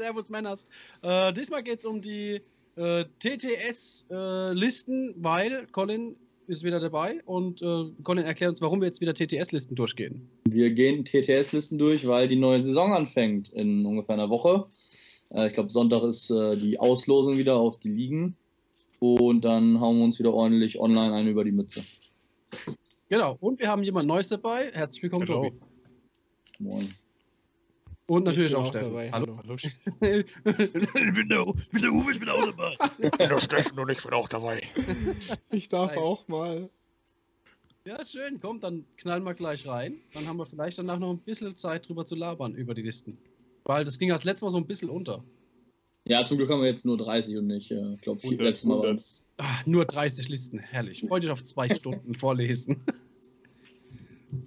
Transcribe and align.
Servus 0.00 0.30
Männers. 0.30 0.66
Äh, 1.02 1.32
diesmal 1.34 1.62
geht 1.62 1.80
es 1.80 1.84
um 1.84 2.00
die 2.00 2.40
äh, 2.76 3.04
TTS-Listen, 3.18 5.14
weil 5.18 5.66
Colin 5.72 6.16
ist 6.46 6.62
wieder 6.62 6.80
dabei 6.80 7.20
und 7.26 7.60
äh, 7.60 7.84
Colin 8.02 8.24
erklärt 8.24 8.48
uns, 8.48 8.62
warum 8.62 8.80
wir 8.80 8.86
jetzt 8.86 9.02
wieder 9.02 9.12
TTS-Listen 9.12 9.74
durchgehen. 9.74 10.26
Wir 10.44 10.70
gehen 10.70 11.04
TTS-Listen 11.04 11.76
durch, 11.76 12.06
weil 12.06 12.28
die 12.28 12.36
neue 12.36 12.60
Saison 12.60 12.94
anfängt 12.94 13.52
in 13.52 13.84
ungefähr 13.84 14.14
einer 14.14 14.30
Woche. 14.30 14.68
Äh, 15.28 15.48
ich 15.48 15.52
glaube, 15.52 15.68
Sonntag 15.68 16.02
ist 16.04 16.30
äh, 16.30 16.56
die 16.56 16.80
Auslosung 16.80 17.36
wieder 17.36 17.56
auf 17.56 17.78
die 17.78 17.90
Ligen. 17.90 18.36
Und 19.00 19.44
dann 19.44 19.80
hauen 19.80 19.98
wir 19.98 20.04
uns 20.04 20.18
wieder 20.18 20.32
ordentlich 20.32 20.80
online 20.80 21.12
ein 21.14 21.26
über 21.26 21.44
die 21.44 21.52
Mütze. 21.52 21.82
Genau, 23.10 23.36
und 23.40 23.60
wir 23.60 23.68
haben 23.68 23.82
jemand 23.82 24.06
Neues 24.06 24.28
dabei. 24.28 24.70
Herzlich 24.72 25.02
willkommen, 25.02 25.28
Hallo. 25.28 25.44
Tobi. 25.44 25.58
Moin. 26.58 26.88
Und 28.10 28.24
natürlich 28.24 28.50
Ich 28.50 28.56
auch 28.56 28.62
auch 28.62 28.66
Steffen. 28.66 28.88
dabei, 28.88 29.12
Hallo. 29.12 29.36
hallo. 29.36 29.54
ich 29.54 29.78
bin 30.00 31.28
der, 31.28 31.46
ich 31.46 31.68
bin 31.70 31.80
der 31.80 31.92
Uwe, 31.92 32.10
ich 32.10 32.18
bin 32.18 32.28
auch 32.28 32.44
dabei. 32.44 32.74
Ich 32.98 33.10
bin 33.12 33.28
der 33.28 33.38
Steffen 33.38 33.78
und 33.78 33.88
ich 33.88 34.02
bin 34.02 34.12
auch 34.12 34.28
dabei. 34.28 34.62
Ich 35.52 35.68
darf 35.68 35.90
Nein. 35.94 35.98
auch 36.02 36.26
mal. 36.26 36.68
Ja, 37.86 38.04
schön, 38.04 38.40
komm, 38.40 38.58
dann 38.58 38.84
knallen 38.96 39.22
wir 39.22 39.34
gleich 39.34 39.64
rein. 39.64 39.94
Dann 40.12 40.26
haben 40.26 40.38
wir 40.38 40.46
vielleicht 40.46 40.80
danach 40.80 40.98
noch 40.98 41.10
ein 41.10 41.18
bisschen 41.18 41.56
Zeit 41.56 41.88
drüber 41.88 42.04
zu 42.04 42.16
labern 42.16 42.56
über 42.56 42.74
die 42.74 42.82
Listen. 42.82 43.16
Weil 43.62 43.84
das 43.84 43.96
ging 43.96 44.08
das 44.08 44.24
letzte 44.24 44.44
Mal 44.44 44.50
so 44.50 44.58
ein 44.58 44.66
bisschen 44.66 44.90
unter. 44.90 45.22
Ja, 46.08 46.24
zum 46.24 46.36
Glück 46.38 46.50
haben 46.50 46.62
wir 46.62 46.68
jetzt 46.68 46.84
nur 46.84 46.96
30 46.96 47.36
und 47.36 47.46
nicht, 47.46 47.70
äh, 47.70 47.94
ich 47.94 48.00
glaube, 48.00 48.20
100, 48.24 48.40
letztes 48.44 48.64
Mal 48.64 48.78
waren 48.78 48.86
100. 48.86 49.00
es. 49.04 49.28
Ah, 49.36 49.60
nur 49.66 49.84
30 49.84 50.28
Listen, 50.28 50.58
herrlich. 50.58 51.04
Freue 51.06 51.20
dich 51.20 51.30
auf 51.30 51.44
zwei 51.44 51.68
Stunden 51.68 52.16
vorlesen. 52.16 52.82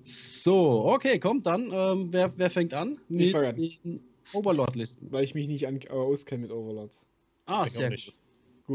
So, 0.04 0.86
okay, 0.86 1.20
kommt 1.20 1.46
dann. 1.46 1.70
Ähm, 1.74 2.08
wer, 2.12 2.34
wer 2.38 2.50
fängt 2.50 2.74
an? 2.74 3.00
Ich 3.10 3.32
fang 3.32 3.46
an. 3.46 3.56
den 3.56 4.02
Overlord-Listen. 4.34 5.12
Weil 5.12 5.24
ich 5.24 5.36
mich 5.36 5.48
nicht 5.48 5.68
an, 5.68 5.80
äh, 5.82 5.90
auskenne 5.90 6.44
mit 6.44 6.52
Overlords. 6.52 7.06
Ah, 7.46 7.64
Ich 7.66 7.72
auch 7.72 7.76
sehr 7.76 7.90
nicht. 7.90 8.08
gut. 8.08 8.16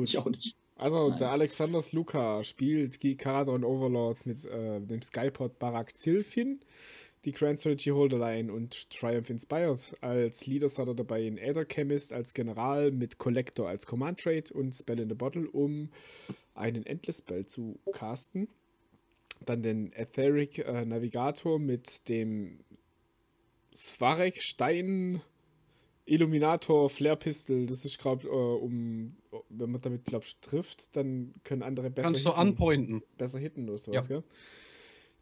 Gut. 0.01 0.09
Ich 0.09 0.19
auch 0.19 0.27
nicht. 0.27 0.57
Also, 0.77 1.09
Nein. 1.09 1.19
der 1.19 1.31
Alexander 1.31 1.83
Sluka 1.83 2.45
spielt 2.45 3.03
die 3.03 3.17
Karadon 3.17 3.65
Overlords 3.65 4.27
mit 4.27 4.45
äh, 4.45 4.81
dem 4.81 5.03
Skypod 5.03 5.59
Barak 5.59 5.97
Zilfin, 5.99 6.61
die 7.25 7.33
Grand 7.33 7.59
Strategy 7.59 7.91
Holderline 7.91 8.53
und 8.53 8.89
Triumph 8.91 9.29
Inspired. 9.31 9.95
Als 10.03 10.47
Leaders 10.47 10.79
hat 10.79 10.87
er 10.89 10.95
dabei 10.95 11.27
einen 11.27 11.39
Aether 11.39 11.65
Chemist 11.65 12.13
als 12.13 12.33
General 12.33 12.93
mit 12.93 13.19
Collector 13.19 13.69
als 13.69 13.87
Command 13.87 14.21
Trade 14.21 14.45
und 14.55 14.73
Spell 14.73 15.01
in 15.01 15.09
the 15.09 15.15
Bottle, 15.17 15.49
um 15.51 15.89
einen 16.55 16.87
Endless 16.87 17.19
Spell 17.19 17.47
zu 17.47 17.81
casten. 17.93 18.47
Dann 19.45 19.63
den 19.63 19.93
Etheric 19.93 20.59
äh, 20.59 20.85
Navigator 20.85 21.59
mit 21.59 22.09
dem 22.09 22.61
Svarek 23.75 24.43
Stein 24.43 25.23
Illuminator 26.09 26.89
Flare 26.89 27.17
Pistol. 27.17 27.67
Das 27.67 27.85
ist, 27.85 27.99
glaube 27.99 28.27
äh, 28.27 28.31
um, 28.31 29.17
wenn 29.49 29.71
man 29.71 29.81
damit, 29.81 30.05
glaube 30.07 30.25
ich, 30.25 30.39
trifft, 30.41 30.97
dann 30.97 31.35
können 31.45 31.63
andere 31.63 31.91
besser 31.91 32.09
Kannst 32.09 32.25
du 32.25 32.31
hitten, 32.31 32.41
anpointen. 32.41 33.03
besser 33.17 33.39
hitten 33.39 33.69
oder 33.69 33.79
sowas, 33.79 34.09
gell? 34.09 34.25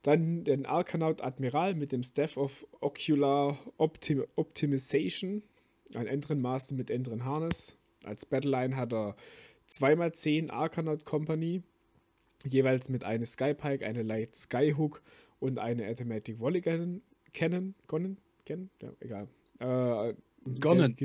Dann 0.02 0.44
den 0.44 0.66
Arkanaut 0.66 1.22
Admiral 1.22 1.74
mit 1.74 1.90
dem 1.90 2.04
Staff 2.04 2.36
of 2.36 2.64
Ocular 2.80 3.58
Optim 3.76 4.24
Optimization. 4.36 5.42
Ein 5.94 6.06
Entren 6.06 6.40
Master 6.40 6.74
mit 6.74 6.90
Entren 6.90 7.24
Harness. 7.24 7.76
Als 8.04 8.24
Battleline 8.24 8.76
hat 8.76 8.92
er 8.92 9.16
2x10 9.68 10.50
Arkanaut 10.50 11.04
Company. 11.04 11.62
Jeweils 12.44 12.88
mit 12.88 13.04
einer 13.04 13.26
Skypike, 13.26 13.84
eine 13.84 14.02
Light 14.02 14.36
Skyhook 14.36 15.02
und 15.40 15.58
eine 15.58 15.88
Automatic 15.88 16.40
Volley 16.40 16.60
Cannon. 16.60 17.02
Cannon? 17.32 17.74
Gonnen? 17.86 18.18
Cannon? 18.44 18.70
Ja, 18.80 18.92
egal. 19.00 19.28
Äh, 19.58 20.14
Gonnen. 20.60 20.96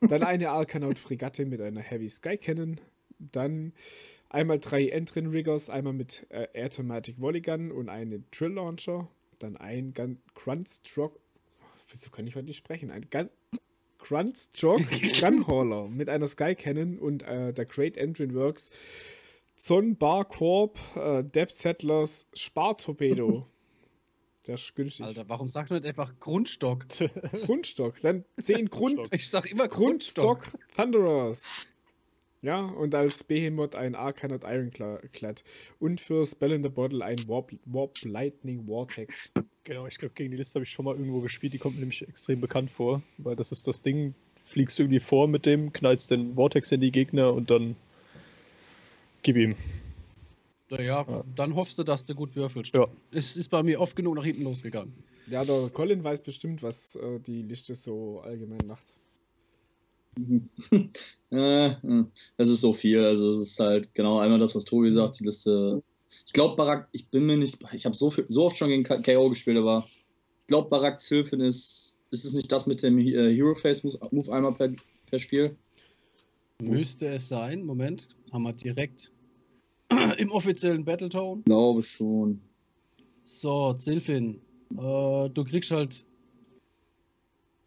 Dann 0.00 0.22
eine 0.22 0.50
Arkanaut 0.50 0.98
Fregatte 0.98 1.44
mit 1.46 1.60
einer 1.60 1.80
Heavy 1.80 2.08
Sky 2.08 2.36
Cannon. 2.36 2.80
Dann 3.18 3.72
einmal 4.28 4.58
drei 4.58 4.88
Entrin 4.88 5.26
Riggers, 5.26 5.70
einmal 5.70 5.92
mit 5.92 6.26
äh, 6.30 6.48
Automatic 6.64 7.20
Volley 7.20 7.40
Gun 7.40 7.70
und 7.70 7.88
eine 7.88 8.20
Drill 8.30 8.52
Launcher. 8.52 9.08
Dann 9.38 9.56
ein 9.56 9.92
Gun 9.94 10.18
Grunstroke. 10.34 11.20
Wieso 11.88 12.10
kann 12.10 12.26
ich 12.26 12.34
heute 12.34 12.46
nicht 12.46 12.56
sprechen? 12.56 12.90
Ein 12.90 13.08
Gun 13.10 13.30
Grunstroke 13.98 14.84
Gunhauler 15.20 15.88
mit 15.88 16.08
einer 16.08 16.26
Sky 16.26 16.54
Cannon 16.54 16.98
und 16.98 17.22
äh, 17.22 17.52
der 17.52 17.66
Great 17.66 17.96
Engine 17.96 18.34
Works 18.34 18.70
Zon 19.60 19.94
Bar 19.94 20.24
Corp 20.24 20.78
äh, 20.96 21.22
Depth 21.22 21.52
Settlers 21.52 22.26
Spartorpedo. 22.32 23.46
Der 24.46 24.54
ist 24.54 24.74
günstig. 24.74 25.04
Alter, 25.04 25.28
warum 25.28 25.48
sagst 25.48 25.70
du 25.70 25.74
nicht 25.74 25.84
einfach 25.84 26.18
Grundstock? 26.18 26.86
Grundstock. 27.44 28.00
Dann 28.00 28.24
10 28.40 28.54
Grund, 28.70 28.96
Grundstock. 28.96 29.08
Ich 29.12 29.28
sag 29.28 29.50
immer 29.50 29.68
Grundstock. 29.68 30.44
Grundstock 30.44 30.74
Thunderers. 30.74 31.66
Ja, 32.40 32.64
und 32.64 32.94
als 32.94 33.22
Behemoth 33.22 33.74
ein 33.74 33.94
Arcanoid 33.94 34.44
Ironclad. 34.44 35.44
Und 35.78 36.00
für 36.00 36.24
Spell 36.24 36.52
in 36.52 36.62
the 36.62 36.70
Bottle 36.70 37.04
ein 37.04 37.18
Warp, 37.28 37.52
Warp 37.66 37.98
Lightning 38.02 38.64
Vortex. 38.64 39.30
Genau, 39.64 39.86
ich 39.86 39.98
glaube, 39.98 40.14
gegen 40.14 40.30
die 40.30 40.38
Liste 40.38 40.54
habe 40.54 40.64
ich 40.64 40.70
schon 40.70 40.86
mal 40.86 40.96
irgendwo 40.96 41.20
gespielt. 41.20 41.52
Die 41.52 41.58
kommt 41.58 41.74
mir 41.74 41.80
nämlich 41.80 42.00
extrem 42.08 42.40
bekannt 42.40 42.70
vor, 42.70 43.02
weil 43.18 43.36
das 43.36 43.52
ist 43.52 43.68
das 43.68 43.82
Ding. 43.82 44.14
Fliegst 44.42 44.80
irgendwie 44.80 45.00
vor 45.00 45.28
mit 45.28 45.44
dem, 45.44 45.70
knallst 45.70 46.10
den 46.10 46.34
Vortex 46.34 46.72
in 46.72 46.80
die 46.80 46.90
Gegner 46.90 47.34
und 47.34 47.50
dann 47.50 47.76
gib 49.22 49.36
ihm. 49.36 49.54
Naja, 50.70 51.04
Ja. 51.08 51.24
dann 51.34 51.54
hoffst 51.56 51.78
du, 51.78 51.82
dass 51.82 52.04
du 52.04 52.14
gut 52.14 52.36
würfelst. 52.36 52.74
Ja. 52.74 52.86
Es 53.10 53.36
ist 53.36 53.48
bei 53.48 53.62
mir 53.62 53.80
oft 53.80 53.96
genug 53.96 54.14
nach 54.16 54.24
hinten 54.24 54.42
losgegangen. 54.44 54.92
Ja, 55.28 55.44
der 55.44 55.68
Colin 55.72 56.02
weiß 56.02 56.22
bestimmt, 56.22 56.62
was 56.62 56.94
äh, 56.96 57.18
die 57.20 57.42
Liste 57.42 57.74
so 57.74 58.20
allgemein 58.20 58.66
macht. 58.66 58.94
äh, 61.30 61.66
äh, 61.66 62.04
das 62.36 62.48
ist 62.48 62.60
so 62.60 62.72
viel. 62.72 63.02
Also, 63.04 63.30
es 63.30 63.38
ist 63.38 63.60
halt 63.60 63.94
genau 63.94 64.18
einmal 64.18 64.38
das, 64.38 64.54
was 64.54 64.64
Tobi 64.64 64.90
sagt. 64.90 65.20
Die 65.20 65.24
Liste. 65.24 65.82
Ich 66.26 66.32
glaube, 66.32 66.56
Barak, 66.56 66.88
ich 66.92 67.08
bin 67.08 67.26
mir 67.26 67.36
nicht. 67.36 67.58
Ich 67.72 67.84
habe 67.86 67.94
so, 67.94 68.10
viel- 68.10 68.24
so 68.28 68.44
oft 68.46 68.56
schon 68.56 68.68
gegen 68.68 68.84
KO 68.84 69.28
gespielt, 69.30 69.58
aber 69.58 69.86
ich 70.42 70.46
glaube, 70.48 70.68
Barak 70.68 71.00
Zilfin 71.00 71.40
ist. 71.40 71.98
Ist 72.12 72.24
es 72.24 72.32
nicht 72.34 72.50
das 72.50 72.66
mit 72.66 72.82
dem 72.82 72.98
äh, 72.98 73.32
Hero 73.32 73.54
Face 73.54 73.84
Move 73.84 73.96
Move 74.10 74.32
einmal 74.32 74.52
per, 74.52 74.72
per 75.06 75.18
Spiel? 75.20 75.56
Müsste 76.60 77.06
es 77.06 77.28
sein. 77.28 77.62
Moment, 77.64 78.08
haben 78.32 78.42
wir 78.42 78.52
direkt 78.52 79.12
im 80.18 80.30
offiziellen 80.30 80.84
Battletone. 80.84 81.42
Glaube 81.42 81.82
schon. 81.82 82.40
So, 83.24 83.74
Zilfin. 83.74 84.40
Äh, 84.76 85.28
du 85.30 85.44
kriegst 85.44 85.70
halt 85.70 86.06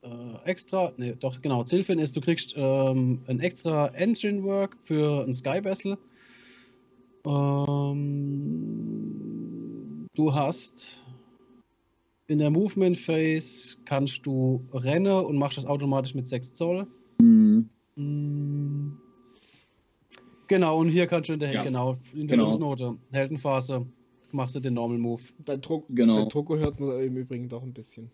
äh, 0.03 0.35
extra. 0.45 0.93
Ne, 0.97 1.15
doch, 1.15 1.41
genau. 1.41 1.63
Zilfin 1.63 1.99
ist, 1.99 2.15
du 2.15 2.21
kriegst 2.21 2.53
ähm, 2.57 3.21
ein 3.27 3.39
extra 3.39 3.87
Engine 3.87 4.43
Work 4.43 4.77
für 4.81 5.23
ein 5.23 5.33
Sky 5.33 5.63
Vessel. 5.63 5.97
Ähm, 7.25 8.03
du 10.15 10.33
hast 10.33 11.01
in 12.27 12.39
der 12.39 12.49
Movement 12.49 12.97
Phase 12.97 13.77
kannst 13.85 14.25
du 14.25 14.65
rennen 14.73 15.25
und 15.25 15.37
machst 15.37 15.57
das 15.57 15.65
automatisch 15.65 16.15
mit 16.15 16.27
6 16.27 16.53
Zoll. 16.53 16.87
Mhm. 17.19 17.69
Mm. 17.95 18.52
Genau, 20.47 20.79
und 20.79 20.89
hier 20.89 21.07
kannst 21.07 21.29
du 21.29 21.33
in 21.33 21.39
der, 21.39 21.53
Ja. 21.53 21.63
genau, 21.63 21.97
in 22.13 22.27
der 22.27 22.37
Genau. 22.37 22.49
Fußnote, 22.51 22.97
Heldenphase, 23.11 23.85
machst 24.31 24.55
du 24.55 24.59
den 24.59 24.73
Normal 24.73 24.97
Move. 24.97 25.21
Dein, 25.45 25.61
Druck, 25.61 25.85
Genau. 25.89 26.17
dein 26.19 26.29
Drucker 26.29 26.57
hört 26.57 26.79
man 26.79 26.99
im 26.99 27.15
Übrigen 27.17 27.47
doch 27.49 27.63
ein 27.63 27.73
bisschen. 27.73 28.11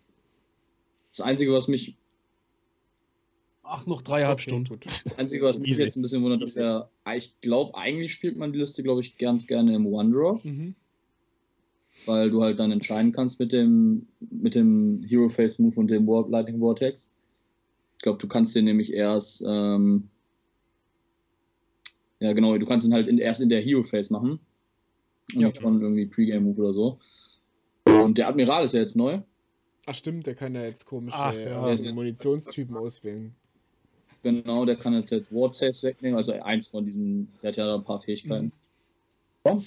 Das 1.12 1.22
Einzige, 1.22 1.52
was 1.54 1.68
mich 1.68 1.96
Ach, 3.72 3.86
noch 3.86 4.02
dreieinhalb 4.02 4.40
Okay, 4.40 4.50
Stunden. 4.50 4.70
Gut. 4.70 4.86
Das 5.04 5.18
Einzige, 5.20 5.44
was 5.46 5.60
mich 5.60 5.78
jetzt 5.78 5.96
ein 5.96 6.02
bisschen 6.02 6.24
wundert, 6.24 6.42
ist 6.42 6.56
ja, 6.56 6.90
ich 7.16 7.40
glaube, 7.42 7.76
eigentlich 7.78 8.12
spielt 8.12 8.36
man 8.36 8.52
die 8.52 8.58
Liste, 8.58 8.82
glaube 8.82 9.02
ich, 9.02 9.18
ganz 9.20 9.46
gerne 9.46 9.76
im 9.76 9.86
Wanderer, 9.92 10.40
Mhm. 10.44 10.74
weil 12.08 12.32
du 12.32 12.42
halt 12.42 12.58
dann 12.58 12.72
entscheiden 12.72 13.12
kannst 13.12 13.40
mit 13.40 13.52
dem, 13.52 14.08
mit 14.20 14.56
dem 14.56 15.04
Hero 15.08 15.30
Face 15.30 15.60
Move 15.60 15.80
und 15.80 15.88
dem 15.90 16.08
Warp 16.08 16.30
Lightning 16.32 16.58
Vortex. 16.60 17.14
Ich 17.98 18.02
glaube, 18.02 18.18
du 18.18 18.28
kannst 18.28 18.56
den 18.56 18.66
nämlich 18.66 18.92
erst, 18.92 19.44
ähm, 19.48 20.10
ja 22.20 22.34
genau, 22.34 22.58
du 22.58 22.66
kannst 22.66 22.86
ihn 22.88 22.94
halt 22.94 23.08
in, 23.08 23.18
erst 23.18 23.42
in 23.42 23.50
der 23.50 23.62
Hero 23.62 23.84
Face 23.84 24.10
machen. 24.10 24.40
Und 25.34 25.42
Ja. 25.42 25.48
nicht 25.48 25.62
von 25.62 25.82
irgendwie 25.82 26.06
Pre-Game 26.08 26.44
Move 26.44 26.62
oder 26.62 26.74
so. 26.74 26.98
Und 27.86 28.18
der 28.18 28.28
Admiral 28.28 28.66
ist 28.66 28.74
ja 28.74 28.82
jetzt 28.82 28.96
neu. 28.96 29.22
Ach 29.86 29.94
stimmt, 29.96 30.28
der 30.28 30.36
kann 30.36 30.54
ja 30.56 30.64
jetzt 30.64 30.86
komische 30.86 31.18
Ach, 31.18 31.34
ja. 31.34 31.70
äh, 31.72 31.92
Munitionstypen 31.92 32.76
auswählen. 32.76 33.36
Genau, 34.22 34.66
der 34.66 34.76
kann 34.76 34.94
jetzt, 34.94 35.12
jetzt 35.12 35.34
Ward 35.34 35.56
Saves 35.56 35.82
wegnehmen, 35.84 36.18
also 36.18 36.34
eins 36.34 36.68
von 36.68 36.86
diesen, 36.86 37.32
der 37.42 37.50
hat 37.50 37.58
ja 37.58 37.76
ein 37.76 37.84
paar 37.84 38.00
Fähigkeiten. 38.00 38.52
Ja, 39.46 39.58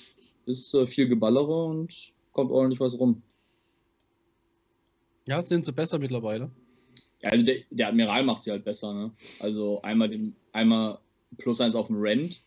ist 0.46 0.74
äh, 0.74 0.86
viel 0.86 1.08
Geballere 1.08 1.64
und 1.64 2.12
kommt 2.32 2.50
ordentlich 2.50 2.78
was 2.78 2.98
rum. 2.98 3.22
Ja, 5.24 5.40
sind 5.40 5.64
sie 5.64 5.72
besser 5.72 5.98
mittlerweile. 5.98 6.50
Ja, 7.22 7.30
also 7.30 7.44
der, 7.44 7.56
der 7.70 7.88
Admiral 7.88 8.24
macht 8.24 8.42
sie 8.42 8.50
halt 8.50 8.64
besser, 8.64 8.92
ne? 8.92 9.10
Also 9.38 9.80
einmal 9.82 10.08
den, 10.10 10.34
einmal 10.52 10.98
plus 11.38 11.60
eins 11.60 11.74
auf 11.74 11.86
dem 11.88 11.96
Rent. 12.00 12.42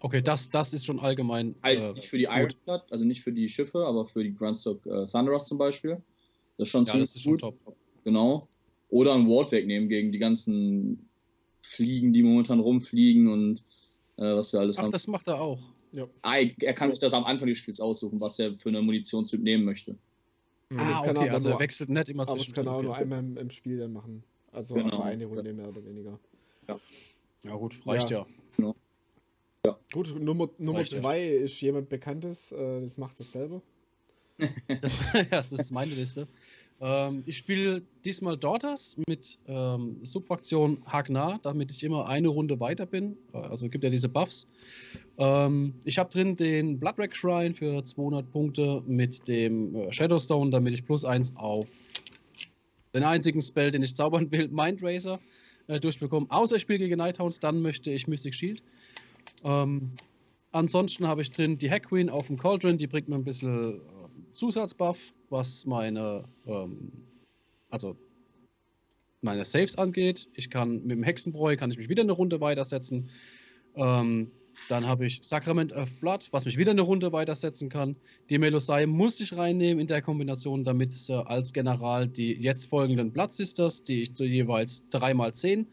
Okay, 0.00 0.22
das, 0.22 0.48
das 0.48 0.72
ist 0.74 0.86
schon 0.86 1.00
allgemein. 1.00 1.56
Äh, 1.64 1.92
nicht 1.94 2.08
für 2.08 2.18
die. 2.18 2.24
Ironclad, 2.24 2.90
also 2.92 3.04
nicht 3.04 3.22
für 3.22 3.32
die 3.32 3.48
Schiffe, 3.48 3.84
aber 3.84 4.06
für 4.06 4.22
die 4.22 4.34
Grundstock 4.34 4.84
äh, 4.86 5.06
Thunderers 5.06 5.46
zum 5.46 5.58
Beispiel. 5.58 6.00
Das 6.56 6.68
ist 6.68 6.72
schon 6.72 6.84
Ja, 6.84 6.92
ziemlich 6.92 7.08
das 7.10 7.16
ist 7.16 7.22
schon 7.22 7.32
gut. 7.32 7.40
top. 7.40 7.76
Genau. 8.04 8.48
Oder 8.90 9.14
ein 9.14 9.28
Ward 9.28 9.50
wegnehmen 9.52 9.88
gegen 9.88 10.12
die 10.12 10.18
ganzen 10.18 11.08
Fliegen, 11.62 12.12
die 12.12 12.22
momentan 12.22 12.60
rumfliegen 12.60 13.28
und 13.28 13.60
äh, 14.16 14.22
was 14.34 14.52
wir 14.52 14.60
alles 14.60 14.78
Ach, 14.78 14.84
haben. 14.84 14.92
das 14.92 15.06
macht 15.08 15.26
er 15.28 15.40
auch. 15.40 15.60
Ah, 16.22 16.36
er 16.38 16.74
kann 16.74 16.90
sich 16.90 16.98
das 16.98 17.12
am 17.12 17.24
Anfang 17.24 17.48
des 17.48 17.58
Spiels 17.58 17.80
aussuchen, 17.80 18.20
was 18.20 18.38
er 18.38 18.56
für 18.58 18.68
eine 18.68 18.80
Munitionstyp 18.82 19.40
nehmen 19.42 19.64
möchte. 19.64 19.96
Und 20.70 20.78
Ah, 20.80 20.88
das 20.90 21.02
kann 21.02 21.16
er 21.16 21.22
okay, 21.22 21.28
aber 21.30 21.34
also 21.34 21.48
er 21.48 21.52
nur- 21.52 21.60
wechselt 21.60 21.88
nicht 21.90 22.08
immer 22.10 22.22
Aber 22.22 22.32
das 22.36 22.42
zwischen. 22.42 22.54
kann 22.54 22.66
er 22.66 22.72
auch 22.74 22.82
nur 22.82 22.94
einmal 22.96 23.18
im, 23.20 23.36
im 23.36 23.50
Spiel 23.50 23.78
dann 23.78 23.92
machen. 23.94 24.22
Also 24.52 24.74
Genau. 24.74 24.96
für 24.96 25.04
eine 25.04 25.24
Runde 25.26 25.52
mehr 25.52 25.68
oder 25.68 25.84
weniger. 25.84 26.18
Ja 26.68 26.78
gut, 27.42 27.80
reicht 27.86 28.10
ja. 28.10 28.26
Gut, 29.92 30.14
Nummer, 30.20 30.48
Nummer 30.58 30.80
Reicht 30.80 30.92
echt. 30.92 31.02
zwei 31.02 31.26
ist 31.26 31.60
jemand 31.60 31.88
Bekanntes, 31.88 32.52
äh, 32.52 32.80
das 32.80 32.98
macht 32.98 33.18
das 33.18 33.32
selber. 33.32 33.62
Das, 34.80 34.92
ja, 35.14 35.24
das 35.24 35.52
ist 35.52 35.72
meine 35.72 35.94
Liste. 35.94 36.28
Ähm, 36.80 37.24
ich 37.26 37.36
spiele 37.36 37.82
diesmal 38.04 38.36
Daughters 38.36 38.96
mit 39.08 39.38
ähm, 39.46 39.98
Subfraktion 40.02 40.80
Hagnar, 40.86 41.40
damit 41.42 41.72
ich 41.72 41.82
immer 41.82 42.06
eine 42.06 42.28
Runde 42.28 42.60
weiter 42.60 42.86
bin. 42.86 43.16
Also 43.32 43.68
gibt 43.68 43.82
ja 43.82 43.90
diese 43.90 44.08
Buffs. 44.08 44.46
Ähm, 45.16 45.74
ich 45.84 45.98
habe 45.98 46.10
drin 46.10 46.36
den 46.36 46.78
Bloodwreck 46.78 47.16
Shrine 47.16 47.54
für 47.54 47.82
200 47.82 48.30
Punkte 48.30 48.82
mit 48.86 49.26
dem 49.26 49.74
äh, 49.74 49.92
Shadowstone, 49.92 50.50
damit 50.50 50.74
ich 50.74 50.84
plus 50.84 51.04
1 51.04 51.34
auf 51.36 51.68
den 52.94 53.02
einzigen 53.02 53.42
Spell, 53.42 53.70
den 53.72 53.82
ich 53.82 53.96
zaubern 53.96 54.30
will, 54.30 54.48
Mind 54.48 54.82
Razor, 54.82 55.18
äh, 55.68 55.78
durchbekomme. 55.78 56.26
Außer 56.30 56.56
ich 56.56 56.62
spiele 56.62 56.80
gegen 56.80 56.98
Nighthounds, 56.98 57.38
dann 57.40 57.62
möchte 57.62 57.90
ich 57.90 58.08
Mystic 58.08 58.34
Shield. 58.34 58.62
Ähm, 59.44 59.92
ansonsten 60.52 61.06
habe 61.06 61.22
ich 61.22 61.30
drin 61.30 61.58
die 61.58 61.70
Hack 61.70 61.88
Queen 61.88 62.10
auf 62.10 62.26
dem 62.26 62.38
Cauldron, 62.38 62.78
die 62.78 62.86
bringt 62.86 63.08
mir 63.08 63.14
ein 63.14 63.24
bisschen 63.24 63.76
äh, 63.76 63.80
Zusatzbuff, 64.34 65.12
was 65.30 65.64
meine, 65.66 66.24
ähm, 66.46 66.90
also 67.70 67.96
meine 69.20 69.44
Saves 69.44 69.76
angeht. 69.76 70.28
Ich 70.34 70.50
kann 70.50 70.82
mit 70.82 70.92
dem 70.92 71.02
Hexenbräu 71.02 71.56
kann 71.56 71.70
ich 71.70 71.78
mich 71.78 71.88
wieder 71.88 72.02
eine 72.02 72.12
Runde 72.12 72.40
weitersetzen. 72.40 73.10
Ähm, 73.74 74.30
dann 74.68 74.86
habe 74.86 75.06
ich 75.06 75.20
Sacrament 75.22 75.72
of 75.72 75.90
Blood, 76.00 76.28
was 76.32 76.44
mich 76.44 76.56
wieder 76.56 76.72
eine 76.72 76.82
Runde 76.82 77.12
weitersetzen 77.12 77.68
kann. 77.68 77.96
Die 78.30 78.38
Melosai 78.38 78.86
muss 78.86 79.20
ich 79.20 79.36
reinnehmen 79.36 79.80
in 79.80 79.86
der 79.86 80.02
Kombination, 80.02 80.64
damit 80.64 80.94
äh, 81.08 81.14
als 81.14 81.52
General 81.52 82.06
die 82.06 82.32
jetzt 82.32 82.66
folgenden 82.66 83.12
Blood 83.12 83.32
Sisters, 83.32 83.82
die 83.84 84.02
ich 84.02 84.14
zu 84.14 84.24
jeweils 84.24 84.84
3x10 84.92 85.66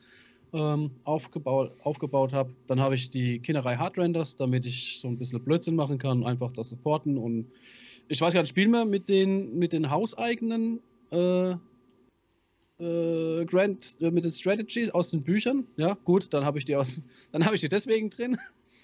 ähm, 0.54 0.92
aufgebaut, 1.04 1.74
aufgebaut 1.84 2.34
habe. 2.34 2.54
Dann 2.68 2.80
habe 2.80 2.96
ich 2.96 3.10
die 3.10 3.40
Kinnerei 3.40 3.76
Hardrenders, 3.76 4.36
damit 4.36 4.66
ich 4.66 5.00
so 5.00 5.08
ein 5.08 5.18
bisschen 5.18 5.44
Blödsinn 5.44 5.76
machen 5.76 5.98
kann, 5.98 6.24
einfach 6.24 6.52
das 6.54 6.70
supporten. 6.70 7.18
Und 7.18 7.52
ich 8.08 8.22
weiß 8.22 8.34
gar 8.34 8.42
nicht, 8.42 8.50
spielen 8.50 8.72
wir 8.72 8.86
mit 8.86 9.10
den, 9.10 9.58
mit 9.58 9.74
den 9.74 9.90
hauseigenen 9.90 10.80
äh, 11.12 11.56
äh, 12.80 13.46
Grand, 13.46 13.98
äh, 14.02 14.12
mit 14.12 14.24
den 14.24 14.32
Strategies 14.32 14.90
aus 14.90 15.10
den 15.10 15.24
Büchern? 15.24 15.66
Ja, 15.78 15.98
gut, 16.06 16.34
dann 16.34 16.46
habe 16.46 16.58
ich 16.58 16.66
die 16.66 16.78
dann 17.32 17.46
habe 17.46 17.56
ich 17.56 17.62
die 17.62 17.70
deswegen 17.70 18.10
drin. 18.10 18.38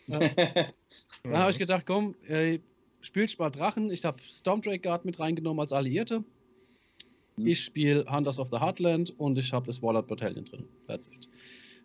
Dann 1.23 1.37
habe 1.37 1.51
ich 1.51 1.59
gedacht, 1.59 1.85
komm, 1.85 2.15
äh, 2.27 2.59
spielst 3.01 3.39
mal 3.39 3.49
Drachen. 3.49 3.89
Ich 3.89 4.03
habe 4.05 4.21
Stormdrake 4.29 4.79
Guard 4.79 5.05
mit 5.05 5.19
reingenommen 5.19 5.59
als 5.59 5.71
Alliierte. 5.73 6.23
Hm. 7.35 7.47
Ich 7.47 7.63
spiele 7.63 8.05
Hunters 8.11 8.39
of 8.39 8.49
the 8.51 8.59
Heartland 8.59 9.17
und 9.19 9.37
ich 9.37 9.51
habe 9.53 9.65
das 9.65 9.81
Warlord 9.81 10.07
Battalion 10.07 10.45
drin. 10.45 10.67
That's 10.87 11.07
it. 11.09 11.27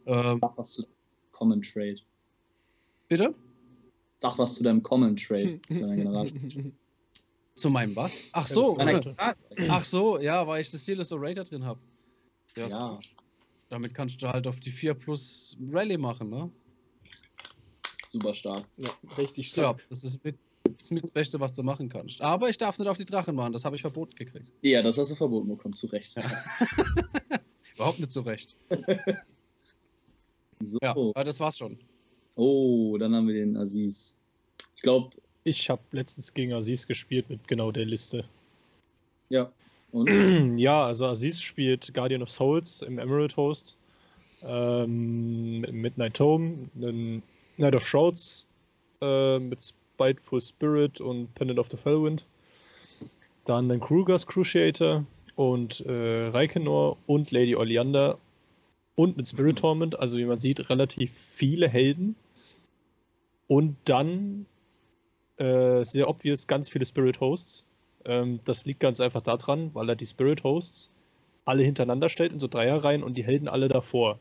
Ähm, 0.06 0.38
Sag 0.40 0.58
was 0.58 0.72
zu 0.72 0.86
Common 1.32 1.62
Trade. 1.62 1.96
bitte? 3.08 3.34
Sag 4.18 4.38
was 4.38 4.54
zu 4.54 4.64
deinem 4.64 4.82
Common 4.82 5.16
Trade. 5.16 5.60
zu 7.54 7.70
meinem 7.70 7.96
was? 7.96 8.24
Ach 8.32 8.46
so, 8.46 8.78
ach 9.68 9.84
so, 9.84 10.18
ja, 10.18 10.46
weil 10.46 10.60
ich 10.60 10.70
das 10.70 10.84
Sealess 10.84 11.12
Orator 11.12 11.44
drin 11.44 11.64
habe. 11.64 11.80
Ja. 12.56 12.68
Ja, 12.68 12.98
Damit 13.68 13.94
kannst 13.94 14.22
du 14.22 14.28
halt 14.28 14.46
auf 14.46 14.56
die 14.56 14.70
4 14.70 14.94
plus 14.94 15.56
Rally 15.70 15.98
machen, 15.98 16.30
ne? 16.30 16.50
Super 18.20 18.34
stark. 18.34 18.64
ja, 18.76 18.90
richtig 19.18 19.48
Ja, 19.48 19.52
stark. 19.52 19.86
das 19.90 20.04
ist 20.04 20.22
mit, 20.24 20.36
das 20.64 20.74
ist 20.86 20.90
mit 20.92 21.02
das 21.04 21.10
Beste, 21.10 21.38
was 21.40 21.52
du 21.52 21.62
machen 21.62 21.88
kannst. 21.88 22.20
Aber 22.20 22.48
ich 22.48 22.58
darf 22.58 22.78
nicht 22.78 22.88
auf 22.88 22.96
die 22.96 23.04
Drachen 23.04 23.34
machen, 23.34 23.52
das 23.52 23.64
habe 23.64 23.76
ich 23.76 23.82
verboten 23.82 24.14
gekriegt. 24.16 24.52
Ja, 24.62 24.82
das 24.82 24.98
hast 24.98 25.10
du 25.10 25.14
verboten 25.14 25.48
bekommen, 25.48 25.74
zu 25.74 25.86
Recht. 25.88 26.14
Überhaupt 27.74 27.98
nicht 28.00 28.10
so 28.10 28.22
recht. 28.22 28.56
So. 30.60 30.78
Ja, 30.82 30.92
aber 30.92 31.22
das 31.24 31.38
war's 31.38 31.58
schon. 31.58 31.76
Oh, 32.34 32.96
dann 32.98 33.14
haben 33.14 33.26
wir 33.28 33.34
den 33.34 33.58
Aziz. 33.58 34.18
Ich 34.74 34.80
glaube, 34.80 35.14
Ich 35.44 35.68
habe 35.68 35.82
letztens 35.92 36.32
gegen 36.32 36.54
Aziz 36.54 36.86
gespielt 36.86 37.28
mit 37.28 37.46
genau 37.46 37.70
der 37.70 37.84
Liste. 37.84 38.24
ja. 39.28 39.52
Und? 39.92 40.08
ja, 40.58 40.84
also 40.86 41.04
Aziz 41.06 41.40
spielt 41.42 41.92
Guardian 41.94 42.22
of 42.22 42.30
Souls 42.30 42.80
im 42.82 42.98
Emerald 42.98 43.36
Host. 43.36 43.76
Ähm, 44.42 45.60
Midnight 45.60 46.18
Home, 46.20 46.70
einen 46.74 47.22
Knight 47.56 47.74
of 47.74 47.86
Shrouds 47.86 48.46
äh, 49.00 49.38
mit 49.38 49.62
Spiteful 49.62 50.40
Spirit 50.40 51.00
und 51.00 51.34
Pendant 51.34 51.58
of 51.58 51.68
the 51.70 51.76
Fellwind. 51.76 52.26
Dann 53.44 53.68
den 53.68 53.80
Kruger's 53.80 54.26
Cruciator 54.26 55.04
und 55.36 55.80
äh, 55.86 56.26
Reikenor 56.28 56.96
und 57.06 57.30
Lady 57.30 57.54
Oleander 57.54 58.18
und 58.94 59.16
mit 59.16 59.28
Spirit 59.28 59.58
Torment. 59.58 59.98
Also 59.98 60.18
wie 60.18 60.24
man 60.24 60.38
sieht, 60.38 60.68
relativ 60.70 61.12
viele 61.12 61.68
Helden. 61.68 62.16
Und 63.46 63.76
dann 63.84 64.46
äh, 65.36 65.84
sehr 65.84 66.08
obvious 66.08 66.46
ganz 66.46 66.68
viele 66.68 66.86
Spirit 66.86 67.20
Hosts. 67.20 67.64
Ähm, 68.04 68.40
das 68.44 68.64
liegt 68.64 68.80
ganz 68.80 69.00
einfach 69.00 69.20
daran, 69.22 69.70
weil 69.74 69.88
er 69.88 69.96
die 69.96 70.06
Spirit 70.06 70.42
Hosts 70.42 70.92
alle 71.44 71.62
hintereinander 71.62 72.08
stellt 72.08 72.32
in 72.32 72.40
so 72.40 72.48
Dreierreihen 72.48 73.04
und 73.04 73.14
die 73.14 73.24
Helden 73.24 73.48
alle 73.48 73.68
davor. 73.68 74.18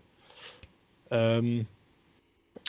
Ähm, 1.09 1.65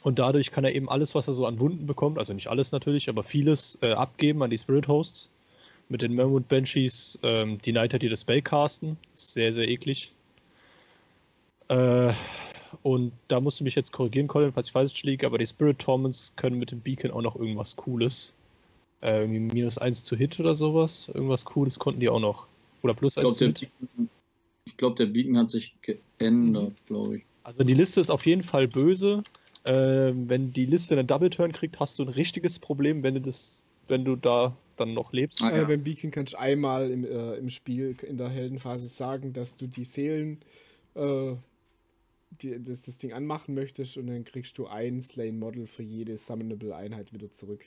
und 0.03 0.19
dadurch 0.19 0.50
kann 0.50 0.65
er 0.65 0.75
eben 0.75 0.88
alles, 0.88 1.15
was 1.15 1.29
er 1.29 1.35
so 1.35 1.47
an 1.47 1.59
Wunden 1.59 1.87
bekommt, 1.87 2.19
also 2.19 2.33
nicht 2.33 2.49
alles 2.49 2.73
natürlich, 2.73 3.09
aber 3.09 3.23
vieles 3.23 3.79
äh, 3.83 3.93
abgeben 3.93 4.43
an 4.43 4.50
die 4.50 4.59
Spirit 4.59 4.88
Hosts. 4.88 5.31
Mit 5.88 6.03
den 6.03 6.15
Mermut 6.15 6.49
Banshees, 6.49 7.19
ähm, 7.23 7.59
die 7.65 7.71
Knighter, 7.71 8.00
die 8.00 8.09
das 8.09 8.23
Spell 8.23 8.43
casten. 8.43 8.97
Ist 9.15 9.35
sehr, 9.35 9.53
sehr 9.53 9.69
eklig. 9.69 10.12
Äh, 11.69 12.12
und 12.83 13.12
da 13.29 13.41
musst 13.41 13.61
du 13.61 13.65
mich 13.65 13.77
jetzt 13.77 13.93
korrigieren, 13.93 14.27
Colin, 14.27 14.53
falls 14.53 14.69
ich 14.69 14.73
falsch 14.73 15.03
liege, 15.05 15.27
aber 15.27 15.38
die 15.38 15.47
Spirit 15.47 15.79
Torments 15.79 16.33
können 16.37 16.59
mit 16.59 16.73
dem 16.73 16.81
Beacon 16.81 17.12
auch 17.12 17.23
noch 17.23 17.37
irgendwas 17.37 17.77
Cooles. 17.77 18.33
Äh, 19.02 19.21
irgendwie 19.21 19.40
minus 19.40 19.78
1 19.78 20.05
zu 20.05 20.16
Hit 20.16 20.40
oder 20.40 20.55
sowas. 20.55 21.09
Irgendwas 21.14 21.45
Cooles 21.45 21.78
konnten 21.78 22.00
die 22.00 22.09
auch 22.09 22.21
noch. 22.21 22.47
Oder 22.83 22.95
plus 22.95 23.16
Ich 23.16 23.25
1 23.25 23.38
glaube, 23.38 23.55
zu 23.55 23.61
Hit. 23.61 23.71
Ich 24.64 24.76
glaub, 24.76 24.97
der 24.97 25.07
Beacon 25.07 25.38
hat 25.38 25.50
sich 25.50 25.75
geändert, 25.83 26.73
glaube 26.87 27.19
ich. 27.19 27.25
Also 27.45 27.62
die 27.62 27.75
Liste 27.75 28.00
ist 28.00 28.11
auf 28.11 28.26
jeden 28.26 28.43
Fall 28.43 28.66
böse. 28.66 29.23
Ähm, 29.66 30.28
wenn 30.28 30.52
die 30.52 30.66
Liste 30.66 30.96
einen 30.99 31.06
Double 31.06 31.30
Turn 31.30 31.52
kriegt, 31.52 31.78
hast 31.80 31.99
du 31.99 32.04
ein 32.04 32.08
richtiges 32.08 32.58
Problem, 32.58 33.02
wenn 33.02 33.14
du 33.14 33.20
das, 33.20 33.66
wenn 33.88 34.04
du 34.04 34.16
da 34.16 34.56
dann 34.76 34.94
noch 34.94 35.12
lebst. 35.12 35.42
Ah, 35.42 35.54
ja. 35.54 35.62
Äh, 35.62 35.64
beim 35.66 35.82
Beacon 35.82 36.11
kannst 36.11 36.35
du 36.35 36.38
einmal 36.38 36.90
im, 36.90 37.04
äh, 37.04 37.35
im 37.37 37.49
Spiel 37.49 37.94
in 38.06 38.16
der 38.18 38.28
Heldenphase 38.28 38.87
sagen, 38.88 39.32
dass 39.32 39.56
du 39.56 39.66
die 39.66 39.85
Seelen, 39.85 40.40
äh, 40.94 41.32
die, 42.42 42.62
das, 42.62 42.82
das 42.82 42.99
Ding 42.99 43.12
anmachen 43.12 43.54
möchtest 43.54 43.96
und 43.96 44.08
dann 44.08 44.25
kriegst 44.25 44.58
du 44.58 44.66
ein 44.66 45.00
Slain 45.00 45.38
Model 45.38 45.66
für 45.66 45.82
jede 45.82 46.18
Summonable 46.18 46.75
Einheit 46.76 47.12
wieder 47.14 47.30
zurück. 47.30 47.64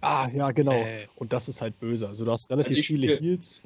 Ah, 0.00 0.28
ja, 0.34 0.50
genau. 0.52 0.72
Äh. 0.72 1.06
Und 1.16 1.32
das 1.32 1.48
ist 1.48 1.60
halt 1.60 1.78
böse. 1.80 2.06
Also 2.08 2.24
du 2.24 2.30
hast 2.30 2.50
relativ 2.50 2.76
Also 2.76 2.82
viele 2.82 3.14
spiel- 3.16 3.30
Heals. 3.30 3.62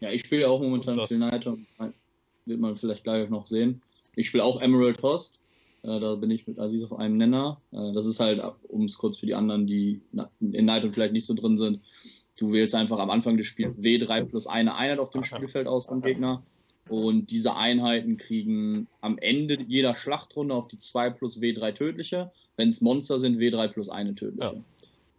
Ja, 0.00 0.10
ich 0.10 0.22
spiele 0.22 0.48
auch 0.48 0.60
momentan 0.60 0.94
Und 0.94 1.02
das- 1.02 1.10
viel 1.10 1.18
Nighter. 1.18 1.56
Wird 2.46 2.60
man 2.60 2.76
vielleicht 2.76 3.04
gleich 3.04 3.28
noch 3.30 3.46
sehen. 3.46 3.80
Ich 4.16 4.28
spiele 4.28 4.44
auch 4.44 4.60
Emerald 4.60 5.02
Host. 5.02 5.40
Äh, 5.84 6.00
da 6.00 6.14
bin 6.14 6.30
ich 6.30 6.46
mit 6.46 6.58
Aziz 6.58 6.82
auf 6.84 6.98
einem 6.98 7.16
Nenner. 7.16 7.60
Äh, 7.72 7.92
das 7.92 8.06
ist 8.06 8.20
halt, 8.20 8.42
um 8.68 8.84
es 8.84 8.98
kurz 8.98 9.18
für 9.18 9.26
die 9.26 9.34
anderen, 9.34 9.66
die 9.66 10.00
in 10.40 10.64
Night 10.64 10.88
vielleicht 10.92 11.12
nicht 11.12 11.26
so 11.26 11.34
drin 11.34 11.56
sind, 11.56 11.80
du 12.38 12.52
wählst 12.52 12.74
einfach 12.74 12.98
am 12.98 13.10
Anfang 13.10 13.36
des 13.36 13.46
Spiels 13.46 13.78
W3 13.78 14.24
plus 14.24 14.46
eine 14.46 14.74
Einheit 14.76 14.98
auf 14.98 15.10
dem. 15.10 15.22
Spielfeld 15.22 15.66
aus 15.66 15.86
vom 15.86 16.00
Gegner. 16.00 16.42
Und 16.88 17.30
diese 17.30 17.56
Einheiten 17.56 18.18
kriegen 18.18 18.88
am 19.00 19.16
Ende 19.18 19.58
jeder 19.66 19.94
Schlachtrunde 19.94 20.54
auf 20.54 20.68
die 20.68 20.76
2 20.78 21.10
plus 21.10 21.40
W3 21.40 21.72
tödliche. 21.72 22.30
Wenn 22.56 22.68
es 22.68 22.80
Monster 22.80 23.18
sind, 23.18 23.38
W3 23.38 23.68
plus 23.68 23.88
eine 23.88 24.14
tödliche. 24.14 24.56
Ja. 24.56 24.64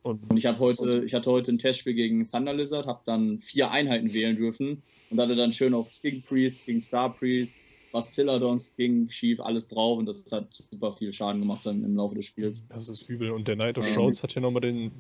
Und 0.03 0.29
Und 0.29 0.37
ich, 0.37 0.45
hab 0.45 0.59
heute, 0.59 1.03
ich 1.03 1.15
hatte 1.15 1.31
heute 1.31 1.51
ein 1.51 1.57
Testspiel 1.57 1.95
gegen 1.95 2.27
Thunder 2.29 2.53
Lizard, 2.53 2.85
habe 2.85 3.01
dann 3.05 3.39
vier 3.39 3.71
Einheiten 3.71 4.13
wählen 4.13 4.35
dürfen 4.35 4.83
und 5.09 5.19
hatte 5.19 5.35
dann 5.35 5.51
schön 5.51 5.73
auf 5.73 5.89
Sting 5.89 6.21
Priest, 6.21 6.65
gegen 6.65 6.81
Star 6.81 7.11
Priest, 7.11 7.59
Bastiladons, 7.95 8.75
gegen 8.75 9.07
Chief, 9.07 9.39
alles 9.39 9.69
drauf 9.69 9.97
und 9.97 10.05
das 10.05 10.23
hat 10.29 10.53
super 10.53 10.91
viel 10.91 11.13
Schaden 11.13 11.39
gemacht 11.39 11.61
dann 11.65 11.81
im 11.85 11.95
Laufe 11.95 12.15
des 12.15 12.25
Spiels. 12.25 12.65
das 12.67 12.89
ist 12.89 13.09
übel. 13.09 13.31
Und 13.31 13.47
der 13.47 13.55
Knight 13.55 13.77
of 13.77 13.87
Ähm. 13.87 13.93
Shrouds 13.93 14.21
hat 14.21 14.35
ja 14.35 14.41
nochmal 14.41 14.61
den 14.61 14.91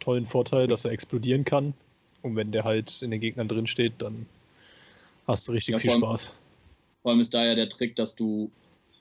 tollen 0.00 0.26
Vorteil, 0.26 0.66
dass 0.66 0.84
er 0.84 0.90
explodieren 0.90 1.44
kann. 1.44 1.72
Und 2.22 2.34
wenn 2.34 2.50
der 2.50 2.64
halt 2.64 3.00
in 3.00 3.12
den 3.12 3.20
Gegnern 3.20 3.46
drin 3.46 3.68
steht, 3.68 3.92
dann 3.98 4.26
hast 5.28 5.46
du 5.46 5.52
richtig 5.52 5.74
Ja, 5.74 5.78
viel 5.78 5.90
vor 5.92 6.08
allem- 6.08 6.18
Spaß. 6.18 6.32
Vor 7.02 7.10
allem 7.12 7.20
ist 7.20 7.32
da 7.32 7.44
ja 7.44 7.54
der 7.54 7.68
Trick, 7.68 7.94
dass 7.94 8.16
du, 8.16 8.50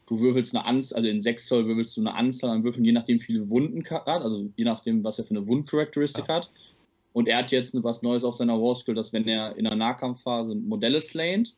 du 0.05 0.19
würfelst 0.19 0.55
eine 0.55 0.63
Anzahl, 0.65 0.98
also 0.98 1.10
in 1.10 1.19
6 1.19 1.48
Zoll 1.48 1.65
würfelst 1.65 1.98
du 1.98 2.01
eine 2.01 2.13
Anzahl 2.13 2.51
an 2.51 2.63
Würfeln, 2.63 2.86
je 2.86 2.91
nachdem 2.91 3.19
wie 3.19 3.24
viele 3.24 3.50
Wunden 3.50 3.83
hat, 3.89 4.07
also 4.07 4.50
je 4.55 4.65
nachdem, 4.65 5.03
was 5.03 5.17
er 5.17 5.25
für 5.25 5.31
eine 5.31 5.48
Wundcharakteristik 5.48 6.27
hat. 6.27 6.51
Und 7.13 7.27
er 7.27 7.38
hat 7.39 7.51
jetzt 7.51 7.75
was 7.83 8.03
Neues 8.03 8.24
auf 8.24 8.36
seiner 8.36 8.62
War 8.62 8.75
Skill, 8.75 8.93
dass 8.95 9.12
wenn 9.13 9.27
er 9.27 9.55
in 9.57 9.65
der 9.65 9.75
Nahkampfphase 9.75 10.53
Modelle 10.55 11.01
slaynt, 11.01 11.55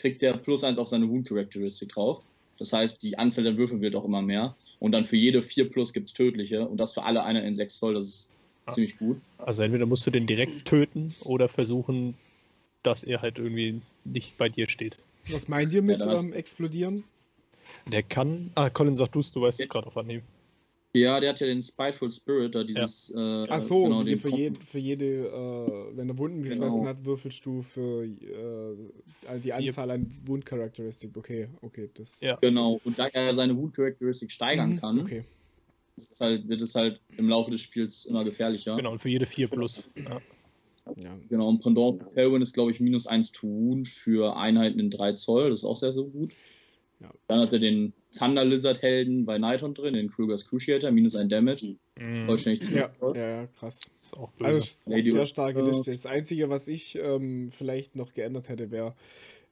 kriegt 0.00 0.22
der 0.22 0.32
plus 0.32 0.64
eins 0.64 0.78
auf 0.78 0.88
seine 0.88 1.08
Wound 1.08 1.28
Characteristic 1.28 1.90
drauf. 1.90 2.22
Das 2.58 2.72
heißt, 2.72 3.02
die 3.02 3.16
Anzahl 3.18 3.44
der 3.44 3.56
Würfel 3.56 3.80
wird 3.80 3.94
auch 3.96 4.04
immer 4.04 4.20
mehr. 4.22 4.54
Und 4.80 4.92
dann 4.92 5.04
für 5.04 5.16
jede 5.16 5.40
4 5.42 5.70
plus 5.70 5.92
gibt 5.92 6.08
es 6.08 6.12
tödliche. 6.14 6.66
Und 6.66 6.78
das 6.78 6.92
für 6.92 7.04
alle 7.04 7.22
Einheiten 7.22 7.46
in 7.48 7.54
6 7.54 7.78
Zoll, 7.78 7.94
das 7.94 8.04
ist 8.04 8.32
Ah. 8.66 8.72
ziemlich 8.72 8.98
gut. 8.98 9.18
Also 9.38 9.62
entweder 9.62 9.86
musst 9.86 10.06
du 10.06 10.10
den 10.10 10.26
direkt 10.26 10.66
töten 10.66 11.14
oder 11.20 11.48
versuchen, 11.48 12.14
dass 12.82 13.02
er 13.02 13.22
halt 13.22 13.38
irgendwie 13.38 13.80
nicht 14.04 14.36
bei 14.36 14.48
dir 14.50 14.68
steht. 14.68 14.98
Was 15.30 15.48
meint 15.48 15.72
ihr 15.72 15.80
mit 15.82 16.00
Ja, 16.00 16.18
ähm, 16.18 16.32
explodieren? 16.34 17.04
Der 17.90 18.02
kann. 18.02 18.50
Ah, 18.54 18.68
Colin, 18.68 18.94
sag 18.94 19.12
du's, 19.12 19.32
du 19.32 19.40
weißt 19.42 19.60
es 19.60 19.68
gerade 19.68 19.86
auf 19.86 19.96
Anhieb. 19.96 20.22
Ja, 20.92 21.20
der 21.20 21.30
hat 21.30 21.40
ja 21.40 21.46
den 21.46 21.62
Spiteful 21.62 22.10
Spirit, 22.10 22.54
da 22.54 22.64
dieses. 22.64 23.10
Äh, 23.16 23.44
Ach 23.48 23.60
so, 23.60 23.84
genau, 23.84 24.02
die 24.02 24.10
den 24.10 24.18
für, 24.18 24.28
Kom- 24.28 24.36
je, 24.38 24.52
für 24.66 24.78
jede, 24.78 25.04
äh, 25.28 25.96
wenn 25.96 26.08
er 26.08 26.18
Wunden 26.18 26.42
gefressen 26.42 26.80
Genau. 26.80 26.88
hat, 26.88 27.04
würfelst 27.04 27.46
du 27.46 27.62
für 27.62 28.04
äh, 28.04 29.38
die 29.38 29.52
Anzahl 29.52 29.92
an 29.92 30.10
Wundcharakteristik. 30.26 31.16
Okay, 31.16 31.48
okay, 31.62 31.90
das. 31.94 32.20
Ja. 32.20 32.36
Genau. 32.40 32.80
Und 32.82 32.98
da 32.98 33.06
er 33.06 33.32
seine 33.34 33.56
Wound 33.56 33.74
Characteristic 33.76 34.32
steigern 34.32 34.70
Mhm, 34.70 34.76
kann, 34.80 35.00
Okay. 35.00 35.22
ist 35.96 36.20
halt, 36.20 36.48
wird 36.48 36.60
es 36.60 36.74
halt 36.74 37.00
im 37.16 37.28
Laufe 37.28 37.52
des 37.52 37.60
Spiels 37.60 38.06
immer 38.06 38.24
gefährlicher. 38.24 38.74
Genau, 38.76 38.90
und 38.92 38.98
für 38.98 39.10
jede 39.10 39.26
4 39.26 39.46
plus. 39.48 39.88
Ja. 39.96 40.20
Ja. 41.04 41.16
Genau, 41.28 41.48
und 41.50 41.62
Pendant 41.62 41.98
für 41.98 42.04
Pelwin 42.10 42.42
ist, 42.42 42.52
glaube 42.52 42.72
ich, 42.72 42.80
minus 42.80 43.06
1 43.06 43.30
to 43.30 43.46
Wound 43.46 43.86
für 43.86 44.36
Einheiten 44.36 44.80
in 44.80 44.90
3 44.90 45.12
Zoll. 45.12 45.50
Das 45.50 45.60
ist 45.60 45.64
auch 45.64 45.76
sehr, 45.76 45.92
sehr 45.92 46.02
gut. 46.02 46.34
Ja. 47.00 47.10
Dann 47.28 47.40
hat 47.40 47.52
er 47.52 47.58
den 47.58 47.92
Thunder 48.16 48.44
Lizard 48.44 48.82
Helden 48.82 49.24
bei 49.24 49.38
Nighthorn 49.38 49.74
drin, 49.74 49.94
den 49.94 50.10
Kruger's 50.10 50.46
Cruciator, 50.46 50.90
minus 50.90 51.16
1 51.16 51.30
Damage. 51.30 51.76
Mhm. 51.98 52.26
Vollständig 52.26 52.62
zu 52.62 52.72
Ja, 52.72 52.90
ja, 53.14 53.14
ja, 53.14 53.46
krass. 53.46 53.80
Ist 53.96 54.16
auch 54.16 54.30
böse. 54.32 54.48
Also 54.48 54.58
es 54.58 54.70
ist 54.70 54.86
eine 54.86 54.96
Lady 54.96 55.10
sehr 55.10 55.26
starke 55.26 55.62
Liste. 55.62 55.90
Das 55.90 56.06
Einzige, 56.06 56.50
was 56.50 56.68
ich 56.68 56.96
ähm, 56.96 57.50
vielleicht 57.50 57.96
noch 57.96 58.12
geändert 58.12 58.48
hätte, 58.48 58.70
wäre, 58.70 58.94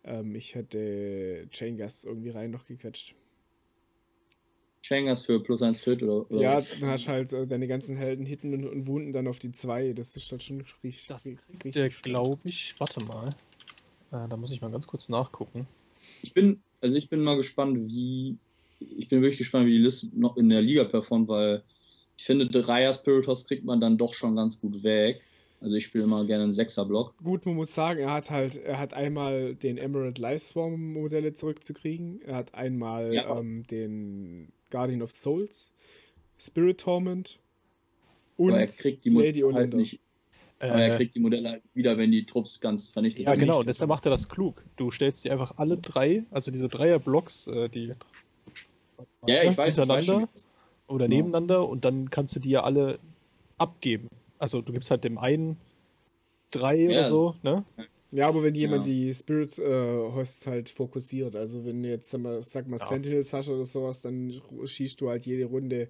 ähm, 0.05 0.35
ich 0.35 0.55
hätte 0.55 1.47
Chain 1.50 1.76
Gas 1.76 2.05
irgendwie 2.05 2.31
rein 2.31 2.50
noch 2.50 2.67
gequetscht. 2.67 3.14
Shangas 4.83 5.26
für 5.26 5.43
plus 5.43 5.61
1 5.61 5.81
Töt 5.83 6.02
oder, 6.02 6.31
oder 6.31 6.40
Ja, 6.40 6.61
dann 6.81 6.90
hast 6.90 7.07
du 7.07 7.11
halt 7.11 7.33
äh, 7.33 7.47
deine 7.47 7.67
ganzen 7.67 7.97
Helden 7.97 8.25
hitten 8.25 8.55
und, 8.55 8.64
und 8.67 8.87
Wunden 8.87 9.12
dann 9.12 9.26
auf 9.26 9.38
die 9.38 9.50
zwei. 9.50 9.93
Das 9.93 10.17
ist 10.17 10.31
halt 10.31 10.43
schon 10.43 10.64
richtig. 10.83 11.09
Das 11.09 11.26
richtig 11.26 11.73
Der 11.75 11.88
glaube 11.90 12.40
ich. 12.45 12.75
Warte 12.78 13.05
mal. 13.05 13.31
Äh, 14.12 14.28
da 14.28 14.37
muss 14.37 14.52
ich 14.52 14.61
mal 14.61 14.71
ganz 14.71 14.87
kurz 14.87 15.09
nachgucken. 15.09 15.67
Ich 16.23 16.33
bin, 16.33 16.62
also 16.80 16.97
ich 16.97 17.08
bin 17.08 17.20
mal 17.20 17.37
gespannt, 17.37 17.78
wie. 17.80 18.37
Ich 18.80 19.08
bin 19.08 19.23
wirklich 19.23 19.38
gespannt, 19.38 19.66
wie 19.66 19.73
die 19.73 19.78
Liste 19.78 20.08
noch 20.14 20.37
in 20.37 20.49
der 20.49 20.62
Liga 20.62 20.85
performt, 20.85 21.28
weil 21.28 21.62
ich 22.16 22.25
finde, 22.25 22.47
Dreier 22.47 22.92
Spiritos 22.92 23.44
kriegt 23.47 23.64
man 23.64 23.80
dann 23.80 23.99
doch 23.99 24.14
schon 24.14 24.37
ganz 24.37 24.61
gut 24.61 24.82
weg. 24.85 25.20
Also 25.61 25.75
ich 25.75 25.85
spiele 25.85 26.04
immer 26.04 26.25
gerne 26.25 26.44
einen 26.44 26.52
Sechser-Block. 26.52 27.16
Gut, 27.23 27.44
man 27.44 27.56
muss 27.56 27.75
sagen, 27.75 27.99
er 27.99 28.12
hat 28.12 28.30
halt, 28.30 28.54
er 28.54 28.78
hat 28.78 28.94
einmal 28.94 29.56
den 29.56 29.76
Emerald 29.78 30.18
Liveswarm 30.18 30.92
Modelle 30.92 31.32
zurückzukriegen. 31.32 32.20
Er 32.23 32.37
hat 32.37 32.54
einmal 32.54 33.12
Ja. 33.12 33.37
ähm, 33.37 33.66
den 33.66 34.52
Guardian 34.70 35.02
of 35.02 35.11
Souls, 35.11 35.73
Spirit 36.38 36.78
Torment 36.80 37.40
und 38.37 38.52
aber 38.52 38.66
kriegt 38.66 39.04
die 39.04 39.11
Lady 39.11 39.40
halt 39.40 39.56
Olinda. 39.56 39.76
nicht. 39.78 40.00
Aber 40.61 40.83
er 40.83 40.91
Äh, 40.91 40.97
kriegt 40.97 41.15
die 41.15 41.21
Modelle 41.21 41.50
halt 41.50 41.62
wieder, 41.75 41.97
wenn 41.99 42.11
die 42.11 42.27
Trupps 42.27 42.61
ganz 42.61 42.91
vernichtet 42.91 43.27
ja, 43.27 43.31
sind. 43.33 43.41
genau, 43.41 43.59
nicht. 43.59 43.69
deshalb 43.69 43.88
macht 43.88 44.07
er 44.07 44.11
das 44.11 44.29
klug. 44.29 44.62
Du 44.77 44.91
stellst 44.91 45.25
dir 45.25 45.33
einfach 45.33 45.53
alle 45.57 45.77
drei, 45.77 46.25
also 46.31 46.50
diese 46.50 46.69
Dreier-Blocks, 46.69 47.47
äh, 47.47 47.69
die 47.69 47.95
Ja, 49.27 49.43
ich 49.45 49.57
weiß, 49.57 49.79
ich 49.79 49.88
weiß 49.88 50.07
hintereinander 50.07 50.29
schon. 50.29 50.45
oder 50.88 51.07
Genau. 51.07 51.17
nebeneinander 51.17 51.69
und 51.69 51.85
dann 51.85 52.11
kannst 52.11 52.35
du 52.37 52.41
die 52.41 52.50
ja 52.50 52.65
alle 52.65 52.99
abgeben. 53.59 54.09
Also 54.38 54.61
du 54.62 54.73
gibst 54.73 54.91
halt 54.91 55.05
dem 55.05 55.19
einen 55.19 55.57
drei 56.50 56.85
Ja, 56.85 56.91
oder 56.91 57.05
so, 57.05 57.35
ne? 57.43 57.65
Ja, 58.11 58.27
aber 58.29 58.43
wenn 58.43 58.55
jemand 58.55 58.83
Ja. 58.83 58.88
die 58.88 59.12
Spirit 59.12 59.59
äh, 59.59 59.65
Hosts 60.12 60.47
halt 60.47 60.71
fokussiert, 60.71 61.37
also 61.37 61.65
wenn 61.67 61.83
du 61.83 61.91
jetzt 61.91 62.09
sag 62.11 62.21
mal, 62.23 62.43
sag 62.43 62.67
mal 62.67 62.79
Ja. 62.79 62.87
Sentinels 62.87 63.33
hast 63.35 63.50
oder 63.50 63.65
sowas, 63.67 64.00
dann 64.00 64.33
schießt 64.65 65.00
du 65.00 65.11
halt 65.11 65.27
jede 65.27 65.45
Runde 65.45 65.88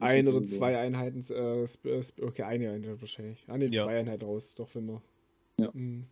ein 0.00 0.26
oder 0.28 0.44
so. 0.46 0.56
zwei 0.58 0.78
Einheiten, 0.78 1.20
äh, 1.30 1.62
äh, 1.64 2.02
okay, 2.22 2.42
eine 2.42 2.70
Einheit 2.72 3.00
wahrscheinlich. 3.00 3.44
Ah, 3.46 3.56
ne, 3.56 3.66
Ja. 3.66 3.84
zwei 3.84 3.98
Einheiten 4.00 4.24
raus, 4.24 4.54
doch, 4.56 4.74
wenn 4.74 4.86
man. 4.86 5.00
Ja. 5.58 5.70
Mhm. 5.72 6.06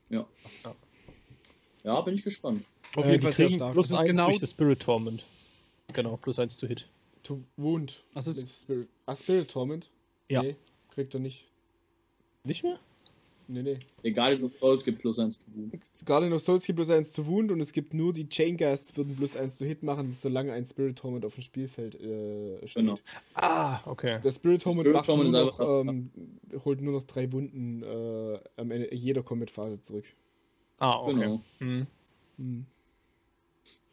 Ja, 1.83 2.00
bin 2.00 2.14
ich 2.14 2.23
gespannt. 2.23 2.64
Auf 2.97 3.04
Äh, 3.07 3.11
jeden 3.12 3.23
Fall 3.23 3.33
sehr 3.33 3.49
stark. 3.49 3.73
Plus 3.73 3.88
Das 3.88 3.99
ist 3.99 4.02
eins 4.04 4.11
genau- 4.11 4.26
durch 4.28 4.40
das 4.40 4.50
Spirit 4.50 4.81
Torment. 4.81 5.25
Genau, 5.93 6.16
plus 6.16 6.38
eins 6.38 6.57
zu 6.57 6.66
Hit. 6.66 6.88
To 7.25 7.40
Wound. 7.57 8.04
Mit 8.14 8.26
ist- 8.26 8.62
Spirit. 8.62 8.88
Ah, 9.07 9.14
Spirit 9.16 9.50
Torment? 9.50 9.90
Ja. 10.28 10.43
Nee, 10.43 10.57
kriegt 10.90 11.12
er 11.14 11.21
nicht. 11.21 11.45
Nicht 12.45 12.62
mehr? 12.62 12.78
Nee, 13.46 13.62
nee. 13.62 13.78
Egal, 14.02 14.40
wie 14.40 14.48
Souls 14.58 14.84
gibt 14.84 15.00
plus 15.00 15.18
eins 15.18 15.38
zu 15.38 15.44
tun. 15.50 15.72
Guardian 16.04 16.32
of 16.32 16.40
Souls 16.40 16.64
gibt 16.64 16.76
plus 16.76 16.90
1 16.90 17.12
zu 17.12 17.26
Wound 17.26 17.50
und 17.50 17.60
es 17.60 17.72
gibt 17.72 17.94
nur 17.94 18.12
die 18.12 18.28
Chain 18.28 18.56
Ghasts 18.56 18.96
würden 18.96 19.16
plus 19.16 19.36
1 19.36 19.56
zu 19.56 19.64
Hit 19.64 19.82
machen, 19.82 20.12
solange 20.12 20.52
ein 20.52 20.64
Spirit 20.64 20.98
Torment 20.98 21.24
auf 21.24 21.34
dem 21.34 21.42
Spielfeld 21.42 21.94
äh, 21.94 22.66
steht. 22.66 22.82
Genau. 22.82 22.98
Ah, 23.34 23.80
okay. 23.86 24.20
Der 24.22 24.30
Spirit 24.30 24.62
Torment 24.62 24.82
Spirit 24.82 24.96
macht 24.96 25.06
Torment 25.06 25.32
nur 25.32 25.44
noch, 25.44 25.60
ähm, 25.60 26.10
holt 26.64 26.80
nur 26.80 26.92
noch 26.94 27.06
drei 27.06 27.30
Wunden 27.32 27.82
äh, 27.82 28.38
am 28.56 28.70
Ende 28.70 28.94
jeder 28.94 29.22
Combat-Phase 29.22 29.80
zurück. 29.82 30.04
Ah, 30.78 31.00
okay. 31.00 31.14
Genau. 31.14 31.40
Mhm. 31.60 31.86
Hm. 32.38 32.66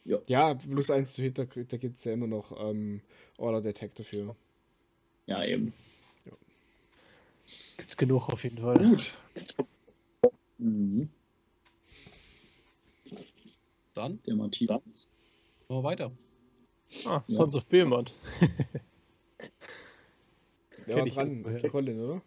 Ja. 0.04 0.18
Ja, 0.26 0.54
plus 0.54 0.90
1 0.90 1.12
zu 1.12 1.22
Hit, 1.22 1.38
da, 1.38 1.44
da 1.44 1.76
gibt 1.76 1.96
es 1.96 2.04
ja 2.04 2.12
immer 2.12 2.26
noch 2.26 2.52
ähm, 2.60 3.00
Order 3.38 3.66
Attack 3.68 3.94
dafür. 3.94 4.34
Ja, 5.26 5.44
eben. 5.44 5.72
Gibt's 7.76 7.96
genug 7.96 8.28
auf 8.28 8.44
jeden 8.44 8.58
Fall. 8.58 8.78
Gut. 8.78 9.10
Mhm. 10.58 11.08
Dann 13.94 14.20
Der 14.26 14.34
Matthias. 14.36 14.70
machen 14.70 14.90
wir 15.68 15.82
weiter. 15.82 16.12
Ah, 17.04 17.22
Sons 17.26 17.54
of 17.56 17.64
Behemoth. 17.66 18.12
Wer 20.86 20.96
war 20.96 21.06
dran? 21.06 21.28
irgendwoher. 21.44 21.70
Colin, 21.70 22.00
oder? 22.00 22.22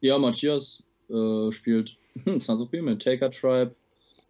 Ja, 0.00 0.18
Matthias 0.18 0.82
äh, 1.08 1.50
spielt 1.52 1.96
Sons 2.38 2.60
of 2.60 2.70
Behemoth, 2.70 3.02
Taker 3.02 3.30
Tribe. 3.30 3.74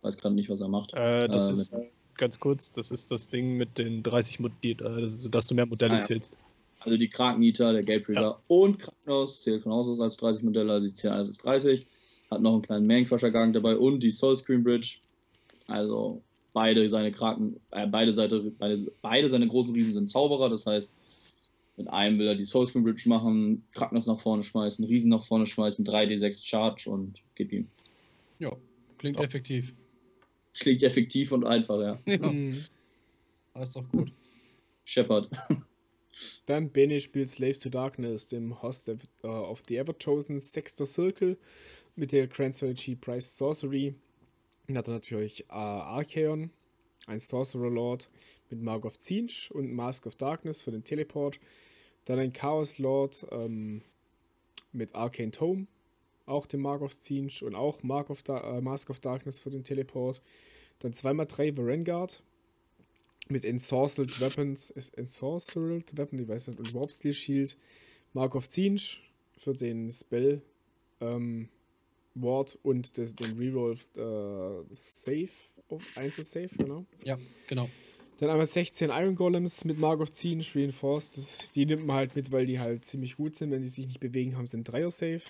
Weiß 0.02 0.16
gerade 0.18 0.34
nicht, 0.34 0.48
was 0.50 0.60
er 0.60 0.68
macht. 0.68 0.92
Äh, 0.94 1.28
das 1.28 1.48
Äh, 1.48 1.52
ist 1.52 1.74
ganz 2.16 2.38
kurz, 2.40 2.72
das 2.72 2.90
ist 2.90 3.10
das 3.10 3.28
Ding 3.28 3.56
mit 3.56 3.78
den 3.78 4.02
30 4.02 4.40
Modellen, 4.40 5.04
äh, 5.04 5.06
sodass 5.06 5.46
du 5.46 5.54
mehr 5.54 5.66
Modelle 5.66 5.94
Ah, 5.94 5.98
ja. 5.98 6.06
zählst. 6.06 6.38
Also 6.80 6.96
die 6.98 7.08
Krakeneater, 7.08 7.72
der 7.72 7.82
Gatebriefer 7.82 8.20
Ja. 8.20 8.42
und 8.48 8.78
Krankenhaus 8.78 9.42
zählt 9.42 9.62
von 9.62 9.72
Haus 9.72 9.88
aus 9.88 10.00
als 10.00 10.16
30 10.18 10.44
Modelle, 10.44 10.72
also 10.72 10.86
die 10.88 10.94
zählen 10.94 11.14
alles 11.14 11.28
als 11.28 11.38
30. 11.38 11.86
Hat 12.30 12.40
noch 12.42 12.52
einen 12.54 12.62
kleinen 12.62 12.86
Mancrusher-Gang 12.86 13.52
dabei 13.52 13.76
und 13.76 14.00
die 14.00 14.10
Soulscreen 14.10 14.62
Bridge. 14.62 14.98
Also 15.68 16.22
beide 16.52 16.88
seine 16.88 17.10
Kraken, 17.12 17.60
äh, 17.70 17.86
beide, 17.86 18.12
Seite, 18.12 18.52
beide, 18.58 18.78
beide 19.02 19.28
seine 19.28 19.46
großen 19.48 19.72
Riesen 19.74 19.92
sind 19.92 20.10
Zauberer, 20.10 20.48
das 20.48 20.66
heißt, 20.66 20.94
mit 21.76 21.88
einem 21.88 22.18
will 22.18 22.26
er 22.26 22.34
die 22.34 22.44
Soulscreen 22.44 22.84
Bridge 22.84 23.08
machen, 23.08 23.64
Krankenhaus 23.72 24.06
nach 24.06 24.18
vorne 24.18 24.42
schmeißen, 24.44 24.84
Riesen 24.86 25.10
nach 25.10 25.22
vorne 25.24 25.46
schmeißen, 25.46 25.84
3d6 25.84 26.44
Charge 26.44 26.88
und 26.90 27.20
gib 27.34 27.52
ihm. 27.52 27.68
Ja, 28.38 28.52
klingt 28.98 29.18
Ja. 29.18 29.24
effektiv. 29.24 29.74
Klingt 30.54 30.82
effektiv 30.82 31.32
und 31.32 31.44
einfach, 31.44 31.78
ja. 31.80 31.98
Ja, 32.06 32.16
Mhm. 32.32 32.64
alles 33.54 33.72
doch 33.72 33.86
gut. 33.90 34.10
Shepard. 34.84 35.28
Dann 36.46 36.70
Bene 36.70 37.00
spielt 37.00 37.28
Slaves 37.28 37.60
to 37.60 37.68
Darkness, 37.68 38.26
dem 38.26 38.62
Host 38.62 38.88
of, 38.88 38.98
äh, 39.22 39.26
of 39.26 39.62
the 39.68 39.76
Ever-Chosen 39.76 40.38
Sexter 40.38 40.86
Circle 40.86 41.36
mit 41.94 42.12
der 42.12 42.26
Grand 42.26 42.56
Strategy 42.56 42.94
Price 42.94 43.36
Sorcery. 43.36 43.94
Dann 44.66 44.78
hat 44.78 44.88
er 44.88 44.94
natürlich 44.94 45.44
äh, 45.48 45.52
Archeon, 45.52 46.50
ein 47.06 47.20
Sorcerer 47.20 47.70
Lord 47.70 48.10
mit 48.50 48.62
Mark 48.62 48.84
of 48.84 48.98
Zinch 48.98 49.50
und 49.52 49.72
Mask 49.72 50.06
of 50.06 50.16
Darkness 50.16 50.62
für 50.62 50.70
den 50.70 50.84
Teleport. 50.84 51.38
Dann 52.04 52.18
ein 52.18 52.32
Chaos 52.32 52.78
Lord 52.78 53.26
ähm, 53.30 53.82
mit 54.72 54.94
Arcane 54.94 55.32
Tome, 55.32 55.66
auch 56.26 56.46
den 56.46 56.60
Mark 56.60 56.82
of 56.82 56.96
Zinch 56.96 57.42
und 57.42 57.54
auch 57.54 57.82
Mark 57.82 58.10
of 58.10 58.22
äh, 58.28 58.60
Mask 58.60 58.90
of 58.90 59.00
Darkness 59.00 59.38
für 59.38 59.50
den 59.50 59.64
Teleport. 59.64 60.20
Dann 60.80 60.92
2x3 60.92 61.56
Varengard 61.56 62.22
mit 63.28 63.44
Ensorcelled 63.44 64.20
Weapons, 64.20 64.70
ist 64.70 64.96
Ensorcelled 64.96 65.96
Weapon, 65.96 66.18
ich 66.18 66.28
weiß 66.28 66.48
nicht, 66.48 66.60
und 66.60 66.74
Warp 66.74 66.90
Steel 66.90 67.12
Shield, 67.12 67.56
Mark 68.12 68.34
of 68.34 68.48
Zinch 68.48 69.02
für 69.36 69.52
den 69.52 69.90
Spell 69.90 70.42
ähm, 71.00 71.48
Ward 72.14 72.58
und 72.62 72.96
das, 72.98 73.14
den 73.14 73.36
Reroll 73.36 73.74
äh, 73.74 74.74
Save, 74.74 75.28
auf 75.68 75.82
Einzel 75.94 76.24
Save, 76.24 76.48
genau. 76.56 76.86
Ja, 77.04 77.18
genau. 77.48 77.68
Dann 78.18 78.30
einmal 78.30 78.46
16 78.46 78.88
Iron 78.88 79.14
Golems 79.14 79.64
mit 79.64 79.78
Mark 79.78 80.00
of 80.00 80.10
Zinch, 80.10 80.56
Reinforced, 80.56 81.18
das, 81.18 81.50
die 81.52 81.66
nimmt 81.66 81.86
man 81.86 81.96
halt 81.96 82.16
mit, 82.16 82.32
weil 82.32 82.46
die 82.46 82.58
halt 82.58 82.84
ziemlich 82.84 83.16
gut 83.16 83.36
sind, 83.36 83.50
wenn 83.50 83.62
die 83.62 83.68
sich 83.68 83.86
nicht 83.86 84.00
bewegen, 84.00 84.36
haben 84.36 84.46
sie 84.46 84.56
einen 84.56 84.64
Dreier 84.64 84.90
Save. 84.90 85.22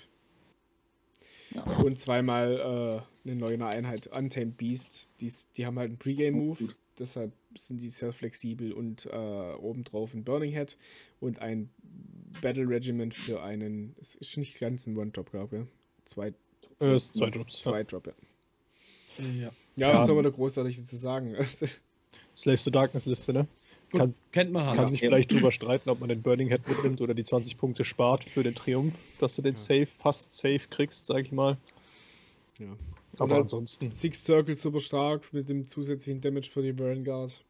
Ja. 1.50 1.62
Und 1.78 1.98
zweimal 1.98 3.02
äh, 3.24 3.28
eine 3.28 3.36
neue 3.36 3.64
Einheit, 3.64 4.06
Untamed 4.08 4.56
Beast. 4.56 5.08
Die, 5.20 5.32
die 5.56 5.66
haben 5.66 5.78
halt 5.78 5.90
einen 5.90 5.98
Pre-Game-Move. 5.98 6.68
Deshalb 6.98 7.32
sind 7.56 7.80
die 7.80 7.88
sehr 7.88 8.12
flexibel 8.12 8.72
und 8.72 9.06
äh, 9.06 9.54
obendrauf 9.54 10.14
ein 10.14 10.24
Burning 10.24 10.52
Head 10.52 10.76
und 11.20 11.40
ein 11.40 11.70
Battle 12.42 12.68
Regiment 12.68 13.14
für 13.14 13.42
einen, 13.42 13.94
es 14.00 14.14
ist 14.14 14.36
nicht 14.36 14.58
ganz 14.58 14.86
ein 14.86 14.96
One-Drop, 14.96 15.30
glaube 15.30 15.56
ich. 15.58 16.04
Zwei, 16.04 16.32
Äh, 16.80 16.94
ist 16.96 17.14
zwei 17.14 17.30
Drops. 17.30 17.58
zwei 17.58 17.82
Drop, 17.84 18.06
ja. 18.06 18.12
Ja. 19.18 19.24
Ja, 19.34 19.50
Ja. 19.76 19.94
was 19.94 20.06
soll 20.06 20.14
man 20.14 20.24
da 20.24 20.30
großartig 20.30 20.76
dazu 20.76 20.96
sagen? 20.96 21.34
Slaves 22.36 22.64
to 22.64 22.70
Darkness 22.70 23.06
Liste, 23.06 23.32
ne? 23.32 23.46
Gut, 23.90 24.00
Kann- 24.00 24.14
kennt 24.32 24.52
man 24.52 24.66
halt. 24.66 24.76
Kann 24.76 24.90
sich 24.90 25.00
vielleicht 25.00 25.30
drüber 25.32 25.50
streiten, 25.52 25.88
ob 25.90 26.00
man 26.00 26.08
den 26.08 26.20
Burning 26.20 26.48
Head 26.48 26.66
mitnimmt 26.68 27.00
oder 27.00 27.14
die 27.14 27.24
20 27.24 27.56
Punkte 27.56 27.84
spart 27.84 28.24
für 28.24 28.42
den 28.42 28.54
Triumph, 28.54 28.94
dass 29.20 29.36
du 29.36 29.42
den 29.42 29.54
Ja. 29.54 29.60
Safe, 29.60 29.86
fast 29.86 30.36
safe 30.36 30.60
kriegst, 30.68 31.06
sag 31.06 31.24
ich 31.24 31.32
mal. 31.32 31.56
ja. 32.58 32.76
Aber 33.18 33.32
Oder- 33.32 33.42
ansonsten, 33.42 33.92
Six 33.92 34.24
Circle 34.24 34.56
super 34.56 34.80
stark 34.80 35.32
mit 35.32 35.48
dem 35.48 35.66
zusätzlichen 35.66 36.20
Damage 36.20 36.48
für 36.50 36.62
die 36.62 36.78
Vanguard. 36.78 37.42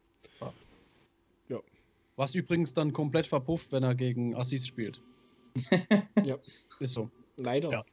Was 2.18 2.34
übrigens 2.34 2.72
dann 2.72 2.94
komplett 2.94 3.26
verpufft, 3.26 3.72
wenn 3.72 3.82
er 3.82 3.94
gegen 3.94 4.34
Assis 4.34 4.66
spielt. 4.66 5.00
Ja. 6.24 6.38
Ist 6.80 6.94
so. 6.94 7.10
Leider. 7.36 7.70
Ja. 7.70 7.84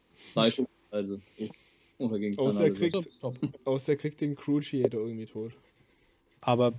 Oder 1.98 2.20
gegen 2.20 2.40
Außer 2.40 2.66
er 2.66 2.72
kriegt-. 2.74 3.20
Außer 3.66 3.92
er 3.92 3.98
kriegt 3.98 4.22
den 4.22 4.36
Cruciator 4.36 5.02
irgendwie 5.02 5.26
tot. 5.26 5.52
aber 6.40 6.74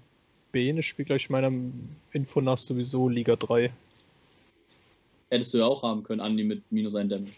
Bene 0.53 0.83
spielt 0.83 1.09
gleich 1.09 1.29
meiner 1.29 1.53
Info 2.13 2.41
nach 2.41 2.59
sowieso 2.59 3.09
Liga 3.11 3.37
3. 3.37 3.73
Hättest 5.31 5.53
du 5.53 5.59
ja 5.59 5.67
auch 5.67 5.83
haben 5.83 6.03
können, 6.03 6.21
Andi 6.21 6.45
mit 6.45 6.63
minus 6.71 6.95
1 6.95 7.11
Damage. 7.11 7.33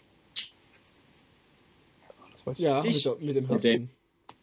Weiß 2.47 2.59
ich 2.59 2.63
Ja, 2.65 2.81
Ich- 2.85 3.05
mit, 3.05 3.21
mit 3.21 3.35
dem 3.35 3.43
Okay. 3.49 3.71
Herzen. 3.71 3.89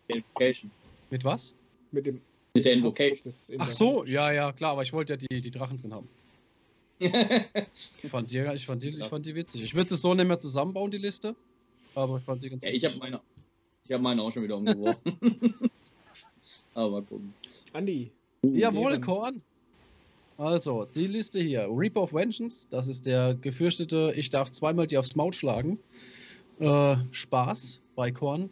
Der 0.08 0.16
Invocation. 0.16 0.70
Mit 1.11 1.25
was? 1.25 1.54
Mit 1.90 2.04
dem 2.06 2.20
Mit 2.52 2.64
der 2.66 2.73
Invocation. 2.75 3.56
Ach 3.58 3.70
so, 3.70 4.04
ja, 4.04 4.30
ja, 4.30 4.52
klar, 4.52 4.73
aber 4.73 4.82
ich 4.82 4.92
wollte 4.92 5.14
ja 5.14 5.16
die, 5.16 5.40
die 5.40 5.50
Drachen 5.50 5.78
drin 5.78 5.94
haben. 5.94 6.08
Ich 6.99 8.11
fand 8.11 8.30
die, 8.30 8.38
ich 8.38 8.66
fand 8.66 8.82
die, 8.82 8.90
ich 8.90 9.04
fand 9.04 9.25
die 9.26 9.34
witzig. 9.34 9.62
Ich 9.62 9.75
würde 9.75 9.88
sie 9.88 9.96
so 9.96 10.12
nicht 10.14 10.26
mehr 10.26 10.38
zusammenbauen, 10.38 10.90
die 10.90 10.99
Liste. 10.99 11.34
Aber 11.94 12.18
ich 12.18 12.25
fand 12.25 12.42
sie 12.42 12.50
ganz 12.50 12.62
ja, 12.62 12.70
ich 12.70 12.84
habe 12.84 12.96
meine, 12.99 13.20
ich 13.87 13.92
hab 13.92 14.00
meine 14.02 14.23
auch 14.23 14.30
schon 14.32 14.42
wieder 14.44 14.56
umgeworfen. 14.58 15.18
Aber 16.75 16.90
mal 16.90 17.02
gucken. 17.02 17.32
Andi. 17.73 18.11
Jawohl, 18.42 18.90
Lehren. 18.92 19.02
Korn. 19.02 19.42
Also, 20.37 20.84
die 20.94 21.06
Liste 21.06 21.40
hier. 21.40 21.68
Reap 21.70 21.96
of 21.96 22.12
Vengeance, 22.12 22.66
das 22.68 22.88
ist 22.88 23.06
der 23.06 23.34
gefürchtete, 23.34 24.12
ich 24.14 24.28
darf 24.30 24.50
zweimal 24.50 24.87
die 24.87 24.99
aufs 24.99 25.16
Maul 25.16 25.32
schlagen. 25.32 25.78
Äh, 26.61 26.96
Spaß 27.12 27.80
bei 27.94 28.10
Korn. 28.10 28.50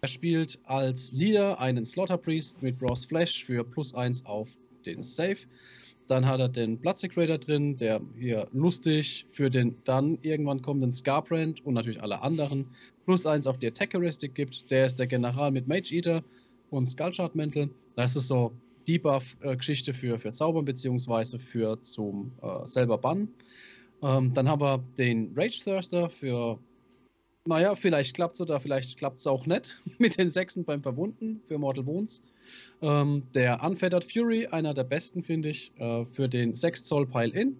Er 0.00 0.08
spielt 0.08 0.58
als 0.64 1.12
Leader 1.12 1.58
einen 1.60 1.84
Slaughter 1.84 2.18
Priest 2.18 2.62
mit 2.62 2.78
Bros 2.78 3.04
Flash 3.04 3.44
für 3.44 3.64
plus 3.64 3.94
1 3.94 4.24
auf 4.26 4.48
den 4.86 5.02
Save. 5.02 5.38
Dann 6.06 6.24
hat 6.24 6.40
er 6.40 6.48
den 6.48 6.78
Blood 6.78 6.96
drin, 7.46 7.76
der 7.76 8.00
hier 8.18 8.48
lustig 8.52 9.26
für 9.28 9.50
den 9.50 9.76
dann 9.84 10.18
irgendwann 10.22 10.62
kommenden 10.62 10.92
Scarbrand 10.92 11.64
und 11.66 11.74
natürlich 11.74 12.02
alle 12.02 12.22
anderen 12.22 12.66
plus 13.04 13.26
1 13.26 13.46
auf 13.46 13.58
die 13.58 13.66
Attack 13.66 13.94
Heuristic 13.94 14.34
gibt. 14.34 14.70
Der 14.70 14.86
ist 14.86 14.98
der 14.98 15.06
General 15.06 15.50
mit 15.50 15.68
Mage 15.68 15.92
Eater 15.92 16.24
und 16.70 16.86
Skullshard 16.86 17.34
Mantle. 17.34 17.68
Das 17.96 18.16
ist 18.16 18.28
so 18.28 18.52
Debuff-Geschichte 18.88 19.92
für, 19.92 20.18
für 20.18 20.32
Zaubern 20.32 20.64
beziehungsweise 20.64 21.38
für 21.38 21.80
zum 21.82 22.32
äh, 22.42 22.66
selber 22.66 22.96
Bannen. 22.96 23.28
Ähm, 24.02 24.32
dann 24.32 24.48
haben 24.48 24.62
wir 24.62 24.82
den 24.96 25.32
Rage 25.36 25.62
Thirster 25.62 26.08
für, 26.08 26.58
naja, 27.48 27.74
vielleicht 27.74 28.14
klappt 28.14 28.34
es 28.34 28.42
oder 28.42 28.60
vielleicht 28.60 28.98
klappt 28.98 29.20
es 29.20 29.26
auch 29.26 29.46
nicht 29.46 29.80
mit 29.98 30.18
den 30.18 30.28
Sechsen 30.28 30.64
beim 30.64 30.82
Verwunden 30.82 31.40
für 31.48 31.58
Mortal 31.58 31.86
Wounds. 31.86 32.22
Ähm, 32.82 33.22
der 33.34 33.62
Unfettered 33.62 34.04
Fury, 34.04 34.46
einer 34.46 34.74
der 34.74 34.84
besten, 34.84 35.22
finde 35.22 35.48
ich, 35.48 35.72
äh, 35.78 36.04
für 36.12 36.28
den 36.28 36.54
6 36.54 36.84
Zoll 36.84 37.06
Pile-In. 37.06 37.56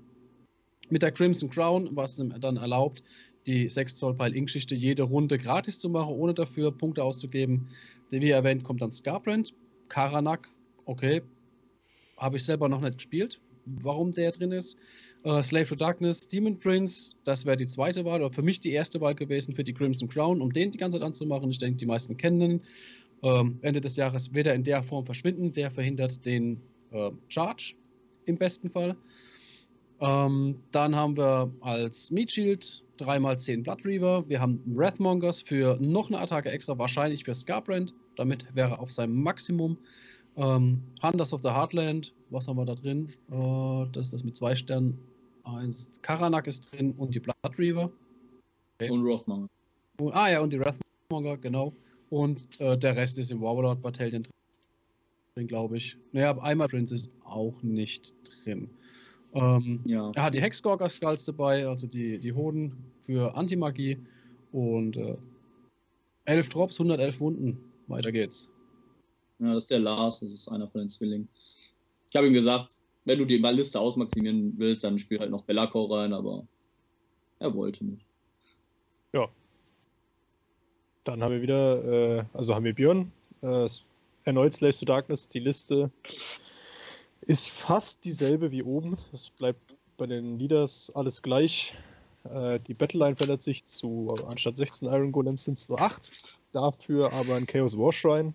Mit 0.91 1.03
der 1.03 1.11
Crimson 1.11 1.49
Crown, 1.49 1.89
was 1.97 2.19
ihm 2.19 2.39
dann 2.39 2.59
erlaubt, 2.59 3.03
die 3.47 3.69
6 3.69 3.97
Zoll 3.97 4.15
Pile-In-Geschichte 4.15 4.75
jede 4.75 5.05
Runde 5.05 5.39
gratis 5.39 5.79
zu 5.79 5.89
machen, 5.89 6.13
ohne 6.15 6.35
dafür 6.35 6.71
Punkte 6.71 7.03
auszugeben. 7.03 7.69
Wie 8.11 8.31
erwähnt, 8.31 8.65
kommt 8.65 8.83
dann 8.83 8.91
Scarbrand, 8.91 9.55
Karanak, 9.89 10.51
okay, 10.85 11.23
habe 12.19 12.37
ich 12.37 12.45
selber 12.45 12.69
noch 12.69 12.81
nicht 12.83 12.99
gespielt, 12.99 13.41
warum 13.65 14.13
der 14.13 14.33
drin 14.33 14.53
ist. 14.53 14.77
Äh, 15.25 15.43
Slave 15.43 15.67
to 15.67 15.75
Darkness, 15.75 16.21
Demon 16.21 16.59
Prince, 16.59 17.11
das 17.25 17.45
wäre 17.45 17.57
die 17.57 17.67
zweite 17.67 18.05
Wahl, 18.05 18.23
oder 18.23 18.33
für 18.33 18.43
mich 18.43 18.61
die 18.61 18.73
erste 18.73 19.01
Wahl 19.01 19.15
gewesen 19.15 19.55
für 19.55 19.65
die 19.65 19.75
Crimson 19.75 20.09
Crown, 20.09 20.41
um 20.41 20.53
den 20.53 20.71
die 20.71 20.79
ganze 20.79 20.99
Zeit 20.99 21.07
anzumachen. 21.07 21.51
Ich 21.51 21.59
denke, 21.59 21.79
die 21.79 21.87
meisten 21.87 22.17
kennen 22.17 22.41
ihn. 22.41 22.63
Ähm, 23.23 23.59
Ende 23.63 23.81
des 23.81 23.97
Jahres 23.97 24.33
wird 24.33 24.47
er 24.47 24.55
in 24.55 24.65
der 24.65 24.83
Form 24.83 25.05
verschwinden. 25.05 25.53
Der 25.53 25.71
verhindert 25.71 26.25
den 26.25 26.61
äh, 26.93 27.11
Charge 27.29 27.75
im 28.27 28.37
besten 28.37 28.71
Fall. 28.71 28.97
Ähm, 30.01 30.61
dann 30.71 30.95
haben 30.95 31.17
wir 31.17 31.51
als 31.61 32.11
Meat 32.11 32.31
Shield 32.31 32.85
3x10 33.01 33.65
Blood 33.65 33.85
Reaver. 33.85 34.29
Wir 34.29 34.41
haben 34.41 34.61
Wrathmongers 34.67 35.43
für 35.43 35.77
noch 35.81 36.09
eine 36.09 36.21
Attacke 36.21 36.51
extra, 36.51 36.79
wahrscheinlich 36.79 37.25
für 37.25 37.35
Scarbrand. 37.35 37.93
Damit 38.17 38.47
wäre 38.55 38.71
er 38.71 38.81
auf 38.81 38.93
seinem 38.93 39.21
Maximum. 39.21 39.77
Ähm, 40.37 40.81
Hunters 41.03 41.33
of 41.33 41.43
the 41.43 41.49
Heartland, 41.49 42.15
was 42.31 42.47
haben 42.47 42.57
wir 42.57 42.65
da 42.65 42.77
drin? 42.77 43.09
Äh, 43.31 43.91
das 43.91 44.07
ist 44.07 44.13
das 44.13 44.25
mit 44.25 44.37
zwei 44.37 44.55
Sternen. 44.55 44.97
Eins, 45.57 45.91
Karanak 46.03 46.47
ist 46.47 46.71
drin 46.73 46.93
und 46.93 47.15
die 47.15 47.21
Blood 47.21 47.59
Reaver. 47.59 47.91
Und 48.81 49.03
Rothmonger. 49.03 49.49
Und, 49.99 50.13
ah 50.13 50.31
ja, 50.31 50.41
und 50.41 50.53
die 50.53 50.61
Wrathmonger, 50.61 51.37
genau. 51.39 51.73
Und 52.11 52.61
äh, 52.61 52.77
der 52.79 52.97
Rest 52.97 53.19
ist 53.19 53.31
im 53.31 53.41
Warlord 53.41 53.83
Battalion 53.83 54.27
drin, 55.35 55.47
glaube 55.49 55.77
ich. 55.79 55.97
Naja, 56.13 56.37
einmal 56.39 56.69
Prince 56.69 56.95
ist 56.95 57.11
auch 57.25 57.61
nicht 57.63 58.15
drin. 58.45 58.71
Ähm, 59.35 59.81
Ja. 59.85 60.11
er 60.15 60.23
hat 60.23 60.35
die 60.35 60.41
Hexgorger 60.41 60.89
Skulls 60.89 61.25
dabei, 61.25 61.67
also 61.67 61.87
die, 61.87 62.19
die 62.19 62.33
Hoden 62.33 62.73
für 63.03 63.35
Antimagie. 63.35 63.99
Und 64.53 64.97
äh, 64.97 65.17
11 66.27 66.49
Drops, 66.51 66.79
111 66.79 67.21
Wunden. 67.21 67.59
Weiter 67.89 68.13
geht's. 68.13 68.51
ja, 69.39 69.49
das 69.55 69.65
ist 69.65 69.71
der 69.71 69.81
Lars, 69.81 70.21
das 70.21 70.33
ist 70.33 70.49
einer 70.49 70.69
von 70.69 70.81
den 70.81 70.89
Zwillingen. 70.89 71.29
Ich 72.11 72.17
habe 72.17 72.27
ihm 72.27 72.33
gesagt, 72.33 72.79
wenn 73.09 73.19
du 73.19 73.25
die 73.25 73.39
Liste 73.39 73.81
ausmaximieren 73.81 74.55
willst, 74.57 74.85
dann 74.85 74.99
spiel 74.99 75.19
halt 75.19 75.31
noch 75.31 75.43
Bellacor 75.43 75.91
rein, 75.97 76.13
aber 76.13 76.47
er 77.41 77.55
wollte 77.55 77.85
nicht. 77.85 78.05
Dann 81.09 81.23
haben 81.23 81.33
wir 81.33 81.41
wieder, 81.41 82.19
äh, 82.19 82.25
also 82.35 82.55
haben 82.55 82.67
wir 82.67 82.75
Björn, 82.75 83.11
äh, 83.41 83.67
erneut 84.25 84.53
Slaves 84.53 84.79
to 84.79 84.85
Darkness. 84.85 85.27
Die 85.27 85.39
Liste 85.39 85.91
ist 87.23 87.49
fast 87.49 88.05
dieselbe 88.05 88.51
wie 88.51 88.63
oben. 88.63 88.99
Es 89.11 89.31
bleibt 89.31 89.75
bei 89.97 90.05
den 90.05 90.39
Leaders 90.39 90.93
alles 90.95 91.23
gleich. 91.23 91.75
Äh, 92.25 92.61
die 92.61 92.75
Battleline 92.75 93.17
verändert 93.17 93.41
sich 93.41 93.65
zu, 93.65 94.19
anstatt 94.27 94.59
16 94.59 94.87
Iron 94.87 95.11
Golems 95.11 95.45
sind 95.45 95.57
es 95.57 95.71
nur 95.71 95.81
8. 95.81 96.13
Dafür 96.53 97.11
aber 97.15 97.37
ein 97.37 97.47
Chaos 97.47 97.79
War 97.79 97.91
Shrine. 97.91 98.35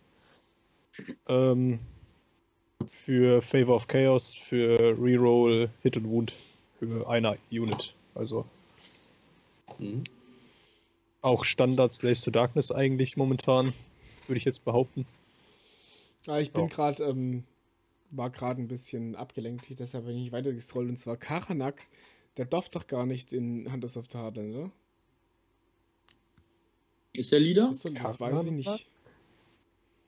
Ähm, 1.27 1.79
für 2.87 3.41
Favor 3.41 3.75
of 3.75 3.87
Chaos, 3.87 4.35
für 4.35 4.77
Reroll, 4.99 5.69
Hit 5.81 5.97
und 5.97 6.09
Wound 6.09 6.33
für 6.67 7.07
eine 7.09 7.37
Unit. 7.51 7.93
Also 8.15 8.45
Mhm. 9.77 10.03
auch 11.21 11.43
Standard 11.43 11.93
Slaves 11.93 12.21
to 12.21 12.31
Darkness 12.31 12.71
eigentlich 12.71 13.17
momentan, 13.17 13.73
würde 14.27 14.37
ich 14.37 14.45
jetzt 14.45 14.63
behaupten. 14.65 15.05
Ah, 16.27 16.39
ich 16.39 16.51
bin 16.51 16.63
Ja. 16.63 16.67
gerade, 16.67 17.03
ähm, 17.03 17.43
war 18.11 18.29
gerade 18.29 18.61
ein 18.61 18.67
bisschen 18.67 19.15
abgelenkt, 19.15 19.65
deshalb 19.79 20.05
bin 20.05 20.17
ich 20.17 20.31
weiter 20.31 20.53
gescrollt. 20.53 20.89
Und 20.89 20.97
zwar 20.97 21.17
Karanak, 21.17 21.87
der 22.37 22.45
darf 22.45 22.69
doch 22.69 22.87
gar 22.87 23.05
nicht 23.05 23.33
in 23.33 23.71
Hunters 23.71 23.97
of 23.97 24.05
the 24.11 24.17
Heartland, 24.17 24.55
oder? 24.55 24.71
Ist 27.15 27.31
der 27.31 27.39
Leader? 27.39 27.67
Das, 27.69 27.81
das 27.81 28.19
weiß 28.19 28.45
ich 28.45 28.51
nicht. 28.51 28.87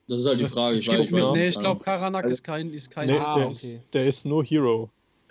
Das 0.07 0.19
ist 0.19 0.27
halt 0.27 0.39
die 0.39 0.43
Das 0.43 0.53
Frage. 0.53 0.77
steht 0.77 0.99
weiß 0.99 1.11
mit, 1.11 1.31
nee, 1.33 1.47
ich 1.47 1.57
glaube, 1.59 1.83
Karanak 1.83 2.25
also- 2.25 2.33
ist 2.35 2.43
kein, 2.43 2.71
ist 2.71 2.91
kein 2.91 3.07
Nee, 3.07 3.17
Ah, 3.17 3.35
der, 3.37 3.45
okay. 3.47 3.51
ist, 3.51 3.93
der 3.93 4.05
ist 4.05 4.25
nur 4.25 4.43
Hero. 4.43 4.89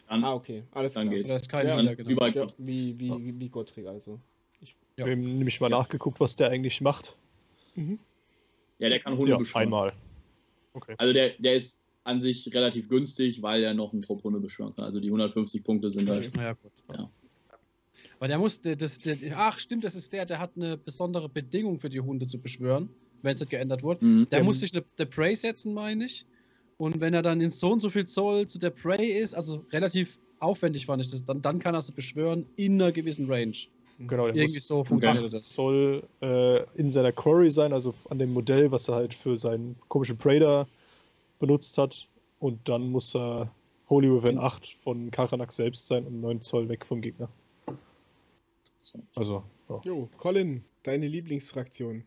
Dann, 0.08 0.24
Ah, 0.24 0.34
okay, 0.34 0.64
alles 0.72 0.94
dann 0.94 1.08
klar. 1.08 1.14
geht's. 1.18 1.30
Oder 1.30 1.36
ist 1.36 1.48
kein 1.48 1.66
Ja, 1.66 1.78
wie 1.82 1.96
genau. 1.96 2.16
bei 2.20 2.28
Ja, 2.28 2.42
Gott. 2.44 2.54
wie, 2.58 2.98
wie, 2.98 3.10
wie, 3.18 3.40
wie 3.40 3.48
Gottrick 3.48 3.86
also. 3.86 4.18
Ja. 4.96 5.06
Wir 5.06 5.12
haben 5.12 5.38
nämlich 5.38 5.60
mal 5.60 5.70
nachgeguckt, 5.70 6.20
was 6.20 6.36
der 6.36 6.50
eigentlich 6.50 6.80
macht. 6.80 7.16
Ja, 8.78 8.88
der 8.88 9.00
kann 9.00 9.16
Hunde 9.16 9.32
Ja, 9.32 9.38
beschwören. 9.38 9.62
einmal. 9.64 9.92
Okay. 10.74 10.94
Also 10.98 11.12
der, 11.12 11.30
der 11.38 11.54
ist 11.54 11.80
an 12.04 12.20
sich 12.20 12.52
relativ 12.52 12.88
günstig, 12.88 13.42
weil 13.42 13.62
er 13.62 13.74
noch 13.74 13.92
einen 13.92 14.02
Trupp-Hunde 14.02 14.40
beschwören 14.40 14.74
kann. 14.74 14.84
Also 14.84 15.00
die 15.00 15.08
150 15.08 15.64
Punkte 15.64 15.88
sind 15.90 16.08
halt. 16.10 16.30
Na 16.36 16.42
ja, 16.42 16.52
gut. 16.52 16.72
Ja. 16.92 17.08
Aber 18.18 18.28
der 18.28 18.38
muss, 18.38 18.60
das, 18.60 18.98
der, 18.98 19.16
ach 19.36 19.58
stimmt, 19.58 19.84
das 19.84 19.94
ist 19.94 20.12
der, 20.12 20.26
der 20.26 20.38
hat 20.38 20.52
eine 20.56 20.76
besondere 20.76 21.28
Bedingung 21.28 21.78
für 21.80 21.88
die 21.88 22.00
Hunde 22.00 22.26
zu 22.26 22.38
beschwören, 22.38 22.88
wenn 23.24 23.34
es 23.34 23.40
nicht 23.40 23.50
geändert 23.50 23.82
wurde. 23.82 24.04
Mhm. 24.04 24.28
Der 24.30 24.44
muss 24.44 24.60
sich 24.60 24.72
eine, 24.72 24.84
der 24.98 25.06
Prey 25.06 25.34
setzen, 25.34 25.74
meine 25.74 26.04
ich. 26.04 26.24
Und 26.76 27.00
wenn 27.00 27.14
er 27.14 27.22
dann 27.22 27.40
in 27.40 27.50
so 27.50 27.72
und 27.72 27.80
so 27.80 27.90
viel 27.90 28.06
Zoll 28.06 28.46
zu 28.46 28.58
der 28.58 28.70
Prey 28.70 29.06
ist, 29.06 29.34
also 29.34 29.64
relativ 29.72 30.18
aufwendig 30.40 30.86
fand 30.86 31.02
ich 31.02 31.10
das, 31.10 31.24
dann, 31.24 31.40
dann 31.40 31.58
kann 31.58 31.74
er 31.74 31.82
sie 31.82 31.92
beschwören 31.92 32.46
in 32.56 32.80
einer 32.80 32.92
gewissen 32.92 33.30
Range. 33.30 33.56
Genau, 33.98 34.26
der 34.26 34.34
Irgendwie 34.34 34.54
muss 34.54 34.66
so 34.66 34.84
funktioniert 34.84 35.24
8 35.26 35.32
das. 35.34 35.54
soll 35.54 36.02
äh, 36.20 36.64
in 36.74 36.90
seiner 36.90 37.12
Quarry 37.12 37.50
sein, 37.50 37.72
also 37.72 37.94
an 38.10 38.18
dem 38.18 38.32
Modell, 38.32 38.70
was 38.70 38.88
er 38.88 38.96
halt 38.96 39.14
für 39.14 39.38
seinen 39.38 39.76
komischen 39.88 40.18
Praetor 40.18 40.66
benutzt 41.38 41.78
hat. 41.78 42.08
Und 42.40 42.68
dann 42.68 42.90
muss 42.90 43.14
er 43.14 43.50
Holy 43.88 44.10
Within 44.10 44.38
8 44.38 44.76
von 44.82 45.10
Karanak 45.10 45.52
selbst 45.52 45.86
sein 45.86 46.04
und 46.06 46.20
9 46.20 46.40
Zoll 46.40 46.68
weg 46.68 46.84
vom 46.84 47.00
Gegner. 47.00 47.28
Also, 49.14 49.44
ja. 49.68 49.80
Jo, 49.84 50.08
Colin, 50.18 50.64
deine 50.82 51.06
Lieblingsfraktion. 51.06 52.04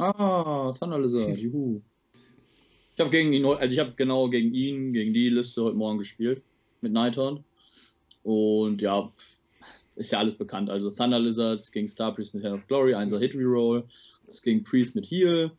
Ah, 0.00 0.72
Thunder 0.72 0.98
Lizard, 0.98 1.36
juhu. 1.38 1.82
Ich 2.94 3.00
habe 3.00 3.10
gegen 3.10 3.32
ihn, 3.34 3.44
also 3.44 3.72
ich 3.72 3.78
habe 3.78 3.92
genau 3.96 4.28
gegen 4.28 4.54
ihn, 4.54 4.92
gegen 4.94 5.12
die 5.12 5.28
Liste 5.28 5.62
heute 5.62 5.76
Morgen 5.76 5.98
gespielt 5.98 6.42
mit 6.80 6.92
Nighthorn. 6.92 7.44
Und 8.22 8.80
ja, 8.80 9.12
ist 9.96 10.12
ja 10.12 10.18
alles 10.18 10.34
bekannt. 10.34 10.70
Also 10.70 10.90
Thunder 10.90 11.18
Lizards 11.18 11.70
gegen 11.70 11.86
Star 11.86 12.14
Priest 12.14 12.34
mit 12.34 12.44
Hand 12.44 12.54
of 12.54 12.66
Glory, 12.66 12.94
1er 12.94 13.18
Hit 13.18 13.34
Reroll, 13.34 13.84
es 14.26 14.40
gegen 14.40 14.62
Priest 14.62 14.94
mit 14.94 15.10
Heal, 15.10 15.50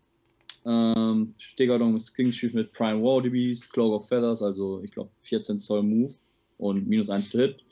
ähm, 0.65 1.35
Stegadon 1.37 1.93
mit 1.93 2.15
King 2.15 2.31
Chief 2.31 2.53
mit 2.53 2.71
Prime 2.71 3.01
War 3.03 3.21
DBs, 3.21 3.69
Cloak 3.69 3.93
of 3.93 4.07
Feathers, 4.07 4.41
also 4.41 4.81
ich 4.83 4.91
glaube 4.91 5.11
14 5.21 5.59
Zoll 5.59 5.83
Move 5.83 6.13
und 6.57 6.87
minus 6.87 7.11
1 7.11 7.29
to 7.29 7.37
Hit. 7.37 7.63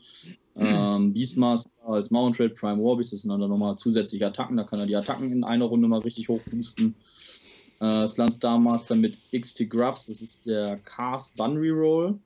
Ähm, 0.55 1.13
Beastmaster 1.13 1.69
als 1.85 2.12
Mount 2.12 2.35
Trade, 2.35 2.49
Prime 2.49 2.83
Warbeast, 2.83 3.13
das 3.13 3.21
sind 3.21 3.29
dann 3.29 3.39
nochmal 3.39 3.77
zusätzliche 3.77 4.27
Attacken, 4.27 4.57
da 4.57 4.63
kann 4.63 4.79
er 4.79 4.88
die 4.88 4.95
Attacken 4.95 5.31
in 5.31 5.43
einer 5.43 5.65
Runde 5.65 5.88
mal 5.88 6.01
richtig 6.01 6.27
hoch 6.29 6.41
boosten. 6.51 6.95
Äh, 7.79 8.07
Slan 8.07 8.31
Star 8.31 8.59
Master 8.59 8.95
mit 8.95 9.17
XT 9.31 9.69
Grubs, 9.69 10.07
das 10.07 10.21
ist 10.21 10.47
der 10.47 10.77
Cast 10.79 11.38
Bun 11.38 11.57
Reroll. 11.57 12.19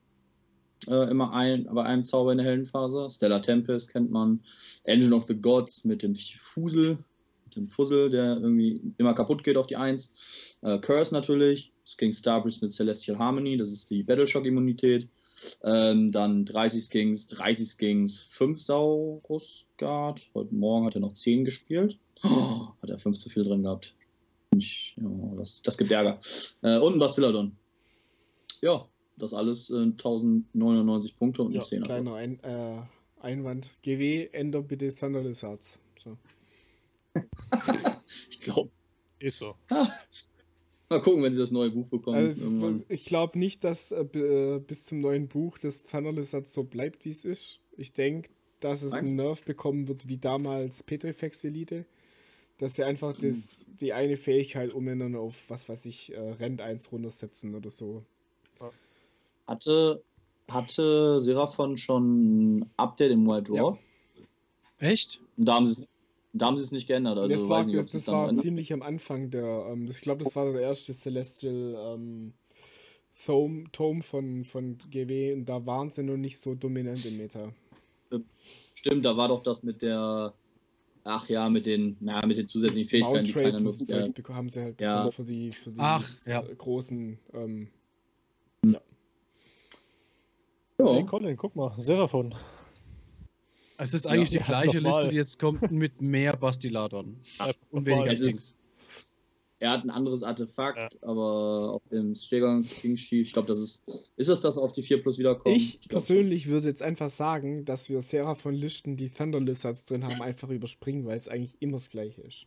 Äh, 0.88 1.10
immer 1.10 1.32
ein, 1.32 1.66
bei 1.72 1.84
einem 1.84 2.02
Zauber 2.02 2.32
in 2.32 2.38
der 2.38 2.46
Heldenphase. 2.46 3.08
Stellar 3.10 3.40
Tempest 3.40 3.90
kennt 3.90 4.10
man. 4.10 4.40
Engine 4.84 5.14
of 5.14 5.24
the 5.24 5.34
Gods 5.34 5.84
mit 5.84 6.02
dem 6.02 6.14
Fusel, 6.14 6.98
mit 7.44 7.56
dem 7.56 7.68
Fussel, 7.68 8.10
der 8.10 8.36
irgendwie 8.36 8.80
immer 8.98 9.14
kaputt 9.14 9.44
geht 9.44 9.56
auf 9.56 9.66
die 9.66 9.76
1. 9.76 10.56
Äh, 10.62 10.78
Curse 10.78 11.14
natürlich. 11.14 11.72
King 11.98 12.12
Starbreeze 12.12 12.60
mit 12.62 12.72
Celestial 12.72 13.18
Harmony, 13.18 13.56
das 13.56 13.70
ist 13.70 13.90
die 13.90 14.02
Battleshock-Immunität. 14.02 15.06
Ähm, 15.62 16.12
dann 16.12 16.44
30 16.44 16.84
Skings, 16.84 17.28
30 17.28 17.68
Skings, 17.68 18.20
5 18.20 18.60
Saurus 18.60 19.66
Guard. 19.78 20.28
Heute 20.34 20.54
Morgen 20.54 20.86
hat 20.86 20.94
er 20.94 21.00
noch 21.00 21.12
10 21.12 21.44
gespielt. 21.44 21.98
Oh, 22.22 22.68
hat 22.82 22.90
er 22.90 22.98
5 22.98 23.18
zu 23.18 23.28
viel 23.28 23.44
drin 23.44 23.62
gehabt. 23.62 23.94
Ich, 24.56 24.94
ja, 24.96 25.08
das, 25.36 25.62
das 25.62 25.76
gibt 25.76 25.90
Ärger. 25.90 26.18
Äh, 26.62 26.78
und 26.78 26.94
ein 26.94 26.98
Bastilladon. 26.98 27.56
Ja, 28.62 28.88
das 29.16 29.34
alles 29.34 29.70
äh, 29.70 29.82
1099 29.82 31.16
Punkte 31.18 31.42
und 31.42 31.48
ein 31.48 31.54
Ja, 31.54 31.60
10er. 31.60 31.82
kleiner 31.82 32.14
Ein, 32.14 32.40
äh, 32.44 32.82
Einwand. 33.20 33.68
GW, 33.82 34.28
änder 34.32 34.62
bitte 34.62 34.94
Thunder 34.94 35.22
Lizards. 35.22 35.78
So. 36.02 36.16
Ich 38.30 38.40
glaube, 38.40 38.70
Ist 39.18 39.38
so. 39.38 39.54
Mal 40.94 41.02
gucken, 41.02 41.22
wenn 41.22 41.32
sie 41.32 41.40
das 41.40 41.50
neue 41.50 41.70
Buch 41.70 41.88
bekommen. 41.88 42.16
Also 42.16 42.80
ich 42.88 43.04
glaube 43.04 43.38
nicht, 43.38 43.64
dass 43.64 43.92
äh, 43.92 44.02
äh, 44.02 44.58
bis 44.58 44.86
zum 44.86 45.00
neuen 45.00 45.28
Buch 45.28 45.58
das 45.58 45.84
Thunder 45.84 46.12
Lizard 46.12 46.46
so 46.48 46.64
bleibt, 46.64 47.04
wie 47.04 47.10
es 47.10 47.24
ist. 47.24 47.60
Ich 47.76 47.92
denke, 47.92 48.30
dass 48.60 48.82
es 48.82 48.92
Meinst 48.92 49.08
einen 49.08 49.16
Nerv 49.16 49.44
bekommen 49.44 49.88
wird, 49.88 50.08
wie 50.08 50.16
damals 50.16 50.82
Petrifex 50.82 51.44
Elite. 51.44 51.84
Dass 52.58 52.76
sie 52.76 52.84
einfach 52.84 53.14
das, 53.14 53.66
die 53.80 53.92
eine 53.92 54.16
Fähigkeit 54.16 54.72
umändern 54.72 55.16
auf, 55.16 55.50
was 55.50 55.68
weiß 55.68 55.86
ich, 55.86 56.12
äh, 56.14 56.20
Rent 56.20 56.60
1 56.60 56.92
runtersetzen 56.92 57.54
oder 57.54 57.68
so. 57.68 58.04
Hatte, 59.46 60.02
hatte 60.48 61.20
Seraphon 61.20 61.76
schon 61.76 62.58
ein 62.58 62.70
Update 62.76 63.10
im 63.10 63.26
White 63.26 63.52
Dwarf? 63.52 63.78
Echt? 64.78 65.20
Und 65.36 65.46
Da 65.46 65.54
haben 65.54 65.66
sie 65.66 65.82
es 65.82 65.88
da 66.34 66.46
haben 66.46 66.56
sie 66.56 66.64
es 66.64 66.72
nicht 66.72 66.88
geändert. 66.88 67.16
Also 67.16 67.34
das 67.34 67.48
war, 67.48 67.60
weiß 67.60 67.66
nicht, 67.68 67.94
das, 67.94 68.08
war 68.08 68.34
ziemlich 68.34 68.72
am 68.72 68.82
Anfang 68.82 69.30
der, 69.30 69.66
ähm, 69.70 69.86
das, 69.86 69.96
ich 69.96 70.02
glaube, 70.02 70.24
das 70.24 70.34
war 70.34 70.50
der 70.52 70.60
erste 70.60 70.92
Celestial 70.92 71.76
ähm, 71.78 72.34
Tome, 73.24 73.64
Tome 73.70 74.02
von, 74.02 74.44
von 74.44 74.76
GW 74.90 75.32
und 75.32 75.48
da 75.48 75.64
waren 75.64 75.90
sie 75.90 76.02
noch 76.02 76.16
nicht 76.16 76.38
so 76.38 76.54
dominant 76.54 77.04
im 77.06 77.16
Meta. 77.16 77.52
Stimmt, 78.74 79.04
da 79.04 79.16
war 79.16 79.28
doch 79.28 79.40
das 79.40 79.62
mit 79.62 79.80
der, 79.80 80.34
ach 81.04 81.28
ja, 81.28 81.48
mit 81.48 81.66
den, 81.66 81.96
na, 82.00 82.26
mit 82.26 82.36
den 82.36 82.48
zusätzlichen 82.48 82.88
Fähigkeiten, 82.88 83.24
die 83.24 83.32
keiner 83.32 83.60
nutzt. 83.60 83.88
Ja. 83.88 84.04
Haben 84.34 84.48
sie 84.48 84.60
halt 84.60 84.80
Ja. 84.80 85.10
für 85.10 85.24
die, 85.24 85.52
für 85.52 85.70
die 85.70 85.78
Ach, 85.78 86.06
ja. 86.26 86.42
äh, 86.42 86.54
großen 86.56 87.18
ähm, 87.32 87.68
Hey 90.76 90.96
Ja. 90.96 91.02
Colin, 91.04 91.36
guck 91.36 91.54
mal, 91.54 91.72
Seraphon. 91.78 92.34
Es 93.76 93.94
ist 93.94 94.06
eigentlich 94.06 94.30
Ja, 94.30 94.40
die 94.40 94.44
gleiche. 94.44 94.78
Liste, 94.78 95.08
die 95.08 95.16
jetzt 95.16 95.38
kommt, 95.38 95.70
mit 95.70 96.00
mehr 96.00 96.36
Bastiladon. 96.36 97.16
Und 97.70 97.86
weniger 97.86 98.10
Es 98.10 98.20
ist, 98.20 98.54
er 99.58 99.70
hat 99.70 99.84
ein 99.84 99.90
anderes 99.90 100.22
Artefakt, 100.22 101.02
aber 101.02 101.72
auf 101.74 101.82
dem 101.90 102.14
Stregons 102.14 102.70
King 102.70 102.96
Chief, 102.96 103.26
ich 103.26 103.32
glaube, 103.32 103.48
das 103.48 103.58
ist, 103.58 104.12
ist 104.16 104.28
das 104.28 104.40
das 104.40 104.58
auf 104.58 104.72
die 104.72 104.82
4 104.82 105.02
plus 105.02 105.18
wiederkommt? 105.18 105.56
Ich 105.56 105.80
glaub 105.80 105.90
persönlich 105.90 106.48
würde 106.48 106.68
jetzt 106.68 106.82
einfach 106.82 107.08
sagen, 107.08 107.64
dass 107.64 107.88
wir 107.88 108.02
Sarah 108.02 108.34
von 108.34 108.54
Listen, 108.54 108.96
die 108.96 109.10
Thunder 109.10 109.40
Lizards 109.40 109.84
drin 109.84 110.04
haben, 110.04 110.20
einfach 110.20 110.50
überspringen, 110.50 111.06
weil 111.06 111.18
es 111.18 111.28
eigentlich 111.28 111.56
immer 111.60 111.78
das 111.78 111.88
gleiche 111.88 112.20
ist. 112.22 112.46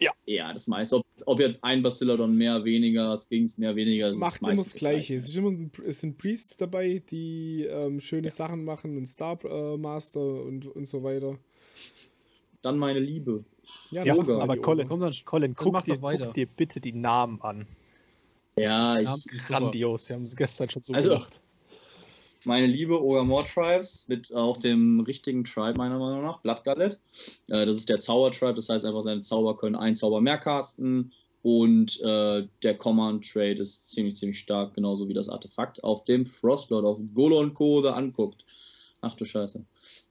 Schon. 0.00 0.12
Ja, 0.26 0.52
das 0.52 0.66
meiste. 0.66 0.96
Ob, 0.96 1.06
ob 1.24 1.40
jetzt 1.40 1.62
ein 1.64 1.82
Bastilladon 1.82 2.36
mehr, 2.36 2.64
weniger, 2.64 3.16
Skings 3.16 3.56
mehr, 3.58 3.74
weniger, 3.76 4.10
das 4.10 4.18
Macht 4.18 4.34
ist 4.36 4.42
immer 4.42 4.54
das 4.54 4.74
Gleiche. 4.74 5.14
Es, 5.16 5.28
ist 5.28 5.36
immer, 5.36 5.52
es 5.86 6.00
sind 6.00 6.18
Priests 6.18 6.56
dabei, 6.56 7.02
die 7.10 7.64
ähm, 7.64 8.00
schöne 8.00 8.30
Sachen 8.30 8.64
machen 8.64 8.96
und 8.96 9.06
Star 9.06 9.38
äh, 9.44 9.76
Master 9.76 10.20
und, 10.20 10.66
und 10.66 10.86
so 10.86 11.02
weiter. 11.02 11.38
Dann 12.62 12.78
meine 12.78 12.98
Liebe. 13.00 13.44
Ja, 13.90 14.04
Ja, 14.04 14.14
wir 14.16 14.38
aber 14.40 14.56
Colin, 14.58 14.86
Ober. 14.86 14.88
Komm 14.88 15.00
dann, 15.00 15.14
Colin, 15.24 15.54
Dann 15.54 15.64
guck 15.64 15.72
mach 15.72 15.84
dir, 15.84 15.94
doch 15.94 16.02
weiter. 16.02 16.26
guck 16.26 16.34
dir 16.34 16.46
bitte 16.46 16.80
die 16.80 16.92
Namen 16.92 17.40
an. 17.42 17.66
Ja, 18.58 18.98
ich, 18.98 19.04
Namen 19.04 19.18
sind 19.20 19.42
super. 19.42 19.60
Grandios, 19.60 20.08
wir 20.08 20.16
haben 20.16 20.24
es 20.24 20.36
gestern 20.36 20.70
schon 20.70 20.82
so 20.82 20.92
Also, 20.92 21.08
gedacht. 21.08 21.40
Meine 22.46 22.66
liebe 22.66 23.02
Ogamore 23.02 23.44
Tribes 23.44 24.06
mit 24.08 24.32
auch 24.32 24.56
dem 24.56 25.00
richtigen 25.00 25.44
Tribe 25.44 25.78
meiner 25.78 25.98
Meinung 25.98 26.22
nach, 26.22 26.40
Blood 26.40 26.64
Gullet. 26.64 26.98
Äh, 27.48 27.66
das 27.66 27.76
ist 27.76 27.88
der 27.88 28.00
Zauber 28.00 28.30
Tribe, 28.30 28.54
das 28.54 28.68
heißt 28.68 28.84
einfach, 28.84 29.02
seine 29.02 29.20
Zauber 29.20 29.56
können 29.56 29.76
ein 29.76 29.94
Zauber 29.94 30.20
mehr 30.20 30.38
casten 30.38 31.12
und 31.42 32.00
äh, 32.00 32.46
der 32.64 32.76
Command 32.76 33.30
Trade 33.30 33.60
ist 33.60 33.90
ziemlich, 33.90 34.16
ziemlich 34.16 34.40
stark, 34.40 34.74
genauso 34.74 35.08
wie 35.08 35.14
das 35.14 35.28
Artefakt. 35.28 35.84
Auf 35.84 36.02
dem 36.02 36.26
Frostlord, 36.26 36.84
auf 36.84 37.00
Golon 37.14 37.54
Kode 37.54 37.94
anguckt. 37.94 38.44
Ach 39.00 39.14
du 39.14 39.24
Scheiße. 39.24 39.64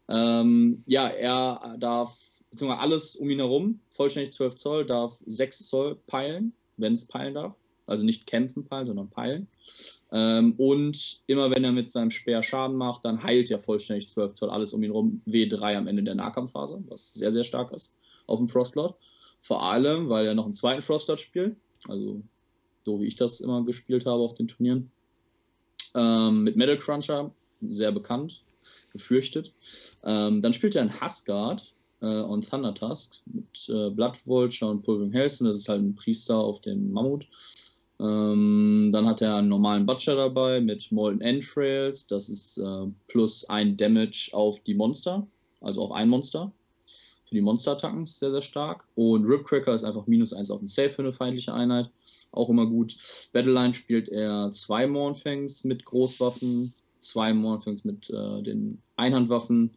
Ähm, 0.08 0.84
ja, 0.86 1.10
er 1.10 1.76
darf, 1.78 2.18
beziehungsweise 2.52 2.82
alles 2.82 3.16
um 3.18 3.30
ihn 3.30 3.40
herum, 3.40 3.82
vollständig 3.90 4.32
12 4.32 4.56
Zoll, 4.56 4.86
darf 4.86 5.22
6 5.26 5.68
Zoll 5.68 5.96
peilen, 6.08 6.54
wenn 6.78 6.94
es 6.94 7.06
peilen 7.06 7.34
darf. 7.34 7.56
Also 7.88 8.04
nicht 8.04 8.26
kämpfen 8.26 8.66
peilen, 8.66 8.86
sondern 8.86 9.10
peilen. 9.10 9.48
Ähm, 10.12 10.54
und 10.58 11.22
immer 11.28 11.52
wenn 11.52 11.64
er 11.64 11.72
mit 11.72 11.88
seinem 11.88 12.12
Speer 12.12 12.42
Schaden 12.42 12.76
macht, 12.78 13.06
dann 13.06 13.22
heilt 13.22 13.52
er 13.52 13.60
vollständig 13.60 14.08
12 14.08 14.34
Zoll 14.34 14.50
alles 14.50 14.74
um 14.74 14.84
ihn 14.84 14.92
rum. 14.92 15.22
W3 15.28 15.76
am 15.76 15.88
Ende 15.88 16.04
der 16.04 16.16
Nahkampfphase, 16.16 16.84
was 16.88 17.14
sehr, 17.14 17.32
sehr 17.32 17.44
stark 17.44 17.72
ist 17.72 17.98
auf 18.28 18.40
dem 18.40 18.48
Frostlord. 18.48 18.96
Vor 19.40 19.64
allem, 19.64 20.10
weil 20.10 20.26
er 20.26 20.36
noch 20.36 20.46
einen 20.46 20.54
zweiten 20.54 20.82
Frostlord 20.82 21.20
spielt. 21.20 21.56
Also 21.88 22.22
so 22.86 23.02
wie 23.02 23.06
ich 23.06 23.16
das 23.16 23.40
immer 23.40 23.64
gespielt 23.64 24.06
habe 24.06 24.22
auf 24.22 24.36
den 24.36 24.48
Turnieren. 24.48 24.92
Ähm, 25.96 26.44
mit 26.44 26.56
Metal 26.56 26.78
Cruncher, 26.78 27.32
sehr 27.62 27.92
bekannt, 27.92 28.44
gefürchtet. 28.92 29.54
Ähm, 30.04 30.42
dann 30.42 30.54
spielt 30.54 30.76
er 30.76 30.82
einen 30.82 31.02
Huskard 31.02 31.74
äh, 32.02 32.22
und 32.22 32.50
Thunder 32.50 32.74
Tusk 32.74 33.22
mit 33.26 33.70
äh, 33.70 33.90
Blood 33.90 34.26
Vulture 34.26 34.72
und 34.72 34.84
Pulvering 34.84 35.12
Hellstone. 35.12 35.50
Das 35.50 35.58
ist 35.58 35.70
halt 35.70 35.82
ein 35.82 35.96
Priester 35.96 36.38
auf 36.38 36.62
dem 36.62 36.92
Mammut. 36.92 37.28
Ähm, 38.00 38.90
dann 38.92 39.06
hat 39.06 39.22
er 39.22 39.38
einen 39.38 39.50
normalen 39.50 39.86
Butcher 39.86 40.16
dabei 40.16 40.60
mit 40.60 40.92
Molten 40.92 41.22
Entrails. 41.22 42.08
Das 42.08 42.30
ist 42.30 42.58
äh, 42.58 42.88
plus 43.08 43.48
ein 43.50 43.78
Damage 43.78 44.30
auf 44.34 44.60
die 44.62 44.74
Monster, 44.74 45.26
also 45.62 45.82
auf 45.82 45.92
ein 45.92 46.10
Monster. 46.10 46.52
Für 47.28 47.36
die 47.36 47.42
Monster-Attacken 47.42 48.04
ist 48.04 48.20
sehr, 48.20 48.32
sehr 48.32 48.42
stark. 48.42 48.88
Und 48.96 49.26
Ripcracker 49.26 49.74
ist 49.74 49.84
einfach 49.84 50.06
minus 50.08 50.34
eins 50.34 50.52
auf 50.52 50.60
den 50.60 50.68
Save 50.68 50.90
für 50.90 51.02
eine 51.02 51.14
feindliche 51.14 51.54
Einheit. 51.54 51.90
Auch 52.32 52.50
immer 52.50 52.68
gut. 52.68 52.98
Battleline 53.34 53.74
spielt 53.74 54.10
er 54.10 54.52
zwei 54.52 54.86
Mornfangs 54.86 55.64
mit 55.64 55.86
Großwaffen, 55.86 56.74
zwei 57.00 57.34
Mornfangs 57.34 57.84
mit 57.84 58.10
äh, 58.12 58.44
den 58.44 58.80
Einhandwaffen 58.98 59.72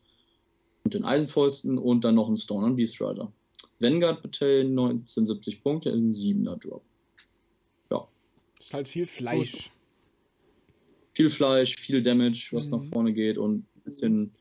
und 0.84 0.94
den 0.94 1.04
Eisenfäusten 1.04 1.78
und 1.78 2.04
dann 2.04 2.16
noch 2.16 2.26
einen 2.26 2.36
Stone 2.36 2.66
und 2.66 2.76
Beast 2.76 3.00
Rider. 3.00 3.32
Vanguard 3.80 4.22
Battalion 4.22 4.70
1970 4.70 5.62
Punkte 5.62 5.90
im 5.90 6.12
7er 6.12 6.56
Drop. 6.56 6.82
Ist 8.58 8.74
halt 8.74 8.88
viel 8.88 9.06
Fleisch. 9.06 9.70
viel 11.14 11.30
Fleisch, 11.30 11.76
viel 11.76 12.02
Damage, 12.02 12.48
was 12.52 12.66
Mhm. 12.66 12.70
nach 12.78 12.84
vorne 12.92 13.12
geht 13.12 13.38
und 13.38 13.58
ein 13.76 13.82
bisschen 13.84 14.32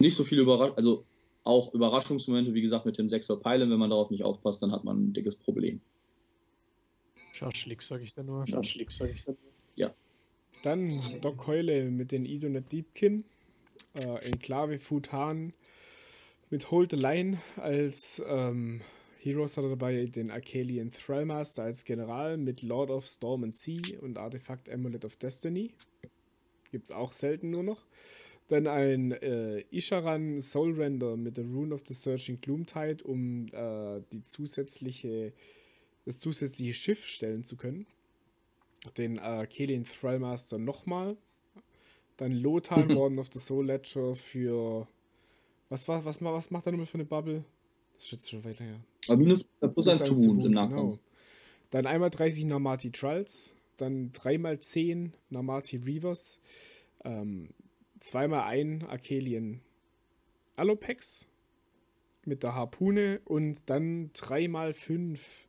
nicht 0.00 0.14
so 0.16 0.24
viel 0.24 0.40
Überraschung, 0.40 0.76
also 0.76 1.04
auch 1.44 1.72
Überraschungsmomente, 1.72 2.52
wie 2.54 2.60
gesagt, 2.62 2.84
mit 2.86 2.98
dem 2.98 3.06
6er 3.06 3.36
Peilen, 3.36 3.70
wenn 3.70 3.78
man 3.78 3.90
darauf 3.90 4.10
nicht 4.10 4.24
aufpasst, 4.24 4.60
dann 4.62 4.72
hat 4.72 4.82
man 4.82 5.04
ein 5.06 5.12
dickes 5.12 5.36
Problem. 5.36 5.80
Schaschlik, 7.32 7.82
sag 7.82 8.02
ich 8.02 8.14
da 8.14 8.22
nur. 8.22 8.46
Schaschlik, 8.46 8.90
sag 8.90 9.10
ich 9.14 9.24
da 9.24 9.32
nur. 9.32 9.40
Dann 10.62 11.20
Doc 11.20 11.46
Heule 11.46 11.84
mit 11.90 12.10
den 12.10 12.24
Idonet 12.24 12.72
Deepkin. 12.72 13.24
Äh, 13.94 14.24
Enklave 14.24 14.78
Futan 14.78 15.52
mit 16.50 16.70
Hold 16.70 16.90
the 16.92 16.96
Line 16.96 17.38
als 17.56 18.22
ähm, 18.26 18.80
Heroes 19.26 19.56
hat 19.56 19.64
er 19.64 19.70
dabei 19.70 20.06
den 20.06 20.30
Arcalian 20.30 20.92
Thrallmaster 20.92 21.64
als 21.64 21.84
General 21.84 22.36
mit 22.36 22.62
Lord 22.62 22.90
of 22.90 23.06
Storm 23.06 23.42
and 23.42 23.54
Sea 23.54 23.80
und 24.00 24.18
Artefakt 24.18 24.70
Amulet 24.70 25.04
of 25.04 25.16
Destiny. 25.16 25.74
Gibt 26.70 26.84
es 26.84 26.92
auch 26.92 27.10
selten 27.10 27.50
nur 27.50 27.64
noch. 27.64 27.84
Dann 28.46 28.68
ein 28.68 29.10
äh, 29.10 29.64
Isharan 29.70 30.40
Soulrender 30.40 31.16
mit 31.16 31.36
der 31.36 31.44
Rune 31.44 31.74
of 31.74 31.82
the 31.84 31.94
Searching 31.94 32.40
Gloomtide, 32.40 33.02
um 33.02 33.48
äh, 33.48 34.00
die 34.12 34.22
zusätzliche 34.22 35.32
das 36.04 36.20
zusätzliche 36.20 36.72
Schiff 36.72 37.04
stellen 37.04 37.42
zu 37.42 37.56
können. 37.56 37.84
Den 38.96 39.20
Kelin 39.50 39.84
Thrallmaster 39.84 40.56
nochmal. 40.56 41.16
Dann 42.16 42.30
Lothal 42.30 42.88
Warden 42.96 43.18
of 43.18 43.28
the 43.32 43.40
Soul 43.40 43.66
Ledger 43.66 44.14
für. 44.14 44.86
Was 45.68 45.88
war, 45.88 46.04
was, 46.04 46.22
was 46.22 46.52
macht 46.52 46.66
er 46.66 46.72
nochmal 46.72 46.86
für 46.86 46.94
eine 46.94 47.04
Bubble? 47.04 47.44
Das 47.96 48.04
ist 48.04 48.12
jetzt 48.12 48.30
schon 48.30 48.44
weiter 48.44 48.64
her. 48.64 48.80
Aber 49.08 49.18
minus 49.18 49.46
äh, 49.60 49.68
plus 49.68 49.88
1 49.88 50.04
Plus 50.04 50.22
to 50.22 50.28
Wound 50.28 50.44
im 50.44 50.48
genau. 50.50 50.66
Nachkampf. 50.66 50.98
Dann 51.70 51.86
einmal 51.86 52.10
30 52.10 52.46
Namati 52.46 52.90
Trials, 52.90 53.54
dann 53.76 54.12
dreimal 54.12 54.60
10 54.60 55.14
Namati 55.30 55.76
Reavers, 55.78 56.38
ähm, 57.04 57.50
zweimal 58.00 58.44
ein 58.44 58.84
Arkelien 58.84 59.60
Alopex 60.56 61.28
mit 62.24 62.42
der 62.42 62.54
Harpune 62.54 63.20
und 63.24 63.68
dann 63.70 64.10
dreimal 64.12 64.72
fünf 64.72 65.46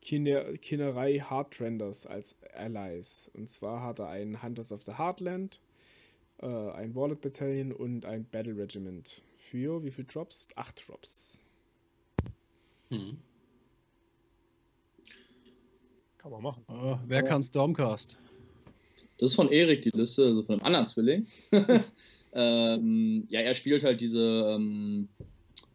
Kine 0.00 0.58
Kinnerei 0.60 1.20
Heartrenders 1.20 2.06
als 2.06 2.36
Allies. 2.54 3.30
Und 3.34 3.48
zwar 3.48 3.82
hat 3.82 4.00
er 4.00 4.08
einen 4.08 4.42
Hunters 4.42 4.72
of 4.72 4.82
the 4.84 4.98
Heartland, 4.98 5.60
äh, 6.40 6.46
ein 6.46 6.94
Wallet 6.94 7.20
Battalion 7.20 7.72
und 7.72 8.04
ein 8.04 8.24
Battle 8.24 8.56
Regiment. 8.56 9.22
Für 9.36 9.84
wie 9.84 9.90
viel 9.90 10.04
Drops? 10.04 10.48
Acht 10.56 10.88
Drops. 10.88 11.41
Hm. 12.92 13.16
Kann 16.18 16.30
man 16.30 16.42
machen. 16.42 16.62
Äh, 16.68 16.96
wer 17.06 17.22
kann 17.22 17.42
Stormcast? 17.42 18.18
Das 19.18 19.30
ist 19.30 19.34
von 19.34 19.50
Erik 19.50 19.80
die 19.80 19.90
Liste, 19.90 20.26
also 20.26 20.42
von 20.42 20.56
einem 20.56 20.66
anderen 20.66 20.86
Zwilling. 20.86 21.26
ähm, 22.34 23.24
ja, 23.30 23.40
er 23.40 23.54
spielt 23.54 23.82
halt 23.82 24.02
diese 24.02 24.54
ähm, 24.54 25.08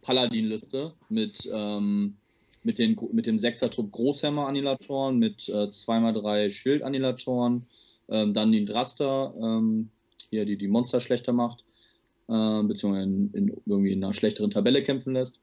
Paladin-Liste 0.02 0.94
mit, 1.08 1.50
ähm, 1.52 2.16
mit, 2.62 2.78
den, 2.78 2.96
mit 3.12 3.26
dem 3.26 3.40
Sechser-Trupp 3.40 3.90
Großhammer-Annihilatoren, 3.90 5.18
mit 5.18 5.48
äh, 5.48 5.64
2x3 5.64 6.50
Schild-Annihilatoren, 6.50 7.66
ähm, 8.10 8.32
dann 8.32 8.52
den 8.52 8.64
Draster, 8.64 9.34
ähm, 9.42 9.90
hier 10.30 10.44
die 10.44 10.56
die 10.56 10.68
Monster 10.68 11.00
schlechter 11.00 11.32
macht, 11.32 11.64
äh, 12.28 12.62
beziehungsweise 12.62 13.04
in, 13.04 13.30
in, 13.32 13.62
irgendwie 13.66 13.92
in 13.92 14.04
einer 14.04 14.14
schlechteren 14.14 14.50
Tabelle 14.50 14.84
kämpfen 14.84 15.14
lässt. 15.14 15.40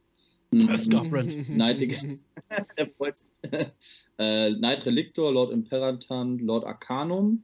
Der 2.78 2.90
freut 2.90 3.18
sich. 3.18 3.28
äh, 4.18 4.54
Knight 4.54 4.86
Relictor, 4.86 5.34
Lord 5.34 5.52
Imperatant, 5.52 6.42
Lord 6.42 6.66
Arcanum 6.66 7.44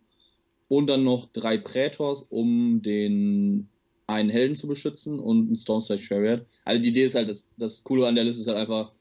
und 0.68 0.88
dann 0.88 1.04
noch 1.04 1.32
drei 1.34 1.58
Prätors, 1.58 2.24
um 2.24 2.82
den 2.82 3.70
einen 4.08 4.30
Helden 4.30 4.56
zu 4.56 4.68
beschützen 4.68 5.20
und 5.20 5.52
ein 5.52 5.56
Stormstrike 5.56 6.04
Chariot. 6.04 6.48
Also 6.66 6.82
die 6.82 6.90
Idee 6.90 7.06
ist 7.06 7.16
halt, 7.16 7.30
das, 7.30 7.50
das 7.58 7.84
Coole 7.84 8.08
an 8.08 8.16
der 8.16 8.26
Liste 8.26 8.42
ist 8.42 8.48
halt 8.48 8.58
einfach, 8.58 8.94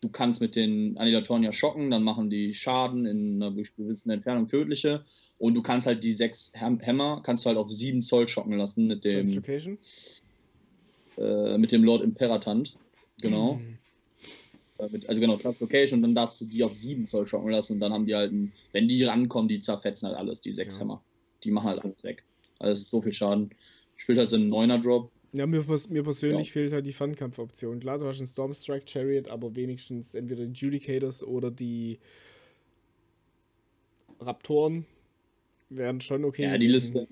du 0.00 0.08
kannst 0.08 0.40
mit 0.40 0.54
den 0.54 0.96
Annihilatoren 0.96 1.42
ja 1.42 1.52
schocken, 1.52 1.90
dann 1.90 2.02
machen 2.02 2.30
die 2.30 2.54
Schaden 2.54 3.06
in 3.06 3.42
einer 3.42 3.52
gewissen 3.52 4.10
Entfernung 4.10 4.48
tödliche 4.48 5.04
und 5.38 5.54
du 5.54 5.62
kannst 5.62 5.86
halt 5.86 6.04
die 6.04 6.12
sechs 6.12 6.52
Häm- 6.54 6.80
Hämmer, 6.80 7.20
kannst 7.24 7.44
du 7.44 7.48
halt 7.48 7.58
auf 7.58 7.70
sieben 7.70 8.00
Zoll 8.02 8.28
schocken 8.28 8.56
lassen 8.56 8.86
mit 8.86 9.04
dem, 9.04 9.24
Translocation? 9.24 9.78
äh, 11.16 11.58
mit 11.58 11.72
dem 11.72 11.84
Lord 11.84 12.02
Imperatant. 12.02 12.76
Genau. 13.20 13.54
Mhm. 13.54 13.78
Äh, 14.78 15.00
also 15.06 15.20
genau, 15.20 15.36
Translocation 15.36 15.98
und 15.98 16.02
dann 16.02 16.14
darfst 16.14 16.40
du 16.40 16.44
die 16.44 16.62
auf 16.62 16.72
7 16.72 17.06
Zoll 17.06 17.26
schocken 17.26 17.50
lassen 17.50 17.74
und 17.74 17.80
dann 17.80 17.92
haben 17.92 18.06
die 18.06 18.14
halt, 18.14 18.32
ein, 18.32 18.52
wenn 18.72 18.88
die 18.88 19.02
rankommen, 19.04 19.48
die 19.48 19.60
zerfetzen 19.60 20.08
halt 20.08 20.18
alles, 20.18 20.40
die 20.40 20.52
sechs 20.52 20.76
Ja. 20.76 20.82
Hämmer. 20.82 21.02
Die 21.44 21.50
machen 21.50 21.68
halt 21.68 21.84
alles 21.84 22.02
weg. 22.02 22.24
Also 22.58 22.72
es 22.72 22.78
ist 22.82 22.90
so 22.90 23.00
viel 23.02 23.12
Schaden. 23.12 23.50
Spielt 23.96 24.18
halt 24.18 24.28
so 24.30 24.36
einen 24.36 24.50
9er 24.50 24.78
Drop. 24.80 25.10
Ja, 25.32 25.46
mir, 25.46 25.64
mir 25.88 26.02
persönlich 26.02 26.48
Ja. 26.48 26.52
fehlt 26.52 26.72
halt 26.72 26.86
die 26.86 26.92
Fernkampfoption. 26.92 27.80
Klar, 27.80 27.98
du 27.98 28.06
hast 28.06 28.18
einen 28.18 28.26
Stormstrike 28.26 28.86
Chariot, 28.88 29.28
aber 29.30 29.54
wenigstens 29.54 30.14
entweder 30.14 30.46
die 30.46 30.58
Judicators 30.58 31.22
oder 31.22 31.50
die 31.50 31.98
Raptoren 34.20 34.86
wären 35.68 36.00
schon 36.00 36.24
okay. 36.24 36.44
Ja, 36.44 36.58
die. 36.58 36.68
Liste. 36.68 37.06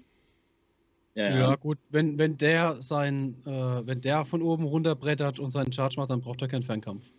Ja, 1.17 1.31
Ja, 1.31 1.39
ja. 1.39 1.57
gut, 1.57 1.79
wenn, 1.89 2.19
wenn 2.19 2.37
der 2.37 2.81
sein, 2.83 3.37
äh, 3.47 3.51
wenn 3.87 4.03
der 4.03 4.25
von 4.27 4.43
oben 4.43 4.65
runterbrettert 4.65 5.39
und 5.41 5.51
seinen 5.51 5.73
Charge 5.73 5.95
macht, 5.99 6.11
dann 6.11 6.21
braucht 6.21 6.43
er 6.43 6.49
keinen 6.49 6.63
Fernkampf. 6.63 7.11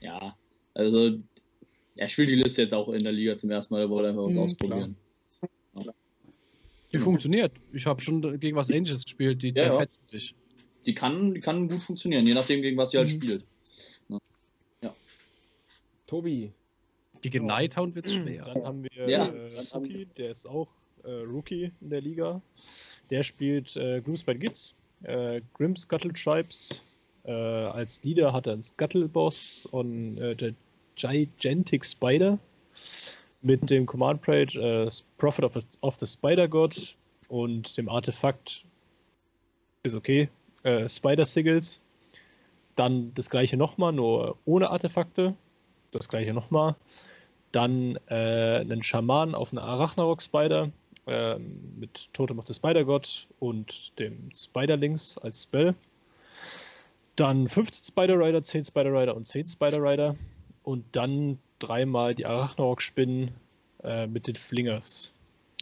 ja. 0.00 0.36
Also 0.74 1.18
er 1.96 2.08
spielt 2.10 2.28
die 2.28 2.34
Liste 2.34 2.60
jetzt 2.60 2.74
auch 2.74 2.90
in 2.90 3.02
der 3.02 3.12
Liga 3.12 3.34
zum 3.34 3.48
ersten 3.50 3.72
Mal, 3.72 3.80
er 3.80 3.88
wollte 3.88 4.10
einfach 4.10 4.24
was 4.24 4.34
Mhm, 4.34 4.40
ausprobieren. 4.40 4.96
Die 6.92 6.98
funktioniert. 6.98 7.52
Ich 7.72 7.86
habe 7.86 8.02
schon 8.02 8.38
gegen 8.38 8.56
was 8.56 8.68
ähnliches 8.68 9.04
gespielt, 9.04 9.42
die 9.42 9.48
Ja, 9.54 9.64
ja. 9.64 9.70
zerfetzen 9.70 10.06
sich. 10.06 10.34
Die 10.84 10.92
kann, 10.94 11.32
die 11.32 11.40
kann 11.40 11.66
gut 11.68 11.82
funktionieren, 11.82 12.26
je 12.26 12.34
nachdem, 12.34 12.60
gegen 12.60 12.76
was 12.76 12.90
sie 12.90 12.98
halt 12.98 13.08
Mhm. 13.08 13.14
spielt. 13.22 13.46
Tobi. 16.06 16.52
Die 17.24 17.30
Genighthound 17.30 17.94
wird 17.94 18.08
schwer. 18.08 18.44
Dann 18.44 18.64
haben 18.64 18.82
wir 18.84 19.08
Ja. 19.08 19.26
äh, 19.28 19.48
Rookie, 19.74 20.06
der 20.16 20.30
ist 20.30 20.46
auch 20.46 20.68
äh, 21.04 21.10
Rookie 21.10 21.72
in 21.80 21.90
der 21.90 22.00
Liga. 22.00 22.42
Der 23.10 23.22
spielt 23.22 23.76
äh, 23.76 24.00
Gloomspite 24.00 24.38
Gitz, 24.38 24.74
äh, 25.04 25.40
Grim 25.54 25.76
Scuttle 25.76 26.12
Tribes. 26.12 26.82
Äh, 27.24 27.32
als 27.32 28.02
Leader 28.04 28.32
hat 28.32 28.46
er 28.46 28.54
einen 28.54 28.62
Scuttle 28.62 29.08
Boss 29.08 29.66
und 29.70 30.18
äh, 30.18 30.52
Gigantic 30.96 31.84
Spider 31.84 32.38
mit 33.42 33.68
dem 33.70 33.86
Command 33.86 34.22
Pride 34.22 34.58
äh, 34.60 34.90
Prophet 35.18 35.44
of, 35.44 35.54
the- 35.54 35.78
of 35.82 35.96
the 35.98 36.06
Spider 36.06 36.48
God 36.48 36.96
und 37.28 37.76
dem 37.76 37.88
Artefakt 37.88 38.64
ist 39.82 39.94
okay. 39.94 40.28
Äh, 40.62 40.88
Spider 40.88 41.26
Sigils. 41.26 41.80
Dann 42.74 43.12
das 43.14 43.30
gleiche 43.30 43.56
nochmal, 43.56 43.92
nur 43.92 44.36
ohne 44.44 44.70
Artefakte. 44.70 45.34
Das 45.92 46.08
gleiche 46.08 46.34
nochmal. 46.34 46.74
Dann 47.52 47.98
äh, 48.08 48.58
einen 48.60 48.82
Schaman 48.82 49.34
auf 49.34 49.52
einer 49.52 49.62
Arachnarok 49.62 50.20
Spider 50.20 50.70
ähm, 51.06 51.60
mit 51.78 52.12
Totem 52.12 52.38
of 52.38 52.46
the 52.46 52.54
Spider 52.54 52.84
God 52.84 53.26
und 53.38 53.98
dem 53.98 54.30
Spiderlings 54.34 55.18
als 55.18 55.44
Spell. 55.44 55.74
Dann 57.16 57.48
15 57.48 57.86
Spider 57.86 58.18
Rider, 58.18 58.42
10 58.42 58.64
Spider 58.64 58.92
Rider 58.92 59.16
und 59.16 59.24
10 59.26 59.48
Spider 59.48 59.82
Rider. 59.82 60.14
Und 60.64 60.84
dann 60.92 61.38
dreimal 61.58 62.14
die 62.14 62.26
Arachnarok 62.26 62.82
Spinnen 62.82 63.30
äh, 63.82 64.06
mit 64.06 64.26
den 64.26 64.36
Flingers 64.36 65.12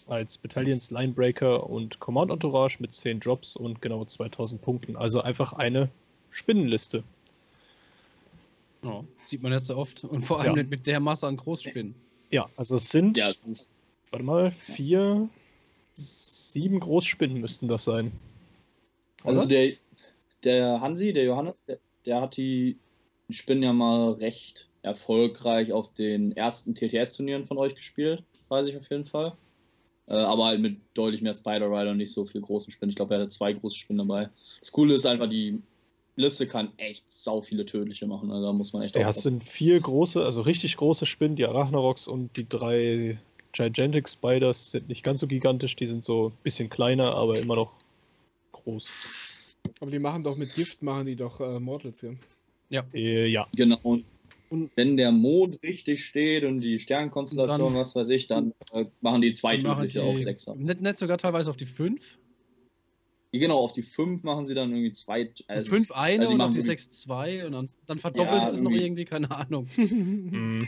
als 0.06 0.36
Battalions 0.36 0.90
Linebreaker 0.90 1.68
und 1.68 1.98
Command 2.00 2.30
Entourage 2.30 2.76
mit 2.80 2.92
10 2.92 3.20
Drops 3.20 3.56
und 3.56 3.80
genau 3.80 4.04
2000 4.04 4.60
Punkten. 4.60 4.96
Also 4.96 5.20
einfach 5.20 5.52
eine 5.52 5.88
Spinnenliste. 6.30 7.04
Ja, 8.82 9.02
sieht 9.24 9.42
man 9.42 9.52
jetzt 9.52 9.68
so 9.68 9.76
oft. 9.76 10.04
Und 10.04 10.22
vor 10.22 10.40
allem 10.40 10.56
Ja. 10.56 10.62
mit 10.64 10.86
der 10.86 11.00
Masse 11.00 11.26
an 11.26 11.36
Großspinnen. 11.36 11.94
Ja, 12.30 12.48
also 12.56 12.74
es 12.74 12.90
sind, 12.90 13.16
Ja, 13.16 13.30
das 13.46 13.68
warte 14.14 14.24
mal, 14.24 14.50
vier, 14.52 15.28
sieben 15.94 16.78
Großspinnen 16.78 17.40
müssten 17.40 17.66
das 17.66 17.84
sein. 17.84 18.12
Also 19.24 19.40
Oder? 19.40 19.48
der, 19.48 19.72
der 20.44 20.80
Hansi, 20.80 21.12
der 21.12 21.24
Johannes, 21.24 21.64
der, 21.64 21.78
der 22.06 22.20
hat 22.20 22.36
die 22.36 22.78
Spinnen 23.30 23.64
ja 23.64 23.72
mal 23.72 24.12
recht 24.12 24.68
erfolgreich 24.82 25.72
auf 25.72 25.92
den 25.94 26.30
ersten 26.36 26.74
TTS-Turnieren 26.74 27.46
von 27.46 27.58
euch 27.58 27.74
gespielt, 27.74 28.22
weiß 28.50 28.68
ich 28.68 28.76
auf 28.76 28.88
jeden 28.88 29.04
Fall. 29.04 29.32
Äh, 30.06 30.14
aber 30.14 30.44
halt 30.44 30.60
mit 30.60 30.78
deutlich 30.92 31.20
mehr 31.20 31.34
Spider 31.34 31.68
Rider 31.68 31.90
und 31.90 31.96
nicht 31.96 32.12
so 32.12 32.24
viel 32.24 32.42
großen 32.42 32.70
Spinnen. 32.70 32.90
Ich 32.90 32.96
glaube, 32.96 33.14
er 33.14 33.20
hatte 33.20 33.30
zwei 33.30 33.52
große 33.52 33.76
Spinnen 33.76 34.06
dabei. 34.06 34.28
Das 34.60 34.70
Coole 34.70 34.94
ist 34.94 35.06
einfach, 35.06 35.28
die 35.28 35.60
Liste 36.14 36.46
kann 36.46 36.70
echt 36.76 37.10
sau 37.10 37.42
viele 37.42 37.64
tödliche 37.64 38.06
machen. 38.06 38.30
Also 38.30 38.46
da 38.46 38.52
muss 38.52 38.72
man 38.72 38.82
echt 38.82 38.94
Ja, 38.94 39.08
es 39.08 39.22
sind 39.22 39.42
vier 39.42 39.80
große, 39.80 40.22
also 40.22 40.42
richtig 40.42 40.76
große 40.76 41.04
Spinnen, 41.04 41.34
die 41.34 41.46
Arachnaroks 41.46 42.06
und 42.06 42.36
die 42.36 42.48
drei 42.48 43.18
Gigantic 43.54 44.08
Spiders 44.08 44.72
sind 44.72 44.88
nicht 44.88 45.02
ganz 45.02 45.20
so 45.20 45.26
gigantisch, 45.26 45.76
die 45.76 45.86
sind 45.86 46.04
so 46.04 46.28
ein 46.28 46.36
bisschen 46.42 46.68
kleiner, 46.68 47.14
aber 47.14 47.38
immer 47.38 47.56
noch 47.56 47.74
groß. 48.52 48.90
Aber 49.80 49.90
die 49.90 49.98
machen 49.98 50.22
doch 50.24 50.36
mit 50.36 50.54
Gift, 50.54 50.82
machen 50.82 51.06
die 51.06 51.16
doch 51.16 51.40
äh, 51.40 51.58
Mortals, 51.60 52.04
ja. 52.70 52.84
Äh, 52.92 53.26
ja, 53.28 53.46
Genau. 53.54 53.78
Und 53.82 54.04
Und- 54.50 54.70
wenn 54.76 54.96
der 54.96 55.10
Mond 55.12 55.62
richtig 55.62 56.04
steht 56.04 56.44
und 56.44 56.60
die 56.60 56.78
Sternkonstellation, 56.78 57.72
Dann- 57.72 57.80
was 57.80 57.94
weiß 57.96 58.08
ich, 58.10 58.26
dann 58.26 58.52
äh, 58.72 58.84
machen 59.00 59.22
die 59.22 59.32
zwei 59.32 59.56
Dann 59.56 59.68
machen 59.68 59.88
tödliche 59.88 60.02
auf 60.02 60.20
Sechser. 60.22 60.54
Nicht, 60.56 60.80
nicht 60.80 60.98
sogar 60.98 61.16
teilweise 61.18 61.48
auf 61.50 61.56
die 61.56 61.66
5. 61.66 62.18
Genau, 63.32 63.58
auf 63.58 63.72
die 63.72 63.82
5 63.82 64.22
machen 64.22 64.44
sie 64.44 64.54
dann 64.54 64.70
irgendwie 64.70 64.92
zwei. 64.92 65.28
Also 65.48 65.70
5 65.70 65.90
eine 65.92 66.20
also 66.26 66.28
die 66.30 66.34
und 66.34 66.40
auf 66.40 66.46
machen 66.48 66.50
die 66.52 66.66
wirklich- 66.66 66.82
6 66.84 67.00
2 67.02 67.46
und 67.46 67.52
dann, 67.52 67.68
dann 67.86 67.98
verdoppelt 67.98 68.42
Ja, 68.42 68.46
es 68.46 68.60
noch 68.60 68.70
irgendwie. 68.70 68.84
irgendwie, 68.84 69.04
keine 69.06 69.30
Ahnung. 69.30 69.68
mm, 69.76 70.58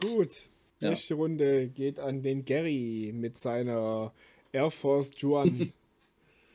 Gut. 0.00 0.48
Ja. 0.82 0.90
Nächste 0.90 1.14
Runde 1.14 1.68
geht 1.68 1.98
an 1.98 2.22
den 2.22 2.44
Gary 2.44 3.12
mit 3.14 3.38
seiner 3.38 4.12
Air 4.52 4.70
Force 4.70 5.10
Juan. 5.16 5.72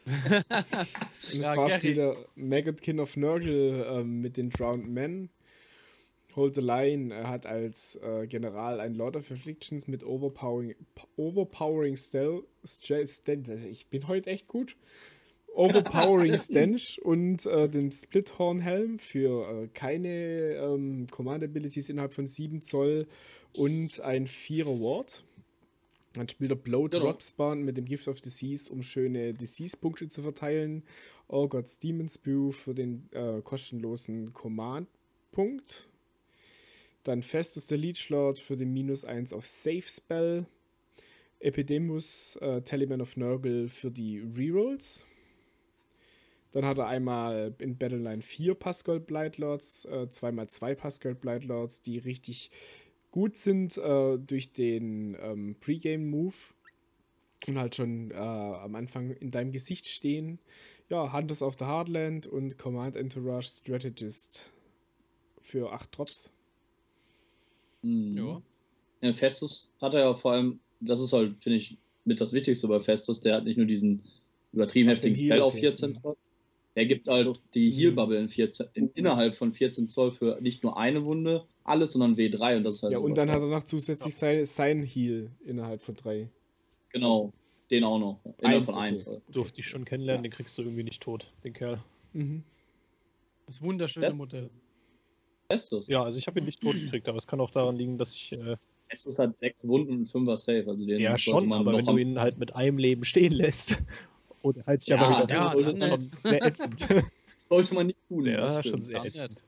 Und 0.08 1.34
Ja, 1.34 1.54
zwar 1.54 1.68
Gary. 1.68 1.72
spielt 1.80 1.98
er 1.98 2.16
Maggotkin 2.36 3.00
of 3.00 3.18
Nurgle 3.18 3.86
ähm, 3.86 4.22
mit 4.22 4.38
den 4.38 4.50
Drowned 4.50 4.88
Men. 4.88 5.30
Hold 6.36 6.56
the 6.56 6.62
Line. 6.62 7.14
Er 7.14 7.30
hat 7.30 7.46
als 7.46 7.96
äh, 8.04 8.28
General 8.28 8.80
ein 8.80 8.94
Lord 8.94 9.16
of 9.16 9.32
Afflictions 9.32 9.88
mit 9.88 10.04
Overpowering, 10.04 10.76
Overpowering. 11.18 11.96
Stealth- 11.98 12.46
Ich 13.70 13.88
bin 13.88 14.08
heute 14.08 14.30
echt 14.30 14.48
gut. 14.48 14.78
Overpowering 15.58 16.38
Stench 16.38 17.02
und 17.04 17.46
äh, 17.48 17.68
den 17.68 17.92
Splithorn-Helm 17.92 19.00
für 19.00 19.64
äh, 19.64 19.68
keine 19.74 20.54
ähm, 20.54 21.08
Command-Abilities 21.10 21.90
innerhalb 21.90 22.14
von 22.14 22.28
7 22.28 22.62
Zoll 22.62 23.08
und 23.54 24.00
ein 24.02 24.28
4er 24.28 24.80
Ward. 24.80 25.24
Dann 26.14 26.30
spielt 26.30 26.52
er 26.52 26.56
Blow 26.56 26.88
Genau. 26.88 27.06
Drop 27.06 27.24
Spawn 27.24 27.64
mit 27.64 27.76
dem 27.76 27.86
Gift 27.86 28.08
of 28.08 28.22
Disease, 28.22 28.72
um 28.72 28.84
schöne 28.84 29.34
Disease-Punkte 29.34 30.10
zu 30.10 30.22
verteilen. 30.22 30.84
Oh 31.28 31.48
God's 31.48 31.80
Demon 31.80 32.08
Spew 32.08 32.52
für 32.52 32.76
den 32.76 33.10
äh, 33.12 33.42
kostenlosen 33.42 34.34
Command-Punkt. 34.34 35.90
Dann 37.02 37.24
Festus 37.24 37.66
der 37.66 37.80
Leech 37.80 38.10
Lord 38.10 38.38
für 38.38 38.58
den 38.58 38.74
minus 38.74 39.06
1 39.06 39.34
auf 39.34 39.48
Safe 39.48 39.82
Spell. 39.82 40.46
Epidemus, 41.40 42.36
äh, 42.42 42.62
Taliban 42.62 43.02
of 43.02 43.18
Nurgle 43.18 43.70
für 43.70 43.90
die 43.90 44.20
Rerolls. 44.20 45.07
Dann 46.58 46.66
hat 46.66 46.80
er 46.80 46.88
einmal 46.88 47.54
in 47.60 47.78
Battleline 47.78 48.24
4 48.24 48.56
Pascal 48.56 49.00
Blightlords, 49.00 49.86
äh, 49.86 50.10
zweimal 50.10 50.50
zwei 50.50 50.74
Pascal 50.74 51.14
Blightlords, 51.14 51.84
die 51.84 52.00
richtig 52.00 52.50
gut 53.12 53.38
sind 53.38 53.78
äh, 53.78 54.18
durch 54.18 54.54
den 54.54 55.16
ähm, 55.22 55.56
Pre-Game-Move 55.60 56.34
und 57.48 57.60
halt 57.60 57.76
schon 57.76 58.10
äh, 58.10 58.16
am 58.16 58.74
Anfang 58.74 59.12
in 59.12 59.30
deinem 59.30 59.52
Gesicht 59.52 59.86
stehen. 59.86 60.40
Ja, 60.90 61.14
Hunters 61.14 61.44
of 61.44 61.60
the 61.60 61.66
Heartland 61.66 62.26
und 62.26 62.58
Command 62.58 62.96
Entourage 62.96 63.50
Strategist 63.50 64.52
für 65.44 65.72
8 65.72 65.96
Drops. 65.96 66.32
Mhm. 67.84 68.14
Ja. 68.18 68.42
Ja, 69.02 69.14
Festus 69.14 69.76
hat 69.80 69.94
er 69.94 70.00
ja 70.00 70.14
vor 70.16 70.32
allem, 70.32 70.60
das 70.80 71.02
ist 71.02 71.14
halt, 71.14 71.36
finde 71.38 71.58
ich, 71.58 71.78
mit 72.06 72.20
das 72.20 72.34
Wichtigste 72.34 72.68
bei 72.68 72.80
Festus, 72.80 73.22
der 73.22 73.36
hat 73.36 73.44
nicht 73.44 73.58
nur 73.58 73.68
diesen 73.68 74.02
übertrieben 74.54 74.90
heftigen 74.90 75.16
Spell 75.16 75.42
auf 75.42 75.54
okay. 75.54 75.62
14 75.62 75.94
Zoll, 75.94 76.18
er 76.78 76.86
gibt 76.86 77.08
halt 77.08 77.28
auch 77.28 77.38
die 77.56 77.70
Mhm. 77.70 77.74
Heal-Bubble 77.74 78.20
in 78.20 78.28
14, 78.30 78.68
in, 78.76 78.90
innerhalb 78.94 79.36
von 79.36 79.52
14 79.52 79.88
Zoll 79.88 80.12
für 80.12 80.38
nicht 80.42 80.64
nur 80.64 80.78
eine 80.78 81.04
Wunde, 81.04 81.46
alles, 81.64 81.94
sondern 81.94 82.16
W3 82.16 82.58
und 82.58 82.64
das 82.64 82.76
ist 82.76 82.84
halt 82.84 82.94
Ja, 82.94 83.00
und 83.00 83.18
dann 83.18 83.28
stark. 83.30 83.42
hat 83.42 83.50
er 83.50 83.56
noch 83.58 83.64
zusätzlich 83.64 84.16
sein, 84.16 84.46
sein 84.46 84.84
Heal 84.84 85.32
innerhalb 85.44 85.82
von 85.82 85.96
3. 85.96 86.30
Genau, 86.94 87.34
den 87.72 87.84
auch 87.84 87.98
noch. 88.00 88.20
Innerhalb 88.40 88.58
Eins, 88.62 88.66
von 88.66 88.76
okay. 88.76 88.84
1. 88.88 89.12
Durfte 89.32 89.60
ich 89.62 89.68
schon 89.68 89.86
kennenlernen, 89.86 90.22
den 90.24 90.32
kriegst 90.32 90.56
du 90.58 90.62
irgendwie 90.62 90.84
nicht 90.84 91.02
tot, 91.02 91.32
den 91.44 91.54
Kerl. 91.54 91.84
Mhm. 92.14 92.44
Das 93.48 93.62
wunderschöne 93.62 94.06
Das- 94.06 94.18
Modell. 94.18 94.50
Festus. 95.50 95.88
Ja, 95.88 96.04
also 96.04 96.20
ich 96.20 96.28
habe 96.28 96.40
ihn 96.40 96.46
nicht 96.46 96.62
tot 96.62 96.76
gekriegt, 96.76 97.08
aber 97.08 97.18
es 97.18 97.26
kann 97.26 97.40
auch 97.40 97.52
daran 97.52 97.76
liegen, 97.78 97.98
dass 97.98 98.14
ich. 98.14 98.34
Äh, 98.34 98.58
Festus 98.90 99.18
hat 99.18 99.40
6 99.40 99.68
Wunden 99.68 99.94
und 100.00 100.08
5er 100.10 100.36
Safe. 100.38 100.66
Also 100.68 100.86
den 100.86 101.00
ja, 101.00 101.18
schon, 101.18 101.48
man 101.48 101.60
aber 101.62 101.72
noch 101.72 101.78
wenn 101.80 101.86
du 101.86 101.98
ihn 101.98 102.20
halt 102.20 102.38
mit 102.38 102.54
einem 102.56 102.78
Leben 102.78 103.04
stehen 103.06 103.32
lässt. 103.34 103.82
Oder 104.48 104.64
halt 104.66 104.82
sich 104.84 104.96
Ja, 104.96 105.02
aber 105.02 105.26
wieder 105.26 105.36
ja, 105.36 105.50
tot, 105.50 105.64
dann 105.64 105.76
ist 105.76 105.82
das 105.82 105.90
schon 105.90 106.12
sehr 106.24 106.46
ätzend. 106.46 106.88
sollte 107.50 107.74
man 107.74 107.88
nicht 107.88 108.00
tun. 108.08 108.26
ja, 108.26 108.38
das 108.38 108.68
schon 108.68 108.84
sehr 108.84 109.04
ätzend. 109.04 109.42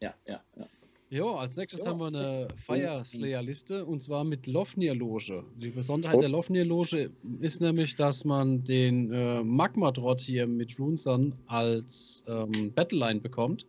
Ja, 0.00 0.14
ja, 0.26 0.42
ja. 0.56 0.66
Jo, 1.08 1.34
als 1.36 1.56
nächstes 1.56 1.84
Ja. 1.84 1.90
haben 1.90 2.00
wir 2.00 2.06
eine 2.06 2.48
Fire 2.56 3.04
Slayer 3.04 3.42
Liste 3.42 3.84
und 3.86 4.00
zwar 4.00 4.24
mit 4.24 4.46
Lofnir 4.48 4.94
Loge. 4.94 5.44
Die 5.56 5.70
Besonderheit 5.70 6.20
der 6.20 6.28
Lofnir 6.28 6.64
Loge 6.64 7.10
ist 7.40 7.60
nämlich, 7.60 7.94
dass 7.94 8.24
man 8.24 8.64
den 8.64 9.12
äh, 9.12 9.42
Magma 9.44 9.92
Drott 9.92 10.20
hier 10.20 10.48
mit 10.48 10.76
Runesun 10.78 11.32
als 11.46 12.24
ähm, 12.26 12.72
Battleline 12.74 13.20
bekommt. 13.20 13.66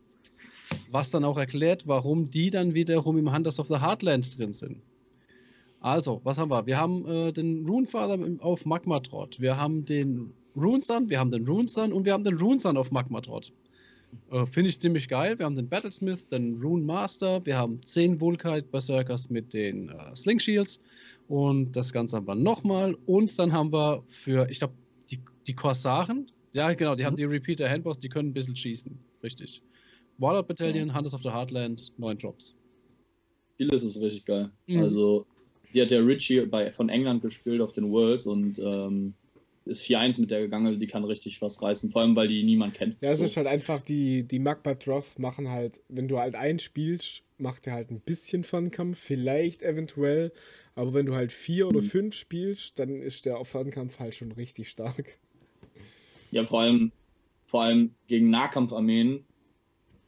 Was 0.90 1.12
dann 1.12 1.24
auch 1.24 1.38
erklärt, 1.38 1.88
warum 1.88 2.30
die 2.30 2.50
dann 2.50 2.74
wiederum 2.74 3.18
im 3.18 3.32
Hunters 3.32 3.60
of 3.60 3.68
the 3.68 3.80
Heartland 3.80 4.38
drin 4.38 4.52
sind. 4.52 4.82
Also, 5.88 6.20
was 6.26 6.38
haben 6.38 6.52
wir? 6.52 6.66
Wir 6.66 6.78
haben 6.78 7.06
äh, 7.06 7.32
den 7.32 7.66
Runefather 7.66 8.20
auf 8.40 8.66
Magma 8.66 9.00
Drott. 9.00 9.40
Wir 9.40 9.56
haben 9.56 9.86
den 9.86 10.34
Runesun, 10.54 11.10
wir 11.10 11.18
haben 11.18 11.32
den 11.32 11.48
Runesun 11.48 11.94
und 11.94 12.04
wir 12.04 12.12
haben 12.12 12.26
den 12.26 12.38
Runesun 12.38 12.76
auf 12.76 12.92
Magma 12.92 13.22
Drott. 13.22 13.54
Äh, 14.32 14.46
Finde 14.46 14.70
ich 14.70 14.82
ziemlich 14.82 15.08
geil. 15.08 15.40
Wir 15.40 15.46
haben 15.46 15.56
den 15.56 15.70
Battlesmith, 15.70 16.28
den 16.28 16.62
Rune 16.62 16.84
Master, 16.84 17.46
wir 17.46 17.56
haben 17.56 17.82
10 17.82 18.20
Vulkite 18.20 18.64
Berserkers 18.64 19.30
mit 19.30 19.54
den 19.54 19.88
äh, 19.88 20.14
Sling 20.14 20.40
Shields 20.40 20.82
und 21.30 21.72
das 21.74 21.94
Ganze 21.94 22.18
haben 22.18 22.28
wir 22.28 22.36
nochmal. 22.36 22.94
Und 23.06 23.40
dann 23.40 23.54
haben 23.54 23.72
wir 23.72 24.04
für, 24.10 24.46
ich 24.50 24.60
glaube, 24.60 24.74
die, 25.10 25.22
die 25.48 25.56
Korsaren, 25.56 26.30
ja 26.52 26.74
genau, 26.74 26.96
die 26.96 27.06
haben 27.06 27.16
die 27.16 27.24
Repeater 27.24 27.70
Handboss, 27.70 27.98
die 28.00 28.10
können 28.10 28.32
ein 28.32 28.34
bisschen 28.34 28.58
schießen. 28.58 29.00
Richtig. 29.24 29.62
Warlord 30.18 30.50
Battalion, 30.50 30.94
Hunters 30.94 31.14
of 31.14 31.24
the 31.24 31.30
Heartland, 31.30 31.94
9 31.98 32.18
Drops. 32.18 32.54
Gillis 33.58 33.86
ist 33.86 34.02
richtig 34.02 34.26
geil. 34.26 34.52
Mhm. 34.68 34.80
Also, 34.80 35.26
die 35.74 35.82
hat 35.82 35.92
der 35.92 36.06
Richie 36.06 36.46
bei, 36.46 36.72
von 36.72 36.90
England 36.90 37.22
gespielt 37.22 37.62
auf 37.62 37.72
den 37.72 37.92
Worlds 37.92 38.26
und 38.28 38.58
ähm, 38.60 39.14
ist 39.66 39.82
4-1 39.84 40.22
mit 40.22 40.32
der 40.32 40.40
gegangen, 40.42 40.66
also 40.68 40.80
die 40.80 40.88
kann 40.88 41.04
richtig 41.04 41.42
was 41.42 41.62
reißen, 41.62 41.92
vor 41.92 42.02
allem 42.02 42.16
weil 42.16 42.30
die 42.30 42.42
niemand 42.44 42.74
kennt. 42.74 42.96
Ja, 43.02 43.12
es 43.12 43.20
So. 43.20 43.26
ist 43.26 43.36
halt 43.36 43.48
einfach, 43.48 43.82
die, 43.82 44.24
die 44.24 44.40
Magma 44.40 44.74
Droth 44.76 45.20
machen 45.20 45.50
halt, 45.50 45.82
wenn 45.90 46.08
du 46.08 46.20
halt 46.20 46.36
einspielst, 46.36 47.22
macht 47.38 47.68
er 47.68 47.74
halt 47.74 47.92
ein 47.92 48.00
bisschen 48.00 48.44
Fernkampf, 48.46 48.98
vielleicht 48.98 49.62
eventuell, 49.64 50.32
aber 50.76 50.94
wenn 50.94 51.06
du 51.06 51.16
halt 51.16 51.34
vier 51.34 51.68
oder 51.68 51.82
Mhm. 51.82 51.86
fünf 51.86 52.16
spielst, 52.16 52.80
dann 52.80 53.02
ist 53.02 53.26
der 53.26 53.38
auf 53.38 53.50
Fernkampf 53.50 54.00
halt 54.00 54.16
schon 54.16 54.32
richtig 54.32 54.70
stark. 54.70 55.20
Ja, 56.32 56.46
vor 56.46 56.62
allem, 56.62 56.92
vor 57.46 57.64
allem 57.64 57.94
gegen 58.08 58.30
Nahkampfarmeen 58.30 59.26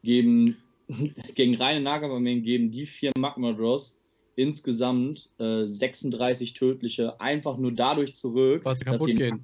geben, 0.03 0.57
gegen 1.35 1.55
reine 1.55 1.81
Nahkampfarmeen 1.81 2.43
geben 2.43 2.71
die 2.71 2.85
vier 2.85 3.11
Magma 3.17 3.51
Draws 3.53 3.98
insgesamt 4.39 5.29
äh, 5.39 5.65
36 5.65 6.53
tödliche 6.53 7.19
einfach 7.19 7.57
nur 7.57 7.71
dadurch 7.73 8.15
zurück, 8.15 8.63
dass 8.63 8.79
sie, 8.79 9.11
im- 9.11 9.17
gehen. 9.17 9.43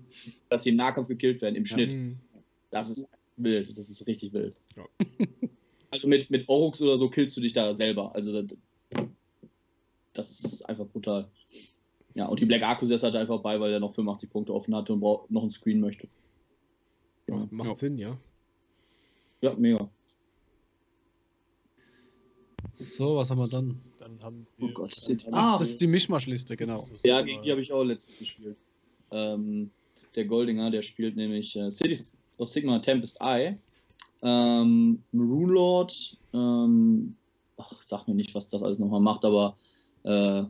dass 0.49 0.63
sie 0.63 0.69
im 0.69 0.75
Nahkampf 0.77 1.07
gekillt 1.07 1.41
werden, 1.41 1.55
im 1.55 1.65
Schnitt. 1.65 1.91
Mhm. 1.93 2.17
Das 2.71 2.89
ist 2.89 3.07
wild, 3.37 3.77
das 3.77 3.89
ist 3.89 4.07
richtig 4.07 4.33
wild. 4.33 4.55
Ja. 4.75 4.85
Also 5.91 6.07
mit, 6.09 6.29
mit 6.29 6.49
Orux 6.49 6.81
oder 6.81 6.97
so 6.97 7.09
killst 7.09 7.37
du 7.37 7.41
dich 7.41 7.53
da 7.53 7.71
selber. 7.71 8.13
Also 8.13 8.41
das, 8.41 8.57
das 10.11 10.29
ist 10.43 10.61
einfach 10.63 10.85
brutal. 10.87 11.29
Ja, 12.15 12.25
und 12.25 12.37
die 12.41 12.45
Black 12.45 12.63
Arcus 12.63 12.89
ist 12.89 13.03
halt 13.03 13.15
einfach 13.15 13.39
bei, 13.39 13.57
weil 13.61 13.71
er 13.71 13.79
noch 13.79 13.93
85 13.93 14.29
Punkte 14.29 14.53
offen 14.53 14.75
hatte 14.75 14.91
und 14.91 14.99
braucht 14.99 15.31
noch 15.31 15.41
einen 15.41 15.49
Screen 15.49 15.79
möchte. 15.79 16.09
Macht, 17.27 17.49
macht 17.49 17.69
Ja. 17.69 17.75
Sinn, 17.75 17.97
ja. 17.97 18.17
Ja, 19.39 19.53
mega. 19.53 19.89
So, 22.73 23.15
was 23.15 23.29
haben 23.29 23.39
wir 23.39 23.47
dann? 23.47 23.79
Dann 24.05 24.21
haben 24.21 24.45
Oh 24.59 24.67
wir. 24.67 24.73
Gott, 24.75 24.91
das 24.91 25.05
sind- 25.05 25.25
Ach, 25.31 25.55
Ah, 25.55 25.57
das 25.57 25.69
ist 25.69 25.81
die 25.81 25.87
Mischmasch-Liste, 25.87 26.55
genau. 26.55 26.85
Ja, 27.03 27.21
gegen 27.23 27.41
die 27.41 27.49
habe 27.49 27.61
ich 27.61 27.71
auch 27.73 27.83
letztes 27.83 28.19
gespielt. 28.19 28.55
Ähm, 29.09 29.71
der 30.13 30.25
Goldinger, 30.25 30.69
der 30.69 30.83
spielt 30.83 31.15
nämlich 31.15 31.55
äh, 31.55 31.71
Cities 31.71 32.15
of 32.37 32.47
Sigma 32.47 32.77
Tempest 32.77 33.19
Eye. 33.19 33.57
Ähm, 34.21 35.01
Maroon 35.11 35.49
Lord, 35.49 36.17
ähm, 36.33 37.15
ach, 37.57 37.81
sag 37.81 38.07
mir 38.07 38.13
nicht, 38.13 38.35
was 38.35 38.47
das 38.47 38.61
alles 38.61 38.77
nochmal 38.77 38.99
macht, 39.01 39.25
aber 39.25 39.55
äh, 40.03 40.43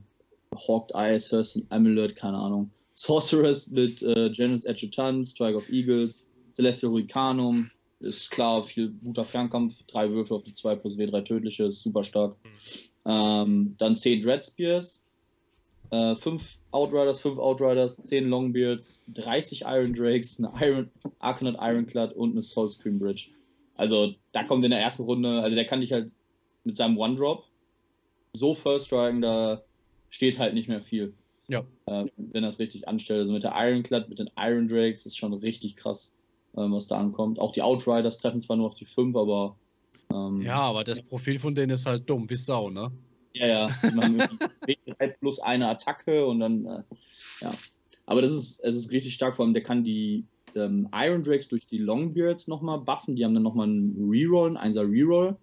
Hawked 0.68 0.94
Eye, 0.94 1.18
Thurston 1.18 1.66
Amulet, 1.70 2.14
keine 2.14 2.38
Ahnung. 2.38 2.72
Sorceress 2.94 3.72
mit 3.72 4.02
äh, 4.04 4.32
Janus 4.34 4.66
Adjutant, 4.66 5.26
Strike 5.28 5.56
of 5.58 5.70
Eagles, 5.70 6.26
Celestial 6.54 6.92
Hurricanum, 6.92 7.72
ist 8.02 8.30
klar, 8.32 8.64
viel 8.64 8.90
guter 9.02 9.24
Fernkampf, 9.24 9.82
drei 9.84 10.10
Würfel 10.12 10.36
auf 10.36 10.44
die 10.44 10.52
2 10.54 10.76
plus 10.76 10.98
W3 10.98 11.24
tödliche, 11.24 11.64
ist 11.64 11.82
super 11.82 12.04
stark. 12.04 12.36
Ähm, 13.06 13.76
dann 13.78 13.96
10 13.96 14.22
Dread 14.22 14.44
Spears, 14.44 15.06
äh, 15.92 16.16
5 16.16 16.58
Outriders, 16.72 17.22
5 17.22 17.38
Outriders, 17.38 17.98
10 17.98 18.30
Longbeards, 18.30 19.06
30 19.14 19.62
Iron 19.66 19.94
Drakes, 19.94 20.40
eine 20.40 20.52
Iron, 20.66 20.90
Arcanaut 21.20 21.58
Ironclad 21.60 22.14
und 22.14 22.32
eine 22.32 22.42
Soul 22.42 22.68
Scream 22.68 23.00
Bridge. 23.00 23.30
Also 23.76 24.14
da 24.32 24.44
kommt 24.44 24.64
in 24.66 24.72
der 24.72 24.80
ersten 24.80 25.04
Runde, 25.04 25.42
also 25.42 25.56
der 25.56 25.66
kann 25.66 25.82
dich 25.82 25.92
halt 25.92 26.12
mit 26.64 26.76
seinem 26.76 26.98
One-Drop 26.98 27.44
so 28.36 28.54
first 28.54 28.88
striken, 28.88 29.22
da 29.22 29.62
steht 30.10 30.38
halt 30.40 30.54
nicht 30.54 30.68
mehr 30.68 30.82
viel. 30.82 31.14
Ja. 31.48 31.64
Äh, 31.86 32.06
wenn 32.18 32.44
er 32.44 32.50
es 32.50 32.60
richtig 32.60 32.88
anstellt. 32.88 33.20
Also 33.20 33.34
mit 33.34 33.44
der 33.44 33.54
Ironclad, 33.56 34.10
mit 34.10 34.20
den 34.20 34.30
Iron 34.38 34.68
Drakes 34.68 35.06
ist 35.06 35.18
schon 35.18 35.34
richtig 35.34 35.76
krass, 35.76 36.18
ähm, 36.58 36.74
was 36.74 36.88
da 36.88 36.98
ankommt. 36.98 37.40
Auch 37.40 37.52
die 37.52 37.62
Outriders 37.62 38.18
treffen 38.18 38.42
zwar 38.42 38.58
nur 38.58 38.68
auf 38.68 38.76
die 38.76 38.86
5, 38.86 39.16
aber 39.16 39.56
ähm, 40.14 40.42
Ja, 40.42 40.58
aber 40.58 40.84
das 40.84 41.02
Profil 41.02 41.40
von 41.40 41.56
denen 41.56 41.72
ist 41.72 41.86
halt 41.86 42.10
dumm, 42.10 42.30
wie 42.30 42.36
Sau, 42.36 42.70
ne? 42.70 42.92
Ja, 43.34 43.48
ja. 43.48 43.68
W3 44.68 45.08
plus 45.20 45.40
eine 45.40 45.68
Attacke 45.68 46.26
und 46.26 46.40
dann, 46.40 46.66
äh, 46.66 46.84
ja. 47.42 47.52
Aber 48.06 48.22
das 48.22 48.34
ist, 48.34 48.60
es 48.64 48.76
ist 48.76 48.92
richtig 48.92 49.14
stark, 49.14 49.36
vor 49.36 49.46
allem 49.46 49.54
der 49.54 49.64
kann 49.64 49.84
die 49.84 50.26
ähm, 50.56 50.88
Iron 50.94 51.24
Drakes 51.24 51.48
durch 51.48 51.66
die 51.68 51.80
Longbeards 51.80 52.48
nochmal 52.48 52.80
buffen. 52.80 53.16
Die 53.16 53.26
haben 53.26 53.34
dann 53.34 53.44
nochmal 53.44 53.68
einen 53.68 53.96
Reroll, 54.10 54.56
einen 54.58 54.74
1er 54.74 54.90
Reroll. 54.90 55.38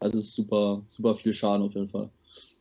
Also 0.00 0.18
ist 0.18 0.34
super, 0.34 0.82
super 0.88 1.14
viel 1.14 1.32
Schaden 1.32 1.66
auf 1.66 1.74
jeden 1.74 1.88
Fall. 1.88 2.10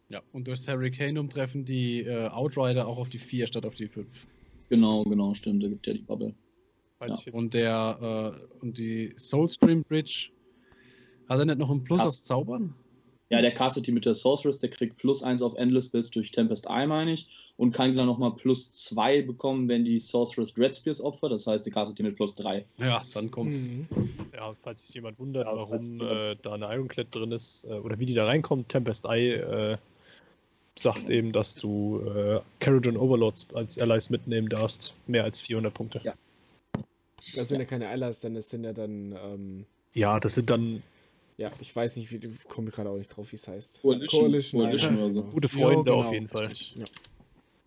Ja. 0.10 0.22
Und 0.32 0.48
durchs 0.48 0.68
Hurricanum 0.68 1.30
treffen 1.30 1.66
die 1.66 2.02
äh, 2.02 2.30
Outrider 2.30 2.88
auch 2.88 2.98
auf 2.98 3.10
die 3.10 3.18
4 3.18 3.48
statt 3.48 3.66
auf 3.66 3.76
die 3.76 3.88
5. 3.88 4.28
Genau, 4.70 5.04
genau, 5.04 5.34
stimmt. 5.34 5.64
Da 5.64 5.68
gibt 5.68 5.88
ja 5.88 5.94
die 5.94 6.02
Bubble. 6.02 6.34
Ja, 7.02 7.16
Und 7.34 7.54
der 7.54 8.40
äh, 8.42 8.56
und 8.64 8.78
die 8.78 9.14
Soulstream 9.18 9.84
Bridge 9.84 10.30
hat 11.30 11.40
er 11.40 11.46
nicht 11.46 11.58
noch 11.58 11.72
einen 11.72 11.84
Plus 11.84 12.00
Hast- 12.00 12.10
aufs 12.10 12.24
Zaubern? 12.24 12.74
Ja, 13.32 13.42
der 13.42 13.52
castet 13.56 13.88
die 13.88 13.92
mit 13.92 14.06
der 14.06 14.14
Sorceress, 14.14 14.60
der 14.60 14.70
kriegt 14.70 14.98
plus 14.98 15.24
1 15.24 15.42
auf 15.42 15.56
Endless 15.56 15.88
Spells 15.88 16.12
durch 16.12 16.30
Tempest 16.30 16.68
Eye, 16.70 16.86
meine 16.86 17.12
ich, 17.12 17.28
und 17.58 17.74
kann 17.74 17.96
dann 17.98 18.06
nochmal 18.06 18.36
plus 18.36 18.72
2 18.72 19.24
bekommen, 19.24 19.68
wenn 19.68 19.84
die 19.84 19.98
Sorceress 19.98 20.54
Dread 20.54 20.76
Spears 20.76 21.02
opfert. 21.02 21.32
Das 21.32 21.48
heißt, 21.48 21.66
der 21.66 21.74
castet 21.74 21.98
die 21.98 22.04
mit 22.04 22.16
plus 22.18 22.36
3. 22.36 22.66
Ja, 22.78 23.02
dann 23.16 23.32
kommt. 23.32 23.54
Mhm. 23.54 23.88
Ja, 24.32 24.54
falls 24.62 24.86
sich 24.86 24.94
jemand 24.94 25.18
wundert, 25.18 25.48
Ja, 25.48 25.56
warum 25.56 26.02
äh, 26.02 26.36
da 26.44 26.54
eine 26.54 26.66
Ironclad 26.72 27.08
drin 27.10 27.32
ist 27.32 27.64
äh, 27.64 27.74
oder 27.74 27.98
wie 27.98 28.06
die 28.06 28.14
da 28.14 28.26
reinkommt, 28.28 28.70
Tempest 28.70 29.06
Eye 29.06 29.32
äh, 29.34 29.78
sagt 30.78 31.10
eben, 31.10 31.32
dass 31.32 31.56
du 31.56 32.02
äh, 32.02 32.40
Caradon 32.60 32.96
Overlords 32.96 33.48
als 33.56 33.80
Allies 33.80 34.12
mitnehmen 34.12 34.50
darfst. 34.50 34.94
Mehr 35.08 35.24
als 35.24 35.42
400 35.42 35.74
Punkte. 35.74 36.00
Ja. 36.04 36.14
Das 37.36 37.48
sind 37.50 37.60
ja 37.60 37.66
keine 37.66 37.88
Allies, 37.88 38.20
denn 38.20 38.36
das 38.36 38.50
sind 38.52 38.66
ja 38.66 38.74
dann, 38.74 39.14
ähm, 39.14 39.66
Ja, 39.94 40.20
das 40.20 40.36
sind 40.36 40.52
dann 40.52 40.84
ja, 41.38 41.52
ich 41.60 41.76
weiß 41.76 41.98
nicht, 41.98 42.12
wie, 42.12 42.28
ich 42.28 42.44
komme 42.46 42.72
gerade 42.72 42.90
auch 42.90 42.98
nicht 42.98 43.10
drauf, 43.10 43.32
wie 43.32 43.36
es 43.36 43.48
heißt. 43.48 43.82
Coalition. 43.82 44.22
Coalition, 44.22 44.62
Coalition 44.62 44.98
oder 44.98 45.12
so. 45.12 45.24
gute 45.24 45.48
Ja, 45.48 45.54
Freunde 45.54 45.84
genau, 45.84 46.04
auf 46.04 46.14
jeden 46.14 46.28
Fall. 46.28 46.46
richtig. 46.48 46.76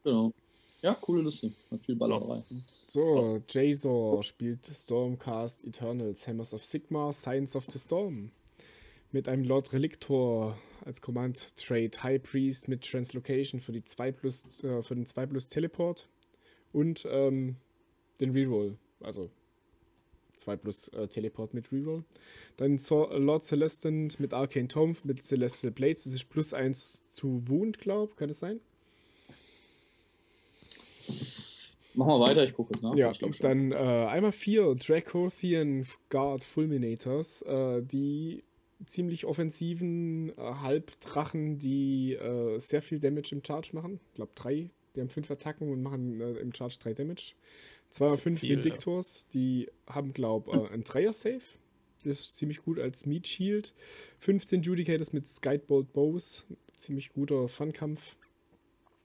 Genau. 0.04 0.32
Ja, 0.80 0.94
coole 0.94 1.22
Liste. 1.22 1.52
Hat 1.70 1.84
viel 1.84 1.96
Ballerei. 1.96 2.42
So, 2.86 3.42
Jazor 3.48 4.22
spielt 4.22 4.64
Stormcast 4.66 5.64
Eternals, 5.64 6.26
Hammers 6.28 6.54
of 6.54 6.64
Sigma, 6.64 7.12
Science 7.12 7.56
of 7.56 7.66
the 7.68 7.78
Storm. 7.78 8.30
Mit 9.10 9.26
einem 9.28 9.42
Lord 9.44 9.72
Relictor 9.72 10.56
als 10.84 11.00
Command 11.00 11.56
Trade 11.56 11.90
High 12.02 12.22
Priest 12.22 12.68
mit 12.68 12.88
Translocation 12.88 13.60
für, 13.60 13.72
die 13.72 13.82
2 13.84 14.12
plus, 14.12 14.62
äh, 14.62 14.82
für 14.82 14.94
den 14.94 15.06
2 15.06 15.26
plus 15.26 15.48
Teleport 15.48 16.08
und 16.72 17.06
ähm, 17.10 17.56
den 18.20 18.30
Reroll. 18.30 18.76
Also 19.00 19.30
2 20.39 20.57
plus 20.57 20.89
äh, 20.89 21.09
Teleport 21.09 21.55
mit 21.55 21.72
Reroll. 21.72 22.05
Dann 22.57 22.78
so 22.78 23.09
Lord 23.12 23.45
Celestant 23.45 24.18
mit 24.20 24.32
Arcane 24.32 24.68
Tomb 24.68 25.05
mit 25.05 25.22
Celestial 25.22 25.72
Blades. 25.72 26.05
Das 26.05 26.12
ist 26.12 26.30
plus 26.30 26.55
1 26.55 27.09
zu 27.09 27.43
Wound, 27.47 27.78
glaub. 27.78 28.16
Kann 28.16 28.30
es 28.30 28.39
sein? 28.39 28.61
Mach 31.95 32.07
mal 32.07 32.20
weiter, 32.20 32.45
ich 32.45 32.55
gucke 32.55 32.74
es 32.74 32.82
nach. 32.82 32.95
Ja, 32.97 33.11
ich 33.11 33.39
dann 33.41 33.72
äh, 33.72 33.74
einmal 33.74 34.30
vier 34.30 34.76
Dracothian 34.76 35.84
Guard 36.11 36.45
Fulminators, 36.45 37.43
äh, 37.43 37.82
die 37.82 38.45
ziemlich 38.86 39.26
offensiven 39.26 40.30
äh, 40.30 40.34
Halbdrachen, 40.36 41.59
die 41.59 42.14
äh, 42.14 42.59
sehr 42.61 42.82
viel 42.82 43.01
Damage 43.01 43.30
im 43.32 43.43
Charge 43.45 43.70
machen. 43.72 44.01
Ich 44.11 44.14
glaube 44.14 44.32
drei, 44.34 44.70
die 44.95 45.01
haben 45.01 45.09
fünf 45.09 45.30
Attacken 45.30 45.70
und 45.70 45.82
machen 45.82 46.20
äh, 46.20 46.32
im 46.34 46.55
Charge 46.55 46.76
drei 46.80 46.95
Damage. 46.95 47.34
Zweimal 47.91 48.12
Das 48.12 48.18
ist 48.18 48.22
fünf 48.22 48.41
viel, 48.41 48.51
ja. 48.51 48.57
Vindictors, 48.57 49.26
die 49.32 49.68
haben, 49.86 50.12
glaube 50.12 50.51
ich, 50.51 50.70
äh, 50.70 50.74
ein 50.74 50.84
Dreier-Save. 50.84 51.43
Das 52.05 52.20
ist 52.20 52.36
ziemlich 52.36 52.62
gut 52.62 52.78
als 52.78 53.07
Meat 53.07 53.26
Shield. 53.26 53.74
15 54.20 54.62
Judicators 54.62 55.12
mit 55.12 55.26
Skybolt 55.26 55.93
Bows, 55.93 56.47
ziemlich 56.76 57.12
guter 57.12 57.49
Fun-Kampf 57.49 58.16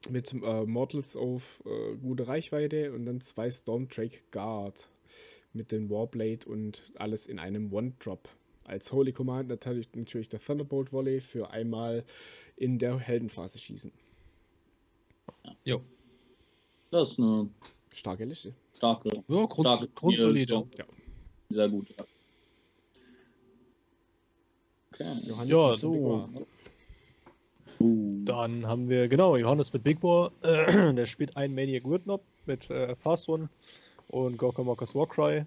mit 0.09 0.33
äh, 0.33 0.65
Mortals 0.65 1.15
auf 1.15 1.63
äh, 1.65 1.95
gute 1.95 2.27
Reichweite 2.27 2.91
und 2.91 3.05
dann 3.05 3.21
zwei 3.21 3.49
Stormdrake 3.49 4.19
Guard 4.31 4.89
mit 5.53 5.71
den 5.71 5.89
Warblade 5.89 6.47
und 6.47 6.91
alles 6.95 7.27
in 7.27 7.39
einem 7.39 7.71
One-Drop. 7.71 8.27
Als 8.65 8.91
Holy 8.91 9.11
Command 9.11 9.49
natürlich, 9.49 9.89
natürlich 9.93 10.29
der 10.29 10.41
Thunderbolt 10.41 10.91
Volley 10.91 11.21
für 11.21 11.51
einmal 11.51 12.03
in 12.55 12.79
der 12.79 12.97
Heldenphase 12.97 13.59
schießen. 13.59 13.91
Jo. 15.65 15.81
Das 16.91 17.11
ist 17.11 17.19
eine 17.19 17.49
Starke 17.93 18.25
Liste. 18.25 18.53
starke, 18.75 19.09
Ja, 19.27 19.45
Grund, 19.45 19.67
starke 19.67 19.87
grundsolide. 19.95 20.67
Ja. 20.77 20.85
Sehr 21.49 21.69
gut. 21.69 21.87
Ja. 21.97 22.05
Okay. 24.91 25.27
Johannes 25.27 25.49
Ja, 25.49 25.69
mit 25.71 25.79
so. 25.79 26.27
Uh. 27.79 28.23
Dann 28.25 28.67
haben 28.67 28.89
wir, 28.89 29.07
genau, 29.07 29.35
Johannes 29.35 29.73
mit 29.73 29.83
Big. 29.83 29.97
Äh, 30.03 30.93
der 30.93 31.05
spielt 31.05 31.35
einen 31.35 31.55
Maniac 31.55 31.83
Weirdnob 31.85 32.21
mit 32.45 32.69
äh, 32.69 32.95
Fast 32.95 33.27
One 33.27 33.49
und 34.09 34.37
Gorka 34.37 34.63
Mockers 34.63 34.93
Warcry. 34.93 35.45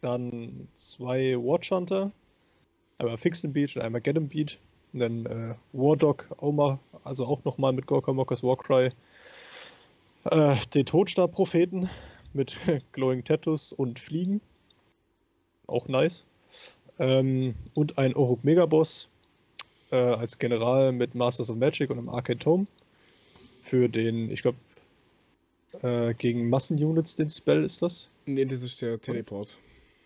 Dann 0.00 0.68
zwei 0.74 1.36
Watch 1.36 1.70
Hunter. 1.70 2.10
Einmal 2.98 3.16
Fix 3.16 3.44
and 3.44 3.54
Beat 3.54 3.76
und 3.76 3.82
einmal 3.82 4.00
Get 4.00 4.16
'em 4.16 4.28
Beat. 4.28 4.58
Und 4.92 5.00
dann 5.00 5.26
äh, 5.26 5.54
War 5.72 5.96
Dog 5.96 6.26
auch 6.38 6.52
mal, 6.52 6.78
also 7.04 7.26
auch 7.26 7.44
nochmal 7.44 7.72
mit 7.72 7.86
Gorka 7.86 8.12
Mockers 8.12 8.42
Warcry. 8.42 8.90
Äh, 10.24 10.56
den 10.74 10.86
Todstab-Propheten 10.86 11.88
mit 12.34 12.56
Glowing 12.92 13.24
Tattoos 13.24 13.72
und 13.72 13.98
Fliegen. 13.98 14.40
Auch 15.66 15.88
nice. 15.88 16.24
Ähm, 16.98 17.54
und 17.74 17.96
ein 17.96 18.14
Oruk 18.14 18.44
Megaboss 18.44 19.08
äh, 19.90 19.96
als 19.96 20.38
General 20.38 20.92
mit 20.92 21.14
Masters 21.14 21.50
of 21.50 21.56
Magic 21.56 21.90
und 21.90 21.98
einem 21.98 22.08
Arcade 22.10 22.38
Tome. 22.38 22.66
Für 23.62 23.88
den, 23.88 24.30
ich 24.30 24.42
glaube, 24.42 24.58
äh, 25.82 26.14
gegen 26.14 26.50
Massenunits 26.50 27.16
den 27.16 27.30
Spell 27.30 27.64
ist 27.64 27.80
das. 27.82 28.08
Nee, 28.26 28.44
das 28.44 28.62
ist 28.62 28.82
der 28.82 29.00
Teleport. 29.00 29.58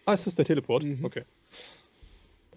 Ah, 0.07 0.15
ist 0.15 0.27
das 0.27 0.35
der 0.35 0.45
Teleport? 0.45 0.85
Mhm. 0.85 1.05
Okay. 1.05 1.23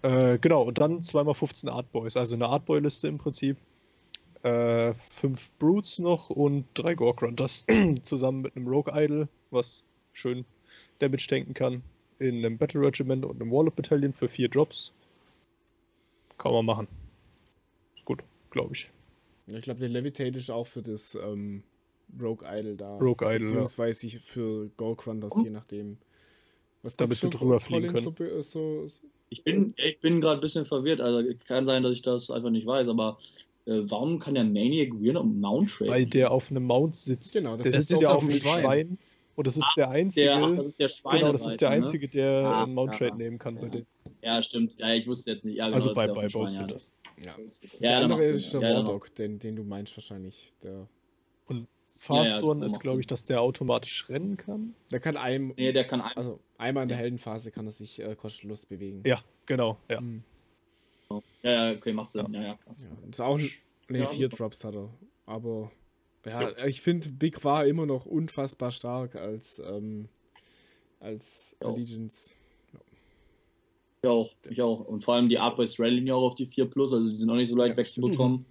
Äh, 0.02 0.38
genau, 0.38 0.62
und 0.62 0.78
dann 0.78 1.02
zweimal 1.02 1.34
15 1.34 1.68
Artboys, 1.68 2.16
also 2.16 2.34
eine 2.34 2.46
Artboy-Liste 2.48 3.08
im 3.08 3.18
Prinzip. 3.18 3.56
Äh, 4.48 4.94
fünf 5.10 5.50
Brutes 5.58 5.98
noch 5.98 6.30
und 6.30 6.64
drei 6.74 6.94
Gorgrunters 6.94 7.66
zusammen 8.02 8.42
mit 8.42 8.56
einem 8.56 8.66
Rogue 8.66 8.92
Idol, 8.94 9.28
was 9.50 9.84
schön 10.12 10.44
Damage 11.00 11.26
tanken 11.28 11.52
kann. 11.52 11.82
In 12.18 12.38
einem 12.38 12.56
Battle 12.56 12.80
Regiment 12.80 13.24
und 13.24 13.40
einem 13.40 13.50
Warlock 13.50 13.76
Battalion 13.76 14.12
für 14.12 14.28
vier 14.28 14.48
Drops. 14.48 14.94
Kann 16.38 16.52
man 16.52 16.64
machen. 16.64 16.88
Ist 17.94 18.04
gut, 18.04 18.22
glaube 18.50 18.74
ich. 18.74 18.90
Ja, 19.48 19.56
Ich 19.56 19.62
glaube, 19.62 19.80
der 19.80 19.90
Levitate 19.90 20.38
ist 20.38 20.50
auch 20.50 20.66
für 20.66 20.82
das 20.82 21.14
ähm, 21.14 21.62
Rogue 22.20 22.46
Idol 22.50 22.76
da. 22.76 22.96
Rogue 22.96 23.26
Idol, 23.26 23.32
ja. 23.32 23.38
Beziehungsweise 23.38 24.08
für 24.18 24.70
Goldcrunters, 24.76 25.42
je 25.42 25.50
nachdem. 25.50 25.98
Was 26.82 26.96
gibt's 26.96 27.20
sie 27.20 27.26
so, 27.26 27.30
drüber 27.30 27.60
fliegen 27.60 27.92
Colin, 27.92 28.02
So, 28.02 28.14
so, 28.40 28.86
so, 28.86 29.00
Ich 29.28 29.44
bin, 29.44 29.74
ich 29.76 30.00
bin 30.00 30.20
gerade 30.20 30.38
ein 30.38 30.40
bisschen 30.40 30.64
verwirrt. 30.64 31.00
Also 31.00 31.28
kann 31.46 31.66
sein, 31.66 31.82
dass 31.82 31.94
ich 31.94 32.02
das 32.02 32.30
einfach 32.30 32.50
nicht 32.50 32.66
weiß, 32.66 32.88
aber 32.88 33.18
äh, 33.68 33.90
warum 33.90 34.18
kann 34.18 34.34
der 34.34 34.44
Maniac 34.44 34.92
Weird 34.94 35.16
und 35.16 35.40
Mount 35.40 35.70
Trade? 35.70 35.90
Weil 35.90 36.06
der 36.06 36.30
auf 36.32 36.50
einem 36.50 36.64
Mount 36.64 36.96
sitzt. 36.96 37.34
Genau, 37.34 37.56
das 37.56 37.70
der 37.70 37.82
sitzt 37.82 38.00
ja 38.02 38.10
auf 38.10 38.20
dem 38.20 38.30
einem 38.30 38.40
Schwein. 38.40 38.60
Schwein. 38.62 38.98
Und 39.36 39.46
das 39.46 39.56
ist 39.56 39.72
der 39.76 39.90
einzige. 39.90 40.26
der, 40.26 40.36
ach, 40.42 40.56
das 40.56 40.66
ist 40.66 40.78
der 40.80 40.88
Genau, 41.12 41.32
das 41.32 41.46
ist 41.46 41.60
der 41.60 41.68
ne? 41.70 41.74
einzige, 41.76 42.08
der 42.08 42.30
Ah, 42.44 42.62
einen 42.64 42.74
Mount 42.74 42.92
ja. 42.92 42.98
Trade 42.98 43.16
nehmen 43.16 43.38
kann 43.38 43.54
bei 43.54 43.62
Ja. 43.62 43.68
denen. 43.68 43.86
Ja, 44.20 44.42
stimmt. 44.42 44.74
Ja, 44.78 44.92
ich 44.94 45.06
wusste 45.06 45.30
jetzt 45.30 45.44
nicht. 45.44 45.56
Ja, 45.56 45.66
genau, 45.66 45.74
Also 45.76 45.88
das 45.90 45.94
bei, 45.96 46.06
ja 46.06 46.12
bei 46.12 46.26
dem 46.26 46.42
geht 46.48 46.52
ja. 46.54 46.66
das. 46.66 46.90
ja. 47.24 47.24
Ja, 47.24 47.36
der 47.78 47.92
dann 48.00 48.02
andere 48.12 48.18
macht 48.18 48.28
ist 48.34 48.52
der 48.52 48.60
Ja, 48.62 48.72
dann 48.72 48.86
Wardog, 48.86 49.14
den, 49.14 49.38
den 49.38 49.54
du 49.54 49.62
meinst 49.62 49.96
wahrscheinlich. 49.96 50.52
Der, 50.62 50.88
Und 51.46 51.60
Ja, 51.60 51.66
Fast 52.00 52.42
ja, 52.42 52.48
One 52.48 52.60
macht 52.60 52.70
ist, 52.72 52.80
glaube 52.80 53.00
ich, 53.00 53.06
dass 53.06 53.24
der 53.24 53.40
automatisch 53.40 54.08
rennen 54.08 54.36
kann. 54.36 54.74
der 54.90 54.98
kann 55.00 55.16
einem, 55.16 55.52
Nee, 55.56 55.72
der 55.72 55.84
kann 55.84 56.00
ein. 56.00 56.16
also 56.16 56.40
einmal 56.56 56.82
in 56.84 56.88
der 56.88 56.98
Heldenphase 56.98 57.50
kann 57.52 57.66
er 57.66 57.72
sich 57.72 58.00
äh, 58.02 58.14
kostenlos 58.16 58.66
bewegen. 58.66 59.02
Ja, 59.06 59.20
genau. 59.46 59.78
Ja. 59.88 60.00
Mhm. 60.00 60.24
Ja, 61.10 61.20
ja, 61.42 61.72
okay, 61.76 61.92
macht 61.92 62.12
Sinn. 62.12 62.32
Ja, 62.32 62.40
ja. 62.42 62.54
klar. 62.56 62.76
Ja, 62.78 63.08
ist 63.10 63.20
auch, 63.20 63.38
nee, 63.88 63.98
Ja. 64.00 64.06
vier 64.06 64.28
Drops 64.28 64.64
hat 64.64 64.74
er. 64.74 64.90
Aber 65.26 65.70
ja, 66.26 66.66
ich 66.66 66.80
finde, 66.80 67.08
Big 67.10 67.44
war 67.44 67.66
immer 67.66 67.86
noch 67.86 68.06
unfassbar 68.06 68.70
stark 68.70 69.14
als, 69.16 69.58
ähm, 69.58 70.08
als 71.00 71.56
Ja. 71.62 71.68
Allegiance. 71.68 72.34
Ich 74.02 74.08
auch, 74.08 74.30
ich 74.48 74.62
auch. 74.62 74.80
Und 74.86 75.02
vor 75.02 75.14
allem 75.14 75.28
die 75.28 75.38
Artboys 75.38 75.80
rallyen 75.80 76.06
ja 76.06 76.14
auch 76.14 76.26
auf 76.28 76.34
die 76.34 76.46
4 76.46 76.66
Plus, 76.66 76.92
also 76.92 77.08
die 77.08 77.16
sind 77.16 77.28
auch 77.30 77.34
nicht 77.34 77.48
so 77.48 77.56
leicht 77.56 77.70
Ja, 77.72 77.76
wegzubekommen. 77.78 78.44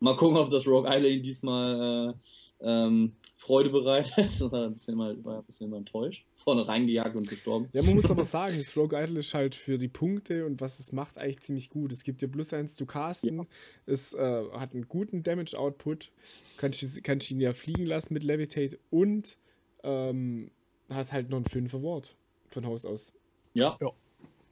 Mal 0.00 0.16
gucken, 0.16 0.36
ob 0.36 0.50
das 0.50 0.66
Rogue 0.66 0.88
Island 0.90 1.24
diesmal 1.24 2.10
äh, 2.10 2.14
ähm, 2.62 3.12
Freude 3.36 3.70
bereitet. 3.70 4.12
Ein 4.52 4.72
bisschen, 4.74 4.96
mal, 4.96 5.24
war 5.24 5.38
ein 5.38 5.44
bisschen 5.44 5.70
mal 5.70 5.78
enttäuscht. 5.78 6.24
Vorne 6.36 6.66
reingejagt 6.68 7.16
und 7.16 7.28
gestorben. 7.28 7.68
Ja, 7.72 7.82
man 7.82 7.94
muss 7.94 8.10
aber 8.10 8.24
sagen, 8.24 8.54
das 8.56 8.76
Rogue 8.76 8.98
Idol 9.02 9.16
ist 9.18 9.32
halt 9.34 9.54
für 9.54 9.78
die 9.78 9.88
Punkte 9.88 10.44
und 10.44 10.60
was 10.60 10.78
es 10.78 10.92
macht 10.92 11.16
eigentlich 11.18 11.40
ziemlich 11.40 11.70
gut. 11.70 11.90
Es 11.92 12.04
gibt 12.04 12.20
dir 12.20 12.28
plus 12.28 12.52
eins 12.52 12.76
zu 12.76 12.84
casten, 12.86 13.46
es 13.86 14.12
äh, 14.12 14.44
hat 14.52 14.74
einen 14.74 14.88
guten 14.88 15.22
Damage 15.22 15.58
Output, 15.58 16.10
kannst, 16.58 16.82
du- 16.82 17.00
kannst 17.02 17.30
ihn 17.30 17.40
ja 17.40 17.52
fliegen 17.54 17.86
lassen 17.86 18.12
mit 18.14 18.22
Levitate 18.24 18.78
und 18.90 19.38
ähm, 19.82 20.50
hat 20.90 21.12
halt 21.12 21.30
noch 21.30 21.36
einen 21.38 21.46
5 21.46 21.74
Award 21.74 22.14
von 22.48 22.66
Haus 22.66 22.84
aus. 22.84 23.12
Ja. 23.54 23.78
Ja. 23.80 23.86
Auf 23.88 23.96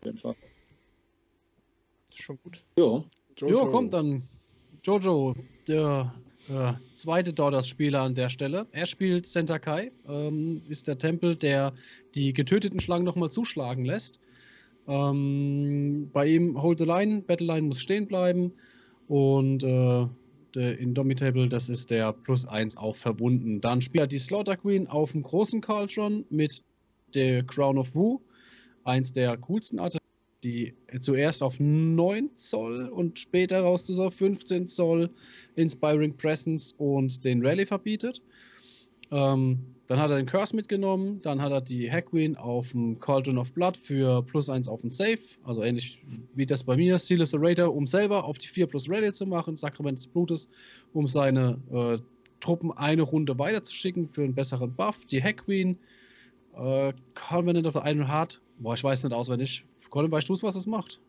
jeden 0.04 0.18
Fall. 0.18 0.34
Ist 2.10 2.22
schon 2.22 2.38
gut. 2.42 2.64
Ja. 2.78 3.04
Jo, 3.40 3.66
kommt 3.70 3.92
dann 3.92 4.22
Jojo, 4.82 5.34
der 5.66 6.14
äh, 6.48 6.72
zweite 6.94 7.32
Daughters-Spieler 7.32 8.00
an 8.00 8.14
der 8.14 8.28
Stelle. 8.28 8.66
Er 8.72 8.86
spielt 8.86 9.26
Sentakai, 9.26 9.92
ähm, 10.08 10.62
ist 10.68 10.88
der 10.88 10.98
Tempel, 10.98 11.36
der 11.36 11.72
die 12.14 12.32
getöteten 12.32 12.80
Schlangen 12.80 13.04
nochmal 13.04 13.30
zuschlagen 13.30 13.84
lässt. 13.84 14.20
Ähm, 14.86 16.10
bei 16.12 16.26
ihm 16.26 16.60
Hold 16.60 16.78
the 16.78 16.84
Line, 16.84 17.22
Battle 17.22 17.46
Line 17.46 17.68
muss 17.68 17.80
stehen 17.80 18.06
bleiben 18.06 18.52
und 19.06 19.62
äh, 19.62 20.06
der 20.54 20.78
Indomitable, 20.78 21.48
das 21.48 21.68
ist 21.68 21.90
der 21.90 22.12
Plus 22.12 22.46
1 22.46 22.76
auch 22.76 22.96
verbunden. 22.96 23.60
Dann 23.60 23.82
spielt 23.82 24.04
er 24.04 24.06
die 24.06 24.18
Slaughter 24.18 24.56
Queen 24.56 24.86
auf 24.86 25.12
dem 25.12 25.22
großen 25.22 25.60
Cauldron 25.60 26.24
mit 26.30 26.62
der 27.14 27.42
Crown 27.44 27.78
of 27.78 27.94
Wu, 27.94 28.20
eins 28.84 29.12
der 29.12 29.36
coolsten 29.36 29.78
Artefakte 29.78 30.07
die 30.44 30.74
zuerst 31.00 31.42
auf 31.42 31.58
9 31.58 32.30
Zoll 32.36 32.88
und 32.88 33.18
später 33.18 33.60
raus 33.60 33.90
auf 33.98 34.14
15 34.14 34.68
Zoll 34.68 35.10
Inspiring 35.56 36.16
Presence 36.16 36.74
und 36.78 37.24
den 37.24 37.44
Rally 37.44 37.66
verbietet. 37.66 38.22
Ähm, 39.10 39.58
dann 39.86 39.98
hat 39.98 40.10
er 40.10 40.18
den 40.18 40.26
Curse 40.26 40.54
mitgenommen, 40.54 41.20
dann 41.22 41.40
hat 41.40 41.50
er 41.50 41.62
die 41.62 41.90
Hackwin 41.90 42.36
auf 42.36 42.72
dem 42.72 43.00
Cauldron 43.00 43.38
of 43.38 43.50
Blood 43.52 43.74
für 43.74 44.22
plus 44.22 44.50
1 44.50 44.68
auf 44.68 44.82
den 44.82 44.90
Safe, 44.90 45.18
also 45.44 45.62
ähnlich 45.62 46.02
wie 46.34 46.44
das 46.44 46.62
bei 46.62 46.76
mir, 46.76 46.98
Sealess 46.98 47.32
Orator, 47.32 47.74
um 47.74 47.86
selber 47.86 48.24
auf 48.24 48.36
die 48.36 48.48
4 48.48 48.66
plus 48.66 48.88
Rally 48.90 49.10
zu 49.12 49.24
machen, 49.24 49.56
Sakrament 49.56 49.98
des 49.98 50.06
Blutes, 50.06 50.50
um 50.92 51.08
seine 51.08 51.58
äh, 51.72 51.98
Truppen 52.40 52.70
eine 52.72 53.02
Runde 53.02 53.38
weiterzuschicken 53.38 54.08
für 54.08 54.24
einen 54.24 54.34
besseren 54.34 54.74
Buff, 54.74 54.98
die 55.06 55.22
Hackwin, 55.22 55.78
äh, 56.54 56.92
Covenant 57.14 57.66
of 57.66 57.72
the 57.72 57.80
Iron 57.82 58.06
Heart, 58.06 58.42
boah, 58.58 58.74
ich 58.74 58.84
weiß 58.84 59.04
nicht 59.04 59.14
auswendig. 59.14 59.64
Colin, 59.90 60.10
weißt 60.10 60.28
du 60.28 60.34
was 60.42 60.54
das 60.54 60.66
macht? 60.66 61.00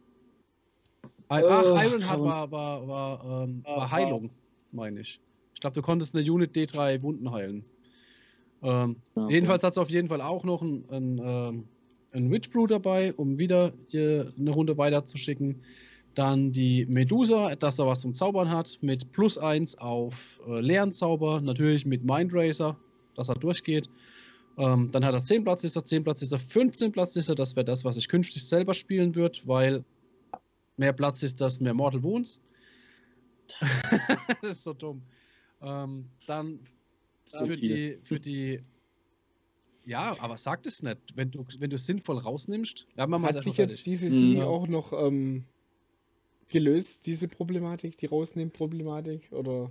Ach, 1.27 1.37
Äh, 1.39 1.41
Iron 1.87 2.01
Heart 2.01 2.01
Coven- 2.17 2.25
war, 2.25 2.51
war, 2.51 2.87
war, 2.87 3.43
ähm, 3.43 3.61
Ah, 3.65 3.77
war 3.77 3.91
Heilung, 3.91 4.29
meine 4.71 4.99
ich. 5.01 5.19
Ich 5.53 5.59
glaube, 5.61 5.73
du 5.75 5.81
konntest 5.81 6.15
eine 6.15 6.29
Unit 6.31 6.55
D3 6.55 7.01
Wunden 7.03 7.31
heilen. 7.31 7.63
Ähm, 8.61 8.95
okay. 9.15 9.33
Jedenfalls 9.33 9.63
hat 9.63 9.73
es 9.73 9.77
auf 9.77 9.89
jeden 9.89 10.07
Fall 10.07 10.21
auch 10.21 10.43
noch 10.43 10.61
ein, 10.61 10.83
ein, 10.89 11.21
ähm, 11.23 11.67
ein 12.13 12.31
Witch 12.31 12.49
Brew 12.49 12.65
dabei, 12.67 13.13
um 13.13 13.37
wieder 13.37 13.73
hier 13.87 14.33
eine 14.37 14.51
Runde 14.51 14.77
weiter 14.77 15.05
zu 15.05 15.17
schicken. 15.17 15.61
Dann 16.15 16.51
die 16.51 16.85
Medusa, 16.87 17.55
dass 17.55 17.77
er 17.79 17.85
was 17.87 18.01
zum 18.01 18.13
Zaubern 18.13 18.49
hat, 18.49 18.79
mit 18.81 19.11
plus 19.11 19.37
1 19.37 19.77
auf 19.77 20.41
äh, 20.47 20.59
Lehrenzauber, 20.59 21.39
natürlich 21.41 21.85
mit 21.85 22.03
Mind 22.03 22.33
Racer, 22.33 22.75
dass 23.15 23.29
er 23.29 23.35
durchgeht. 23.35 23.89
Ähm, 24.59 24.91
dann 24.91 25.05
hat 25.05 25.13
er 25.13 25.23
10 25.23 25.45
Platzlister, 25.45 25.85
10 25.85 26.03
Platzlister, 26.03 26.37
15 26.37 26.91
Platzlister, 26.91 27.33
das 27.33 27.55
wäre 27.55 27.63
das, 27.63 27.85
was 27.85 27.95
ich 27.95 28.09
künftig 28.09 28.45
selber 28.45 28.73
spielen 28.73 29.15
wird, 29.15 29.47
weil 29.47 29.85
mehr 30.75 30.91
Platzlisters, 30.91 31.61
mehr 31.61 31.73
Mortal 31.73 32.03
Wounds. 32.03 32.41
das 34.41 34.57
ist 34.57 34.63
so 34.65 34.73
dumm. 34.73 35.01
Ähm, 35.61 36.09
dann 36.27 36.59
So 37.25 37.45
für, 37.45 37.55
die, 37.57 37.99
für 38.03 38.19
die. 38.19 38.61
Ja, 39.85 40.15
aber 40.19 40.37
sag 40.37 40.61
das 40.63 40.83
nicht. 40.83 40.97
Wenn 41.15 41.31
du, 41.31 41.45
wenn 41.59 41.69
du 41.69 41.77
es 41.77 41.85
sinnvoll 41.85 42.17
rausnimmst, 42.17 42.85
ja, 42.97 43.07
machen 43.07 43.21
wir 43.23 43.29
Hat 43.29 43.37
es 43.37 43.45
sich 43.45 43.57
jetzt 43.57 43.85
diese 43.85 44.09
Mhm. 44.09 44.17
Dinge 44.17 44.39
Ja. 44.39 44.45
auch 44.47 44.67
noch 44.67 44.91
ähm, 44.91 45.45
gelöst, 46.49 47.05
diese 47.07 47.29
Problematik, 47.29 47.95
die 47.95 48.07
Rausnehmen-Problematik? 48.07 49.31
Oder 49.31 49.69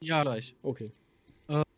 Ja, 0.00 0.22
gleich. 0.22 0.56
okay. 0.62 0.90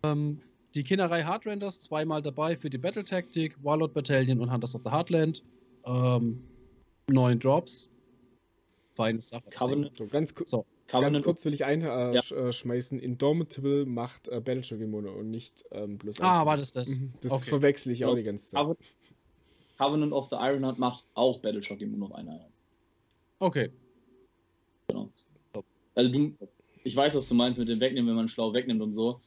Ähm, 0.02 0.40
die 0.76 0.84
Kinnerei 0.84 1.22
Hardrenders 1.24 1.80
zweimal 1.80 2.22
dabei 2.22 2.56
für 2.56 2.70
die 2.70 2.78
Battle 2.78 3.02
Tactic, 3.04 3.56
Warlord 3.64 3.94
Battalion 3.94 4.40
und 4.40 4.52
Hunters 4.52 4.74
of 4.74 4.82
the 4.82 4.90
Heartland. 4.90 5.42
Ähm, 5.84 6.42
neun 7.08 7.38
Drops. 7.38 7.88
Feine 8.94 9.20
Sache. 9.20 9.44
So, 9.96 10.06
ganz, 10.06 10.34
ku- 10.34 10.44
So, 10.46 10.64
ganz 10.88 11.22
kurz 11.22 11.44
will 11.44 11.54
ich 11.54 11.64
einschmeißen, 11.64 12.36
äh, 12.36 12.42
Ja. 12.44 12.48
äh, 12.48 12.52
schmeißen. 12.52 12.98
Indomitable 12.98 13.84
macht 13.86 14.28
äh, 14.28 14.40
Battleshock 14.40 14.80
Immuno 14.80 15.12
und 15.12 15.30
nicht 15.30 15.64
ähm, 15.72 15.98
plus 15.98 16.20
Ah, 16.20 16.44
war 16.46 16.56
das 16.56 16.72
das? 16.72 16.90
Mhm, 16.98 17.12
Das 17.20 17.32
Okay. 17.32 17.44
verwechsel 17.50 17.92
ich 17.92 18.04
auch 18.04 18.10
Ja. 18.10 18.16
die 18.16 18.22
ganze 18.22 18.46
Zeit. 18.50 18.58
Covenant, 18.60 18.78
Covenant 19.78 20.12
of 20.12 20.28
the 20.30 20.36
Ironheart 20.36 20.78
macht 20.78 21.04
auch 21.14 21.38
Battleshock 21.40 21.80
immer 21.80 21.96
noch 21.98 22.12
eine 22.12 22.30
Einheit. 22.32 22.50
Okay. 23.38 23.70
Also 25.94 26.12
du, 26.12 26.34
ich 26.84 26.94
weiß, 26.94 27.14
was 27.14 27.28
du 27.28 27.34
meinst 27.34 27.58
mit 27.58 27.68
dem 27.70 27.80
Wegnehmen, 27.80 28.08
wenn 28.10 28.16
man 28.16 28.28
schlau 28.28 28.52
wegnimmt 28.52 28.82
und 28.82 28.92
so. 28.92 29.18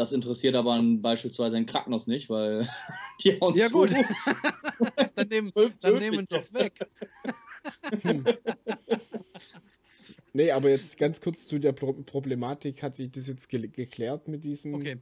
Das 0.00 0.12
interessiert 0.12 0.54
aber 0.56 0.72
einen, 0.72 1.02
beispielsweise 1.02 1.58
einen 1.58 1.66
Kraknos 1.66 2.06
nicht, 2.06 2.30
weil 2.30 2.66
die 3.22 3.38
hauen 3.38 3.54
Ja, 3.54 3.66
zu. 3.66 3.72
gut. 3.72 3.90
dann 5.14 5.28
nehmen, 5.28 5.50
dann 5.54 5.78
tödliche. 5.78 6.10
nehmen 6.10 6.26
doch 6.26 6.52
weg. 6.54 6.88
Nee, 10.32 10.52
aber 10.52 10.70
jetzt 10.70 10.96
ganz 10.96 11.20
kurz 11.20 11.46
zu 11.46 11.58
der 11.58 11.72
Pro 11.72 11.92
Problematik. 11.92 12.82
Hat 12.82 12.94
sich 12.96 13.10
das 13.10 13.28
jetzt 13.28 13.48
ge 13.48 13.66
geklärt 13.66 14.28
mit 14.28 14.44
diesem? 14.44 14.74
Okay. 14.74 14.96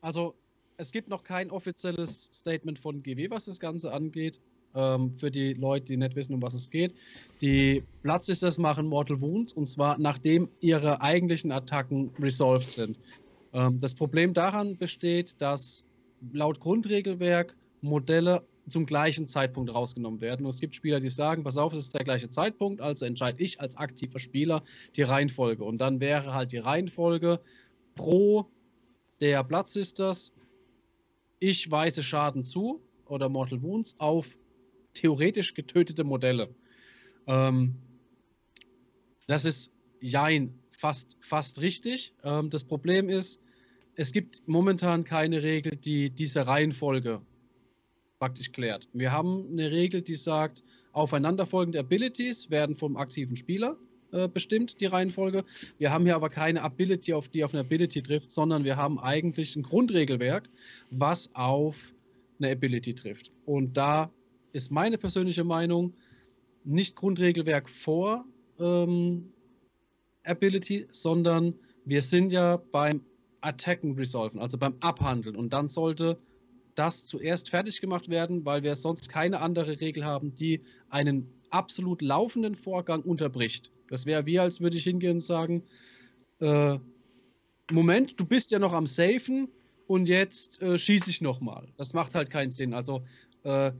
Also, 0.00 0.34
es 0.76 0.90
gibt 0.92 1.08
noch 1.08 1.22
kein 1.22 1.50
offizielles 1.50 2.28
Statement 2.34 2.78
von 2.78 3.02
GW, 3.02 3.30
was 3.30 3.44
das 3.46 3.60
Ganze 3.60 3.92
angeht. 3.92 4.40
Ähm, 4.74 5.16
für 5.16 5.30
die 5.30 5.54
Leute, 5.54 5.86
die 5.86 5.96
nicht 5.96 6.16
wissen, 6.16 6.34
um 6.34 6.42
was 6.42 6.54
es 6.54 6.68
geht. 6.68 6.94
Die 7.40 7.82
Platzsisters 8.02 8.58
machen 8.58 8.86
Mortal 8.86 9.20
Wounds 9.20 9.52
und 9.52 9.66
zwar 9.66 9.96
nachdem 9.98 10.48
ihre 10.60 11.00
eigentlichen 11.00 11.52
Attacken 11.52 12.10
resolved 12.20 12.72
sind. 12.72 12.98
Ähm, 13.52 13.80
das 13.80 13.94
Problem 13.94 14.34
daran 14.34 14.76
besteht, 14.76 15.40
dass 15.40 15.84
laut 16.32 16.60
Grundregelwerk 16.60 17.56
Modelle 17.80 18.46
zum 18.68 18.86
gleichen 18.86 19.26
Zeitpunkt 19.26 19.74
rausgenommen 19.74 20.20
werden. 20.20 20.46
Und 20.46 20.50
es 20.50 20.60
gibt 20.60 20.74
Spieler, 20.74 21.00
die 21.00 21.08
sagen, 21.08 21.42
pass 21.42 21.56
auf, 21.56 21.72
es 21.72 21.80
ist 21.80 21.94
der 21.94 22.04
gleiche 22.04 22.30
Zeitpunkt, 22.30 22.80
also 22.80 23.04
entscheide 23.04 23.42
ich 23.42 23.60
als 23.60 23.76
aktiver 23.76 24.18
Spieler 24.18 24.62
die 24.96 25.02
Reihenfolge. 25.02 25.64
Und 25.64 25.78
dann 25.78 26.00
wäre 26.00 26.32
halt 26.32 26.52
die 26.52 26.58
Reihenfolge 26.58 27.40
pro 27.94 28.46
der 29.20 29.42
Blood-Sisters, 29.42 30.32
ich 31.40 31.70
weise 31.70 32.02
Schaden 32.02 32.44
zu 32.44 32.80
oder 33.06 33.28
Mortal 33.28 33.62
Wounds 33.62 33.96
auf 33.98 34.38
theoretisch 34.94 35.54
getötete 35.54 36.04
Modelle. 36.04 36.54
Ähm, 37.26 37.74
das 39.26 39.44
ist 39.44 39.72
jein, 40.00 40.58
fast, 40.70 41.16
fast 41.20 41.60
richtig. 41.60 42.14
Ähm, 42.22 42.50
das 42.50 42.64
Problem 42.64 43.08
ist, 43.08 43.41
es 43.94 44.12
gibt 44.12 44.42
momentan 44.46 45.04
keine 45.04 45.42
Regel, 45.42 45.76
die 45.76 46.10
diese 46.10 46.46
Reihenfolge 46.46 47.20
praktisch 48.18 48.52
klärt. 48.52 48.88
Wir 48.92 49.12
haben 49.12 49.48
eine 49.50 49.70
Regel, 49.70 50.00
die 50.00 50.14
sagt, 50.14 50.62
aufeinanderfolgende 50.92 51.80
Abilities 51.80 52.50
werden 52.50 52.76
vom 52.76 52.96
aktiven 52.96 53.36
Spieler 53.36 53.76
äh, 54.12 54.28
bestimmt, 54.28 54.80
die 54.80 54.86
Reihenfolge. 54.86 55.44
Wir 55.78 55.90
haben 55.90 56.04
hier 56.04 56.14
aber 56.14 56.30
keine 56.30 56.62
Ability, 56.62 57.14
auf 57.14 57.28
die 57.28 57.44
auf 57.44 57.52
eine 57.52 57.60
Ability 57.60 58.02
trifft, 58.02 58.30
sondern 58.30 58.64
wir 58.64 58.76
haben 58.76 58.98
eigentlich 59.00 59.56
ein 59.56 59.62
Grundregelwerk, 59.62 60.48
was 60.90 61.34
auf 61.34 61.92
eine 62.38 62.52
Ability 62.52 62.94
trifft. 62.94 63.32
Und 63.46 63.76
da 63.76 64.10
ist 64.52 64.70
meine 64.70 64.98
persönliche 64.98 65.44
Meinung 65.44 65.94
nicht 66.64 66.94
Grundregelwerk 66.94 67.68
vor 67.68 68.24
ähm, 68.58 69.32
Ability, 70.24 70.86
sondern 70.92 71.54
wir 71.84 72.02
sind 72.02 72.32
ja 72.32 72.58
beim 72.70 73.00
Attacken 73.42 73.96
Resolven, 73.96 74.40
also 74.40 74.56
beim 74.56 74.74
Abhandeln. 74.80 75.36
Und 75.36 75.52
dann 75.52 75.68
sollte 75.68 76.18
das 76.74 77.04
zuerst 77.04 77.50
fertig 77.50 77.80
gemacht 77.80 78.08
werden, 78.08 78.44
weil 78.44 78.62
wir 78.62 78.74
sonst 78.76 79.08
keine 79.08 79.40
andere 79.40 79.80
Regel 79.80 80.04
haben, 80.04 80.34
die 80.34 80.62
einen 80.88 81.28
absolut 81.50 82.00
laufenden 82.00 82.54
Vorgang 82.54 83.02
unterbricht. 83.02 83.70
Das 83.88 84.06
wäre 84.06 84.24
wie, 84.24 84.38
als 84.38 84.60
würde 84.60 84.78
ich 84.78 84.84
hingehen 84.84 85.16
und 85.16 85.20
sagen, 85.20 85.62
äh, 86.40 86.78
Moment, 87.70 88.18
du 88.18 88.24
bist 88.24 88.50
ja 88.50 88.58
noch 88.58 88.72
am 88.72 88.86
Safen 88.86 89.48
und 89.86 90.08
jetzt 90.08 90.62
äh, 90.62 90.78
schieße 90.78 91.10
ich 91.10 91.20
nochmal. 91.20 91.68
Das 91.76 91.92
macht 91.92 92.14
halt 92.14 92.30
keinen 92.30 92.50
Sinn. 92.50 92.72
Also 92.72 93.02
äh, 93.44 93.72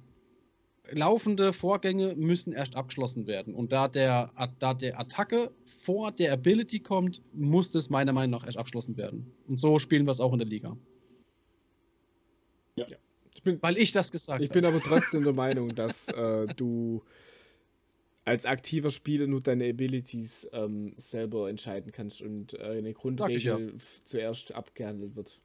laufende 0.90 1.52
Vorgänge 1.52 2.14
müssen 2.16 2.52
erst 2.52 2.76
abgeschlossen 2.76 3.26
werden. 3.26 3.54
Und 3.54 3.72
da 3.72 3.88
der, 3.88 4.32
da 4.58 4.74
der 4.74 4.98
Attacke 4.98 5.50
vor 5.64 6.12
der 6.12 6.32
Ability 6.32 6.80
kommt, 6.80 7.22
muss 7.32 7.70
das 7.72 7.88
meiner 7.88 8.12
Meinung 8.12 8.32
nach 8.40 8.44
erst 8.46 8.58
abgeschlossen 8.58 8.96
werden. 8.96 9.32
Und 9.46 9.58
so 9.58 9.78
spielen 9.78 10.06
wir 10.06 10.10
es 10.10 10.20
auch 10.20 10.32
in 10.32 10.38
der 10.38 10.48
Liga. 10.48 10.76
Ich 13.34 13.42
bin, 13.42 13.62
Weil 13.62 13.78
ich 13.78 13.92
das 13.92 14.12
gesagt 14.12 14.42
ich 14.44 14.50
habe. 14.50 14.60
bin 14.60 14.66
aber 14.68 14.80
trotzdem 14.84 15.24
der 15.24 15.32
Meinung, 15.32 15.74
dass 15.74 16.08
äh, 16.08 16.46
du 16.54 17.02
als 18.24 18.44
aktiver 18.46 18.90
Spieler 18.90 19.26
nur 19.26 19.40
deine 19.40 19.68
Abilities 19.68 20.48
ähm, 20.52 20.92
selber 20.96 21.48
entscheiden 21.48 21.90
kannst 21.92 22.22
und 22.22 22.54
äh, 22.54 22.62
eine 22.78 22.92
Grundregel 22.92 23.74
f- 23.76 24.00
zuerst 24.04 24.52
abgehandelt 24.54 25.16
wird. 25.16 25.40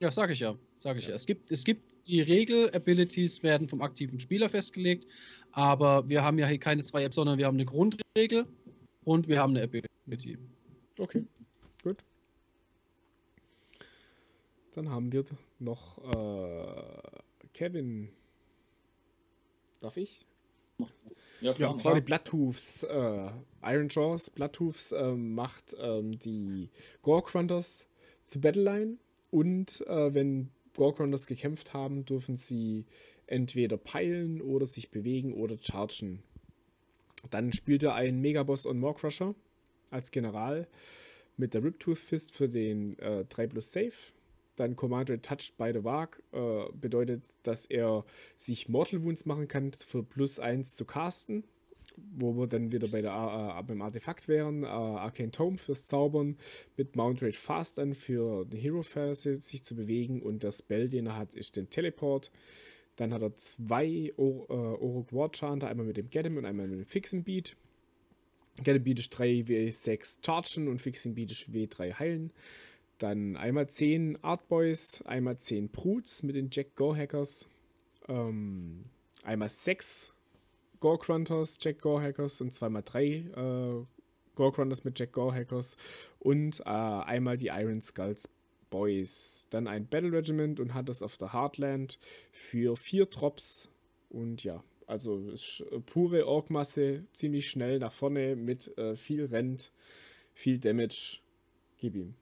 Ja, 0.00 0.10
sage 0.10 0.32
ich 0.34 0.40
ja. 0.40 0.56
Sage 0.78 0.98
ich 0.98 1.06
ja. 1.06 1.14
Es 1.14 1.26
gibt, 1.26 1.50
es 1.50 1.64
gibt 1.64 2.06
die 2.06 2.20
Regel, 2.20 2.74
Abilities 2.74 3.42
werden 3.42 3.68
vom 3.68 3.82
aktiven 3.82 4.20
Spieler 4.20 4.48
festgelegt, 4.48 5.06
aber 5.52 6.08
wir 6.08 6.22
haben 6.22 6.38
ja 6.38 6.46
hier 6.46 6.58
keine 6.58 6.82
zwei 6.82 7.04
Apps, 7.04 7.14
sondern 7.14 7.38
wir 7.38 7.46
haben 7.46 7.56
eine 7.56 7.64
Grundregel 7.64 8.46
und 9.04 9.28
wir 9.28 9.40
haben 9.40 9.56
eine 9.56 9.64
Ability. 9.64 10.38
Okay, 10.98 11.24
gut. 11.82 12.04
Dann 14.72 14.90
haben 14.90 15.10
wir 15.12 15.24
noch 15.58 15.98
äh, 16.04 17.48
Kevin. 17.54 18.10
Darf 19.80 19.96
ich? 19.96 20.20
Ja, 21.40 21.54
klar. 21.54 21.70
Und 21.70 21.76
zwar 21.76 21.94
die 21.94 22.00
Bloodhoofs. 22.02 22.82
Äh, 22.82 23.30
Iron 23.62 23.88
Jaws 23.88 24.30
Bloodhoofs 24.30 24.92
ähm, 24.92 25.34
macht 25.34 25.74
ähm, 25.78 26.18
die 26.18 26.70
Goregrunters 27.02 27.86
zu 28.26 28.40
Battleline 28.40 28.98
und 29.30 29.86
äh, 29.86 30.14
wenn 30.14 30.50
Goregrunters 30.74 31.26
gekämpft 31.26 31.72
haben, 31.72 32.04
dürfen 32.04 32.36
sie 32.36 32.84
entweder 33.26 33.76
peilen 33.76 34.40
oder 34.40 34.66
sich 34.66 34.90
bewegen 34.90 35.32
oder 35.34 35.56
chargen. 35.60 36.22
Dann 37.30 37.52
spielt 37.52 37.82
er 37.82 37.94
einen 37.94 38.20
Megaboss 38.20 38.66
und 38.66 38.78
Morecrusher 38.78 39.34
als 39.90 40.10
General 40.10 40.68
mit 41.36 41.54
der 41.54 41.64
Riptooth 41.64 41.98
Fist 41.98 42.34
für 42.34 42.48
den 42.48 42.98
äh, 42.98 43.24
3 43.24 43.46
plus 43.48 43.72
Save 43.72 43.92
Dann 44.56 44.76
Command 44.76 45.10
Rate 45.10 45.22
Touched 45.22 45.56
by 45.56 45.70
the 45.72 45.84
Wag 45.84 46.22
äh, 46.32 46.64
bedeutet, 46.72 47.24
dass 47.42 47.66
er 47.66 48.04
sich 48.36 48.68
Mortal 48.68 49.02
Wounds 49.02 49.26
machen 49.26 49.48
kann 49.48 49.72
für 49.72 50.02
plus 50.02 50.38
1 50.38 50.74
zu 50.74 50.84
casten. 50.84 51.44
Wo 51.96 52.34
wir 52.36 52.46
dann 52.46 52.72
wieder 52.72 52.88
bei 52.88 53.02
der, 53.02 53.12
äh, 53.12 53.62
beim 53.62 53.82
Artefakt 53.82 54.28
wären. 54.28 54.62
Äh, 54.62 54.66
Arcane 54.66 55.30
Tome 55.30 55.58
fürs 55.58 55.86
Zaubern. 55.86 56.36
Mit 56.76 56.96
Mount 56.96 57.22
Rate 57.22 57.36
Fast 57.36 57.78
an 57.78 57.94
für 57.94 58.44
den 58.44 58.60
Hero 58.60 58.82
Phase 58.82 59.34
sich 59.36 59.64
zu 59.64 59.74
bewegen. 59.74 60.22
Und 60.22 60.42
der 60.42 60.52
Spell, 60.52 60.88
den 60.88 61.06
er 61.06 61.16
hat, 61.16 61.34
ist 61.34 61.56
den 61.56 61.70
Teleport. 61.70 62.30
Dann 62.96 63.12
hat 63.12 63.22
er 63.22 63.34
zwei 63.34 64.10
Or 64.16 64.48
äh, 64.50 65.14
War 65.14 65.30
Chanter, 65.30 65.68
einmal 65.68 65.86
mit 65.86 65.96
dem 65.96 66.08
Get 66.08 66.26
und 66.26 66.44
einmal 66.44 66.66
mit 66.66 66.78
dem 66.78 66.86
Fixen 66.86 67.24
Beat. 67.24 67.56
Get 68.62 68.82
Beat 68.84 68.98
ist 68.98 69.10
3 69.10 69.44
W6 69.46 70.18
Chargen 70.24 70.68
und 70.68 70.80
Fixing 70.80 71.14
Beat 71.14 71.30
ist 71.30 71.50
W3 71.50 71.98
Heilen. 71.98 72.32
Dann 72.98 73.36
einmal 73.36 73.68
10 73.68 74.24
Artboys, 74.24 75.02
einmal 75.02 75.36
10 75.38 75.68
Brutes 75.68 76.22
mit 76.22 76.36
den 76.36 76.48
Jack 76.50 76.74
Gore 76.74 76.96
Hackers. 76.96 77.46
Ähm, 78.08 78.86
einmal 79.22 79.50
6 79.50 80.14
Gore 80.86 80.98
Grunters, 80.98 81.58
Jack 81.60 81.80
Gore 81.80 82.00
Hackers 82.00 82.40
und 82.40 82.54
zweimal 82.54 82.84
3 82.84 83.04
äh, 83.04 83.84
Gore 84.36 84.52
Grunters 84.52 84.84
mit 84.84 84.96
Jack 84.96 85.10
Gore 85.10 85.34
Hackers 85.34 85.76
und 86.20 86.60
äh, 86.60 86.64
einmal 86.64 87.36
die 87.36 87.48
Iron 87.48 87.80
Skulls 87.80 88.32
Boys. 88.70 89.48
Dann 89.50 89.66
ein 89.66 89.88
Battle 89.88 90.12
Regiment 90.12 90.60
und 90.60 90.74
hat 90.74 90.88
das 90.88 91.02
auf 91.02 91.16
der 91.16 91.32
Heartland 91.32 91.98
für 92.30 92.76
4 92.76 93.06
Drops. 93.06 93.68
Und 94.10 94.44
ja, 94.44 94.62
also 94.86 95.28
pure 95.86 96.24
Orkmasse, 96.28 97.04
ziemlich 97.12 97.50
schnell 97.50 97.80
nach 97.80 97.92
vorne 97.92 98.36
mit 98.36 98.78
äh, 98.78 98.94
viel 98.94 99.24
Rent, 99.24 99.72
viel 100.34 100.60
Damage. 100.60 101.18
Gib 101.78 101.96
ihm. 101.96 102.14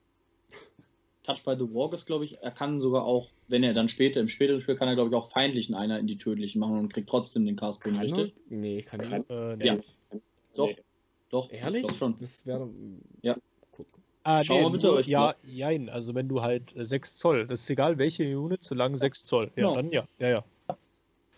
Touch 1.25 1.43
by 1.45 1.55
the 1.59 1.65
Walk 1.75 1.93
ist, 1.95 2.07
glaube 2.07 2.25
ich, 2.27 2.39
er 2.43 2.51
kann 2.51 2.79
sogar 2.79 3.05
auch, 3.05 3.31
wenn 3.49 3.63
er 3.65 3.73
dann 3.73 3.89
später, 3.89 4.21
im 4.21 4.29
späteren 4.29 4.61
Spiel 4.61 4.75
kann 4.75 4.89
er, 4.89 4.95
glaube 4.95 5.09
ich, 5.11 5.17
auch 5.17 5.31
feindlichen 5.31 5.75
einer 5.75 5.99
in 5.99 6.07
die 6.07 6.17
tödlichen 6.17 6.61
machen 6.61 6.79
und 6.79 6.93
kriegt 6.93 7.09
trotzdem 7.09 7.45
den 7.47 7.57
Cast 7.57 7.81
Kann 7.81 7.99
richtig? 7.99 8.35
er? 8.51 8.57
Nee, 8.57 8.83
kann 8.83 9.01
er. 9.01 9.31
Äh, 9.31 9.57
nee. 9.57 9.65
Ja. 9.67 9.77
Doch, 10.55 10.67
Nee. 10.69 10.77
doch, 11.31 11.51
Ehrlich? 11.51 11.83
doch 11.87 11.95
schon. 11.95 12.15
Das 12.21 12.45
wäre. 12.47 12.69
Ja. 13.23 13.37
Guck. 13.73 13.87
Ah, 14.23 14.43
Schauen 14.45 14.63
wir 14.65 14.71
bitte, 14.71 14.87
nur- 14.89 15.01
ja, 15.07 15.35
jein. 15.43 15.89
Also 15.89 16.15
wenn 16.15 16.29
du 16.29 16.43
halt 16.43 16.77
äh, 16.77 16.85
6 16.85 17.17
Zoll, 17.17 17.47
das 17.47 17.63
ist 17.63 17.71
egal 17.71 17.97
welche 17.99 18.39
Unit, 18.39 18.63
solange 18.63 18.99
6 18.99 19.25
Zoll. 19.25 19.47
Ja, 19.57 19.69
Genau. 19.69 19.77
dann 19.77 19.91
ja. 19.93 20.07
Ja, 20.19 20.29
ja. 20.29 20.45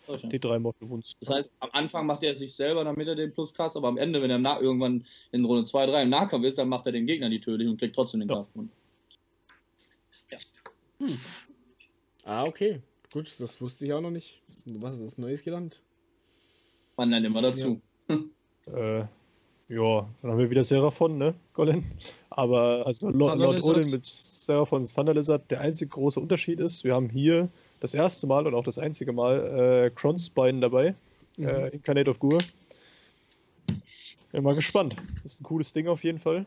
Solche. 0.07 0.29
Die 0.29 0.39
drei 0.39 0.59
Mortal 0.59 0.89
Wounds. 0.89 1.17
Das 1.21 1.31
heißt, 1.31 1.55
am 1.61 1.71
Anfang 1.73 2.07
macht 2.07 2.23
er 2.23 2.35
sich 2.37 2.55
selber, 2.55 2.85
damit 2.85 3.09
er 3.09 3.15
den 3.17 3.33
Plus 3.33 3.53
cast, 3.55 3.77
aber 3.77 3.89
am 3.89 3.97
Ende, 3.99 4.21
wenn 4.23 4.31
er 4.31 4.61
irgendwann 4.61 5.05
in 5.33 5.45
Runde 5.45 5.65
2, 5.65 5.87
3 5.87 6.03
im 6.03 6.11
Nahkampf 6.11 6.45
ist, 6.45 6.59
dann 6.59 6.69
macht 6.69 6.87
er 6.87 6.93
den 6.93 7.07
Gegner 7.07 7.29
die 7.29 7.41
tödlich 7.41 7.69
und 7.69 7.79
kriegt 7.79 7.95
trotzdem 7.97 8.21
den 8.21 8.29
Ja. 8.29 8.37
Cast. 10.99 11.19
Ah, 12.25 12.45
okay. 12.45 12.81
Gut, 13.13 13.35
das 13.41 13.61
wusste 13.61 13.87
ich 13.87 13.93
auch 13.93 14.01
noch 14.01 14.11
nicht. 14.11 14.43
Was 14.67 14.99
ist 14.99 15.19
Neues 15.19 15.43
gelernt? 15.43 15.81
Man 16.97 17.11
nennt 17.11 17.27
immer 17.27 17.43
dazu. 17.43 17.81
Äh, 18.69 19.05
ja, 19.69 20.09
dann 20.23 20.31
haben 20.33 20.39
wir 20.39 20.51
wieder 20.51 20.65
Seraphon, 20.65 21.19
ne, 21.19 21.35
Colin? 21.53 21.85
Aber 22.31 22.85
also 22.85 23.11
Lord, 23.11 23.39
Lord 23.39 23.63
Odin 23.63 23.91
mit 23.93 24.05
Seraphon 24.05 24.83
und 24.83 24.93
Thunder 24.93 25.15
Lizard, 25.15 25.49
der 25.53 25.61
einzige 25.61 25.89
große 25.89 26.19
Unterschied 26.19 26.59
ist, 26.59 26.83
wir 26.83 26.93
haben 26.95 27.09
hier 27.09 27.49
das 27.79 27.95
erste 27.95 28.27
Mal 28.27 28.45
und 28.45 28.55
auch 28.55 28.65
das 28.65 28.79
einzige 28.79 29.13
Mal 29.13 29.87
äh, 29.87 29.91
Kronspine 29.91 30.59
dabei, 30.61 30.97
Mhm. 31.37 31.47
äh, 31.47 31.69
Incarnate 31.69 32.11
of 32.11 32.19
Gur. 32.19 32.39
Bin 34.33 34.43
mal 34.43 34.55
gespannt. 34.57 34.97
Ist 35.25 35.41
ein 35.41 35.45
cooles 35.45 35.73
Ding 35.73 35.87
auf 35.87 36.03
jeden 36.03 36.19
Fall. 36.19 36.45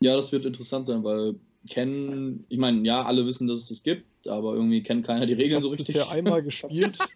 Ja, 0.00 0.16
das 0.16 0.32
wird 0.32 0.44
interessant 0.46 0.86
sein, 0.86 1.04
weil 1.04 1.34
kennen, 1.68 2.44
ich 2.48 2.58
meine, 2.58 2.86
ja, 2.86 3.02
alle 3.02 3.26
wissen, 3.26 3.46
dass 3.46 3.58
es 3.58 3.68
das 3.68 3.82
gibt, 3.82 4.28
aber 4.28 4.54
irgendwie 4.54 4.82
kennt 4.82 5.06
keiner 5.06 5.26
die 5.26 5.32
Ich 5.32 5.38
Regeln 5.38 5.54
habe 5.56 5.62
so 5.66 5.70
richtig. 5.70 5.94
bisher 5.94 6.10
einmal 6.10 6.42
gespielt. 6.42 6.98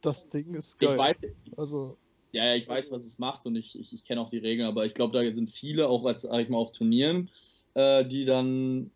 Das 0.00 0.30
Ding 0.30 0.54
ist 0.54 0.76
ich 0.80 0.86
geil. 0.86 0.96
weiß, 0.96 1.22
Also, 1.56 1.96
ja, 2.30 2.44
ja, 2.44 2.54
ich 2.54 2.68
weiß, 2.68 2.92
was 2.92 3.04
es 3.04 3.18
macht 3.18 3.46
und 3.46 3.56
ich, 3.56 3.76
ich, 3.76 3.92
ich 3.92 4.04
kenne 4.04 4.20
auch 4.20 4.28
die 4.30 4.38
Regeln, 4.38 4.68
aber 4.68 4.86
ich 4.86 4.94
glaube, 4.94 5.12
da 5.18 5.32
sind 5.32 5.50
viele, 5.50 5.88
auch 5.88 6.04
als, 6.04 6.22
sag 6.22 6.38
ich 6.40 6.48
mal, 6.48 6.58
auf 6.58 6.70
Turnieren, 6.70 7.28
äh, 7.74 8.04
die 8.04 8.24
dann, 8.24 8.92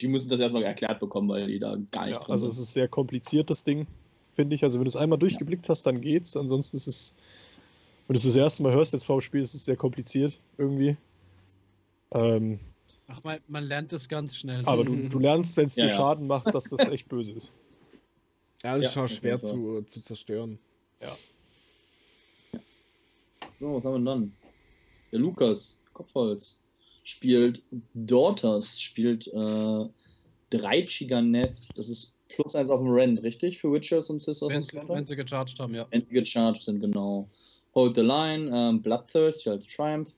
die 0.00 0.06
müssen 0.06 0.28
das 0.28 0.38
erstmal 0.38 0.62
erklärt 0.62 1.00
bekommen, 1.00 1.28
weil 1.28 1.48
die 1.48 1.58
da 1.58 1.76
gar 1.90 2.06
nicht 2.06 2.14
ja, 2.14 2.20
drin 2.20 2.30
also 2.30 2.46
es 2.46 2.54
sind. 2.54 2.62
ist 2.62 2.72
sehr 2.72 2.86
kompliziert, 2.86 3.50
das 3.50 3.64
Ding, 3.64 3.88
finde 4.36 4.54
ich. 4.54 4.62
Also 4.62 4.78
wenn 4.78 4.84
du 4.84 4.90
es 4.90 4.96
einmal 4.96 5.18
durchgeblickt 5.18 5.68
hast, 5.68 5.82
dann 5.82 6.00
geht's. 6.00 6.36
Ansonsten 6.36 6.76
ist 6.76 6.86
es, 6.86 7.16
wenn 8.06 8.14
du 8.14 8.18
es 8.18 8.24
das 8.24 8.36
erste 8.36 8.62
Mal 8.62 8.72
hörst, 8.72 8.92
jetzt 8.92 9.06
vorm 9.06 9.20
Spiel, 9.20 9.40
ist 9.42 9.54
es 9.54 9.64
sehr 9.64 9.76
kompliziert 9.76 10.38
irgendwie. 10.56 10.96
Ähm, 12.12 12.60
Ach, 13.08 13.22
man, 13.22 13.38
man 13.46 13.64
lernt 13.64 13.92
das 13.92 14.08
ganz 14.08 14.36
schnell. 14.36 14.64
aber 14.64 14.84
du, 14.84 15.08
du 15.08 15.18
lernst, 15.18 15.56
wenn 15.56 15.68
es 15.68 15.76
Ja, 15.76 15.84
dir 15.84 15.90
ja. 15.90 15.96
Schaden 15.96 16.26
macht, 16.26 16.52
dass 16.52 16.64
das 16.64 16.80
echt 16.80 17.08
böse 17.08 17.32
ist. 17.32 17.52
Ja, 18.64 18.78
das 18.78 18.94
Ja, 18.94 19.04
ist 19.04 19.12
auf 19.12 19.18
schwer 19.18 19.40
zu, 19.42 19.82
zu 19.82 20.00
zerstören. 20.00 20.58
So, 23.58 23.74
was 23.74 23.84
haben 23.84 24.04
wir 24.04 24.10
dann? 24.10 24.36
Der 25.12 25.18
Lukas, 25.20 25.80
Kopfholz, 25.92 26.62
spielt 27.04 27.62
Daughters, 27.94 28.80
spielt 28.80 29.26
äh, 29.28 29.84
drei 30.50 30.86
Chiganeth, 30.86 31.54
das 31.74 31.88
ist 31.88 32.18
plus 32.28 32.54
eins 32.54 32.68
auf 32.68 32.80
dem 32.80 32.90
Rent, 32.90 33.22
richtig? 33.22 33.60
Für 33.60 33.72
Witchers 33.72 34.10
und 34.10 34.18
Sisters 34.20 34.50
wenn, 34.50 34.62
und 34.62 34.74
weiter? 34.74 34.88
wenn 34.88 35.06
sie 35.06 35.16
gecharged 35.16 35.58
haben, 35.58 35.74
ja. 35.74 35.86
wenn 35.90 36.04
sie 36.06 36.12
gecharged 36.12 36.62
sind, 36.62 36.80
genau. 36.80 37.30
Hold 37.74 37.94
the 37.94 38.02
Line, 38.02 38.50
ähm, 38.52 38.82
Bloodthirst 38.82 39.46
als 39.48 39.66
Triumph. 39.68 40.10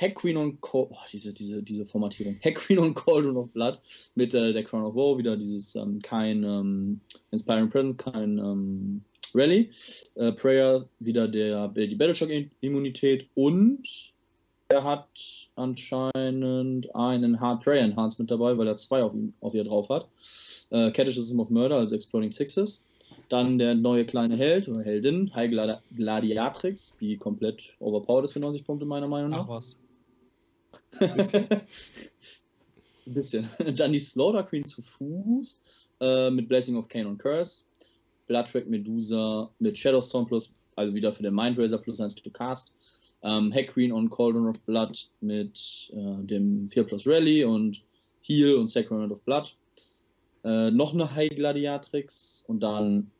Hack 0.00 0.14
Queen 0.14 0.36
und 0.36 0.60
Cold, 0.60 0.90
oh, 0.92 0.96
diese, 1.12 1.32
diese, 1.32 1.62
diese 1.62 1.84
Formatierung. 1.84 2.38
Hack 2.44 2.54
Queen 2.54 2.78
und 2.78 2.94
Cauldron 2.94 3.36
of 3.36 3.52
Blood 3.52 3.80
mit 4.14 4.32
äh, 4.32 4.52
der 4.52 4.62
Crown 4.62 4.84
of 4.84 4.94
Woe, 4.94 5.18
wieder 5.18 5.36
dieses 5.36 5.74
ähm, 5.74 6.00
kein 6.00 6.44
ähm, 6.44 7.00
Inspiring 7.32 7.68
Presence, 7.68 7.96
kein 7.96 8.38
ähm, 8.38 9.02
Rally. 9.34 9.70
Äh, 10.14 10.32
Prayer, 10.32 10.88
wieder 11.00 11.26
der, 11.26 11.68
die 11.68 11.96
Battleshock-Immunität 11.96 13.28
und 13.34 14.12
er 14.68 14.84
hat 14.84 15.08
anscheinend 15.56 16.94
einen 16.94 17.40
Hard 17.40 17.64
Prayer 17.64 17.82
Enhancement 17.82 18.30
dabei, 18.30 18.56
weil 18.56 18.68
er 18.68 18.76
zwei 18.76 19.02
auf, 19.02 19.14
ihm, 19.14 19.32
auf 19.40 19.54
ihr 19.54 19.64
drauf 19.64 19.88
hat. 19.88 20.08
Äh, 20.70 20.90
Catechism 20.90 21.40
of 21.40 21.50
Murder, 21.50 21.76
also 21.76 21.94
Exploding 21.94 22.30
Sixes. 22.30 22.84
Dann 23.30 23.58
der 23.58 23.74
neue 23.74 24.04
kleine 24.04 24.36
Held 24.36 24.68
oder 24.68 24.82
Heldin, 24.82 25.34
High 25.34 25.50
Gladi 25.50 25.74
Gladiatrix, 25.96 26.96
die 26.98 27.16
komplett 27.16 27.74
overpowered 27.80 28.24
ist 28.24 28.32
für 28.32 28.40
90 28.40 28.64
Punkte, 28.64 28.86
meiner 28.86 29.08
Meinung 29.08 29.30
nach. 29.30 29.44
Ach 29.44 29.48
was. 29.48 29.76
Ein 31.00 31.16
bisschen. 33.14 33.48
Dann 33.76 33.92
die 33.92 34.00
Slaughter 34.00 34.42
Queen 34.44 34.66
zu 34.66 34.82
Fuß 34.82 35.60
äh, 36.00 36.30
mit 36.30 36.48
Blessing 36.48 36.76
of 36.76 36.88
Cain 36.88 37.06
und 37.06 37.18
Curse. 37.18 37.62
Bloodtrack 38.26 38.66
Medusa 38.68 39.50
mit 39.58 39.76
Shadowstorm 39.76 40.26
plus, 40.26 40.54
also 40.76 40.94
wieder 40.94 41.12
für 41.12 41.22
den 41.22 41.34
Mindraiser 41.34 41.78
plus 41.78 42.00
1 42.00 42.14
to 42.16 42.30
cast. 42.30 42.74
Ähm, 43.22 43.52
Hack 43.52 43.68
Queen 43.68 43.90
und 43.90 44.10
Cauldron 44.10 44.46
of 44.46 44.60
Blood 44.60 45.08
mit 45.20 45.90
äh, 45.92 46.24
dem 46.24 46.68
4 46.68 46.84
plus 46.84 47.06
Rally 47.06 47.44
und 47.44 47.82
Heal 48.20 48.54
und 48.54 48.68
Sacrament 48.68 49.10
of 49.10 49.20
Blood. 49.22 49.56
Äh, 50.44 50.70
noch 50.70 50.92
eine 50.92 51.12
High 51.14 51.30
Gladiatrix 51.30 52.44
und 52.46 52.60
dann 52.60 53.10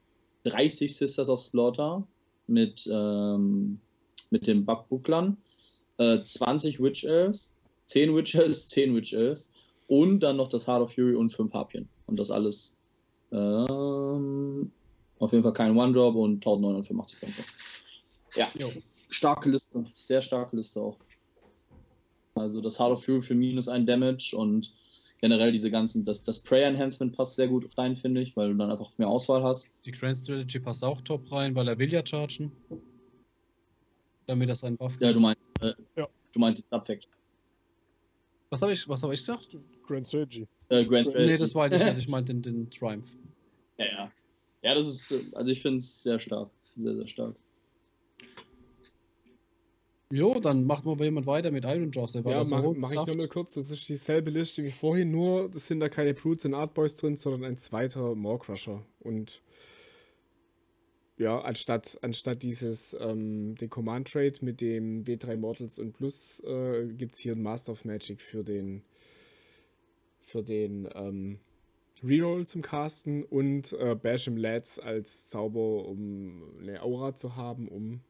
30 0.45 0.95
Sisters 0.95 1.29
of 1.29 1.41
Slaughter 1.41 2.07
mit, 2.47 2.89
ähm, 2.93 3.81
mit 4.31 4.47
dem 4.47 4.65
Bucklern. 4.65 5.37
Äh, 5.97 6.23
20 6.23 6.81
Witch 6.81 7.05
Elves, 7.05 7.57
10 7.89 8.15
Witch 8.15 8.35
Elves, 8.35 8.69
10 8.69 8.95
Witch 8.97 9.13
Elves 9.13 9.51
und 9.87 10.21
dann 10.21 10.37
noch 10.37 10.49
das 10.49 10.67
Heart 10.67 10.83
of 10.83 10.93
Fury 10.95 11.15
und 11.15 11.31
5 11.31 11.53
Harpien. 11.53 11.89
Und 12.07 12.19
das 12.19 12.31
alles 12.31 12.79
ähm, 13.33 14.71
auf 15.19 15.33
jeden 15.33 15.43
Fall 15.43 15.53
kein 15.53 15.77
One-Drop 15.77 16.15
und 16.15 16.37
1985 16.47 17.21
Punkte. 17.21 17.43
Ja, 18.35 18.49
Jo. 18.59 18.71
starke 19.11 19.51
Liste, 19.51 19.85
sehr 19.95 20.23
starke 20.23 20.57
Liste 20.57 20.81
auch. 20.81 20.99
Also 22.35 22.61
das 22.61 22.79
Heart 22.79 22.93
of 22.93 23.05
Fury 23.05 23.21
für 23.21 23.35
minus 23.35 23.69
ein 23.69 23.85
Damage 23.85 24.35
und 24.37 24.73
generell 25.21 25.51
diese 25.51 25.71
ganzen, 25.71 26.05
das, 26.05 26.23
das 26.23 26.41
Prayer 26.41 26.69
Enhancement 26.69 27.17
passt 27.17 27.35
sehr 27.37 27.49
gut 27.49 27.77
rein, 27.77 27.97
finde 27.97 28.21
ich, 28.21 28.37
weil 28.37 28.51
du 28.53 28.55
dann 28.57 28.71
einfach 28.71 28.97
mehr 28.99 29.09
Auswahl 29.09 29.43
hast. 29.43 29.73
Die 29.85 29.91
Grand 29.91 30.17
Strategy 30.17 30.61
passt 30.61 30.85
auch 30.85 31.01
top 31.03 31.31
rein, 31.33 31.55
weil 31.57 31.67
er 31.69 31.79
will 31.79 31.93
ja 31.93 32.07
chargen. 32.07 32.53
Damit 34.27 34.49
das 34.51 34.63
ein 34.63 34.77
Buff 34.77 34.97
Ja, 35.01 35.13
du 35.13 35.21
meinst, 35.21 35.51
äh, 35.63 35.73
Ja. 35.97 36.07
du 36.33 36.39
meinst 36.39 36.63
die 36.63 36.67
Subfact. 36.71 37.09
Was 38.51 38.63
habe 38.63 38.73
ich, 38.73 38.89
was 38.89 39.03
hab 39.03 39.13
ich 39.13 39.21
gesagt? 39.21 39.57
Grand 39.87 40.07
Strategy. 40.07 40.47
Äh, 40.69 40.85
Grand 40.85 41.07
Nee, 41.15 41.37
das 41.37 41.55
war 41.55 41.69
nicht, 41.69 41.99
ich 41.99 42.09
meinte 42.09 42.33
den, 42.35 42.43
den 42.43 42.71
Triumph. 42.71 43.09
Ja, 43.79 43.87
ja. 43.87 44.13
Ja, 44.63 44.75
das 44.75 44.89
ist, 44.89 45.35
also 45.35 45.51
ich 45.51 45.63
finde 45.63 45.79
es 45.79 46.03
sehr 46.03 46.19
stark. 46.19 46.51
Sehr, 46.77 46.95
sehr 46.95 47.07
stark. 47.07 47.37
Jo, 50.11 50.41
dann 50.41 50.65
macht 50.65 50.87
mal 50.87 50.99
jemand 51.03 51.27
weiter 51.27 51.51
mit 51.51 51.65
Iron 51.65 51.93
Jaws. 51.93 52.13
Der 52.13 52.25
war 52.25 52.33
Ja, 52.33 52.59
rot 52.59 52.79
mach 52.79 52.91
ich 52.91 52.97
nochmal 52.97 53.29
kurz. 53.29 53.55
Das 53.55 53.71
ist 53.71 53.87
dieselbe 53.89 54.31
Liste 54.31 54.65
wie 54.65 54.71
vorhin, 54.71 55.11
nur 55.11 55.51
das 55.51 55.67
sind 55.67 55.81
da 55.81 55.91
keine 55.91 56.15
Brutes 56.15 56.47
und 56.47 56.55
Artboys 56.55 56.95
drin, 56.97 57.17
sondern 57.17 57.45
ein 57.45 57.59
zweiter 57.59 58.15
Maw-Crusher. 58.15 58.83
Und 59.01 59.43
ja, 61.19 61.41
anstatt, 61.41 61.99
anstatt 62.03 62.43
dieses, 62.43 62.97
ähm, 63.01 63.57
den 63.57 63.69
Command-Trade 63.69 64.35
mit 64.43 64.61
dem 64.61 65.03
W3 65.05 65.37
Mortals 65.37 65.79
und 65.79 65.93
Plus, 65.93 66.41
äh, 66.47 66.87
gibt 66.87 67.15
es 67.15 67.21
hier 67.21 67.33
ein 67.33 67.43
Master 67.43 67.73
of 67.73 67.85
Magic 67.85 68.21
für 68.21 68.45
den 68.45 68.83
für 70.21 70.43
den 70.43 70.87
ähm, 70.95 71.39
Reroll 72.05 72.47
zum 72.47 72.63
Casten 72.63 73.25
und 73.25 73.73
äh, 73.73 73.97
Basham 73.97 74.37
Lads 74.37 74.79
als 74.79 75.29
Zauber, 75.29 75.87
um 75.87 76.43
eine 76.61 76.83
Aura 76.83 77.15
zu 77.15 77.35
haben, 77.35 77.67
um 77.67 78.01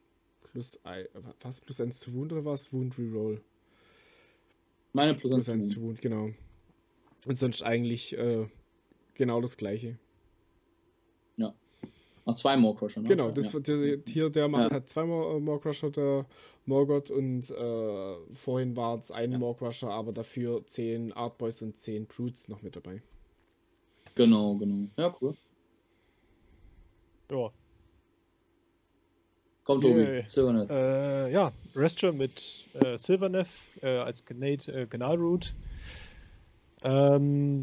plus 0.43 0.79
ein, 0.85 1.07
was 1.41 1.61
plus 1.61 1.81
eins 1.81 2.01
zu 2.01 2.13
Wound 2.15 2.33
oder 2.33 2.45
was? 2.45 2.73
Wound 2.73 2.99
Reroll. 2.99 3.41
Meine 4.93 5.15
plus 5.15 5.33
Plus 5.33 5.49
1 5.49 5.49
eins 5.49 5.69
zu 5.69 5.75
zu 5.77 5.83
Wound, 5.83 6.03
genau. 6.03 6.31
Und 7.25 7.39
sonst 7.39 7.63
eigentlich 7.63 8.19
äh, 8.19 8.47
genau 9.15 9.41
das 9.41 9.57
gleiche. 9.57 9.99
Ach, 12.31 12.35
zwei 12.35 12.59
More 12.59 12.75
Crusher, 12.77 13.01
ne? 13.01 13.09
Genau, 13.09 13.27
Ja. 13.29 13.33
das 13.33 13.55
wird 13.55 13.69
der, 13.69 13.99
hier 14.07 14.29
der 14.29 14.49
Ja. 14.49 14.71
hat 14.71 14.87
zweimal 14.89 15.37
äh, 15.37 15.41
More 15.41 15.59
Crusher, 15.61 15.91
der 15.91 16.27
Morgoth 16.67 17.11
und 17.11 17.49
äh, 17.51 18.35
vorhin 18.35 18.77
war 18.77 18.99
es 18.99 19.11
ein 19.11 19.33
Ja. 19.33 19.39
More 19.39 19.57
Crusher, 19.57 19.91
aber 19.91 20.13
dafür 20.13 20.67
10 20.67 21.15
Artboys 21.15 21.63
und 21.63 21.79
10 21.79 22.05
Brutes 22.07 22.49
noch 22.49 22.61
mit 22.61 22.77
dabei. 22.77 23.01
Genau, 24.15 24.57
genau. 24.57 24.89
Ja, 24.99 25.11
cool. 25.23 25.35
Ja, 27.31 27.51
Komm, 29.65 29.81
Tobi. 29.81 30.01
Yay. 30.01 30.25
Silvernet. 30.27 30.71
Äh, 30.71 31.31
ja, 31.33 31.53
Resture 31.77 32.13
mit 32.13 32.67
äh, 32.75 32.97
Silverneff 32.99 33.71
äh, 33.83 33.99
als 33.99 34.25
Gnade, 34.25 34.71
äh, 34.73 34.87
Gnarroot. 34.87 35.55
Ähm, 36.83 37.63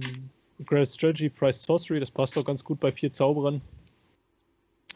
Grand 0.65 0.87
Strategy, 0.87 1.29
Price 1.29 1.61
Sorcery, 1.63 1.99
das 1.99 2.09
passt 2.11 2.35
auch 2.37 2.45
ganz 2.45 2.63
gut 2.63 2.79
bei 2.79 2.91
vier 2.91 3.11
Zauberern. 3.11 3.61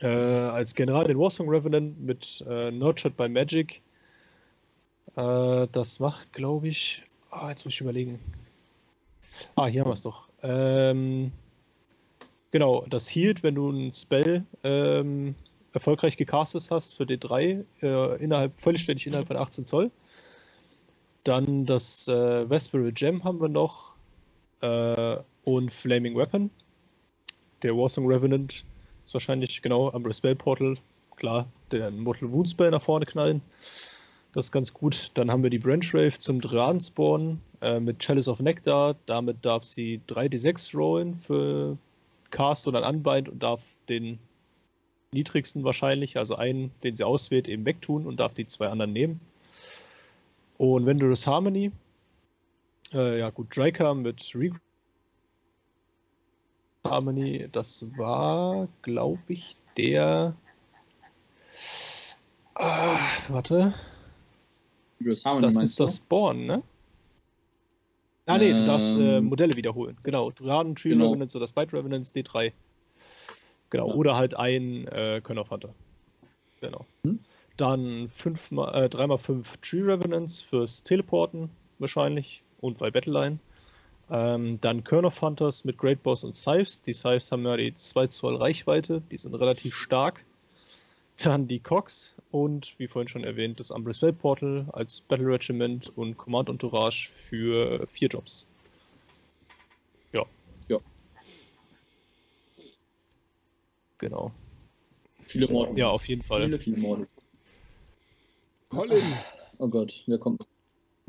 Äh, 0.02 0.08
als 0.08 0.74
General 0.74 1.06
den 1.06 1.20
Warsong 1.20 1.50
Revenant 1.50 2.00
mit 2.00 2.44
äh, 2.48 2.72
Nurtured 2.72 3.18
by 3.18 3.28
Magic. 3.28 3.82
Äh, 5.16 5.68
das 5.72 6.00
macht, 6.00 6.32
glaube 6.34 6.70
ich. 6.70 7.04
Ah, 7.32 7.50
jetzt 7.50 7.66
muss 7.66 7.74
ich 7.74 7.82
überlegen. 7.82 8.20
Ah, 9.56 9.68
hier 9.68 9.82
haben 9.82 9.90
wir 9.90 9.94
es 9.94 10.04
doch. 10.04 10.30
Ähm, 10.42 11.32
genau, 12.52 12.86
das 12.90 13.10
healt, 13.10 13.44
wenn 13.44 13.56
du 13.56 13.70
ein 13.70 13.92
Spell 13.92 14.46
ähm, 14.64 15.36
erfolgreich 15.74 16.18
gecastet 16.18 16.68
hast 16.72 16.96
für 16.96 17.04
D3 17.04 17.64
äh, 17.82 18.24
innerhalb, 18.24 18.60
vollständig 18.60 19.06
innerhalb 19.06 19.28
von 19.28 19.38
18 19.38 19.66
Zoll. 19.66 19.92
Dann 21.24 21.66
das 21.66 22.08
äh, 22.08 22.50
Vesperal 22.50 22.92
Gem 22.92 23.24
haben 23.24 23.42
wir 23.42 23.50
noch 23.50 23.96
äh, 24.62 25.18
und 25.44 25.74
Flaming 25.74 26.16
Weapon. 26.16 26.50
Der 27.62 27.76
Warsong 27.76 28.08
Revenant 28.08 28.64
ist 29.10 29.14
wahrscheinlich 29.16 29.64
genau 29.64 29.92
am 29.92 30.14
Spell 30.14 30.36
Portal. 30.36 30.78
Klar, 31.16 31.48
den 31.72 32.00
Mortal 32.00 32.32
Wound 32.32 32.48
Spell 32.48 32.70
nach 32.70 32.84
vorne 32.84 33.08
knallen. 33.08 33.42
Das 34.34 34.46
ist 34.46 34.52
ganz 34.52 34.72
gut. 34.72 35.10
Dann 35.16 35.32
haben 35.32 35.42
wir 35.42 35.50
die 35.50 35.58
Branch 35.58 35.84
Rave 35.96 36.20
zum 36.20 36.40
Dran 36.40 36.80
äh, 37.62 37.80
mit 37.80 37.98
Chalice 37.98 38.28
of 38.28 38.40
Nectar. 38.40 38.96
Damit 39.08 39.38
darf 39.44 39.64
sie 39.64 40.00
3d6 40.08 40.78
rollen 40.78 41.16
für 41.16 41.76
Cast 42.30 42.68
oder 42.68 42.88
Unbind 42.88 43.30
und 43.30 43.42
darf 43.42 43.64
den 43.90 44.20
niedrigsten 45.12 45.64
wahrscheinlich, 45.64 46.16
also 46.16 46.36
einen, 46.36 46.70
den 46.84 46.96
sie 46.96 47.04
auswählt, 47.04 47.48
eben 47.48 47.66
wegtun 47.66 48.06
und 48.06 48.20
darf 48.20 48.36
die 48.36 48.46
zwei 48.46 48.68
anderen 48.68 48.94
nehmen. 48.94 49.20
Und 50.60 50.86
Vendorous 50.86 51.26
Harmony, 51.26 51.72
äh, 52.94 53.18
ja 53.18 53.32
gut, 53.32 53.58
Dryka 53.58 53.96
mit 53.96 54.34
Re 54.36 54.52
Harmony, 56.86 57.48
das 57.52 57.86
war, 57.98 58.68
glaube 58.82 59.22
ich, 59.28 59.56
der. 59.78 60.36
Ah, 62.56 62.98
warte, 63.30 63.74
Das 65.42 65.56
ist 65.58 65.80
das 65.80 65.98
Spawn, 65.98 66.46
ne? 66.46 66.64
Ah, 68.26 68.38
nee, 68.38 68.52
du 68.52 68.66
darfst 68.66 68.90
äh, 68.90 69.18
Ähm, 69.18 69.26
Modelle 69.26 69.56
wiederholen. 69.56 69.98
Genau, 70.04 70.30
Draden, 70.32 70.76
Tree 70.76 70.90
genau. 70.90 71.08
Revenants 71.08 71.36
oder 71.36 71.48
Spite 71.48 71.74
Revenants, 71.74 72.14
D3. 72.14 72.54
Genau, 73.72 73.88
Ja. 73.88 73.96
oder 73.96 74.16
halt 74.16 74.36
ein 74.36 74.88
äh, 74.88 75.22
Könner 75.24 75.50
Hunter. 75.50 75.74
Genau. 76.62 76.86
Hm? 77.06 77.20
Dann 77.58 78.10
5 78.10 78.52
äh, 78.52 78.88
3x5 78.88 79.58
Tree 79.62 79.82
Revenants 79.82 80.42
fürs 80.42 80.84
Teleporten 80.84 81.50
wahrscheinlich 81.80 82.44
und 82.60 82.78
bei 82.78 82.92
Battleline. 82.92 83.40
Ähm, 84.12 84.60
dann 84.62 84.84
Kern 84.84 85.06
of 85.06 85.22
Hunters 85.22 85.64
mit 85.66 85.78
Great 85.78 86.02
Boss 86.02 86.24
und 86.24 86.36
Scythes. 86.36 86.82
Die 86.82 86.94
Scythes 86.94 87.32
haben 87.32 87.46
ja 87.46 87.58
die 87.58 87.74
2 87.76 88.08
Zoll 88.08 88.36
Reichweite, 88.38 89.02
die 89.12 89.18
sind 89.18 89.36
relativ 89.36 89.76
stark. 89.76 90.26
Dann 91.18 91.48
die 91.48 91.60
Cox 91.60 92.16
und 92.32 92.74
wie 92.80 92.88
vorhin 92.88 93.08
schon 93.08 93.24
erwähnt, 93.24 93.60
das 93.60 93.72
Umbrus 93.72 93.98
Spell 93.98 94.14
Portal 94.14 94.66
als 94.72 95.02
Battle 95.02 95.28
Regiment 95.28 95.92
und 95.98 96.18
Command 96.18 96.50
Entourage 96.50 97.10
für 97.10 97.86
vier 97.88 98.08
Jobs. 98.08 98.48
Ja. 100.14 100.26
Ja. 100.70 100.80
Genau. 103.98 104.32
Viele 105.28 105.48
Morde. 105.50 105.78
Ja, 105.78 105.90
auf 105.90 106.08
jeden 106.08 106.24
Fall. 106.24 106.44
Viele, 106.44 106.60
viele 106.60 106.78
Morde. 106.78 107.08
Colin! 108.70 109.04
Oh 109.58 109.68
Gott, 109.68 110.04
wer 110.08 110.18
kommt? 110.18 110.48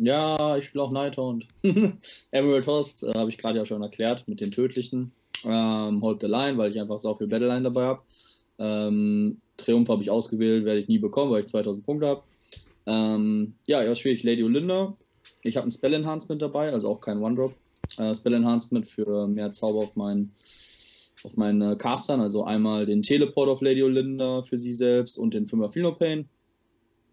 Ja, 0.02 0.56
ich 0.56 0.64
spiele 0.64 0.82
auch 0.82 0.92
Nighthound. 0.92 1.46
Emerald 2.30 2.66
Host 2.66 3.02
äh, 3.02 3.12
habe 3.14 3.28
ich 3.28 3.36
gerade 3.36 3.58
ja 3.58 3.66
schon 3.66 3.82
erklärt 3.82 4.26
mit 4.26 4.40
den 4.40 4.50
tödlichen. 4.50 5.12
Ähm, 5.44 6.00
Hold 6.00 6.22
the 6.22 6.26
Line, 6.26 6.56
weil 6.56 6.70
ich 6.70 6.80
einfach 6.80 6.98
so 6.98 7.14
viel 7.14 7.26
Battleline 7.26 7.62
dabei 7.62 7.82
habe. 7.82 8.02
Ähm, 8.58 9.40
Triumph 9.58 9.90
habe 9.90 10.02
ich 10.02 10.10
ausgewählt, 10.10 10.64
werde 10.64 10.80
ich 10.80 10.88
nie 10.88 10.98
bekommen, 10.98 11.30
weil 11.30 11.40
ich 11.40 11.48
2000 11.48 11.84
Punkte 11.84 12.06
habe. 12.06 12.22
Ähm, 12.86 13.54
ja, 13.66 13.82
ja, 13.82 13.94
spiele 13.94 14.14
ich 14.14 14.24
Lady 14.24 14.42
Olinda. 14.42 14.96
Ich 15.42 15.58
habe 15.58 15.68
ein 15.68 15.70
Spell 15.70 15.92
Enhancement 15.92 16.40
dabei, 16.40 16.72
also 16.72 16.88
auch 16.88 17.02
kein 17.02 17.18
One-Drop. 17.18 17.54
Äh, 17.98 18.14
Spell 18.14 18.32
Enhancement 18.32 18.86
für 18.86 19.28
mehr 19.28 19.50
Zauber 19.50 19.80
auf 19.80 19.96
meinen 19.96 20.32
auf 21.22 21.36
meinen 21.36 21.60
äh, 21.60 21.76
Castern, 21.76 22.20
also 22.20 22.44
einmal 22.44 22.86
den 22.86 23.02
Teleport 23.02 23.50
auf 23.50 23.60
Lady 23.60 23.82
Olinda 23.82 24.40
für 24.40 24.56
sie 24.56 24.72
selbst 24.72 25.18
und 25.18 25.34
den 25.34 25.46
5er 25.46 25.68
Philopane. 25.68 26.24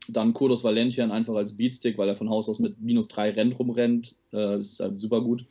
Dann 0.10 0.34
Kurdos 0.34 0.64
Valentian 0.64 1.12
einfach 1.12 1.36
als 1.36 1.58
Beatstick, 1.58 1.97
weil 1.97 2.08
er 2.08 2.16
von 2.16 2.30
Haus 2.30 2.49
aus 2.49 2.60
mit 2.60 2.80
minus 2.82 3.08
3 3.08 3.32
rennt 3.32 3.60
rumrennt. 3.60 4.16
Äh, 4.32 4.58
das 4.58 4.68
ist 4.68 4.80
halt 4.80 4.99
super 4.99 5.22
gut. 5.22 5.45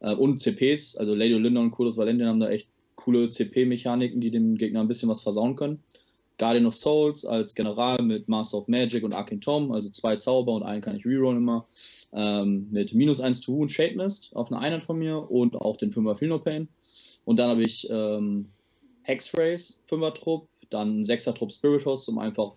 Äh, 0.00 0.14
und 0.14 0.38
CPs, 0.40 0.96
also 0.96 1.14
Lady 1.14 1.34
Olinda 1.34 1.60
und 1.60 1.70
Kurdos 1.70 1.96
Valentian 1.96 2.28
haben 2.28 2.40
da 2.40 2.48
echt 2.48 2.68
coole 2.96 3.28
CP-Mechaniken, 3.28 4.20
die 4.20 4.30
dem 4.30 4.56
Gegner 4.56 4.80
ein 4.80 4.86
bisschen 4.86 5.08
was 5.08 5.22
versauen 5.22 5.56
können. 5.56 5.82
Guardian 6.38 6.66
of 6.66 6.74
Souls 6.74 7.26
als 7.26 7.54
General 7.54 8.02
mit 8.02 8.28
Master 8.28 8.58
of 8.58 8.68
Magic 8.68 9.04
und 9.04 9.14
Arcane 9.14 9.40
Tom, 9.40 9.72
also 9.72 9.90
zwei 9.90 10.16
Zauber 10.16 10.52
und 10.52 10.62
einen 10.62 10.80
kann 10.80 10.96
ich 10.96 11.04
rerollen 11.04 11.38
immer. 11.38 11.66
Ähm, 12.12 12.66
mit 12.70 12.94
minus 12.94 13.20
1 13.20 13.40
to 13.40 13.58
und 13.58 13.70
Shade 13.70 13.94
Mist 13.94 14.34
auf 14.34 14.50
eine 14.50 14.60
Einheit 14.60 14.82
von 14.82 14.98
mir 14.98 15.30
und 15.30 15.54
auch 15.54 15.76
den 15.76 15.92
5er 15.92 16.14
Philopane. 16.14 16.66
Und 17.26 17.38
dann 17.38 17.50
habe 17.50 17.62
ich 17.62 17.86
ähm, 17.90 18.46
Hexrace, 19.02 19.82
5er 19.88 20.14
Trupp, 20.14 20.48
dann 20.70 21.02
6er 21.02 21.34
Trupp 21.34 21.52
Spirit 21.52 21.84
Host, 21.84 22.08
um 22.08 22.18
einfach 22.18 22.54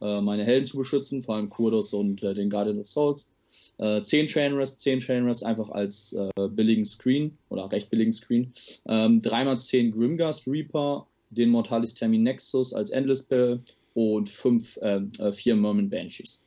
meine 0.00 0.44
Helden 0.44 0.66
zu 0.66 0.78
beschützen, 0.78 1.22
vor 1.22 1.36
allem 1.36 1.48
Kurdos 1.48 1.92
und 1.92 2.22
äh, 2.22 2.34
den 2.34 2.50
Guardian 2.50 2.80
of 2.80 2.86
Souls. 2.86 3.32
Äh, 3.78 4.00
10 4.02 4.26
Chainrest, 4.26 4.80
10 4.80 5.00
Chainrest 5.00 5.44
einfach 5.44 5.70
als 5.70 6.12
äh, 6.12 6.48
billigen 6.48 6.84
Screen 6.84 7.36
oder 7.48 7.70
recht 7.70 7.90
billigen 7.90 8.12
Screen. 8.12 8.52
Ähm, 8.86 9.20
3x10 9.20 9.90
Grimgast 9.90 10.46
Reaper, 10.46 11.06
den 11.30 11.50
Mortalis 11.50 11.94
Termi 11.94 12.18
Nexus 12.18 12.72
als 12.72 12.90
Endless 12.90 13.20
Spell 13.20 13.60
und 13.94 14.28
5, 14.28 14.76
äh, 14.78 15.32
4 15.32 15.56
Merman 15.56 15.90
Banshees. 15.90 16.44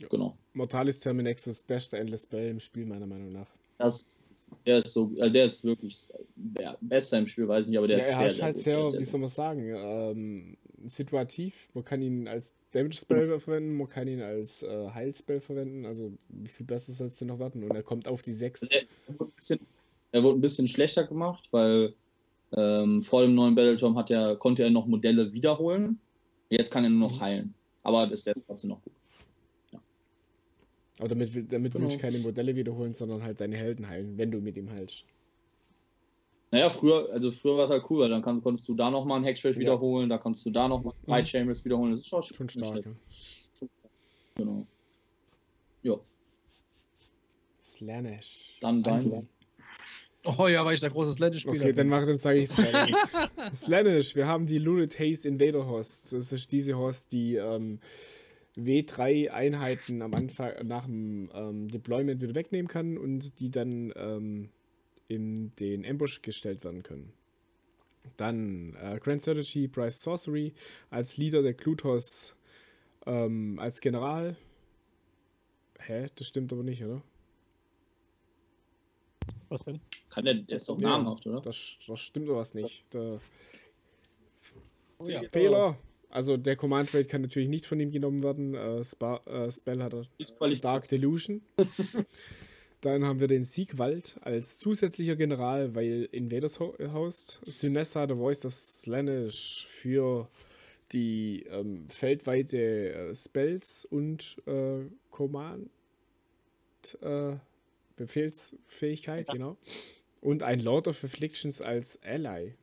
Ja. 0.00 0.08
Genau. 0.08 0.36
Mortalis 0.54 1.00
Terminexus, 1.00 1.62
beste 1.62 1.98
Endless 1.98 2.22
Spell 2.24 2.48
im 2.48 2.60
Spiel, 2.60 2.86
meiner 2.86 3.06
Meinung 3.06 3.32
nach. 3.32 3.46
Das, 3.78 4.18
der 4.66 4.78
ist 4.78 4.92
so, 4.92 5.12
äh, 5.18 5.30
der 5.30 5.44
ist 5.44 5.64
wirklich 5.64 6.08
der 6.34 6.76
beste 6.80 7.16
im 7.16 7.26
Spiel, 7.26 7.46
weiß 7.46 7.66
ich 7.66 7.70
nicht, 7.70 7.78
aber 7.78 7.86
der 7.86 7.98
ja, 7.98 8.04
ist 8.04 8.10
er 8.10 8.16
sehr, 8.16 8.26
ist 8.26 8.36
sehr 8.36 8.44
halt 8.44 8.58
sehr, 8.58 8.76
Der 8.76 8.82
ist 8.82 8.92
wie 8.92 8.96
sehr 8.96 9.06
soll 9.06 9.20
man 9.20 9.28
sagen, 9.28 9.74
ähm, 9.76 10.56
situativ. 10.84 11.68
Man 11.74 11.84
kann 11.84 12.02
ihn 12.02 12.26
als 12.28 12.52
Damage 12.72 12.96
Spell 12.98 13.38
verwenden, 13.38 13.76
man 13.76 13.88
kann 13.88 14.08
ihn 14.08 14.20
als 14.22 14.62
äh, 14.62 14.88
Heil 14.94 15.14
Spell 15.14 15.40
verwenden. 15.40 15.84
Also, 15.86 16.12
wie 16.28 16.48
viel 16.48 16.66
besser 16.66 16.92
soll 16.92 17.08
es 17.08 17.18
denn 17.18 17.28
noch 17.28 17.38
warten? 17.38 17.62
Und 17.62 17.74
er 17.74 17.82
kommt 17.82 18.06
auf 18.08 18.22
die 18.22 18.32
6. 18.32 18.62
Er 18.62 18.86
wurde 19.18 19.30
ein 19.30 19.32
bisschen, 19.36 19.60
wurde 20.12 20.38
ein 20.38 20.40
bisschen 20.40 20.66
schlechter 20.66 21.04
gemacht, 21.06 21.48
weil 21.50 21.94
ähm, 22.56 23.02
vor 23.02 23.22
dem 23.22 23.34
neuen 23.34 23.54
Battletom 23.54 23.96
hat 23.96 24.10
er, 24.10 24.36
konnte 24.36 24.62
er 24.62 24.70
noch 24.70 24.86
Modelle 24.86 25.32
wiederholen. 25.32 26.00
Jetzt 26.48 26.72
kann 26.72 26.84
er 26.84 26.90
nur 26.90 27.08
noch 27.08 27.16
Mhm. 27.16 27.20
heilen. 27.20 27.54
Aber 27.82 28.06
das, 28.06 28.24
der 28.24 28.34
ist 28.34 28.44
trotzdem 28.46 28.70
noch 28.70 28.82
gut. 28.82 28.92
Aber 30.98 31.08
damit, 31.08 31.34
will- 31.34 31.44
damit 31.44 31.72
will 31.74 31.80
Genau. 31.80 31.92
ich 31.94 31.98
keine 31.98 32.18
Modelle 32.18 32.54
wiederholen, 32.56 32.92
sondern 32.94 33.22
halt 33.22 33.40
deine 33.40 33.56
Helden 33.56 33.88
heilen, 33.88 34.18
wenn 34.18 34.30
du 34.30 34.38
mit 34.40 34.56
ihm 34.56 34.70
heilst. 34.70 35.04
Naja, 36.52 36.68
früher, 36.68 37.08
also 37.12 37.30
früher 37.30 37.56
war 37.58 37.64
es 37.64 37.70
halt 37.70 37.84
cool, 37.90 38.00
weil 38.00 38.08
dann 38.10 38.22
kann, 38.22 38.42
konntest 38.42 38.68
du 38.68 38.74
da 38.74 38.90
nochmal 38.90 39.16
einen 39.16 39.24
Hexrage 39.24 39.54
Ja. 39.54 39.60
wiederholen, 39.60 40.08
da 40.08 40.18
konntest 40.18 40.44
du 40.46 40.50
da 40.50 40.66
nochmal 40.66 40.94
drei 41.06 41.20
Mhm. 41.20 41.24
Chambers 41.26 41.64
wiederholen. 41.64 41.92
Das 41.92 42.00
ist 42.00 42.08
schon, 42.08 42.22
Schon 42.22 42.48
stark. 42.48 42.84
Ja. 42.84 43.68
Genau. 44.36 44.66
Ja, 45.82 45.96
Slanesh. 47.62 48.58
dann 48.60 48.82
dein. 48.82 49.28
Oh 50.24 50.48
ja, 50.48 50.64
weil 50.66 50.74
ich 50.74 50.80
da 50.80 50.88
großes 50.88 51.18
Ländespieler 51.18 51.54
Okay, 51.62 51.72
dann 51.72 51.88
mach 51.88 52.04
dann 52.04 52.16
sage 52.16 52.40
ich 52.40 52.50
Slanish. 52.50 52.94
Slanish, 53.54 54.16
wir 54.16 54.26
haben 54.26 54.44
die 54.44 54.58
Lurid 54.58 54.98
Haze 54.98 55.26
Invader 55.28 55.66
Host. 55.66 56.12
Das 56.12 56.30
ist 56.32 56.52
diese 56.52 56.76
Host, 56.76 57.12
die 57.12 57.36
ähm, 57.36 57.80
W3 58.56 59.30
Einheiten 59.30 60.02
am 60.02 60.12
Anfang 60.12 60.52
nach 60.66 60.84
dem 60.84 61.30
ähm, 61.32 61.68
Deployment 61.68 62.20
wieder 62.20 62.34
wegnehmen 62.34 62.68
kann 62.68 62.98
und 62.98 63.40
die 63.40 63.50
dann 63.50 63.94
ähm, 63.96 64.50
in 65.10 65.54
den 65.56 65.84
Ambush 65.84 66.22
gestellt 66.22 66.64
werden 66.64 66.82
können. 66.82 67.12
Dann 68.16 68.74
äh, 68.80 68.98
Grand 69.00 69.22
Strategy, 69.22 69.66
Bryce 69.66 70.00
Sorcery 70.02 70.54
als 70.90 71.16
Leader 71.16 71.42
der 71.42 71.54
Klutos 71.54 72.36
ähm, 73.06 73.58
als 73.58 73.80
General. 73.80 74.36
Hä? 75.80 76.06
Das 76.14 76.26
stimmt 76.28 76.52
aber 76.52 76.62
nicht, 76.62 76.82
oder? 76.84 77.02
Was 79.48 79.64
denn? 79.64 79.80
Kann 80.10 80.24
der, 80.24 80.34
der 80.34 80.56
ist 80.56 80.68
doch 80.68 80.80
Ja. 80.80 80.90
namhaft, 80.90 81.26
oder? 81.26 81.40
Das, 81.40 81.78
das 81.86 82.00
stimmt 82.00 82.28
doch 82.28 82.36
was 82.36 82.54
nicht. 82.54 82.92
Der 82.94 83.20
Oh 84.98 85.08
ja. 85.08 85.22
Fehler. 85.32 85.78
Also 86.10 86.36
der 86.36 86.56
Command 86.56 86.92
Rate 86.94 87.06
kann 87.06 87.22
natürlich 87.22 87.48
nicht 87.48 87.66
von 87.66 87.80
ihm 87.80 87.90
genommen 87.90 88.22
werden. 88.22 88.54
Äh, 88.54 88.84
Spa 88.84 89.16
äh, 89.26 89.50
Spell 89.50 89.82
hat 89.82 89.94
er 89.94 90.06
Dark 90.60 90.88
Delusion. 90.88 91.42
Dann 92.80 93.04
haben 93.04 93.20
wir 93.20 93.26
den 93.28 93.42
Siegwald 93.42 94.16
als 94.22 94.58
zusätzlicher 94.58 95.16
General, 95.16 95.74
weil 95.74 96.08
Invaders 96.12 96.60
Ho- 96.60 96.74
Host, 96.92 97.40
Synessa, 97.46 98.08
The 98.08 98.14
Voice 98.14 98.46
of 98.46 98.54
Slanish 98.54 99.66
für 99.68 100.28
die 100.92 101.44
ähm, 101.50 101.88
feldweite 101.90 102.92
äh, 102.92 103.14
Spells 103.14 103.84
und 103.84 104.36
äh, 104.46 104.86
Command 105.10 105.68
äh, 107.02 107.36
Befehlsfähigkeit, 107.96 109.28
genau. 109.28 109.58
Und 110.22 110.42
ein 110.42 110.60
Lord 110.60 110.88
of 110.88 111.04
Afflictions 111.04 111.60
als 111.60 111.98
Ally. 112.02 112.54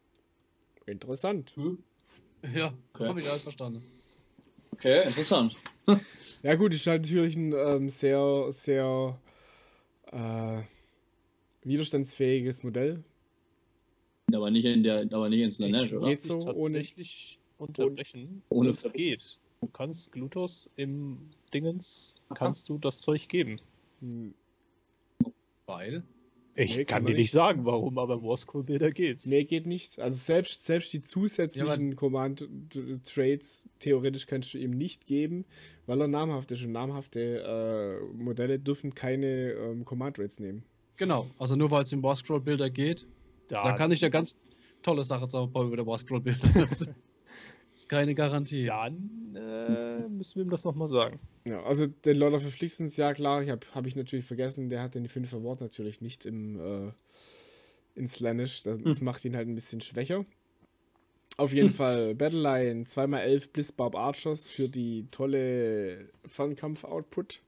Interessant. 0.88 1.53
Ja, 2.55 2.74
Okay. 2.93 3.07
hab 3.07 3.18
ich 3.18 3.30
alles 3.30 3.41
verstanden. 3.43 3.84
Okay, 4.72 5.07
interessant. 5.07 5.55
Ja 6.43 6.55
gut, 6.55 6.74
ist 6.74 6.86
halt 6.88 7.03
natürlich 7.03 7.36
ein 7.36 7.53
ähm, 7.53 7.89
sehr, 7.89 8.47
sehr 8.51 9.18
äh, 10.11 10.61
widerstandsfähiges 11.63 12.63
Modell. 12.63 13.03
Aber 14.33 14.51
nicht 14.51 14.65
in 14.65 14.83
der, 14.83 15.01
aber 15.11 15.29
nicht 15.29 15.41
in 15.41 15.51
Slanesh, 15.51 15.93
oder? 15.93 16.07
Geht 16.07 16.21
so 16.21 16.39
ohne- 16.39 16.83
unterbrechen. 17.57 18.41
ohne- 18.49 18.69
das 18.69 18.87
geht. 18.93 19.37
Du 19.61 19.67
kannst 19.67 20.11
Glutos 20.11 20.69
im 20.75 21.17
Dingens, 21.53 22.21
kannst 22.35 22.69
du 22.69 22.77
das 22.77 22.99
Zeug 23.01 23.27
geben. 23.27 23.59
Hm, 24.01 24.33
Weil. 25.65 26.03
Ich 26.59 26.75
Nee, 26.75 26.85
kann 26.85 27.05
dir 27.05 27.13
nicht 27.13 27.29
sagen, 27.29 27.65
warum, 27.65 27.99
aber 27.99 28.15
im 28.15 28.23
Warscroll-Bilder 28.23 28.89
geht's. 28.89 29.27
Nee, 29.27 29.43
geht 29.43 29.67
nicht. 29.67 29.99
Also 29.99 30.17
selbst, 30.17 30.65
selbst 30.65 30.91
die 30.91 31.03
zusätzlichen 31.03 31.95
Command-Trades, 31.95 33.69
theoretisch 33.77 34.25
kannst 34.25 34.55
du 34.55 34.57
ihm 34.57 34.71
nicht 34.71 35.05
geben, 35.05 35.45
weil 35.85 36.01
er 36.01 36.07
namhaft 36.07 36.51
ist. 36.51 36.63
Und 36.65 36.71
namhafte 36.71 38.01
äh, 38.01 38.17
Modelle 38.17 38.57
dürfen 38.57 38.95
keine 38.95 39.51
ähm, 39.51 39.85
Command-Rates 39.85 40.39
nehmen. 40.39 40.63
Genau, 40.95 41.27
also 41.37 41.55
nur 41.55 41.69
weil 41.69 41.83
es 41.83 41.93
im 41.93 42.01
War 42.01 42.15
Scroll 42.15 42.41
Bilder 42.41 42.71
geht, 42.71 43.05
da 43.49 43.73
kann 43.73 43.91
ich 43.91 43.99
dir 43.99 44.09
ganz 44.09 44.39
tolle 44.81 45.03
Sachen 45.03 45.29
sagen 45.29 45.51
über 45.51 45.75
der 45.75 45.85
War 45.85 45.99
Scroll 45.99 46.21
Bilder. 46.21 46.47
Das 46.55 46.89
ist 47.78 47.89
keine 47.89 48.15
Garantie. 48.15 48.63
Dann 48.63 49.36
äh, 49.36 50.07
müssen 50.07 50.36
wir 50.36 50.43
ihm 50.43 50.49
das 50.49 50.63
nochmal 50.63 50.88
sagen. 50.88 51.19
Ja, 51.45 51.63
also 51.63 51.88
den 51.88 52.17
Lord 52.17 52.34
of 52.34 52.45
Afflictions, 52.45 52.97
ja 52.97 53.13
klar, 53.13 53.41
ich 53.43 53.49
habe 53.49 53.65
hab 53.73 53.86
ich 53.86 53.95
natürlich 53.95 54.25
vergessen, 54.25 54.69
der 54.69 54.82
hat 54.82 54.95
den 54.95 55.07
5 55.07 55.34
Award 55.34 55.61
natürlich 55.61 56.01
nicht 56.01 56.25
im 56.25 56.59
äh, 56.59 56.91
in 57.95 58.07
Slanish. 58.07 58.63
Das, 58.63 58.80
das 58.80 59.01
macht 59.01 59.25
ihn 59.25 59.36
halt 59.36 59.47
ein 59.47 59.55
bisschen 59.55 59.82
schwächer. 59.82 60.25
Auf 61.38 61.53
jeden 61.53 61.71
Fall 61.73 62.15
Battleline 62.15 62.84
2x11 62.84 63.51
Blizzbarb 63.51 63.95
Archers 63.95 64.49
für 64.49 64.69
die 64.69 65.07
tolle 65.11 66.09
Fernkampf-Output. 66.25 67.41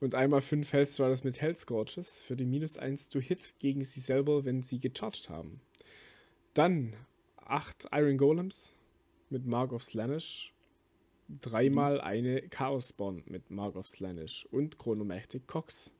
Und 0.00 0.14
einmal 0.14 0.40
5 0.40 0.72
Hellstriders 0.72 1.24
mit 1.24 1.40
Hellscorches 1.42 2.20
für 2.20 2.34
die 2.34 2.46
minus 2.46 2.78
1 2.78 3.10
to 3.10 3.20
Hit 3.20 3.54
gegen 3.58 3.84
sie 3.84 4.00
selber, 4.00 4.46
wenn 4.46 4.62
sie 4.62 4.80
gecharged 4.80 5.28
haben. 5.28 5.60
Dann 6.54 6.94
8 7.36 7.88
Iron 7.92 8.16
Golems 8.16 8.74
mit 9.30 9.46
Mark 9.46 9.72
of 9.72 9.82
Slanish 9.82 10.52
dreimal 11.40 12.00
eine 12.00 12.42
Chaos 12.48 12.88
Spawn 12.90 13.22
mit 13.26 13.50
Mark 13.50 13.76
of 13.76 13.86
Slanish 13.86 14.46
und 14.50 14.78
Chronomagtic 14.78 15.46
Cox. 15.46 15.94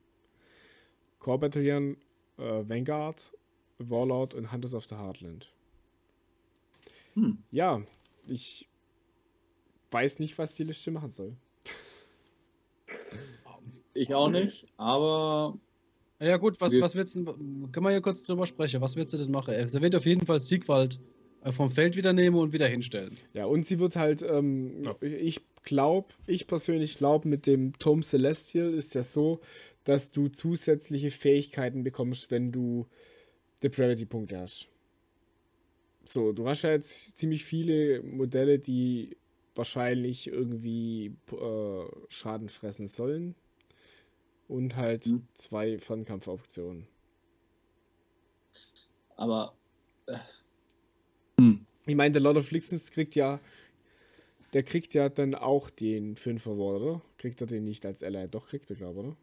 Core 1.20 1.38
Battalion, 1.38 1.96
äh, 2.38 2.68
Vanguard, 2.68 3.32
Warlord 3.78 4.34
und 4.34 4.50
Hunters 4.52 4.74
of 4.74 4.86
the 4.88 4.96
Heartland. 4.96 5.52
Hm. 7.14 7.38
Ja, 7.50 7.82
ich 8.26 8.68
weiß 9.90 10.18
nicht, 10.18 10.36
was 10.38 10.54
die 10.54 10.64
Liste 10.64 10.90
machen 10.90 11.10
soll. 11.12 11.36
Ich 13.94 14.14
auch 14.14 14.30
nicht, 14.30 14.66
aber 14.76 15.58
Ja 16.20 16.36
gut, 16.36 16.60
was, 16.60 16.72
Wir- 16.72 16.80
was 16.80 16.94
wird's 16.94 17.12
denn, 17.12 17.24
können 17.24 17.86
wir 17.86 17.90
hier 17.90 18.00
kurz 18.00 18.22
drüber 18.22 18.46
sprechen, 18.46 18.80
was 18.80 18.96
wird 18.96 19.10
sie 19.10 19.18
denn 19.18 19.30
machen? 19.30 19.52
Er 19.54 19.72
wird 19.72 19.94
auf 19.96 20.06
jeden 20.06 20.24
Fall 20.26 20.40
Siegwald 20.40 21.00
vom 21.51 21.70
Feld 21.70 21.97
wieder 21.97 22.12
nehmen 22.12 22.36
und 22.36 22.53
wieder 22.53 22.68
hinstellen. 22.68 23.14
Ja, 23.32 23.47
und 23.47 23.64
sie 23.64 23.78
wird 23.78 23.97
halt, 23.97 24.22
ähm, 24.22 24.84
Ja. 24.84 24.97
ich 25.01 25.41
glaube, 25.62 26.09
ich 26.26 26.47
persönlich 26.47 26.95
glaube, 26.97 27.28
mit 27.28 27.47
dem 27.47 27.72
Tom 27.78 28.03
Celestial 28.03 28.72
ist 28.74 28.95
ja 28.95 29.03
so, 29.03 29.41
dass 29.84 30.12
du 30.12 30.28
zusätzliche 30.28 31.11
Fähigkeiten 31.11 31.82
bekommst, 31.84 32.30
wenn 32.30 32.53
du 32.53 32.86
Depravity-Punkte 33.62 34.38
hast. 34.38 34.68
So, 36.05 36.32
du 36.32 36.47
hast 36.49 36.62
ja 36.62 36.70
jetzt 36.70 37.16
ziemlich 37.18 37.45
viele 37.45 38.03
Modelle, 38.03 38.59
die 38.59 39.16
wahrscheinlich 39.55 40.28
irgendwie 40.28 41.16
äh, 41.32 41.84
Schaden 42.09 42.49
fressen 42.49 42.86
sollen. 42.86 43.34
Und 44.49 44.76
halt 44.76 45.05
Hm. 45.05 45.26
zwei 45.34 45.78
Fernkampfoptionen. 45.78 46.86
aber 49.16 49.55
äh, 50.07 50.16
hm. 51.41 51.66
Ich 51.86 51.95
meine, 51.95 52.12
der 52.12 52.20
Lord 52.22 52.36
of 52.36 52.45
Afflictions 52.45 52.91
kriegt 52.91 53.14
ja, 53.14 53.41
der 54.53 54.62
kriegt 54.62 54.95
ja 54.95 55.09
dann 55.09 55.34
auch 55.34 55.70
den 55.70 56.16
5 56.16 56.47
Award, 56.47 56.82
oder? 56.82 57.03
Kriegt 57.18 57.41
er 57.41 57.47
den 57.47 57.64
nicht 57.64 57.84
als 57.86 58.03
Ally? 58.03 58.28
Doch, 58.28 58.49
kriegt 58.49 58.70
er, 58.70 58.76
glaube 58.76 59.01
ich, 59.01 59.07
oder? 59.07 59.16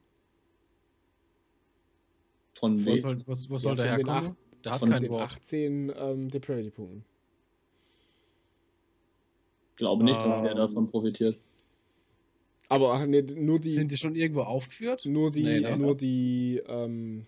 von 2.54 2.78
Was 2.78 2.86
wem? 2.86 3.02
soll, 3.02 3.18
was, 3.28 3.50
was 3.50 3.62
soll 3.62 3.76
Ja, 3.78 3.84
der 3.84 3.92
herkommen? 3.98 4.36
Der 4.64 4.72
hat 4.74 4.80
von 4.80 4.90
keinen 4.90 5.04
Den 5.04 5.12
Wort. 5.12 5.32
18 5.32 5.94
ähm, 5.96 6.30
Depravity-Punkten. 6.30 7.06
glaube 9.76 10.04
nicht, 10.04 10.18
dass 10.26 10.42
der 10.42 10.52
Ähm. 10.52 10.58
davon 10.58 10.90
profitiert. 10.90 11.40
Aber 12.70 12.94
ach, 12.96 13.06
nee, 13.06 13.22
nur 13.22 13.60
die, 13.60 13.70
Sind 13.72 13.92
die 13.92 13.98
schon 13.98 14.16
irgendwo 14.16 14.42
aufgeführt? 14.42 15.06
nur 15.06 15.32
die, 15.32 15.44
Nee, 15.44 15.60
ne? 15.62 15.78
nur 15.78 15.96
die, 15.96 16.62
ähm, 16.68 17.26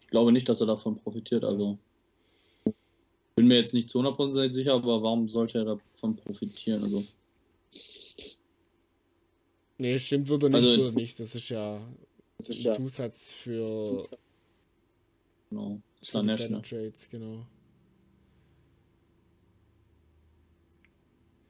Ich 0.00 0.08
glaube 0.08 0.32
nicht, 0.32 0.48
dass 0.48 0.60
er 0.60 0.66
davon 0.68 0.96
profitiert. 0.96 1.44
Also 1.44 1.78
bin 3.34 3.48
mir 3.48 3.56
jetzt 3.56 3.74
nicht 3.74 3.88
zu 3.90 4.00
100% 4.00 4.52
sicher, 4.52 4.74
aber 4.74 5.02
warum 5.02 5.28
sollte 5.28 5.58
er 5.58 5.64
davon 5.64 6.16
profitieren? 6.16 6.82
Also 6.82 7.04
nee, 9.78 9.98
stimmt, 9.98 10.28
wird 10.28 10.42
er 10.44 10.48
nicht, 10.50 10.56
Also- 10.56 10.76
wird 10.82 10.90
er 10.90 10.94
nicht. 10.94 11.20
Das 11.20 11.34
ist 11.34 11.48
ja 11.48 11.80
das 12.38 12.48
ein 12.48 12.52
ist 12.52 12.64
ja 12.64 12.72
Zusatz 12.76 13.32
für, 13.32 14.06
genau, 15.50 15.80
Battle 16.12 16.50
ne? 16.50 16.62
Trades, 16.62 17.08
genau. 17.10 17.46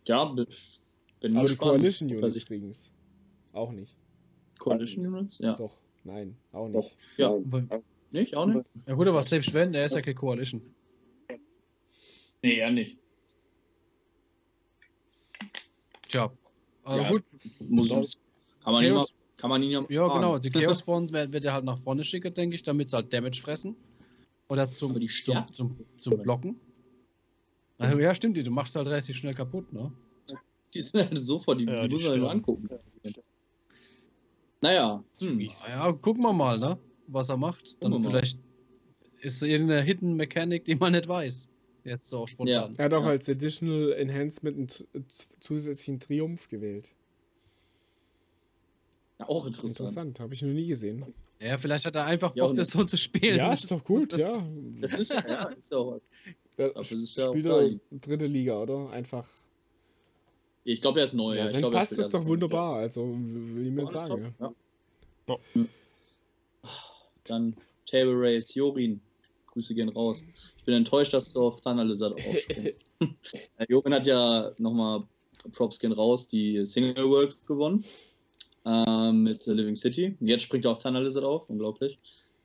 Ja, 0.06 0.24
bin 0.26 0.46
Aber 0.46 0.46
die 1.22 1.30
gespannt, 1.30 1.58
Coalition 1.58 2.10
Units 2.14 2.44
kriegen 2.44 2.68
es. 2.68 2.92
Auch 3.54 3.72
nicht. 3.72 3.94
Coalition 4.58 5.06
Units? 5.06 5.38
Ja. 5.38 5.54
Doch, 5.54 5.78
nein, 6.04 6.36
auch 6.52 6.68
nicht. 6.68 6.96
Ja, 7.16 7.34
nicht? 8.10 8.36
Auch 8.36 8.46
nicht? 8.46 8.66
Ja 8.86 8.94
gut, 8.94 9.06
aber 9.08 9.22
selbst 9.22 9.52
wenn, 9.54 9.72
er 9.72 9.86
ist 9.86 9.94
ja 9.94 10.02
keine 10.02 10.14
Coalition. 10.14 10.60
Nee, 12.44 12.58
ja 12.58 12.70
nicht. 12.70 12.98
Tja. 16.08 16.30
Also 16.82 17.02
Ja, 17.02 17.10
gut, 17.10 17.24
Muss, 17.70 18.18
kann, 18.62 18.74
man 18.74 18.84
ihn 18.84 18.90
mal, 18.90 18.98
Chaos- 18.98 19.14
kann 19.38 19.48
man 19.48 19.62
ihn 19.62 19.70
ja 19.70 19.80
ja 19.88 20.06
fragen. 20.06 20.20
genau, 20.20 20.38
die 20.38 20.50
Chaos 20.50 20.82
Bond 20.82 21.10
wird, 21.10 21.42
er 21.42 21.54
halt 21.54 21.64
nach 21.64 21.78
vorne 21.78 22.04
schicken, 22.04 22.34
denke 22.34 22.56
ich, 22.56 22.62
damit 22.62 22.90
sie 22.90 22.96
halt 22.96 23.10
Damage 23.10 23.40
fressen. 23.40 23.74
Oder 24.50 24.70
zum, 24.70 24.92
die 25.00 25.06
zum, 25.06 25.08
sterben. 25.08 25.52
zum, 25.54 25.86
zum 25.96 26.18
Blocken. 26.22 26.60
Also, 27.78 27.98
ja, 27.98 28.12
stimmt, 28.14 28.36
die, 28.36 28.42
du 28.42 28.50
machst 28.50 28.76
halt 28.76 28.88
relativ 28.88 29.16
schnell 29.16 29.34
kaputt, 29.34 29.72
ne? 29.72 29.90
Die 30.74 30.82
sind 30.82 31.00
halt 31.00 31.16
sofort, 31.18 31.62
die, 31.62 31.64
Ja, 31.64 31.88
muss 31.88 32.06
man 32.06 32.18
nur 32.18 32.30
angucken. 32.30 32.68
Naja, 34.60 35.02
hm. 35.18 35.40
Ja, 35.66 35.92
gucken 35.92 36.22
wir 36.22 36.32
mal, 36.34 36.58
ne? 36.58 36.78
Was 37.06 37.30
er 37.30 37.38
macht. 37.38 37.82
Dann 37.82 37.90
wir 37.90 37.98
mal. 38.00 38.04
vielleicht 38.10 38.38
ist 39.22 39.42
irgendeine 39.42 39.80
Hidden 39.80 40.14
Mechanik, 40.16 40.66
die 40.66 40.74
man 40.74 40.92
nicht 40.92 41.08
weiß. 41.08 41.48
Jetzt 41.84 42.08
so 42.08 42.26
spontan. 42.26 42.74
Er 42.76 42.84
hat 42.86 42.94
auch 42.94 43.02
Ja. 43.04 43.10
als 43.10 43.28
Additional 43.28 43.92
Enhancement 43.92 44.56
einen 44.56 45.08
z- 45.08 45.28
zusätzlichen 45.40 46.00
Triumph 46.00 46.48
gewählt. 46.48 46.90
auch 49.18 49.46
interessant. 49.46 49.78
Interessant, 49.80 50.20
habe 50.20 50.34
ich 50.34 50.42
noch 50.42 50.50
nie 50.52 50.66
gesehen. 50.66 51.04
Ja, 51.40 51.56
vielleicht 51.58 51.84
hat 51.86 51.94
er 51.94 52.04
einfach 52.06 52.34
Ja, 52.36 52.46
Bock, 52.46 52.56
das 52.56 52.68
so 52.70 52.84
zu 52.84 52.96
spielen. 52.96 53.36
Ja, 53.36 53.52
ist 53.52 53.70
doch 53.70 53.82
gut, 53.84 54.16
ja. 54.16 54.46
Das 54.80 54.98
ist 54.98 55.12
ja, 55.12 55.26
ja, 55.26 55.44
ist 55.48 55.70
ja 55.70 55.78
auch, 55.78 56.00
ja 56.58 56.68
das 56.70 56.92
ist 56.92 57.16
ja 57.16 57.28
spielt 57.28 57.46
er 57.46 57.70
dritte 57.90 58.26
Liga, 58.26 58.58
oder? 58.58 58.90
Einfach. 58.90 59.26
ich 60.64 60.80
glaube, 60.80 61.00
er 61.00 61.04
ist 61.04 61.14
neu. 61.14 61.34
Ja, 61.36 61.42
ja. 61.42 61.46
ich 61.46 61.52
dann 61.52 61.62
glaub, 61.62 61.72
er 61.74 61.78
passt 61.78 61.98
es 61.98 62.08
doch 62.10 62.24
wunderbar. 62.26 62.76
Also 62.76 63.06
will 63.16 63.66
ich 63.66 63.72
mir 63.72 63.82
Ja, 63.82 63.88
sagen. 63.88 64.34
Ja. 64.40 64.52
ja. 65.28 65.36
Ja. 65.54 66.70
Dann 67.24 67.56
Table 67.86 68.14
Race, 68.16 68.54
Jorin. 68.54 69.00
Grüße 69.54 69.74
gehen 69.74 69.88
raus. 69.88 70.26
Ich 70.58 70.64
bin 70.64 70.74
enttäuscht, 70.74 71.14
dass 71.14 71.32
du 71.32 71.40
auf 71.40 71.60
Thunder 71.60 71.84
Lizard 71.84 72.14
aufspringst. 72.28 72.82
Äh, 73.58 73.66
Jorin 73.68 73.94
hat 73.94 74.06
ja 74.06 74.52
nochmal 74.58 75.04
Props 75.52 75.78
gehen 75.78 75.92
raus, 75.92 76.28
die 76.28 76.64
Single 76.64 77.08
Worlds 77.08 77.44
gewonnen 77.46 77.84
ähm, 78.64 79.24
mit 79.24 79.44
Living 79.46 79.76
City. 79.76 80.16
Und 80.18 80.26
jetzt 80.26 80.42
springt 80.42 80.64
er 80.64 80.72
auf 80.72 80.82
Thunder 80.82 81.02
Lizard 81.02 81.24
auf, 81.24 81.48
unglaublich. 81.48 81.98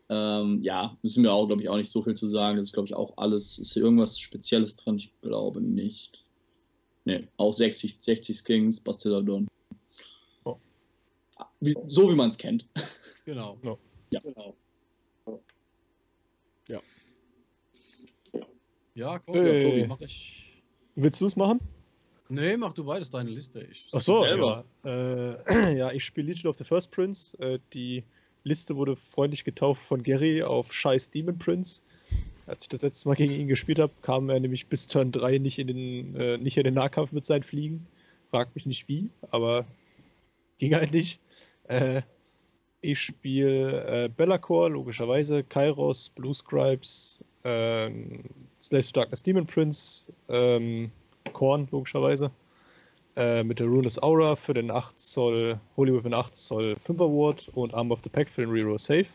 Ähm, 0.10 0.62
ja, 0.64 0.98
müssen 1.04 1.24
wir 1.24 1.32
auch, 1.32 1.48
glaube 1.48 1.62
ich, 1.62 1.70
auch 1.70 1.78
nicht 1.78 1.92
so 1.92 2.02
viel 2.02 2.16
zu 2.16 2.28
sagen. 2.28 2.58
Das 2.58 2.68
ist, 2.68 2.74
glaube 2.74 2.88
ich, 2.88 2.96
auch 2.96 3.14
alles. 3.18 3.60
Ist 3.60 3.74
hier 3.74 3.84
irgendwas 3.84 4.20
Spezielles 4.20 4.76
drin? 4.76 4.98
Ich 4.98 5.14
glaube 5.22 5.62
nicht. 5.62 6.26
Ne, 7.06 7.28
auch 7.38 7.54
60, 7.54 7.98
60 8.00 8.38
Skins, 8.38 8.82
Bastilladon. 8.82 9.48
Oh. 10.44 10.58
Wie, 11.60 11.76
so 11.88 12.12
wie 12.12 12.16
man 12.16 12.30
es 12.30 12.38
kennt. 12.38 12.68
Genau. 13.26 13.58
Ja, 14.10 14.20
genau. 14.20 14.56
Ja, 19.00 19.18
komm, 19.20 19.36
Hey. 19.36 19.64
ja, 19.64 19.70
Tobi, 19.70 19.88
mach 19.88 20.02
ich. 20.02 20.62
Willst 20.96 21.22
du 21.22 21.26
es 21.26 21.38
machen? 21.38 21.62
Nee, 22.28 22.58
mach 22.58 22.74
du 22.74 22.84
beides 22.84 23.10
deine 23.10 23.30
Liste. 23.30 23.62
Ich 23.72 23.88
Ach 23.94 24.02
so, 24.02 24.24
selber. 24.24 24.66
ja. 24.84 25.32
Äh, 25.70 25.78
ja, 25.78 25.92
ich 25.94 26.04
spiele 26.04 26.28
Legion 26.28 26.50
of 26.50 26.58
the 26.58 26.66
First 26.66 26.92
Prince. 26.92 27.38
Äh, 27.40 27.60
die 27.74 28.04
Liste 28.44 28.76
wurde 28.76 28.98
freundlich 28.98 29.46
getauft 29.46 29.82
von 29.82 30.04
Gary 30.04 30.44
auf 30.44 30.74
Scheiß 30.74 31.12
Demon 31.12 31.38
Prince. 31.40 31.82
Als 32.46 32.64
ich 32.64 32.70
das 32.70 32.82
letzte 32.82 33.08
Mal 33.08 33.16
gegen 33.16 33.34
ihn 33.34 33.48
gespielt 33.48 33.80
habe, 33.80 33.94
kam 34.02 34.30
er 34.30 34.40
nämlich 34.42 34.68
bis 34.68 34.86
Turn 34.88 35.14
3 35.14 35.38
nicht 35.38 35.60
in 35.60 35.68
den, 35.68 36.16
äh, 36.18 36.38
nicht 36.38 36.58
in 36.58 36.66
den 36.66 36.74
Nahkampf 36.74 37.14
mit 37.14 37.26
seinen 37.26 37.44
Fliegen. 37.44 37.88
Fragt 38.32 38.54
mich 38.54 38.66
nicht 38.66 38.90
wie, 38.90 39.10
aber 39.32 39.66
ging 40.58 40.76
halt 40.76 40.92
nicht. 40.92 41.20
Äh, 41.70 42.02
ich 42.82 43.00
spiele 43.00 44.06
äh, 44.06 44.10
Bellacore, 44.10 44.70
logischerweise, 44.70 45.44
Kairos, 45.44 46.10
Blue 46.10 46.34
Scribes, 46.34 47.24
ähm, 47.44 48.24
Slaves 48.62 48.92
to 48.92 49.00
Darkness 49.00 49.24
Demon 49.24 49.46
Prince, 49.46 50.12
ähm, 50.30 50.92
Korn, 51.34 51.68
logischerweise. 51.72 52.32
Äh, 53.16 53.44
mit 53.44 53.60
der 53.60 53.68
Ruinous 53.68 54.02
Aura 54.02 54.36
für 54.36 54.54
den 54.54 54.72
8 54.72 55.00
Zoll, 55.00 55.60
Holy 55.76 55.94
Weapon 55.94 56.14
8 56.14 56.38
Zoll 56.38 56.78
5er 56.88 57.10
Ward 57.10 57.50
und 57.54 57.74
Arm 57.74 57.92
of 57.92 58.00
the 58.04 58.10
Pack 58.10 58.30
für 58.30 58.42
den 58.42 58.52
Reroll 58.52 58.80
Safe. 58.80 59.08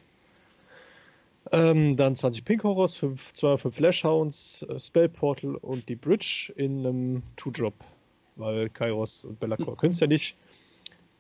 Ähm, 1.53 1.97
dann 1.97 2.17
20 2.17 2.45
Pink 2.45 2.65
Horrors, 2.65 2.97
5, 2.97 3.33
2 3.33 3.57
5 3.57 3.75
Flash 3.75 4.05
Hounds, 4.05 4.63
äh, 4.69 4.81
Spell 4.81 5.09
Portal 5.09 5.57
und 5.57 5.89
die 5.89 5.97
Bridge 5.97 6.53
in 6.57 6.87
einem 6.87 7.23
2-Drop. 7.37 7.75
Weil 8.37 8.69
Kairos 8.71 9.25
und 9.25 9.39
Bellacore 9.41 9.77
können 9.79 9.93
es 9.93 10.01
ja 10.01 10.07
nicht. 10.07 10.37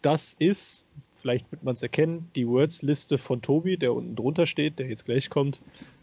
Das 0.03 0.34
ist, 0.38 0.84
vielleicht 1.25 1.51
wird 1.51 1.62
man 1.64 1.72
es 1.75 1.83
erkennen, 1.83 2.31
die 2.37 2.47
Words-Liste 2.47 3.16
von 3.16 3.41
Tobi, 3.41 3.79
der 3.79 3.95
unten 3.95 4.14
drunter 4.14 4.45
steht, 4.47 4.79
der 4.79 4.89
jetzt 4.89 5.07
gleich 5.07 5.31
kommt. 5.31 5.62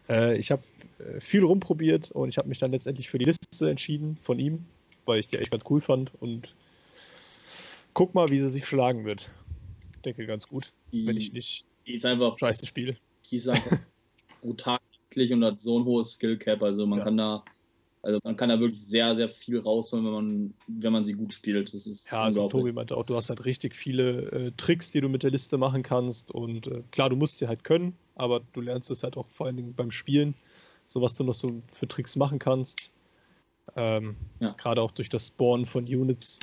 Äh, 0.10 0.36
ich 0.40 0.50
habe 0.50 0.64
äh, 0.98 1.20
viel 1.22 1.44
rumprobiert 1.44 2.10
und 2.10 2.30
ich 2.30 2.40
habe 2.40 2.50
mich 2.50 2.58
dann 2.58 2.72
letztendlich 2.72 3.08
für 3.08 3.20
die 3.20 3.26
Liste 3.26 3.70
entschieden 3.70 4.18
von 4.20 4.40
ihm, 4.40 4.66
weil 5.06 5.20
ich 5.20 5.28
die 5.28 5.38
echt 5.38 5.52
ganz 5.52 5.64
cool 5.70 5.80
fand 5.80 6.12
und 6.20 6.56
guck 7.94 8.16
mal, 8.16 8.30
wie 8.30 8.40
sie 8.40 8.50
sich 8.50 8.66
schlagen 8.66 9.06
wird. 9.06 9.30
Ich 9.94 10.02
denke 10.02 10.26
ganz 10.26 10.48
gut, 10.48 10.72
Die, 10.92 11.06
wenn 11.06 11.18
ich 11.18 11.32
nicht 11.34 11.66
die 11.86 11.94
ist 11.94 12.06
einfach, 12.08 12.40
scheiße 12.40 12.66
spiele. 12.66 12.98
die 13.30 13.36
ist 13.36 13.48
einfach 13.48 13.78
brutal 14.42 14.80
und 15.16 15.44
hat 15.44 15.60
so 15.60 15.78
ein 15.78 15.86
hohes 15.86 16.14
Skill 16.14 16.36
Cap. 16.40 16.64
Also 16.64 16.88
man 16.88 16.98
Ja. 16.98 17.06
kann 17.06 17.18
da, 17.18 17.44
also 18.04 18.20
man 18.24 18.36
kann 18.36 18.50
da 18.50 18.60
wirklich 18.60 18.82
sehr, 18.82 19.16
sehr 19.16 19.30
viel 19.30 19.60
rausholen, 19.60 20.06
wenn 20.06 20.14
man, 20.14 20.54
wenn 20.68 20.94
man 20.94 21.04
sie 21.04 21.14
gut 21.14 21.34
spielt. 21.34 21.74
Das 21.74 21.86
ist 21.86 22.12
Ja, 22.12 22.24
also. 22.24 22.50
Tobi 22.50 22.72
meinte 22.72 22.98
auch, 22.98 23.06
du 23.06 23.16
hast 23.16 23.30
halt 23.30 23.46
richtig 23.46 23.76
viele 23.76 24.32
äh, 24.32 24.52
Tricks, 24.58 24.92
die 24.92 25.02
du 25.02 25.10
mit 25.10 25.24
der 25.24 25.32
Liste 25.32 25.58
machen 25.58 25.84
kannst. 25.84 26.32
Und 26.32 26.68
äh, 26.68 26.82
klar, 26.92 27.10
du 27.10 27.16
musst 27.16 27.38
sie 27.38 27.48
halt 27.48 27.64
können, 27.64 27.96
aber 28.16 28.42
du 28.54 28.62
lernst 28.62 28.90
es 28.90 29.04
halt 29.04 29.18
auch 29.18 29.28
vor 29.30 29.46
allen 29.46 29.58
Dingen 29.58 29.74
beim 29.76 29.92
Spielen, 29.92 30.34
so 30.88 31.02
was 31.02 31.16
du 31.16 31.24
noch 31.24 31.36
so 31.36 31.62
für 31.74 31.88
Tricks 31.88 32.16
machen 32.16 32.40
kannst. 32.40 32.92
Ähm, 33.76 34.16
Ja. 34.40 34.56
Gerade 34.58 34.82
auch 34.82 34.92
durch 34.92 35.10
das 35.10 35.28
Spawnen 35.28 35.66
von 35.66 35.84
Units. 35.84 36.40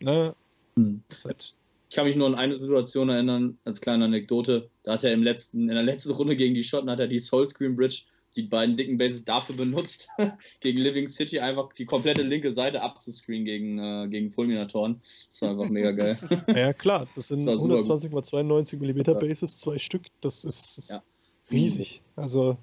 Ne? 0.00 0.34
Hm. 0.76 1.02
Halt, 1.24 1.54
Ich 1.88 1.94
kann 1.94 2.06
mich 2.06 2.16
nur 2.16 2.26
an 2.26 2.34
eine 2.34 2.58
Situation 2.58 3.08
erinnern, 3.10 3.58
als 3.64 3.80
kleine 3.80 4.06
Anekdote. 4.06 4.68
Da 4.82 4.94
hat 4.94 5.04
er 5.04 5.12
im 5.12 5.22
letzten, 5.22 5.68
in 5.68 5.74
der 5.74 5.84
letzten 5.84 6.10
Runde 6.10 6.34
gegen 6.34 6.54
die 6.54 6.64
Schotten 6.64 6.90
hat 6.90 6.98
er 6.98 7.06
die 7.06 7.20
Soul 7.20 7.46
Screen 7.46 7.76
Bridge, 7.76 8.02
die 8.36 8.42
beiden 8.42 8.76
dicken 8.76 8.96
Bases 8.98 9.24
dafür 9.24 9.56
benutzt, 9.56 10.08
gegen 10.60 10.78
Living 10.78 11.06
City 11.06 11.38
einfach 11.38 11.72
die 11.72 11.84
komplette 11.84 12.22
linke 12.22 12.52
Seite 12.52 12.82
abzuscreenen 12.82 13.44
gegen, 13.44 13.78
äh, 13.78 14.08
gegen 14.08 14.30
Fulminatoren. 14.30 15.00
Das 15.28 15.42
war 15.42 15.50
einfach 15.50 15.68
mega 15.68 15.92
geil. 15.92 16.18
ja, 16.48 16.72
klar, 16.72 17.06
das 17.14 17.28
sind 17.28 17.40
Das 17.40 17.46
war 17.46 17.56
super 17.58 17.74
120 17.74 18.12
x 18.12 18.28
92 18.28 18.80
mm. 18.80 19.02
Bases, 19.20 19.58
zwei 19.58 19.78
Stück. 19.78 20.06
Das 20.20 20.44
ist 20.44 20.90
Ja. 20.90 21.02
riesig. 21.50 22.02
Also, 22.16 22.56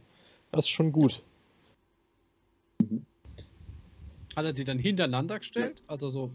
das 0.51 0.65
ist 0.65 0.69
schon 0.69 0.91
gut. 0.91 1.23
Hat 4.35 4.45
er 4.45 4.53
die 4.53 4.63
dann 4.63 4.79
hintereinander 4.79 5.39
gestellt? 5.39 5.83
Also 5.87 6.09
so 6.09 6.31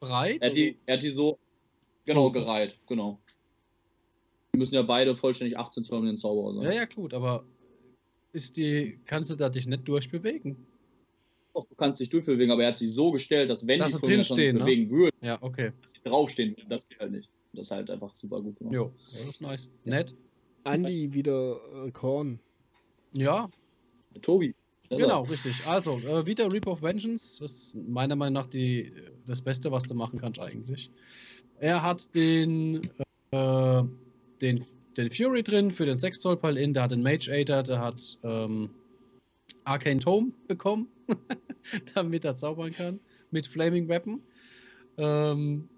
breit? 0.00 0.38
Er 0.40 0.50
hat 0.50 0.56
die, 0.56 0.76
er 0.86 0.96
hat 0.96 1.02
die 1.02 1.10
so 1.10 1.38
genau 2.04 2.30
gereiht, 2.30 2.78
genau. 2.86 3.18
Die 4.54 4.58
müssen 4.58 4.74
ja 4.74 4.82
beide 4.82 5.14
vollständig 5.14 5.58
18 5.58 5.84
Zoll 5.84 6.00
mit 6.00 6.10
den 6.10 6.16
Zauberer 6.16 6.54
sein. 6.54 6.62
ja, 6.64 6.72
ja, 6.72 6.84
gut, 6.86 7.12
aber 7.14 7.44
ist 8.32 8.56
die, 8.56 8.98
kannst 9.06 9.30
du 9.30 9.34
da 9.36 9.48
dich 9.48 9.66
nicht 9.66 9.86
durchbewegen? 9.88 10.56
Doch, 11.54 11.66
Du 11.68 11.74
kannst 11.74 12.00
dich 12.00 12.08
durchbewegen, 12.08 12.52
aber 12.52 12.62
er 12.62 12.68
hat 12.68 12.76
sie 12.78 12.86
so 12.86 13.10
gestellt, 13.10 13.50
dass 13.50 13.66
wenn 13.66 13.78
Dass 13.78 13.92
die 13.92 13.98
sich 13.98 14.02
drinstehen, 14.06 14.56
ne? 14.58 14.64
bewegen 14.64 14.90
würden, 14.90 15.16
Ja, 15.22 15.38
okay. 15.42 15.72
dass 15.82 15.92
sie 15.92 15.98
draufstehen 16.04 16.56
würden. 16.56 16.68
Das 16.68 16.88
geht 16.88 17.00
halt 17.00 17.12
nicht. 17.12 17.30
Das 17.52 17.66
ist 17.66 17.70
halt 17.72 17.90
einfach 17.90 18.14
super 18.14 18.40
gut 18.40 18.56
gemacht. 18.58 18.74
Jo, 18.74 18.92
ja, 19.10 19.18
das 19.18 19.24
ist 19.28 19.40
nice. 19.40 19.70
Nett. 19.84 20.14
Andi 20.64 21.12
wieder 21.12 21.56
äh, 21.86 21.90
Korn. 21.90 22.38
Ja, 23.14 23.48
Tobi. 24.20 24.54
selber. 24.90 25.04
genau, 25.04 25.22
richtig. 25.22 25.54
Also, 25.66 25.98
äh, 25.98 26.26
wieder 26.26 26.52
Reap 26.52 26.66
of 26.66 26.82
Vengeance. 26.82 27.38
Das 27.40 27.50
ist 27.52 27.74
meiner 27.88 28.14
Meinung 28.16 28.34
nach 28.34 28.48
die, 28.50 28.92
das 29.26 29.40
Beste, 29.40 29.70
was 29.72 29.84
du 29.84 29.94
machen 29.94 30.18
kannst 30.20 30.38
eigentlich. 30.38 30.90
Er 31.58 31.82
hat 31.82 32.14
den, 32.14 32.82
äh, 33.30 33.82
den, 34.42 34.64
den 34.98 35.10
Fury 35.10 35.42
drin 35.42 35.70
für 35.70 35.86
den 35.86 35.96
6 35.96 36.20
Zoll 36.20 36.36
Pal-In, 36.36 36.74
der 36.74 36.82
hat 36.82 36.90
den 36.90 37.02
Mage 37.02 37.30
Aider, 37.30 37.62
der 37.62 37.80
hat 37.80 38.18
ähm, 38.24 38.70
Arcane 39.64 40.00
Tome 40.00 40.32
bekommen, 40.48 40.88
damit 41.94 42.24
er 42.24 42.36
zaubern 42.36 42.72
kann 42.72 43.00
mit 43.30 43.46
Flaming 43.46 43.88
Weapon. 43.88 44.20
Ähm, 44.98 45.68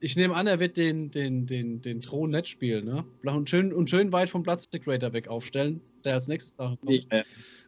ich 0.00 0.16
nehme 0.16 0.34
an, 0.34 0.46
er 0.46 0.58
wird 0.58 0.78
den, 0.78 1.10
den, 1.10 1.46
den, 1.46 1.82
den 1.82 2.00
Thron 2.00 2.30
nicht 2.30 2.48
spielen, 2.48 2.86
ne? 2.86 3.04
Und 3.22 3.50
schön, 3.50 3.72
und 3.72 3.90
schön 3.90 4.10
weit 4.12 4.30
vom 4.30 4.42
Plastic 4.42 4.88
Raider 4.88 5.12
weg 5.12 5.28
aufstellen, 5.28 5.82
der 6.04 6.14
als 6.14 6.26
nächstes 6.26 6.56
da 6.56 6.76
kommt. 6.80 7.06
Äh, 7.10 7.24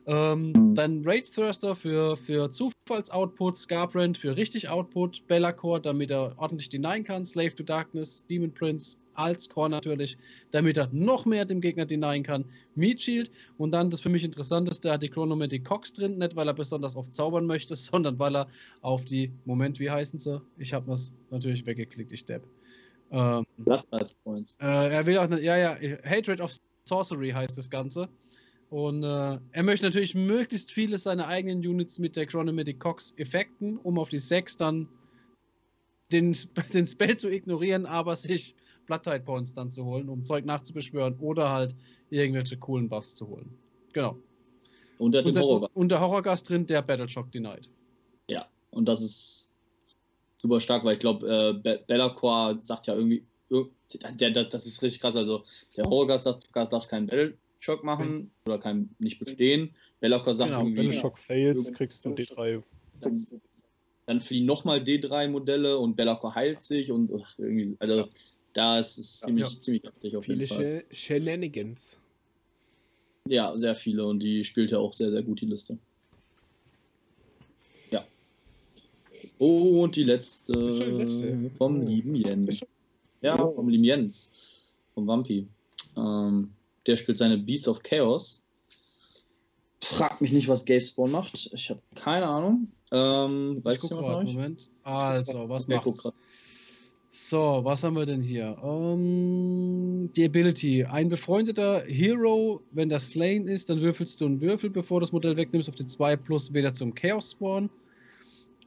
Ähm, 0.07 0.75
dann 0.75 1.03
Rage 1.05 1.31
Thruster 1.33 1.77
für, 1.77 2.17
für 2.17 2.51
Zufallsoutput, 2.51 3.57
Scarbrand 3.57 4.19
für 4.19 4.37
richtig 4.37 4.69
Output, 4.69 5.25
Bellacore, 5.29 5.81
damit 5.81 6.11
er 6.11 6.35
ordentlich 6.39 6.71
denyen 6.71 7.05
kann, 7.05 7.25
Slave 7.25 7.55
to 7.55 7.63
Darkness, 7.63 8.27
Demon 8.27 8.53
Prince 8.53 8.99
als 9.15 9.49
Core 9.49 9.71
natürlich, 9.71 10.17
damit 10.51 10.77
er 10.77 10.89
noch 10.93 11.25
mehr 11.27 11.45
dem 11.45 11.61
Gegner 11.61 11.87
denyen 11.87 12.23
kann, 12.23 12.45
Meat 12.75 13.03
Shield 13.03 13.31
und 13.59 13.73
dann 13.73 13.91
das 13.91 14.01
für 14.01 14.09
mich 14.09 14.25
Interessanteste, 14.25 14.89
er 14.89 14.95
hat 14.95 15.03
die 15.03 15.09
Chronomatic 15.09 15.65
Cox 15.65 15.93
drin, 15.93 16.19
nicht 16.19 16.37
weil 16.37 16.49
er 16.49 16.55
besonders 16.55 16.97
oft 16.97 17.13
zaubern 17.13 17.47
möchte, 17.47 17.77
sondern 17.77 18.19
weil 18.19 18.37
er 18.37 18.49
auf 18.81 19.05
die, 19.05 19.33
Moment, 19.45 19.79
wie 19.81 19.91
heißen 19.91 20.19
sie? 20.19 20.41
Ich 20.59 20.73
habe 20.73 20.91
das 20.91 21.13
natürlich 21.31 21.65
weggeklickt, 21.67 22.13
ich 22.13 22.25
Depp. 22.25 22.47
Ähm, 23.11 23.45
Points. 24.25 24.59
äh, 24.61 24.95
er 24.95 25.07
will 25.07 25.19
auch, 25.19 25.31
ja, 25.31 25.57
ja, 25.57 25.77
Hatred 26.05 26.41
of 26.41 26.51
Sorcery 26.85 27.31
heißt 27.31 27.59
das 27.59 27.69
Ganze. 27.69 28.09
Und 28.71 29.05
äh, 29.05 29.39
er 29.53 29.63
möchte 29.63 29.85
natürlich 29.85 30.15
möglichst 30.15 30.73
viele 30.73 30.97
seiner 30.97 31.29
eigenen 31.29 31.59
Units 31.59 31.99
mit 31.99 32.17
der 32.17 32.25
Chronomatic 32.25 32.81
Cox 32.81 33.13
effekten, 33.19 33.77
um 33.77 33.99
auf 33.99 34.09
die 34.09 34.19
6 34.19 34.57
dann 34.57 34.89
den, 36.11 36.35
den 36.73 36.87
Spell 36.87 37.19
zu 37.19 37.31
ignorieren, 37.31 37.85
aber 37.85 38.17
sich 38.17 38.55
Blood 38.87 39.03
Tide 39.03 39.21
Points 39.21 39.55
dann 39.55 39.71
zu 39.71 39.85
holen, 39.85 40.09
um 40.09 40.25
Zeug 40.25 40.45
nachzubeschwören 40.45 41.17
oder 41.19 41.51
halt 41.51 41.75
irgendwelche 42.11 42.57
coolen 42.59 42.89
Buffs 42.89 43.15
zu 43.15 43.29
holen. 43.29 43.57
Genau. 43.93 44.19
Und 44.99 45.13
der 45.13 45.21
hat 45.21 45.27
Und 45.27 45.35
den 45.35 45.35
der, 45.35 45.43
Horror. 45.45 45.71
und 45.75 45.89
der 45.91 46.01
Horrorgast 46.01 46.49
drin, 46.49 46.67
der 46.67 46.83
Battle 46.83 47.09
Shock 47.09 47.31
Denied. 47.33 47.69
Ja, 48.29 48.49
und 48.71 48.87
das 48.87 49.03
ist 49.03 49.55
super 50.41 50.61
stark, 50.61 50.85
weil 50.85 50.95
ich 50.95 51.01
glaube, 51.01 51.27
äh, 51.27 51.53
Be 51.61 51.85
Bellacore 51.87 52.59
sagt 52.63 52.87
ja 52.87 52.95
irgendwie, 52.95 53.25
ir- 53.51 53.71
der, 54.19 54.31
der, 54.31 54.45
das 54.45 54.67
ist 54.67 54.83
richtig 54.83 55.01
krass. 55.01 55.17
Also, 55.17 55.45
der 55.77 55.85
Horrorgast 55.85 56.27
darf, 56.27 56.69
darf 56.69 56.89
keinen 56.89 57.07
Battle-Shock 57.07 57.85
machen 57.85 58.33
oder 58.47 58.59
kann 58.59 58.95
nicht 58.99 59.19
bestehen. 59.19 59.75
Bellacore 60.01 60.35
sagt 60.35 60.51
Genau, 60.51 60.63
irgendwie, 60.63 60.79
Wenn 60.79 60.87
du 60.87 60.93
Shock 60.93 61.19
fails, 61.19 61.73
kriegst 61.73 62.05
du 62.05 62.11
D3. 62.11 62.63
dann 64.07 64.21
fliehen 64.21 64.47
nochmal 64.47 64.81
D3-Modelle 64.83 65.79
und 65.79 65.97
Bellacore 65.97 66.35
heilt 66.35 66.61
sich 66.61 66.91
und 66.91 67.13
ach, 67.13 67.39
irgendwie, 67.39 67.77
also 67.79 68.09
da 68.53 68.79
ist 68.79 68.99
es 68.99 69.21
ziemlich, 69.21 69.49
Ja. 69.53 69.61
ziemlich 69.61 69.83
heftig 69.85 70.17
auf 70.17 70.25
Viele 70.25 70.45
jeden 70.45 70.55
Fall. 70.55 70.85
Sh 70.91 70.97
Shenanigans. 71.07 71.99
Ja, 73.29 73.57
sehr 73.57 73.75
viele 73.75 74.05
und 74.05 74.21
die 74.21 74.45
spielt 74.45 74.71
ja 74.73 74.79
auch 74.79 74.93
sehr, 74.93 75.11
sehr 75.11 75.23
gut, 75.23 75.41
die 75.41 75.47
Liste. 75.47 75.79
Ja. 77.91 78.05
Und 79.39 79.95
die 79.97 80.05
letzte, 80.05 80.53
die 80.53 80.85
letzte. 80.85 81.51
vom 81.57 81.81
Oh. 81.81 81.85
lieben 81.85 82.15
Jens. 82.15 82.67
Ja, 83.21 83.37
vom 83.37 83.69
lieben 83.69 83.85
Jens. 83.85 84.33
Vom 84.95 85.07
Wampi. 85.07 85.47
Ähm, 85.97 86.51
Der 86.87 86.97
spielt 86.97 87.17
seine 87.17 87.39
Beast 87.39 87.69
of 87.69 87.81
Chaos. 87.83 88.45
Fragt 89.81 90.21
mich 90.21 90.33
nicht, 90.33 90.49
was 90.49 90.65
Gavespawn 90.65 91.13
macht. 91.13 91.51
Ich 91.53 91.71
habe 91.71 91.81
keine 91.95 92.27
Ahnung. 92.27 92.69
Ähm, 92.91 93.55
Ich 93.59 93.65
weißt 93.65 93.85
du 93.85 93.89
guck 93.89 94.25
nicht? 94.25 94.35
Moment. 94.35 94.69
Also, 94.83 95.49
was 95.49 95.69
macht's? 95.69 96.11
So, 97.15 97.61
was 97.63 97.85
haben 97.85 97.95
wir 97.95 98.07
denn 98.07 98.23
hier? 98.23 98.57
Ähm, 98.65 100.11
die 100.17 100.25
Ability. 100.25 100.85
Ein 100.85 101.11
befreundeter 101.11 101.83
Hero, 101.85 102.63
wenn 102.71 102.89
das 102.89 103.11
Slain 103.11 103.49
ist, 103.49 103.69
dann 103.69 103.83
würfelst 103.83 104.19
du 104.23 104.25
einen 104.27 104.41
Würfel, 104.41 104.71
bevor 104.71 104.99
du 104.99 105.05
das 105.05 105.13
Modell 105.13 105.37
wegnimmst, 105.37 105.69
auf 105.69 105.75
die 105.75 105.85
2 105.85 106.17
plus 106.17 106.55
wieder 106.55 106.73
zum 106.73 106.95
Chaos 106.95 107.33
Spawn. 107.33 107.69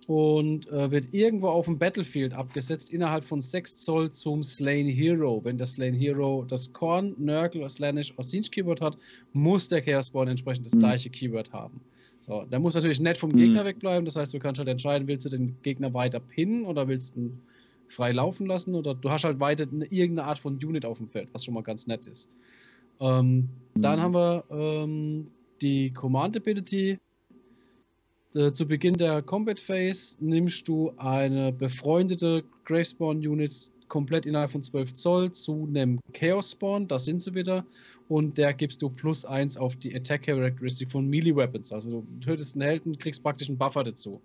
Und 0.06 0.70
äh, 0.70 0.92
wird 0.92 1.12
irgendwo 1.12 1.48
auf 1.48 1.66
dem 1.66 1.80
Battlefield 1.80 2.36
abgesetzt, 2.36 2.94
innerhalb 2.94 3.26
von 3.26 3.42
6 3.42 3.78
Zoll 3.78 4.12
zum 4.12 4.44
Slain 4.44 4.86
Hero. 4.88 5.44
Wenn 5.44 5.58
der 5.58 5.66
Slain 5.66 5.96
Hero 5.96 6.46
das 6.48 6.72
Korn, 6.72 7.16
Nurgle, 7.18 7.68
Slanish 7.68 8.12
oder 8.12 8.24
Siege 8.24 8.50
Keyword 8.52 8.80
hat, 8.80 8.96
muss 9.34 9.70
der 9.70 9.82
Chaos 9.82 10.08
Spawn 10.08 10.28
entsprechend 10.28 10.68
das 10.68 10.74
Hm. 10.74 10.82
gleiche 10.82 11.10
Keyword 11.10 11.52
haben. 11.52 11.82
So, 12.20 12.46
der 12.46 12.60
muss 12.60 12.76
natürlich 12.76 13.00
nett 13.00 13.18
vom. 13.18 13.36
Gegner 13.36 13.66
wegbleiben. 13.66 14.06
Das 14.06 14.16
heißt, 14.16 14.36
du 14.36 14.38
kannst 14.38 14.60
halt 14.60 14.70
entscheiden, 14.70 15.08
willst 15.08 15.26
du 15.26 15.30
den 15.30 15.56
Gegner 15.64 15.92
weiter 15.96 16.20
pinnen 16.20 16.66
oder 16.66 16.88
willst 16.88 17.16
du 17.16 17.22
ihn 17.22 17.42
frei 17.96 18.12
laufen 18.12 18.46
lassen 18.46 18.76
oder 18.76 18.94
du 18.94 19.10
hast 19.10 19.24
halt 19.24 19.40
weiter 19.40 19.66
eine, 19.72 19.86
irgendeine 19.86 20.28
Art 20.28 20.40
von 20.40 20.56
Unit 20.56 20.86
auf 20.86 20.98
dem 20.98 21.08
Feld, 21.10 21.30
was 21.34 21.46
schon 21.46 21.54
mal 21.54 21.64
ganz 21.64 21.88
nett 21.88 22.06
ist. 22.08 22.30
Ähm, 23.00 23.50
Dann 23.76 24.00
Mhm. 24.00 24.04
haben 24.04 24.14
wir 24.14 24.44
ähm, 24.52 25.28
die 25.62 25.92
Command 25.92 26.38
Ability. 26.38 26.98
Äh, 28.34 28.52
zu 28.52 28.68
Beginn 28.68 28.96
der 28.96 29.22
Combat 29.22 29.60
Phase 29.60 30.18
nimmst 30.20 30.68
du 30.68 30.92
eine 30.98 31.52
befreundete 31.54 32.44
Gravespawn 32.66 33.18
Unit 33.18 33.72
komplett 33.88 34.26
innerhalb 34.26 34.52
von 34.52 34.62
12 34.62 34.94
Zoll 34.94 35.32
zu 35.32 35.68
einem 35.70 36.00
Chaos 36.14 36.52
Spawn, 36.52 36.88
da 36.88 36.98
sind 37.00 37.22
sie 37.22 37.34
wieder, 37.36 37.66
und 38.10 38.38
der 38.38 38.54
gibst 38.54 38.82
du 38.82 38.90
plus 38.90 39.26
1 39.26 39.58
auf 39.58 39.76
die 39.76 39.96
Attack 39.96 40.24
Characteristic 40.24 40.92
von 40.92 41.08
Melee 41.08 41.36
Weapons. 41.36 41.72
Also 41.72 42.02
du 42.02 42.06
tötest 42.20 42.56
einen 42.56 42.64
Helden, 42.64 42.98
kriegst 42.98 43.22
praktisch 43.24 43.48
einen 43.48 43.58
Buffer 43.58 43.84
dazu. 43.84 44.22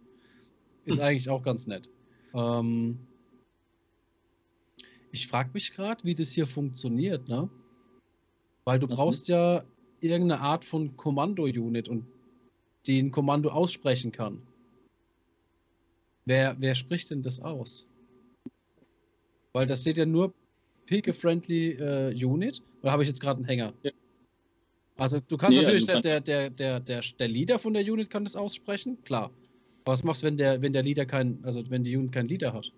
Ist 0.86 0.98
eigentlich 1.00 1.28
auch 1.28 1.42
ganz 1.42 1.66
nett. 1.66 1.90
Ähm, 2.34 2.98
ich 5.12 5.26
frage 5.26 5.50
mich 5.52 5.72
gerade, 5.72 6.04
wie 6.04 6.14
das 6.14 6.30
hier 6.30 6.46
funktioniert, 6.46 7.28
ne? 7.28 7.48
Weil 8.64 8.78
du 8.78 8.88
Was 8.88 8.96
brauchst 8.96 9.28
ja 9.28 9.64
irgendeine 10.00 10.40
Art 10.40 10.64
von 10.64 10.96
Kommando-Unit 10.96 11.88
und 11.88 12.06
die 12.86 13.02
ein 13.02 13.10
Kommando 13.10 13.50
aussprechen 13.50 14.12
kann. 14.12 14.40
Wer, 16.24 16.56
wer 16.58 16.74
spricht 16.74 17.10
denn 17.10 17.22
das 17.22 17.40
aus? 17.40 17.86
Weil 19.52 19.66
da 19.66 19.76
steht 19.76 19.96
ja 19.96 20.06
nur 20.06 20.32
Pick 20.86 21.08
a 21.08 21.12
Friendly 21.12 21.72
äh, 21.72 22.24
Unit. 22.24 22.62
Oder 22.82 22.92
habe 22.92 23.02
ich 23.02 23.08
jetzt 23.08 23.20
gerade 23.20 23.38
einen 23.38 23.46
Hänger? 23.46 23.72
Ja. 23.82 23.90
Also 24.96 25.18
du 25.20 25.36
kannst 25.36 25.56
Nee, 25.56 25.64
natürlich, 25.64 25.88
also 25.88 26.00
du 26.00 26.02
der, 26.02 26.20
der, 26.20 26.50
der, 26.50 26.80
der, 26.80 27.00
der 27.00 27.28
Leader 27.28 27.58
von 27.58 27.72
der 27.74 27.82
Unit 27.82 28.10
kann 28.10 28.24
das 28.24 28.36
aussprechen, 28.36 29.02
klar. 29.04 29.30
Aber 29.84 29.92
was 29.92 30.04
machst 30.04 30.22
du, 30.22 30.26
wenn 30.26 30.36
der, 30.36 30.60
wenn 30.60 30.72
der 30.72 30.82
Leader 30.82 31.06
kein, 31.06 31.42
also 31.42 31.68
wenn 31.70 31.84
die 31.84 31.96
Unit 31.96 32.12
keinen 32.12 32.28
Leader 32.28 32.52
hat? 32.52 32.72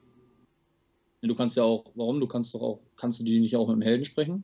Du 1.29 1.35
kannst 1.37 1.57
ja 1.57 1.63
auch, 1.63 1.85
warum? 1.95 2.19
Du 2.21 2.27
kannst 2.27 2.53
doch 2.55 2.63
auch, 2.63 2.81
kannst 2.97 3.21
du 3.21 3.25
die 3.25 3.39
nicht 3.39 3.55
auch 3.55 3.69
mit 3.69 3.77
dem 3.77 3.83
Helden 3.83 4.05
sprechen? 4.05 4.43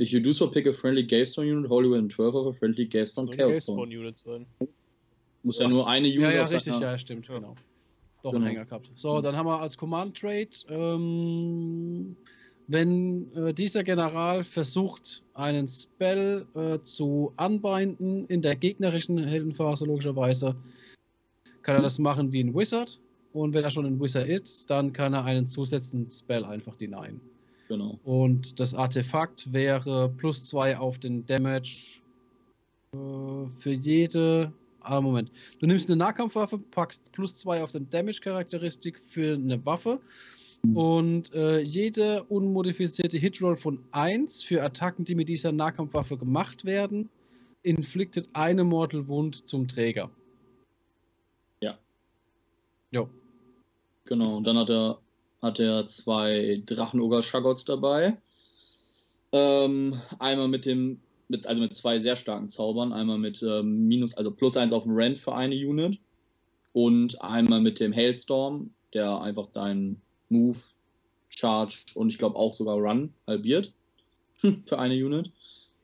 If 0.00 0.08
you 0.08 0.20
do 0.20 0.32
so, 0.32 0.50
pick 0.50 0.66
a 0.66 0.72
friendly 0.72 1.04
Gavespawn 1.04 1.46
unit, 1.46 1.70
holy 1.70 1.88
within 1.88 2.10
12 2.10 2.34
of 2.34 2.46
a 2.48 2.52
friendly 2.52 2.84
ein 2.84 3.30
Chaos. 3.30 3.68
Unit 3.68 4.18
sein. 4.18 4.46
Muss 5.44 5.58
ja 5.58 5.68
nur 5.68 5.86
eine 5.86 6.08
Unit 6.08 6.20
Ja, 6.20 6.30
ja, 6.32 6.42
aus 6.42 6.52
richtig, 6.52 6.78
ja, 6.80 6.98
stimmt, 6.98 7.28
Ja. 7.28 7.34
genau. 7.36 7.54
Doch 8.22 8.32
Genau. 8.32 8.44
einen 8.44 8.54
Hänger 8.54 8.64
gehabt. 8.64 8.90
So, 8.96 9.20
dann 9.20 9.36
haben 9.36 9.46
wir 9.46 9.60
als 9.60 9.76
Command 9.76 10.18
Trade, 10.18 10.48
ähm, 10.68 12.16
wenn 12.68 13.32
äh, 13.34 13.52
dieser 13.52 13.84
General 13.84 14.42
versucht, 14.42 15.22
einen 15.34 15.68
Spell 15.68 16.46
äh, 16.54 16.78
zu 16.80 17.32
unbinden 17.36 18.26
in 18.26 18.40
der 18.42 18.56
gegnerischen 18.56 19.18
Heldenphase, 19.18 19.84
logischerweise, 19.86 20.56
kann 21.62 21.76
er 21.76 21.82
das 21.82 21.98
machen 21.98 22.32
wie 22.32 22.42
ein 22.42 22.54
Wizard. 22.54 22.98
Und 23.32 23.54
wenn 23.54 23.64
er 23.64 23.70
schon 23.70 23.86
ein 23.86 24.00
Wizard 24.00 24.28
ist, 24.28 24.68
dann 24.70 24.92
kann 24.92 25.14
er 25.14 25.24
einen 25.24 25.46
zusätzlichen 25.46 26.08
Spell 26.10 26.44
einfach 26.44 26.74
denyen. 26.76 27.20
Genau. 27.68 27.98
Und 28.04 28.60
das 28.60 28.74
Artefakt 28.74 29.50
wäre 29.52 30.10
plus 30.16 30.44
2 30.44 30.76
auf 30.78 30.98
den 30.98 31.24
Damage 31.26 32.00
äh, 32.92 33.46
für 33.56 33.72
jede. 33.72 34.52
Ah, 34.80 35.00
Moment. 35.00 35.30
Du 35.60 35.66
nimmst 35.66 35.88
eine 35.88 35.96
Nahkampfwaffe, 35.96 36.58
packst 36.58 37.12
plus 37.12 37.36
2 37.36 37.62
auf 37.62 37.70
den 37.70 37.88
Damage-Charakteristik 37.88 38.98
für 38.98 39.34
eine 39.34 39.64
Waffe. 39.64 40.00
Mhm. 40.64 40.76
Und 40.76 41.34
äh, 41.34 41.60
jede 41.60 42.24
unmodifizierte 42.24 43.16
Hitroll 43.16 43.56
von 43.56 43.78
1 43.92 44.42
für 44.42 44.62
Attacken, 44.62 45.04
die 45.04 45.14
mit 45.14 45.28
dieser 45.28 45.52
Nahkampfwaffe 45.52 46.18
gemacht 46.18 46.64
werden, 46.64 47.08
inflicted 47.62 48.28
eine 48.32 48.64
Mortal 48.64 49.06
Wound 49.08 49.48
zum 49.48 49.68
Träger. 49.68 50.10
Ja. 51.60 51.78
Jo. 52.90 53.08
Genau. 54.04 54.36
Und 54.36 54.46
dann 54.46 54.58
hat 54.58 54.70
er, 54.70 54.98
hat 55.40 55.60
er 55.60 55.86
zwei 55.86 56.62
Drachenoger-Shagots 56.66 57.64
dabei. 57.64 58.16
Ähm, 59.32 60.00
einmal 60.18 60.48
mit 60.48 60.66
dem, 60.66 61.00
mit, 61.28 61.46
also 61.46 61.62
mit 61.62 61.74
zwei 61.74 62.00
sehr 62.00 62.16
starken 62.16 62.48
Zaubern. 62.48 62.92
Einmal 62.92 63.18
mit 63.18 63.42
ähm, 63.42 63.86
minus, 63.88 64.14
also 64.14 64.30
plus 64.30 64.56
eins 64.56 64.72
auf 64.72 64.84
dem 64.84 64.92
Rand 64.94 65.18
für 65.18 65.34
eine 65.34 65.54
Unit. 65.54 65.98
Und 66.72 67.20
einmal 67.22 67.60
mit 67.60 67.80
dem 67.80 67.92
Hailstorm, 67.92 68.70
der 68.94 69.20
einfach 69.20 69.46
deinen 69.48 70.00
Move, 70.28 70.58
Charge 71.28 71.78
und 71.94 72.10
ich 72.10 72.18
glaube 72.18 72.36
auch 72.36 72.52
sogar 72.54 72.76
Run 72.76 73.12
halbiert. 73.26 73.72
für 74.66 74.78
eine 74.78 74.94
Unit. 74.94 75.30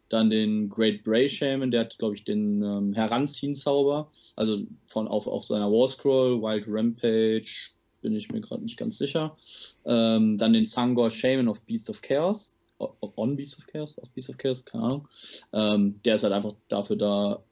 Dann 0.08 0.30
den 0.30 0.68
Great 0.68 1.04
Bray 1.04 1.28
Shaman, 1.28 1.70
der 1.70 1.80
hat, 1.80 1.98
glaube 1.98 2.14
ich, 2.14 2.24
den 2.24 2.62
ähm, 2.62 2.92
Heranziehen-Zauber. 2.94 4.10
Also 4.36 4.62
von 4.86 5.06
auf, 5.06 5.26
auf 5.26 5.44
seiner 5.44 5.70
War 5.70 5.86
Scroll, 5.86 6.40
Wild 6.40 6.64
Rampage, 6.66 7.70
bin 8.00 8.14
ich 8.14 8.30
mir 8.30 8.40
gerade 8.40 8.62
nicht 8.62 8.76
ganz 8.76 8.98
sicher. 8.98 9.36
Ähm, 9.84 10.38
dann 10.38 10.52
den 10.52 10.66
Sangor 10.66 11.10
Shaman 11.10 11.48
of 11.48 11.60
Beast 11.62 11.90
of 11.90 12.00
Chaos. 12.02 12.54
On 13.00 13.36
Beast 13.36 13.58
of 13.58 13.66
Chaos? 13.66 13.98
Auf 13.98 14.10
Beast 14.10 14.30
of 14.30 14.38
Chaos? 14.38 14.64
Keine 14.64 14.84
Ahnung. 14.84 15.08
Ähm, 15.52 16.00
der 16.04 16.14
ist 16.14 16.22
halt 16.22 16.32
einfach 16.32 16.54
dafür 16.68 16.96
da, 16.96 17.42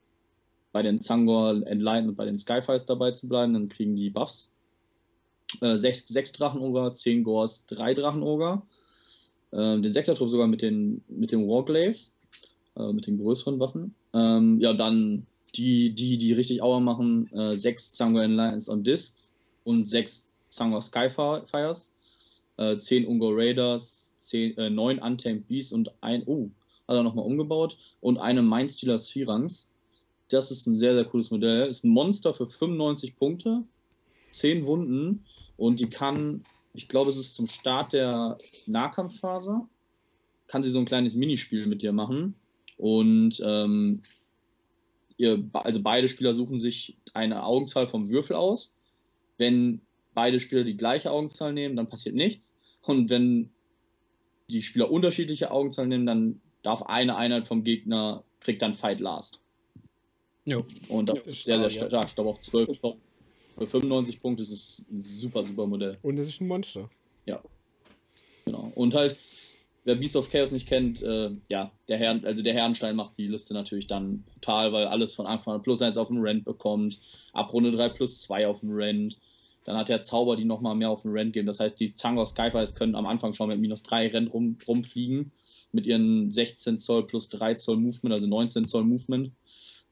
bei 0.73 0.83
den 0.83 1.01
Sangor 1.01 1.67
Enlighten 1.67 2.11
und 2.11 2.17
bei 2.17 2.27
den 2.27 2.37
Skyfires 2.37 2.87
dabei 2.87 3.13
zu 3.13 3.29
bleiben. 3.29 3.55
Dann 3.55 3.69
kriegen 3.69 3.97
die 3.97 4.11
Buffs. 4.11 4.55
Äh, 5.61 5.77
sechs, 5.77 6.07
sechs 6.07 6.33
Drachenoger, 6.33 6.93
zehn 6.93 7.25
Gors, 7.25 7.67
drei 7.67 7.95
Drachenoger. 7.95 8.67
Ähm, 9.53 9.83
den 9.83 9.93
Sechsertrupp 9.93 10.31
sogar 10.31 10.47
mit 10.47 10.63
den, 10.63 11.03
mit 11.09 11.33
den 11.33 11.49
Warglaves, 11.49 12.15
äh, 12.77 12.93
mit 12.93 13.07
den 13.07 13.19
größeren 13.19 13.59
Waffen. 13.59 13.95
Ähm, 14.13 14.61
ja, 14.61 14.73
dann 14.75 15.27
die, 15.55 15.95
die, 15.95 16.19
die 16.19 16.33
richtig 16.33 16.63
Auer 16.63 16.81
machen, 16.81 17.33
äh, 17.33 17.57
sechs 17.57 17.93
Zangor 17.93 18.25
Enlightened 18.25 18.69
on 18.69 18.85
Discs 18.85 19.35
und 19.65 19.89
sechs 19.89 20.31
Zangor 20.57 20.81
Skyfires, 20.81 21.95
äh, 22.57 22.77
zehn 22.79 23.07
Ungo 23.07 23.31
Raiders, 23.31 24.15
zehn, 24.19 24.57
äh, 24.57 24.71
neun 24.71 24.99
Untamed 24.99 25.47
Beasts 25.47 25.73
und 25.73 25.91
ein, 26.01 26.23
oh, 26.27 26.51
hat 26.89 26.97
er 26.97 27.03
nochmal 27.03 27.27
umgebaut 27.27 27.77
und 28.01 28.19
eine 28.19 28.43
Mindstealer 28.43 28.99
Sphinx. 28.99 29.71
Das 30.29 30.51
ist 30.51 30.67
ein 30.67 30.75
sehr, 30.75 30.95
sehr 30.95 31.05
cooles 31.05 31.31
Modell. 31.31 31.69
Ist 31.69 31.85
ein 31.85 31.91
Monster 31.91 32.35
für 32.35 32.49
95 32.49 33.17
Punkte, 33.17 33.63
10 34.31 34.67
Wunden 34.67 35.25
und 35.57 35.81
die 35.81 35.91
kann, 35.91 36.45
ich 36.75 36.89
glaube, 36.89 37.11
es 37.11 37.19
ist 37.19 37.35
zum 37.35 37.47
Start 37.47 37.93
der 37.93 38.39
Nahkampfphase, 38.67 39.61
kann 40.47 40.63
sie 40.63 40.71
so 40.71 40.79
ein 40.79 40.87
kleines 40.87 41.15
Minispiel 41.15 41.67
mit 41.67 41.83
dir 41.83 41.93
machen. 41.93 42.35
Und 42.79 43.43
ähm, 43.45 44.03
ihr, 45.17 45.43
also 45.53 45.83
beide 45.83 46.09
Spieler 46.09 46.35
suchen 46.35 46.59
sich 46.59 46.97
eine 47.15 47.45
Augenzahl 47.45 47.87
vom 47.87 48.09
Würfel 48.09 48.37
aus. 48.37 48.77
Wenn 49.39 49.81
beide 50.17 50.41
Spieler 50.41 50.65
die 50.65 50.77
gleiche 50.77 51.13
Augenzahl 51.13 51.53
nehmen, 51.53 51.77
dann 51.77 51.89
passiert 51.89 52.15
nichts. 52.15 52.57
Und 52.83 53.11
wenn 53.11 53.51
die 54.49 54.63
Spieler 54.63 54.91
unterschiedliche 54.91 55.51
Augenzahlen 55.51 55.91
nehmen, 55.91 56.07
dann 56.07 56.41
darf 56.63 56.83
eine 56.83 57.17
Einheit 57.17 57.47
vom 57.47 57.63
Gegner, 57.63 58.25
kriegt 58.41 58.63
dann 58.63 58.75
Fight 58.75 58.99
Last. 59.01 59.41
Jo. 60.47 60.65
Und 60.89 61.09
das 61.11 61.21
Ja, 61.21 61.25
ist 61.27 61.45
sehr, 61.45 61.59
sehr 61.59 61.71
stark, 61.71 61.93
ja. 61.93 62.05
Ich 62.05 62.15
glaube, 62.15 62.31
auf 62.31 62.41
12, 62.41 62.71
ich 62.71 62.81
glaub, 62.81 62.99
für 63.59 63.67
95 63.67 64.21
Punkte 64.23 64.43
ist 64.43 64.51
es 64.51 64.87
ein 64.91 65.03
super, 65.03 65.45
super 65.45 65.67
Modell. 65.67 65.99
Und 66.03 66.19
es 66.19 66.29
ist 66.29 66.41
ein 66.41 66.49
Monster. 66.49 66.89
Genau. 68.47 68.73
Und 68.77 68.95
halt, 68.95 69.19
wer 69.85 69.97
Beast 69.97 70.17
of 70.17 70.31
Chaos 70.31 70.53
nicht 70.53 70.69
kennt, 70.69 71.03
äh, 71.03 71.33
ja, 71.49 71.73
der 71.89 71.99
Herrn, 71.99 72.25
also 72.25 72.43
der 72.43 72.55
Herrenstein 72.55 72.97
macht 72.97 73.19
die 73.19 73.27
Liste 73.27 73.55
natürlich 73.55 73.89
dann 73.89 74.23
brutal, 74.23 74.73
weil 74.73 74.87
alles 74.87 75.15
von 75.15 75.27
Anfang 75.27 75.55
an 75.55 75.63
plus 75.63 75.83
1 75.83 75.97
auf 75.97 76.09
dem 76.09 76.21
Rent 76.21 76.45
bekommt, 76.45 77.01
ab 77.33 77.53
Runde 77.53 77.73
3 77.73 77.89
plus 77.91 78.23
2 78.23 78.47
auf 78.47 78.61
dem 78.61 78.71
Rent. 78.73 79.19
Dann 79.67 79.77
hat 79.77 79.89
der 79.89 80.01
Zauber, 80.01 80.37
die 80.37 80.45
nochmal 80.45 80.77
mehr 80.77 80.91
auf 80.91 81.03
dem 81.03 81.13
Rent 81.13 81.33
geben. 81.33 81.47
Das 81.47 81.61
heißt, 81.61 81.79
die 81.79 81.93
Zangor 81.95 82.25
Skyfires 82.25 82.75
können 82.75 82.95
am 82.95 83.07
Anfang 83.07 83.33
schon 83.33 83.49
mit 83.49 83.61
minus 83.61 83.83
3 83.83 84.09
Rent 84.09 84.33
rum, 84.33 84.57
rumfliegen. 84.67 85.33
Mit 85.73 85.85
ihren 85.85 86.31
16 86.31 86.79
Zoll 86.79 87.07
plus 87.07 87.29
3 87.29 87.55
Zoll 87.55 87.77
Movement, 87.77 88.15
also 88.15 88.27
19 88.29 88.67
Zoll 88.67 88.85
Movement. 88.85 89.33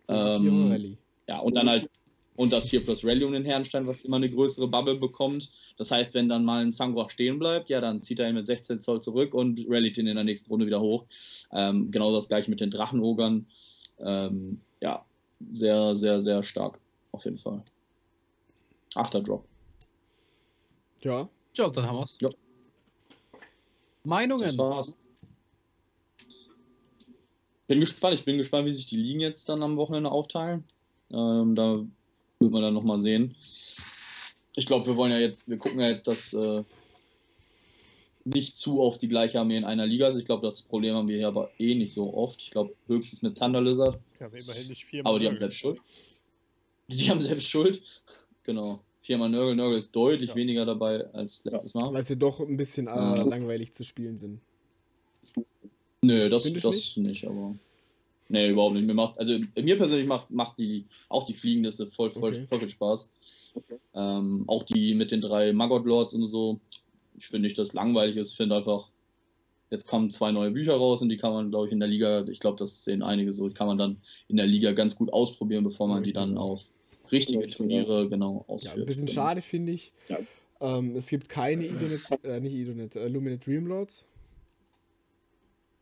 Ähm, 0.09 0.97
ja, 1.29 1.41
und 1.41 1.57
dann 1.57 1.69
halt 1.69 1.91
Und 2.37 2.53
das 2.53 2.69
4 2.69 2.85
plus 2.85 3.05
Rally 3.05 3.25
um 3.25 3.33
den 3.33 3.45
Herrenstein, 3.45 3.87
was 3.87 4.01
immer 4.01 4.17
eine 4.17 4.31
größere 4.31 4.67
Bubble 4.69 4.97
bekommt. 4.97 5.51
Das 5.77 5.91
heißt, 5.91 6.15
wenn 6.15 6.29
dann 6.29 6.45
mal 6.45 6.63
ein 6.63 6.73
Sangroch 6.73 7.11
stehen 7.11 7.39
bleibt, 7.39 7.69
ja, 7.69 7.81
dann 7.81 8.03
zieht 8.03 8.19
er 8.19 8.29
ihn 8.29 8.35
mit 8.35 8.47
16 8.47 8.81
Zoll 8.81 9.01
zurück 9.01 9.35
und 9.35 9.65
rallyt 9.69 9.99
ihn 9.99 10.07
in 10.07 10.17
der 10.17 10.25
nächsten 10.25 10.51
Runde 10.51 10.67
wieder 10.67 10.81
hoch. 10.81 11.05
Ähm, 11.53 11.91
genau 11.91 12.13
das 12.13 12.29
gleiche 12.29 12.51
mit 12.51 12.61
den 12.61 12.71
Drachenogern. 12.71 13.47
Ähm, 14.01 14.61
ja, 14.81 15.05
sehr, 15.53 15.95
sehr, 15.95 16.21
sehr 16.21 16.43
stark. 16.43 16.81
Auf 17.13 17.25
jeden 17.25 17.39
Fall. 17.39 17.63
Achter 18.95 19.21
Drop. 19.21 19.45
Ja, 21.05 21.29
Ja, 21.55 21.69
dann 21.69 21.87
haben 21.87 21.99
wir's. 21.99 22.19
Ja. 22.21 22.29
Das 22.29 22.39
Meinungen? 24.05 24.59
war's. 24.59 24.97
Bin 27.67 27.81
gespannt. 27.81 28.15
Ich 28.19 28.25
bin 28.25 28.37
gespannt, 28.39 28.67
wie 28.67 28.73
sich 28.73 28.87
die 28.87 28.97
Ligen 28.97 29.21
jetzt 29.21 29.49
dann 29.49 29.63
am 29.63 29.77
Wochenende 29.77 30.11
aufteilen. 30.11 30.65
Ähm, 31.11 31.55
da 31.55 31.85
wird 32.41 32.53
man 32.53 32.63
dann 32.63 32.75
nochmal 32.75 32.99
sehen. 32.99 33.35
Ich 34.57 34.67
glaube, 34.67 34.87
wir 34.87 34.97
wollen 34.97 35.13
ja 35.13 35.19
jetzt, 35.19 35.49
wir 35.49 35.59
gucken 35.59 35.81
ja 35.81 35.89
jetzt, 35.89 36.07
dass 36.07 36.33
äh, 36.33 36.63
nicht 38.25 38.57
zu 38.57 38.81
oft 38.81 39.01
die 39.03 39.09
gleiche 39.09 39.39
Armee 39.41 39.57
in 39.57 39.65
einer 39.65 39.87
Liga 39.87 40.09
ist. 40.09 40.17
Ich 40.17 40.27
glaube, 40.27 40.43
das 40.43 40.63
Problem 40.63 40.95
haben 40.95 41.09
wir 41.09 41.17
hier 41.17 41.29
aber 41.29 41.51
eh 41.59 41.75
nicht 41.75 41.93
so 41.93 42.15
oft. 42.15 42.43
Ich 42.43 42.51
glaube, 42.51 42.75
höchstens 42.87 43.23
mit 43.23 43.39
Thunder 43.39 43.61
Lizard. 43.61 43.99
Ja, 44.21 44.27
aber 44.27 44.39
immerhin 44.39 44.69
nicht 44.69 44.85
vier. 44.85 45.05
Aber 45.07 45.19
die 45.19 45.27
haben 45.27 45.37
selbst 45.37 45.59
Schuld. 45.59 45.81
Die 46.89 47.11
haben 47.11 47.21
selbst 47.21 47.49
Schuld. 47.49 47.83
Genau. 48.45 48.81
Viermal 49.05 49.29
Nörgel. 49.29 49.55
Nörgel 49.55 49.77
ist 49.77 49.95
deutlich 49.95 50.31
Ja. 50.31 50.35
weniger 50.37 50.65
dabei 50.65 51.05
als 51.13 51.45
letztes 51.45 51.75
Mal. 51.75 51.93
weil 51.93 52.07
sie 52.07 52.17
doch 52.17 52.41
ein 52.41 52.57
bisschen 52.57 52.87
äh, 52.87 52.91
Ja. 52.91 53.23
langweilig 53.23 53.75
zu 53.75 53.85
spielen 53.85 54.17
sind. 54.17 54.41
Nö, 56.03 56.29
das, 56.31 56.45
Findest 56.45 56.65
das 56.65 56.75
nicht? 56.75 56.97
nicht? 56.99 57.27
aber. 57.27 57.55
Nee, 58.31 58.49
überhaupt 58.51 58.75
nicht. 58.75 58.87
Mir 58.87 58.95
macht, 58.95 59.19
also 59.19 59.39
mir 59.61 59.77
persönlich 59.77 60.07
macht, 60.09 60.31
macht 60.31 60.59
die, 60.59 60.87
auch 61.11 61.25
die 61.25 61.35
Fliegenliste 61.35 61.87
voll, 61.87 62.11
voll, 62.11 62.33
Okay. 62.33 62.47
voll 62.47 62.59
viel 62.61 62.69
Spaß. 62.69 63.11
Ähm, 63.93 64.45
auch 64.47 64.63
die 64.63 64.95
mit 64.95 65.11
den 65.11 65.21
drei 65.21 65.53
Maggot 65.53 65.85
Lords 65.85 66.15
und 66.15 66.25
so. 66.25 66.59
Ich 67.19 67.27
finde 67.27 67.47
nicht, 67.47 67.59
dass 67.59 67.69
es 67.69 67.75
langweilig 67.75 68.17
ist. 68.17 68.31
Ich 68.33 68.37
finde 68.39 68.57
einfach, 68.57 68.89
jetzt 69.71 69.87
kommen 69.87 70.11
zwei 70.11 70.33
neue 70.33 70.51
Bücher 70.51 70.75
raus 70.77 71.03
und 71.03 71.11
die 71.11 71.19
kann 71.19 71.35
man, 71.35 71.51
glaube 71.51 71.67
ich, 71.67 71.73
in 71.73 71.81
der 71.81 71.89
Liga, 71.91 72.25
ich 72.27 72.41
glaube, 72.41 72.57
das 72.57 72.85
sehen 72.85 73.03
einige 73.03 73.33
so, 73.35 73.49
die 73.49 73.55
kann 73.55 73.67
man 73.67 73.77
dann 73.77 73.99
in 74.29 74.39
der 74.39 74.47
Liga 74.47 74.73
ganz 74.73 74.97
gut 74.97 75.13
ausprobieren, 75.13 75.63
bevor 75.65 75.89
man 75.89 76.03
die 76.03 76.15
dann 76.15 76.39
auf 76.39 76.63
richtige 77.15 77.41
Richtig, 77.41 77.57
Turniere 77.57 78.09
genau 78.09 78.45
Ja, 78.49 78.55
ausführt. 78.55 78.77
ein 78.79 78.87
bisschen 78.87 79.07
Genau. 79.07 79.15
schade 79.23 79.41
finde 79.41 79.73
ich. 79.73 79.93
Ja. 80.09 80.19
Ähm, 80.61 80.95
es 80.97 81.09
gibt 81.09 81.29
keine 81.29 81.65
Idonet, 81.67 82.03
äh, 82.25 82.41
nicht 82.41 82.53
Idonet, 82.55 82.97
äh, 82.97 83.09
Luminate 83.09 83.45
Dreamlords. 83.45 84.07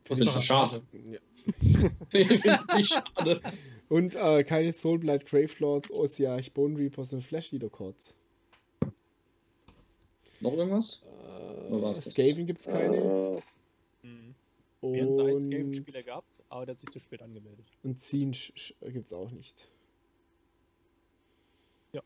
Das 0.05 0.19
Finde 0.19 0.33
ist 0.33 0.39
ich 0.39 0.45
schade. 0.45 0.83
Ja. 1.11 1.19
Ich 2.79 2.89
schade. 2.89 3.41
Und 3.89 4.15
äh, 4.15 4.43
keine 4.45 4.73
Soulblight 4.73 5.27
Gravelords, 5.27 5.91
Osiarch, 5.91 6.53
Bone 6.53 6.79
Reapers 6.79 7.13
und 7.13 7.21
Flash 7.23 7.53
Eater 7.53 7.69
Chords. 7.69 8.15
Noch 10.41 10.55
irgendwas? 10.55 11.05
Äh? 11.71 11.95
Skaven 12.01 12.47
gibt 12.47 12.61
es 12.61 12.67
keine. 12.67 12.97
Äh, 12.97 13.41
Mhm. 14.05 14.35
Wir 14.95 15.03
hatten 15.03 15.21
einen 15.21 15.35
Und, 15.37 15.43
Skaven-Spieler 15.43 16.03
gehabt, 16.03 16.43
aber 16.49 16.67
der 16.67 16.75
hat 16.75 16.81
sich 16.81 16.91
zu 16.91 16.99
spät 16.99 17.23
angemeldet. 17.23 17.65
und 17.85 18.01
Ziehen 18.01 18.33
gibt 18.33 19.07
es 19.07 19.13
auch 19.13 19.31
nicht. 19.31 19.69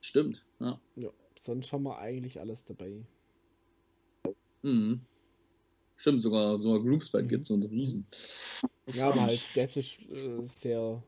Stimmt. 0.01 0.45
Ja. 0.61 0.81
Ja, 0.97 1.11
sonst 1.39 1.73
haben 1.73 1.85
wir 1.85 1.99
eigentlich 1.99 2.41
alles 2.41 2.65
dabei. 2.65 3.05
Mhm. 4.63 5.01
Stimmt, 5.97 6.23
sogar, 6.23 6.59
sogar 6.59 6.81
Groupspite 6.81 7.25
Mhm. 7.25 7.29
gibt 7.29 7.45
es 7.45 7.51
und 7.51 7.65
Riesen. 7.65 8.07
Ja, 8.93 9.09
aber 9.09 9.23
halt 9.23 9.41
Death 9.55 9.77
ist 9.77 9.99
äh, 10.11 10.45
sehr 10.45 11.03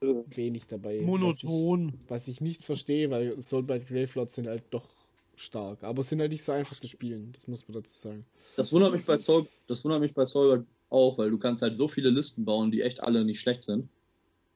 wenig 0.00 0.66
dabei. 0.66 1.00
Monoton. 1.02 1.92
Was 1.92 1.98
ich, 2.02 2.10
was 2.10 2.28
ich 2.28 2.40
nicht 2.40 2.64
verstehe, 2.64 3.10
weil 3.10 3.40
Soulblight 3.40 3.86
Gravelords 3.86 4.34
sind 4.34 4.48
halt 4.48 4.64
doch 4.70 4.88
stark. 5.36 5.82
Aber 5.82 6.02
sind 6.02 6.20
halt 6.20 6.32
nicht 6.32 6.42
so 6.42 6.52
einfach 6.52 6.78
zu 6.78 6.88
spielen, 6.88 7.32
das 7.32 7.48
muss 7.48 7.66
man 7.66 7.74
dazu 7.74 7.92
sagen. 7.92 8.26
Das 8.56 8.72
wundert 8.72 8.92
mich 8.92 9.04
bei 9.04 9.18
Soul, 9.18 9.46
das 9.66 9.84
wundert 9.84 10.00
mich 10.00 10.14
bei 10.14 10.26
Soul 10.26 10.66
auch, 10.90 11.18
weil 11.18 11.30
du 11.30 11.38
kannst 11.38 11.62
halt 11.62 11.74
so 11.74 11.88
viele 11.88 12.10
Listen 12.10 12.44
bauen, 12.44 12.70
die 12.70 12.82
echt 12.82 13.02
alle 13.02 13.24
nicht 13.24 13.40
schlecht 13.40 13.62
sind. 13.62 13.88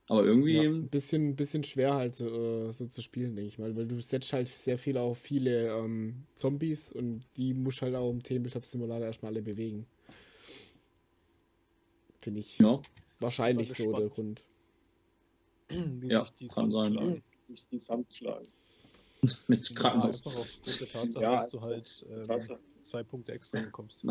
Aber 0.09 0.25
irgendwie, 0.25 0.55
Ja, 0.57 0.63
ein 0.63 0.89
bisschen, 0.89 1.37
bisschen 1.37 1.65
schwer 1.65 1.95
halt 1.95 2.15
so, 2.15 2.29
äh, 2.69 2.73
so 2.73 2.87
zu 2.87 3.03
spielen, 3.03 3.37
denke 3.37 3.49
ich 3.49 3.59
mal, 3.59 3.77
weil 3.77 3.87
du 3.87 4.01
setzt 4.01 4.33
halt 4.33 4.49
sehr 4.49 4.79
viel 4.79 4.97
auf 4.97 5.19
viele 5.19 5.69
ähm, 5.69 6.25
Zombies 6.35 6.91
und 6.93 7.25
die 7.37 7.53
musst 7.53 7.83
halt 7.83 7.95
auch 7.95 8.11
im 8.11 8.23
Tabletop 8.23 8.65
Simulator 8.65 9.07
erstmal 9.07 9.33
alle 9.33 9.43
bewegen. 9.43 9.87
Finde 12.21 12.41
ich 12.41 12.59
ja, 12.59 12.81
wahrscheinlich 13.21 13.73
so 13.75 13.93
der 13.93 14.09
Grund. 14.09 14.43
Wie 15.69 16.09
Ja, 16.09 16.25
sich 16.25 16.35
die 16.37 16.47
kann 16.49 16.71
Suns 16.73 16.95
sein. 16.95 17.23
sich 17.47 17.67
die 17.69 17.79
Sand 17.79 18.13
schlagen. 18.13 18.49
mit 19.49 19.77
Krankenhaus. 19.77 20.27
Einfach 20.27 20.41
aufgrund 20.41 20.81
der 20.81 20.89
Tatsache, 20.89 21.23
Ja, 21.23 21.37
dass 21.37 21.51
du 21.51 21.61
halt 21.61 22.07
ähm, 22.11 22.59
zwei 22.83 23.03
Punkte 23.03 23.33
extra 23.33 23.61
bekommst. 23.61 24.05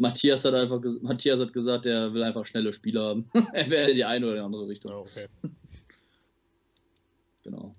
Matthias 0.00 0.44
hat 0.44 0.54
einfach 0.54 0.80
ges- 0.80 1.00
Matthias 1.02 1.40
hat 1.40 1.52
gesagt, 1.52 1.86
er 1.86 2.12
will 2.12 2.22
einfach 2.22 2.44
schnelle 2.44 2.72
Spieler 2.72 3.02
haben. 3.10 3.30
er 3.52 3.70
wäre 3.70 3.94
die 3.94 4.04
eine 4.04 4.26
oder 4.26 4.34
die 4.36 4.40
andere 4.40 4.68
Richtung. 4.68 4.90
Ja, 4.90 4.98
okay. 4.98 5.26
Genau. 7.44 7.76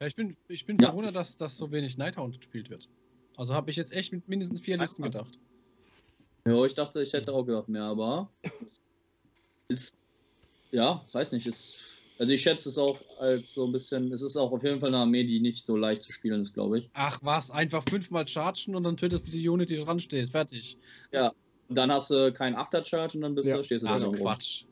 Ja, 0.00 0.08
ich 0.08 0.16
bin, 0.16 0.36
ich 0.48 0.66
bin 0.66 0.76
Ja. 0.80 0.88
verwundert, 0.88 1.14
dass, 1.14 1.36
dass 1.36 1.56
so 1.56 1.70
wenig 1.70 1.96
Nighthound 1.96 2.36
gespielt 2.36 2.68
wird. 2.68 2.88
Also 3.36 3.54
habe 3.54 3.70
ich 3.70 3.76
jetzt 3.76 3.92
echt 3.92 4.12
mit 4.12 4.26
mindestens 4.28 4.60
vier 4.60 4.76
Listen 4.76 5.04
gedacht. 5.04 5.38
Ja, 6.44 6.64
ich 6.64 6.74
dachte, 6.74 7.00
ich 7.00 7.12
hätte 7.12 7.32
auch 7.32 7.44
gedacht 7.44 7.68
mehr, 7.68 7.84
aber 7.84 8.32
ist, 9.68 10.04
ja, 10.72 11.00
weiß 11.12 11.30
nicht, 11.30 11.46
ist, 11.46 11.78
also 12.18 12.32
ich 12.32 12.42
schätze 12.42 12.68
es 12.68 12.78
auch 12.78 12.98
als 13.20 13.54
so 13.54 13.66
ein 13.66 13.72
bisschen, 13.72 14.12
es 14.12 14.22
ist 14.22 14.36
auch 14.36 14.50
auf 14.52 14.62
jeden 14.62 14.80
Fall 14.80 14.88
eine 14.88 14.98
Armee, 14.98 15.24
die 15.24 15.40
nicht 15.40 15.64
so 15.64 15.76
leicht 15.76 16.02
zu 16.02 16.12
spielen 16.12 16.40
ist, 16.42 16.52
glaube 16.54 16.78
ich. 16.80 16.90
Ach 16.94 17.18
was, 17.22 17.50
einfach 17.50 17.84
fünfmal 17.88 18.26
chargen 18.26 18.74
und 18.74 18.82
dann 18.84 18.96
tötest 18.96 19.26
du 19.26 19.30
die 19.30 19.48
Unit, 19.48 19.70
die 19.70 19.76
dran 19.76 20.00
stehst. 20.00 20.32
Fertig. 20.32 20.76
Und 21.68 21.74
dann 21.76 21.92
hast 21.92 22.10
du 22.10 22.32
keinen 22.32 22.54
Achter-Charge 22.56 23.18
und 23.18 23.22
dann 23.22 23.34
bist 23.34 23.48
Ja. 23.48 23.56
du, 23.58 23.64
stehst 23.64 23.84
du 23.84 23.88
Ach 23.88 23.98
da 24.00 24.06
rum. 24.06 24.14
Quatsch. 24.16 24.64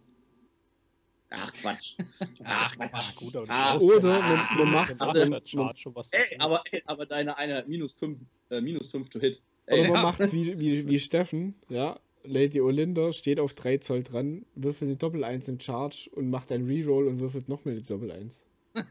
Ach 1.31 1.52
Quatsch. 1.55 1.94
Ach 2.44 2.74
Ah, 2.78 2.86
Quatsch. 2.89 3.16
gut, 3.16 3.35
Ah, 3.48 3.73
brauchst 3.73 3.86
Oder 3.97 4.09
ja 4.18 4.18
man, 4.59 4.70
macht 4.73 5.01
aber- 5.02 5.27
man, 5.28 5.44
zu 5.44 5.59
Ey, 5.59 5.74
tun. 5.82 6.40
aber, 6.40 6.62
ey, 6.70 6.82
aber 6.86 7.05
deine 7.06 7.36
eine 7.36 7.64
minus 7.66 7.93
5 7.94 8.18
äh, 8.51 8.60
minus 8.60 8.90
fünf 8.90 9.09
to 9.09 9.18
hit. 9.18 9.43
oder 9.66 9.77
Ey, 9.77 9.82
man 9.89 9.97
Ja. 9.97 10.02
macht's 10.02 10.32
wie, 10.32 10.59
wie, 10.59 10.89
wie 10.89 10.98
Steffen, 11.01 11.55
ja. 11.68 11.98
Lady 12.27 12.61
Olinda 12.61 13.12
steht 13.12 13.40
auf 13.40 13.55
3 13.55 13.78
Zoll 13.78 14.03
dran, 14.03 14.44
würfelt 14.55 14.89
eine 14.89 14.97
Doppel 14.97 15.24
1 15.24 15.48
im 15.48 15.59
Charge 15.61 16.11
und 16.15 16.28
macht 16.31 16.51
einen 16.53 16.66
Reroll 16.66 17.09
und 17.09 17.20
würfelt 17.20 17.48
nochmal 17.48 17.74
eine 17.74 17.82
Doppel 17.82 18.11
1. 18.12 18.44
das 18.74 18.85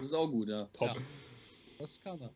ist 0.00 0.14
auch 0.14 0.30
gut, 0.30 0.48
ja. 0.48 0.64
Top. 0.72 0.88
Ja. 0.88 0.96
Das 1.78 2.00
kann 2.02 2.20
er. 2.20 2.32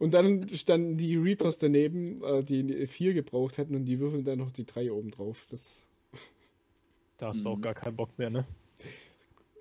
Und 0.00 0.12
dann 0.12 0.48
standen 0.56 0.96
die 0.96 1.16
Reapers 1.16 1.58
daneben, 1.58 2.22
äh, 2.24 2.42
die 2.42 2.86
4 2.86 3.14
gebraucht 3.14 3.58
hatten 3.58 3.74
und 3.76 3.84
die 3.84 4.00
würfeln 4.00 4.24
dann 4.24 4.38
noch 4.38 4.50
die 4.50 4.64
3 4.66 4.90
oben 4.92 5.10
drauf. 5.10 5.46
Das 5.50 5.86
Da 7.18 7.28
hast 7.28 7.44
du 7.44 7.50
auch 7.50 7.56
Mhm. 7.56 7.62
gar 7.62 7.74
keinen 7.74 7.96
Bock 7.96 8.18
mehr, 8.18 8.30
ne? 8.30 8.44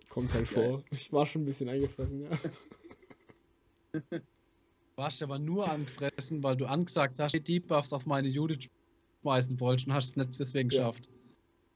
kommt 0.09 0.33
halt 0.33 0.49
Geil. 0.51 0.69
vor. 0.69 0.83
Ich 0.91 1.11
war 1.11 1.25
schon 1.25 1.41
ein 1.41 1.45
bisschen 1.45 1.69
eingefressen, 1.69 2.23
ja. 2.23 2.29
Du 4.95 5.01
warst 5.01 5.23
aber 5.23 5.39
nur 5.39 5.67
angefressen, 5.67 6.43
weil 6.43 6.55
du 6.55 6.65
angesagt 6.65 7.17
hast, 7.19 7.33
die 7.33 7.41
Debuffs 7.41 7.93
auf 7.93 8.05
meine 8.05 8.27
Unit 8.27 8.69
schmeißen 9.21 9.59
wolltest 9.59 9.87
und 9.87 9.93
hast 9.93 10.09
es 10.09 10.15
nicht 10.15 10.39
deswegen 10.39 10.69
Ja. 10.69 10.77
geschafft. 10.89 11.09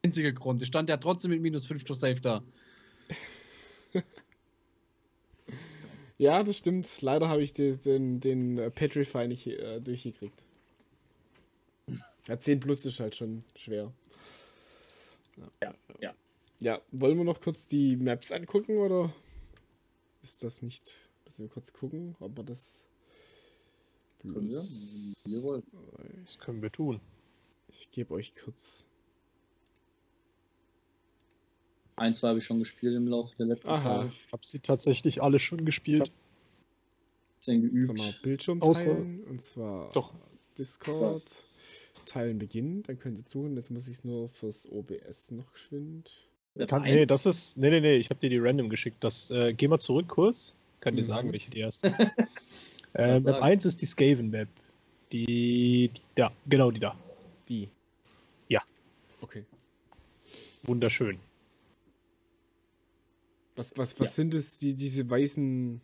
Einziger 0.04 0.32
Grund. 0.32 0.62
Ich 0.62 0.68
stand 0.68 0.90
ja 0.90 0.98
trotzdem 0.98 1.32
mit 1.32 1.42
minus 1.42 1.66
5 1.66 1.84
to 1.84 1.94
Safe 1.94 2.22
da. 2.22 2.44
Ja, 6.20 6.42
das 6.42 6.58
stimmt. 6.58 7.00
Leider 7.02 7.30
habe 7.30 7.44
ich 7.44 7.54
den, 7.54 7.80
den, 7.82 8.20
den 8.20 8.72
Petrify 8.74 9.28
nicht 9.28 9.46
äh, 9.46 9.80
durchgekriegt. 9.80 10.44
Ja, 12.28 12.40
10 12.40 12.60
plus 12.60 12.86
ist 12.86 13.00
halt 13.00 13.16
schon 13.16 13.44
schwer. 13.56 13.94
Ja, 15.62 15.76
ja. 16.02 16.16
Ja, 16.60 16.82
wollen 16.92 17.18
wir 17.20 17.24
noch 17.24 17.40
kurz 17.40 17.68
die 17.68 17.96
Maps 17.98 18.32
angucken 18.32 18.78
oder 18.78 19.14
ist 20.24 20.44
das 20.44 20.64
nicht? 20.64 20.96
Müssen 21.26 21.44
wir 21.46 21.50
kurz 21.50 21.72
gucken, 21.72 22.16
ob 22.20 22.36
wir 22.36 22.44
das. 22.44 22.84
Können 24.22 24.50
wir? 24.50 24.64
Wir 25.26 25.44
wollen. 25.44 25.64
Das 26.26 26.38
können 26.40 26.62
wir 26.62 26.72
tun. 26.72 27.00
Ich 27.70 27.90
gebe 27.92 28.14
euch 28.14 28.34
kurz. 28.36 28.86
Ein, 31.96 32.14
zwei 32.14 32.30
habe 32.30 32.40
ich 32.40 32.46
schon 32.46 32.60
gespielt 32.60 32.96
im 32.96 33.08
Laufe 33.08 33.36
der 33.38 33.48
letzten 33.48 33.70
Aha. 33.70 34.02
Tage. 34.04 34.12
Hab 34.32 34.46
sie 34.46 34.60
tatsächlich 34.60 35.22
alle 35.24 35.40
schon 35.40 35.66
gespielt. 35.66 36.12
Bisschen 37.40 37.62
Sag 37.64 37.72
geübt. 37.72 37.98
mal, 37.98 38.16
Bildschirm 38.22 38.60
Außer- 38.62 38.84
teilen 38.86 39.24
und 39.24 39.42
zwar 39.42 39.90
Doch. 39.92 40.14
Discord. 40.58 41.44
Teilen 42.06 42.40
beginnen, 42.40 42.84
dann 42.84 43.00
könnt 43.00 43.18
ihr 43.18 43.26
suchen. 43.28 43.56
Jetzt 43.58 43.70
muss 43.70 43.88
ich 43.88 43.96
es 43.98 44.04
nur 44.06 44.30
fürs 44.30 44.66
OBS 44.72 45.32
noch 45.32 45.52
geschwind. 45.52 46.30
Kann, 46.68 46.84
nee, 46.84 47.06
das 47.06 47.26
ist. 47.26 47.58
Nee, 47.58 47.70
nee, 47.70 47.82
nee, 47.82 47.98
ich 47.98 48.10
habe 48.10 48.20
dir 48.20 48.30
die 48.30 48.38
random 48.40 48.70
geschickt. 48.70 49.04
Das, 49.04 49.30
äh, 49.30 49.54
geh 49.54 49.68
mal 49.68 49.78
zurück 49.80 50.08
kurz. 50.08 50.54
Kann 50.80 50.96
dir 50.96 51.02
Mhm. 51.02 51.06
sagen, 51.06 51.32
welche 51.34 51.52
die 51.52 51.60
erste 51.60 51.88
ist. 52.00 52.12
Äh, 52.98 53.20
Map 53.20 53.34
sagen. 53.36 53.44
1 53.44 53.66
ist 53.66 53.82
die 53.82 53.86
Skaven 53.86 54.30
Map. 54.30 54.50
Die, 55.12 55.90
die. 55.94 56.02
Da, 56.16 56.32
genau 56.48 56.72
die 56.72 56.80
da. 56.80 56.96
Die. 57.48 57.70
Ja. 58.50 58.62
Okay. 59.22 59.46
Wunderschön. 60.64 61.20
Was, 63.56 63.76
was, 63.78 64.00
was 64.00 64.16
sind 64.16 64.36
es, 64.36 64.58
die, 64.58 64.76
diese 64.76 65.10
weißen. 65.10 65.82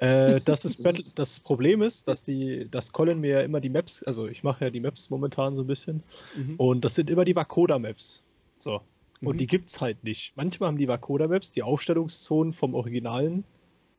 Äh, 0.00 0.40
das, 0.40 0.64
ist 0.64 0.78
Das 0.78 0.84
Battle, 0.94 1.04
das 1.14 1.40
Problem 1.40 1.82
ist, 1.82 2.08
dass 2.08 2.22
die, 2.22 2.66
dass 2.70 2.92
Colin 2.92 3.20
mir 3.20 3.30
ja 3.30 3.40
immer 3.42 3.60
die 3.60 3.68
Maps, 3.68 4.02
also 4.04 4.26
ich 4.26 4.42
mache 4.42 4.64
ja 4.64 4.70
die 4.70 4.80
Maps 4.80 5.10
momentan 5.10 5.54
so 5.54 5.62
ein 5.62 5.66
bisschen, 5.66 6.02
Mhm. 6.36 6.56
und 6.56 6.84
das 6.84 6.94
sind 6.94 7.10
immer 7.10 7.24
die 7.24 7.36
Vakoda-Maps. 7.36 8.22
So. 8.58 8.80
Und 9.20 9.34
Mhm. 9.36 9.38
die 9.38 9.46
gibt's 9.46 9.80
halt 9.80 10.02
nicht. 10.02 10.32
Manchmal 10.36 10.68
haben 10.68 10.78
die 10.78 10.88
Vakoda-Maps 10.88 11.50
die 11.52 11.62
Aufstellungszonen 11.62 12.52
vom 12.52 12.74
originalen 12.74 13.44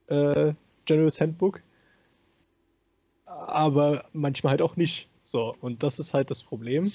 äh, 0.07 0.53
General's 0.85 1.19
Handbook, 1.19 1.61
aber 3.25 4.05
manchmal 4.13 4.51
halt 4.51 4.61
auch 4.61 4.75
nicht. 4.75 5.07
So, 5.23 5.55
und 5.59 5.81
das 5.81 5.97
ist 5.97 6.13
halt 6.13 6.29
das 6.29 6.43
Problem. 6.43 6.91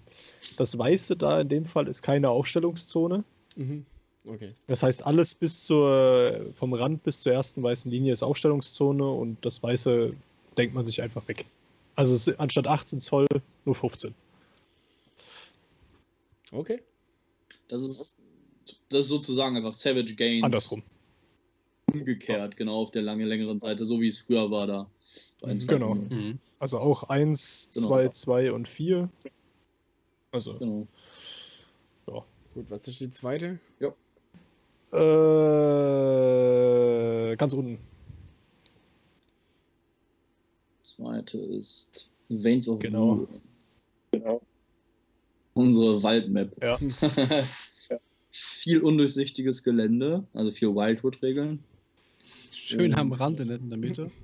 Das 0.57 0.79
Weiße 0.79 1.17
da 1.17 1.41
in 1.41 1.49
dem 1.49 1.67
Fall 1.67 1.89
ist 1.89 2.03
keine 2.03 2.31
Aufstellungszone. 2.31 3.25
Mhm. 3.57 3.85
Okay. 4.25 4.53
Das 4.67 4.83
heißt, 4.83 5.05
alles 5.05 5.35
bis 5.35 5.65
zur, 5.65 6.53
vom 6.57 6.75
Rand 6.75 7.03
bis 7.03 7.23
zur 7.23 7.33
ersten 7.33 7.62
weißen 7.62 7.91
Linie 7.91 8.12
ist 8.12 8.23
Aufstellungszone 8.23 9.09
und 9.11 9.45
das 9.45 9.62
Weiße 9.62 10.15
denkt 10.57 10.75
man 10.75 10.87
sich 10.87 11.03
einfach 11.03 11.27
weg. 11.27 11.47
Also 11.97 12.15
es 12.15 12.29
ist 12.29 12.39
anstatt 12.39 12.67
18 12.67 13.01
Zoll 13.01 13.27
nur 13.65 13.75
15. 13.75 14.15
Okay. 16.53 16.81
Das 17.69 17.83
ist, 17.83 18.17
das 18.89 19.01
ist 19.01 19.09
sozusagen 19.09 19.57
einfach 19.57 19.75
Savage 19.75 20.15
Gains. 20.15 20.45
Andersrum. 20.45 20.83
Umgekehrt, 21.93 22.57
genau 22.57 22.77
auf 22.77 22.91
der 22.91 23.03
lange, 23.03 23.25
längeren 23.25 23.61
Seite, 23.61 23.85
so 23.85 24.01
wie 24.01 24.09
es 24.09 24.19
früher 24.19 24.51
war 24.51 24.67
da. 24.67 24.91
Bei 25.41 25.55
Mhm. 25.55 25.59
1.2.0. 25.61 25.67
Genau. 25.69 25.95
Mhm. 25.95 26.39
Also 26.59 26.79
auch 26.79 27.05
1, 27.05 27.71
Genau, 27.75 27.89
2, 27.89 28.03
so. 28.05 28.09
2 28.11 28.53
und 28.53 28.69
4. 28.69 29.09
Also, 30.33 30.55
Genau. 30.59 30.87
Gut, 32.53 32.69
was 32.69 32.89
ist 32.89 33.01
die 33.01 33.11
zweite? 33.11 33.61
äh, 34.93 34.97
ganz 37.37 37.53
unten. 37.53 37.79
Zweite 40.83 41.39
ist 41.39 42.11
Veins 42.29 42.69
of 42.69 42.81
Genau. 42.81 43.29
Blue. 44.12 44.41
Unsere 45.55 46.03
Waldmap. 46.03 46.51
Ja. 46.61 46.79
viel 48.33 48.81
undurchsichtiges 48.83 49.62
Gelände, 49.62 50.25
also 50.33 50.51
viel 50.51 50.75
Wildwood-Regeln. 50.75 51.62
Schön 52.51 52.93
Ähm. 52.93 52.98
am 52.98 53.12
Rand 53.12 53.40
und 53.40 53.48
nicht 53.48 53.60
in 53.60 53.68
der 53.70 53.78
Mitte. 53.78 54.10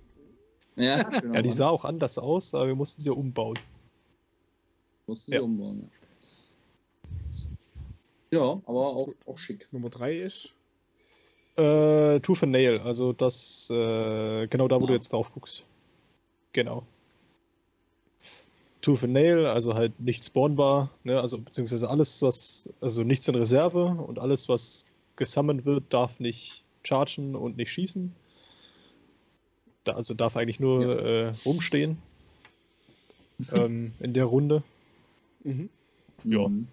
Ja, 0.79 1.03
genau. 1.05 1.37
Ja, 1.37 1.41
die 1.41 1.53
sah 1.53 1.71
auch 1.71 1.87
anders 1.87 2.19
aus, 2.19 2.53
aber 2.55 2.67
wir 2.67 2.75
mussten 2.75 3.01
sie 3.01 3.09
umbauen. 3.09 3.59
Mussten 5.07 5.31
sie 5.31 5.37
Ja. 5.39 5.43
umbauen. 5.43 5.91
Ja. 8.31 8.39
Ja, 8.39 8.43
aber 8.67 8.87
auch, 8.89 9.09
auch 9.25 9.39
schick. 9.39 9.67
Nummer 9.73 9.89
drei 9.89 10.17
ist. 10.17 10.53
Äh, 11.57 12.21
Tooth 12.21 12.43
and 12.43 12.53
Nail, 12.53 12.79
also 12.81 13.15
das, 13.15 13.71
äh, 13.71 14.47
genau 14.49 14.69
da, 14.69 14.79
wo 14.79 14.85
du 14.87 14.93
Ah. 14.93 14.97
jetzt 14.97 15.11
drauf 15.11 15.33
guckst. 15.33 15.65
Genau. 16.53 16.83
Tooth 18.83 19.03
and 19.05 19.15
Nail, 19.15 19.47
also 19.47 19.73
halt 19.75 19.99
nicht 19.99 20.23
spawnbar, 20.25 20.91
ne, 21.05 21.19
also 21.19 21.39
beziehungsweise 21.39 21.89
alles, 21.89 22.21
was, 22.21 22.69
also 22.83 23.03
nichts 23.03 23.27
in 23.29 23.35
Reserve 23.35 23.83
und 23.87 24.19
alles, 24.19 24.47
was 24.51 24.85
gesammelt 25.17 25.65
wird, 25.65 25.85
darf 25.89 26.21
nicht 26.21 26.63
chargen 26.87 27.35
und 27.35 27.57
nicht 27.57 27.73
schießen. 27.73 28.15
Da, 29.85 29.93
also 29.93 30.15
darf 30.15 30.37
eigentlich 30.37 30.61
nur 30.61 31.01
äh, 31.01 31.33
rumstehen. 31.45 31.99
ähm, 33.53 33.93
in 34.01 34.15
der 34.15 34.25
Runde. 34.25 34.63
Mhm. 35.45 35.69
Ja. 36.25 36.49
Mhm. 36.49 36.69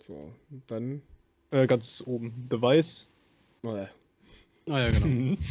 So, 0.00 0.30
dann. 0.66 1.02
Äh, 1.50 1.66
ganz 1.66 2.02
oben. 2.06 2.46
The 2.50 2.60
Vice. 2.60 3.08
Oh, 3.62 3.74
äh, 3.74 3.86
Ah 4.68 4.80
ja, 4.80 4.90
genau. 4.90 5.36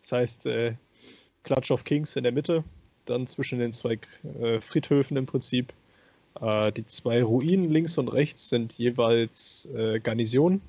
Das 0.00 0.12
heißt, 0.12 0.46
äh, 0.46 0.74
Clutch 1.42 1.70
of 1.70 1.84
Kings 1.84 2.16
in 2.16 2.22
der 2.22 2.32
Mitte, 2.32 2.64
dann 3.04 3.26
zwischen 3.26 3.58
den 3.58 3.72
zwei 3.72 3.98
äh, 4.40 4.60
Friedhöfen 4.60 5.18
im 5.18 5.26
Prinzip. 5.26 5.72
Äh, 6.40 6.72
die 6.72 6.86
zwei 6.86 7.22
Ruinen 7.22 7.68
links 7.68 7.98
und 7.98 8.08
rechts 8.08 8.48
sind 8.48 8.72
jeweils 8.74 9.68
äh, 9.74 10.00
Garnison. 10.00 10.62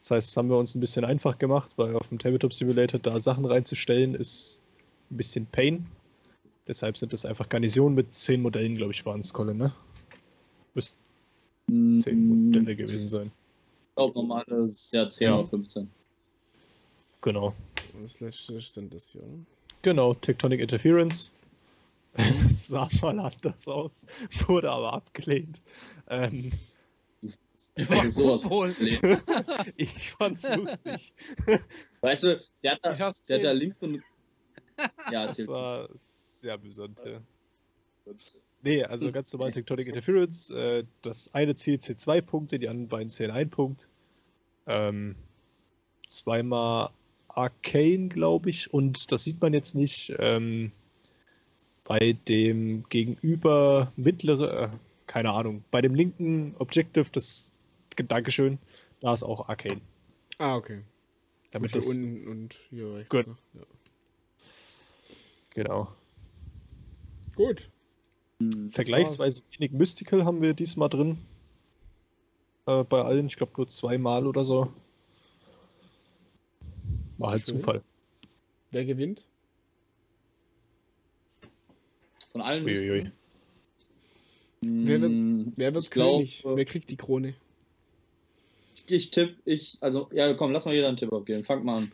Das 0.00 0.10
heißt, 0.10 0.28
das 0.28 0.36
haben 0.36 0.48
wir 0.50 0.58
uns 0.58 0.74
ein 0.74 0.80
bisschen 0.80 1.04
einfach 1.04 1.38
gemacht, 1.38 1.72
weil 1.76 1.96
auf 1.96 2.08
dem 2.08 2.18
Tabletop 2.18 2.52
Simulator 2.52 3.00
da 3.00 3.18
Sachen 3.18 3.44
reinzustellen 3.44 4.14
ist 4.14 4.62
ein 5.10 5.16
bisschen 5.16 5.46
Pain. 5.46 5.86
Deshalb 6.66 6.96
sind 6.96 7.12
das 7.12 7.24
einfach 7.24 7.48
Garnisonen 7.48 7.94
mit 7.94 8.12
zehn 8.12 8.42
Modellen, 8.42 8.76
glaube 8.76 8.92
ich, 8.92 9.04
waren 9.06 9.20
es, 9.20 9.32
Colin, 9.32 9.56
ne? 9.56 9.72
Müssten 10.74 10.98
zehn 11.96 12.28
Mhm. 12.28 12.46
Modelle 12.50 12.76
gewesen 12.76 13.08
sein. 13.08 13.30
Ich 13.88 13.94
glaube, 13.96 14.14
normale 14.14 14.64
ist 14.64 14.92
ja 14.92 15.08
10 15.08 15.28
Ja. 15.28 15.38
oder 15.38 15.46
15. 15.46 15.88
Genau. 17.22 17.54
das 18.02 18.20
letzte 18.20 18.54
ist 18.54 18.76
dann 18.76 18.90
das 18.90 19.10
hier, 19.10 19.22
oder? 19.22 19.38
Genau, 19.82 20.14
Tectonic 20.14 20.60
Interference. 20.60 21.32
sah 22.52 22.88
mal 23.02 23.18
anders 23.18 23.66
aus, 23.68 24.06
wurde 24.48 24.70
aber 24.70 24.92
abgelehnt. 24.92 25.60
Ähm, 26.08 26.52
Das 27.76 28.04
ist 28.04 28.16
sowas 28.16 28.48
Wohl. 28.48 28.74
ich 29.76 30.10
fand's 30.10 30.42
lustig. 30.42 31.12
Weißt 32.00 32.24
du, 32.24 32.44
der 32.62 32.72
hat 32.72 32.78
da, 32.82 32.92
Ich 32.92 33.22
der 33.22 33.36
hat 33.36 33.44
da 33.44 33.52
links 33.52 33.78
und. 33.80 34.02
Ja, 35.10 35.26
Das 35.26 35.46
war 35.46 35.88
sehr 35.94 36.54
amüsant, 36.54 37.00
ja. 37.04 37.20
Nee, 38.62 38.84
also 38.84 39.10
ganz 39.12 39.32
normal 39.32 39.52
Tectonic 39.52 39.88
Interference. 39.88 40.50
Äh, 40.50 40.84
das 41.02 41.32
eine 41.34 41.54
zählt 41.54 41.82
zwei 41.82 42.20
Punkte, 42.20 42.58
die 42.58 42.68
anderen 42.68 42.88
beiden 42.88 43.10
zählen 43.10 43.30
ein 43.30 43.48
Punkt. 43.48 43.88
Ähm, 44.66 45.16
zweimal 46.06 46.90
Arcane, 47.28 48.08
glaube 48.08 48.50
ich. 48.50 48.72
Und 48.72 49.12
das 49.12 49.24
sieht 49.24 49.40
man 49.40 49.54
jetzt 49.54 49.74
nicht. 49.74 50.14
Ähm, 50.18 50.72
bei 51.86 52.16
dem 52.28 52.84
gegenüber 52.88 53.92
mittlere, 53.96 54.64
äh, 54.64 54.68
keine 55.16 55.32
Ahnung, 55.32 55.64
bei 55.70 55.80
dem 55.80 55.94
linken 55.94 56.54
Objective, 56.58 57.06
das 57.10 57.50
Dankeschön, 57.96 58.58
da 59.00 59.14
ist 59.14 59.22
auch 59.22 59.48
Arcane. 59.48 59.80
Ah, 60.36 60.56
okay. 60.56 60.82
Damit 61.52 61.72
Gut, 61.72 61.80
das, 61.80 61.86
unten 61.86 62.28
und 62.28 62.54
hier 62.68 62.96
rechts. 62.96 63.08
Gut. 63.08 63.26
ne? 63.26 63.36
Ja. 63.54 63.62
genau. 65.54 65.88
Gut. 67.34 67.70
Mhm. 68.40 68.70
Vergleichsweise 68.70 69.40
wenig 69.56 69.72
Mystical 69.72 70.26
haben 70.26 70.42
wir 70.42 70.52
diesmal 70.52 70.90
drin. 70.90 71.16
Äh, 72.66 72.84
bei 72.84 73.00
allen, 73.00 73.28
ich 73.28 73.36
glaube 73.36 73.52
nur 73.56 73.68
zweimal 73.68 74.26
oder 74.26 74.44
so. 74.44 74.70
War 77.16 77.30
halt 77.30 77.46
Schön. 77.46 77.58
Zufall. 77.58 77.82
Wer 78.70 78.84
gewinnt? 78.84 79.24
Von 82.32 82.42
allen 82.42 82.66
Uiuiui. 82.66 83.10
Wer 84.68 85.00
wird- 85.00 85.12
Mhm. 85.12 85.52
Wer 85.56 85.74
wird 85.74 85.84
ich 85.84 85.90
glaub, 85.90 86.16
König? 86.18 86.42
Wer 86.44 86.64
kriegt 86.64 86.90
die 86.90 86.96
Krone? 86.96 87.34
Ich 88.88 89.10
tippe, 89.10 89.34
ich, 89.44 89.76
also, 89.80 90.08
ja, 90.12 90.32
komm, 90.34 90.52
lass 90.52 90.64
mal 90.64 90.74
jeder 90.74 90.88
einen 90.88 90.96
Tipp 90.96 91.12
abgeben. 91.12 91.42
Fang 91.44 91.64
mal 91.64 91.78
an. 91.78 91.92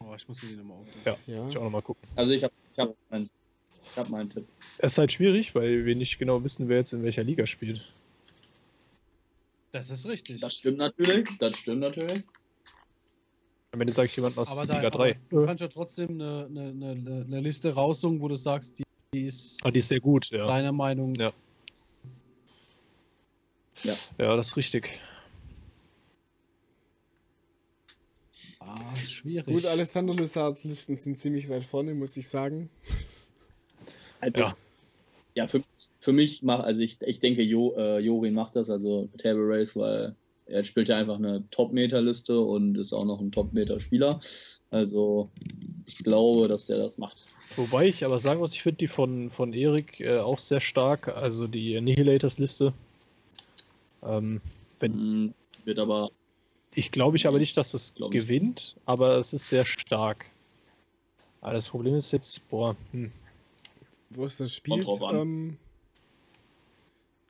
Oh, 0.00 0.14
ich 0.16 0.26
muss 0.28 0.42
mir 0.42 0.50
die 0.50 0.56
nochmal 0.56 0.78
aufnehmen. 0.78 1.02
Ja, 1.04 1.16
Ja. 1.26 1.46
ich 1.48 1.56
auch 1.56 1.62
nochmal 1.64 1.82
gucken. 1.82 2.06
Also, 2.16 2.32
ich 2.32 2.42
habe 2.44 2.52
ich 2.72 2.78
hab 2.78 2.94
meinen, 3.10 3.22
ich 3.90 3.96
hab 3.96 4.08
meinen 4.10 4.28
Tipp. 4.30 4.46
Es 4.78 4.92
ist 4.92 4.98
halt 4.98 5.12
schwierig, 5.12 5.54
weil 5.54 5.86
wir 5.86 5.94
nicht 5.96 6.18
genau 6.18 6.42
wissen, 6.44 6.68
wer 6.68 6.78
jetzt 6.78 6.92
in 6.92 7.02
welcher 7.02 7.24
Liga 7.24 7.46
spielt. 7.46 7.80
Das 9.72 9.90
ist 9.90 10.06
richtig. 10.06 10.40
Das 10.40 10.54
stimmt 10.56 10.78
natürlich. 10.78 11.26
Das 11.38 11.56
stimmt 11.56 11.80
natürlich. 11.80 12.22
Am 13.72 13.80
Ende 13.80 13.92
sage 13.92 14.06
ich 14.08 14.16
jemand 14.16 14.36
aus 14.38 14.50
aber 14.50 14.66
da, 14.66 14.76
Liga 14.76 14.86
aber 14.88 14.98
3. 14.98 15.20
du 15.28 15.44
kannst 15.44 15.60
ja 15.60 15.68
trotzdem 15.68 16.10
eine, 16.20 16.46
eine, 16.46 16.68
eine, 16.70 17.24
eine 17.26 17.40
Liste 17.40 17.72
raussuchen, 17.74 18.20
wo 18.20 18.28
du 18.28 18.34
sagst, 18.34 18.78
die, 18.78 18.84
die 19.12 19.24
ist 19.26 19.58
Ah, 19.64 19.70
die 19.70 19.80
ist 19.80 19.88
sehr 19.88 20.00
gut, 20.00 20.30
ja. 20.30 20.46
deiner 20.46 20.72
Meinung. 20.72 21.14
Ja. 21.16 21.32
Ja, 23.84 24.36
das 24.36 24.48
ist 24.48 24.56
richtig. 24.56 24.98
Ah, 28.60 28.96
schwierig. 28.96 29.46
Gut, 29.46 29.66
alle 29.66 29.86
Thunder 29.88 30.14
Lizard-Listen 30.14 30.96
sind 30.98 31.18
ziemlich 31.18 31.48
weit 31.48 31.64
vorne, 31.64 31.94
muss 31.94 32.16
ich 32.16 32.28
sagen. 32.28 32.70
Also, 34.20 34.38
Ja. 34.38 34.56
ja, 35.34 35.46
für, 35.46 35.62
für 36.00 36.12
mich 36.12 36.42
macht, 36.42 36.64
also 36.64 36.80
ich, 36.80 37.00
ich 37.02 37.20
denke, 37.20 37.42
jo, 37.42 37.74
äh, 37.76 37.98
Jorin 37.98 38.34
macht 38.34 38.56
das, 38.56 38.70
also 38.70 39.08
Table 39.18 39.46
Race, 39.46 39.76
weil 39.76 40.16
er 40.46 40.64
spielt 40.64 40.88
ja 40.88 40.96
einfach 40.96 41.16
eine 41.16 41.44
Top-Meter-Liste 41.50 42.40
und 42.40 42.78
ist 42.78 42.92
auch 42.92 43.04
noch 43.04 43.20
ein 43.20 43.32
Top-Meter-Spieler. 43.32 44.20
Also 44.70 45.30
ich 45.86 45.98
glaube, 45.98 46.48
dass 46.48 46.66
der 46.66 46.78
das 46.78 46.98
macht. 46.98 47.24
Wobei 47.56 47.86
ich 47.88 48.04
aber 48.04 48.18
sagen 48.18 48.40
muss, 48.40 48.52
ich 48.52 48.62
finde 48.62 48.78
die 48.78 48.88
von, 48.88 49.30
von 49.30 49.52
Erik 49.52 50.00
äh, 50.00 50.18
auch 50.18 50.38
sehr 50.38 50.60
stark, 50.60 51.08
also 51.08 51.46
die 51.46 51.76
Annihilators-Liste. 51.76 52.72
Ähm, 54.02 54.40
wenn, 54.80 54.92
Mhm, 54.92 55.34
Wird 55.64 55.78
aber, 55.78 56.10
ich 56.74 56.90
glaube 56.90 57.16
ich 57.16 57.26
aber 57.26 57.38
nicht, 57.38 57.56
dass 57.56 57.74
es 57.74 57.94
ich. 57.96 58.10
gewinnt, 58.10 58.76
aber 58.84 59.16
es 59.16 59.32
ist 59.32 59.48
sehr 59.48 59.64
stark. 59.64 60.26
Aber 61.40 61.52
das 61.54 61.68
Problem 61.68 61.94
ist 61.94 62.12
jetzt, 62.12 62.46
boah, 62.48 62.76
hm, 62.92 63.12
Wo 64.10 64.24
ist 64.24 64.40
das 64.40 64.54
spielt? 64.54 64.86
an. 65.02 65.16
Ähm, 65.16 65.56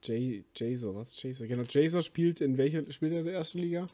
Jay, 0.02 0.44
Jason, 0.54 0.94
was? 0.94 1.20
Jason. 1.20 1.48
Genau, 1.48 1.64
Jason 1.68 2.02
spielt 2.02 2.40
in 2.40 2.56
welcher 2.58 2.90
spielt 2.92 3.12
er 3.12 3.20
in 3.20 3.24
der 3.26 3.34
ersten 3.34 3.58
Liga? 3.58 3.86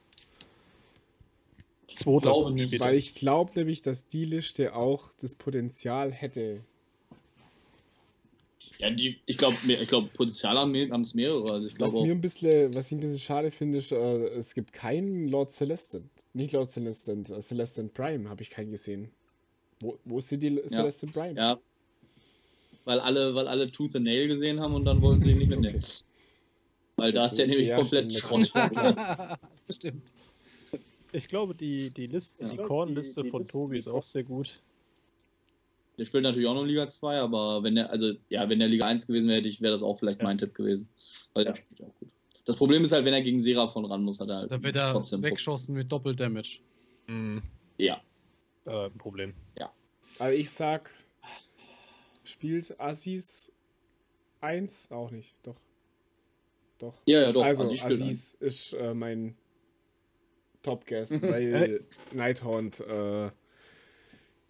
Zweiter. 1.88 2.80
Weil 2.80 2.96
ich 2.96 3.14
glaube 3.14 3.52
nämlich, 3.54 3.82
dass 3.82 4.08
die 4.08 4.24
Liste 4.24 4.74
auch 4.74 5.12
das 5.20 5.34
Potenzial 5.34 6.10
hätte. 6.12 6.64
Ja, 8.82 8.90
die, 8.90 9.20
ich 9.26 9.38
glaube, 9.38 9.56
ich 9.66 9.88
glaub, 9.88 10.12
Potenzial 10.12 10.58
haben 10.58 10.74
es 10.74 11.14
mehrere. 11.14 11.52
Also 11.52 11.68
ich 11.68 11.78
Was 11.78 11.92
mir 11.94 12.10
ein 12.10 12.20
bisschen, 12.20 12.74
was 12.74 12.86
ich 12.86 12.92
ein 12.98 13.00
bisschen 13.00 13.18
schade 13.20 13.52
finde, 13.52 13.78
ist, 13.78 13.92
äh, 13.92 14.26
es 14.30 14.54
gibt 14.54 14.72
keinen 14.72 15.28
Lord 15.28 15.52
Celestant. 15.52 16.10
Nicht 16.32 16.52
Lord 16.52 16.68
Celestant, 16.68 17.30
äh, 17.30 17.40
Celestant 17.40 17.94
Prime 17.94 18.28
habe 18.28 18.42
ich 18.42 18.50
keinen 18.50 18.72
gesehen. 18.72 19.12
Wo, 19.80 19.98
wo 20.04 20.20
sind 20.20 20.42
die 20.42 20.60
Celestant 20.68 21.12
Primes? 21.12 21.36
Ja. 21.38 21.58
Weil 22.84 22.98
alle, 22.98 23.32
weil 23.36 23.46
alle 23.46 23.70
Tooth 23.70 23.94
and 23.94 24.04
Nail 24.04 24.26
gesehen 24.26 24.58
haben 24.58 24.74
und 24.74 24.84
dann 24.84 25.00
wollten 25.00 25.20
sie 25.20 25.30
ihn 25.30 25.38
nicht 25.38 25.50
mitnehmen. 25.50 25.76
Okay. 25.76 26.02
Weil 26.96 27.12
da 27.12 27.26
ist 27.26 27.36
der 27.38 27.46
nämlich 27.46 27.68
Ja, 27.68 27.76
komplett 27.76 28.12
Schrott. 28.12 28.50
stimmt. 29.70 30.12
Ich 31.12 31.28
glaube, 31.28 31.54
die, 31.54 31.90
die 31.90 32.06
Liste, 32.06 32.44
Ja. 32.46 32.50
die 32.50 32.56
Kornliste 32.56 33.24
von 33.26 33.44
Tobi 33.44 33.78
ist 33.78 33.86
auch 33.86 34.02
sehr 34.02 34.24
gut. 34.24 34.60
Der 35.98 36.04
spielt 36.06 36.24
natürlich 36.24 36.48
auch 36.48 36.54
noch 36.54 36.64
Liga 36.64 36.88
2, 36.88 37.18
aber 37.18 37.62
wenn 37.62 37.74
der, 37.74 37.90
also 37.90 38.12
ja, 38.28 38.48
wenn 38.48 38.58
der 38.58 38.68
Liga 38.68 38.86
1 38.86 39.06
gewesen 39.06 39.28
wäre, 39.28 39.38
hätte 39.38 39.48
ich, 39.48 39.60
wäre 39.60 39.72
das 39.72 39.82
auch 39.82 39.98
vielleicht 39.98 40.20
Ja. 40.20 40.24
mein 40.24 40.38
Tipp 40.38 40.54
gewesen. 40.54 40.88
Weil 41.34 41.44
der 41.44 41.56
spielt 41.56 41.82
auch 41.82 41.94
gut. 41.98 42.08
Das 42.44 42.56
Problem 42.56 42.82
ist 42.82 42.92
halt, 42.92 43.04
wenn 43.04 43.14
er 43.14 43.22
gegen 43.22 43.38
Seraphon 43.38 43.84
ran 43.84 44.02
muss, 44.02 44.18
hat 44.20 44.28
er 44.28 44.36
halt 44.36 44.50
Da 44.50 44.62
wird 44.62 44.74
er 44.74 44.94
weggeschossen 45.22 45.74
mit 45.74 45.92
Doppeldamage. 45.92 46.60
Ja. 47.78 48.00
Äh, 48.64 48.86
ein 48.86 48.98
Problem. 48.98 49.34
Also 50.18 50.36
ich 50.38 50.50
sag, 50.50 50.90
spielt 52.24 52.78
Assis 52.78 53.50
1? 54.40 54.90
Auch 54.90 55.10
nicht, 55.10 55.34
doch. 55.42 55.56
Doch. 56.78 56.94
Ja, 57.06 57.22
ja, 57.22 57.32
doch. 57.32 57.44
also 57.44 57.64
Aziz 57.64 57.78
spielt 57.80 58.02
Assis 58.02 58.34
ist 58.40 58.72
äh, 58.74 58.92
mein 58.94 59.36
Top-Guest, 60.62 61.22
weil 61.22 61.84
Nighthaunt 62.12 62.80
äh, 62.80 63.30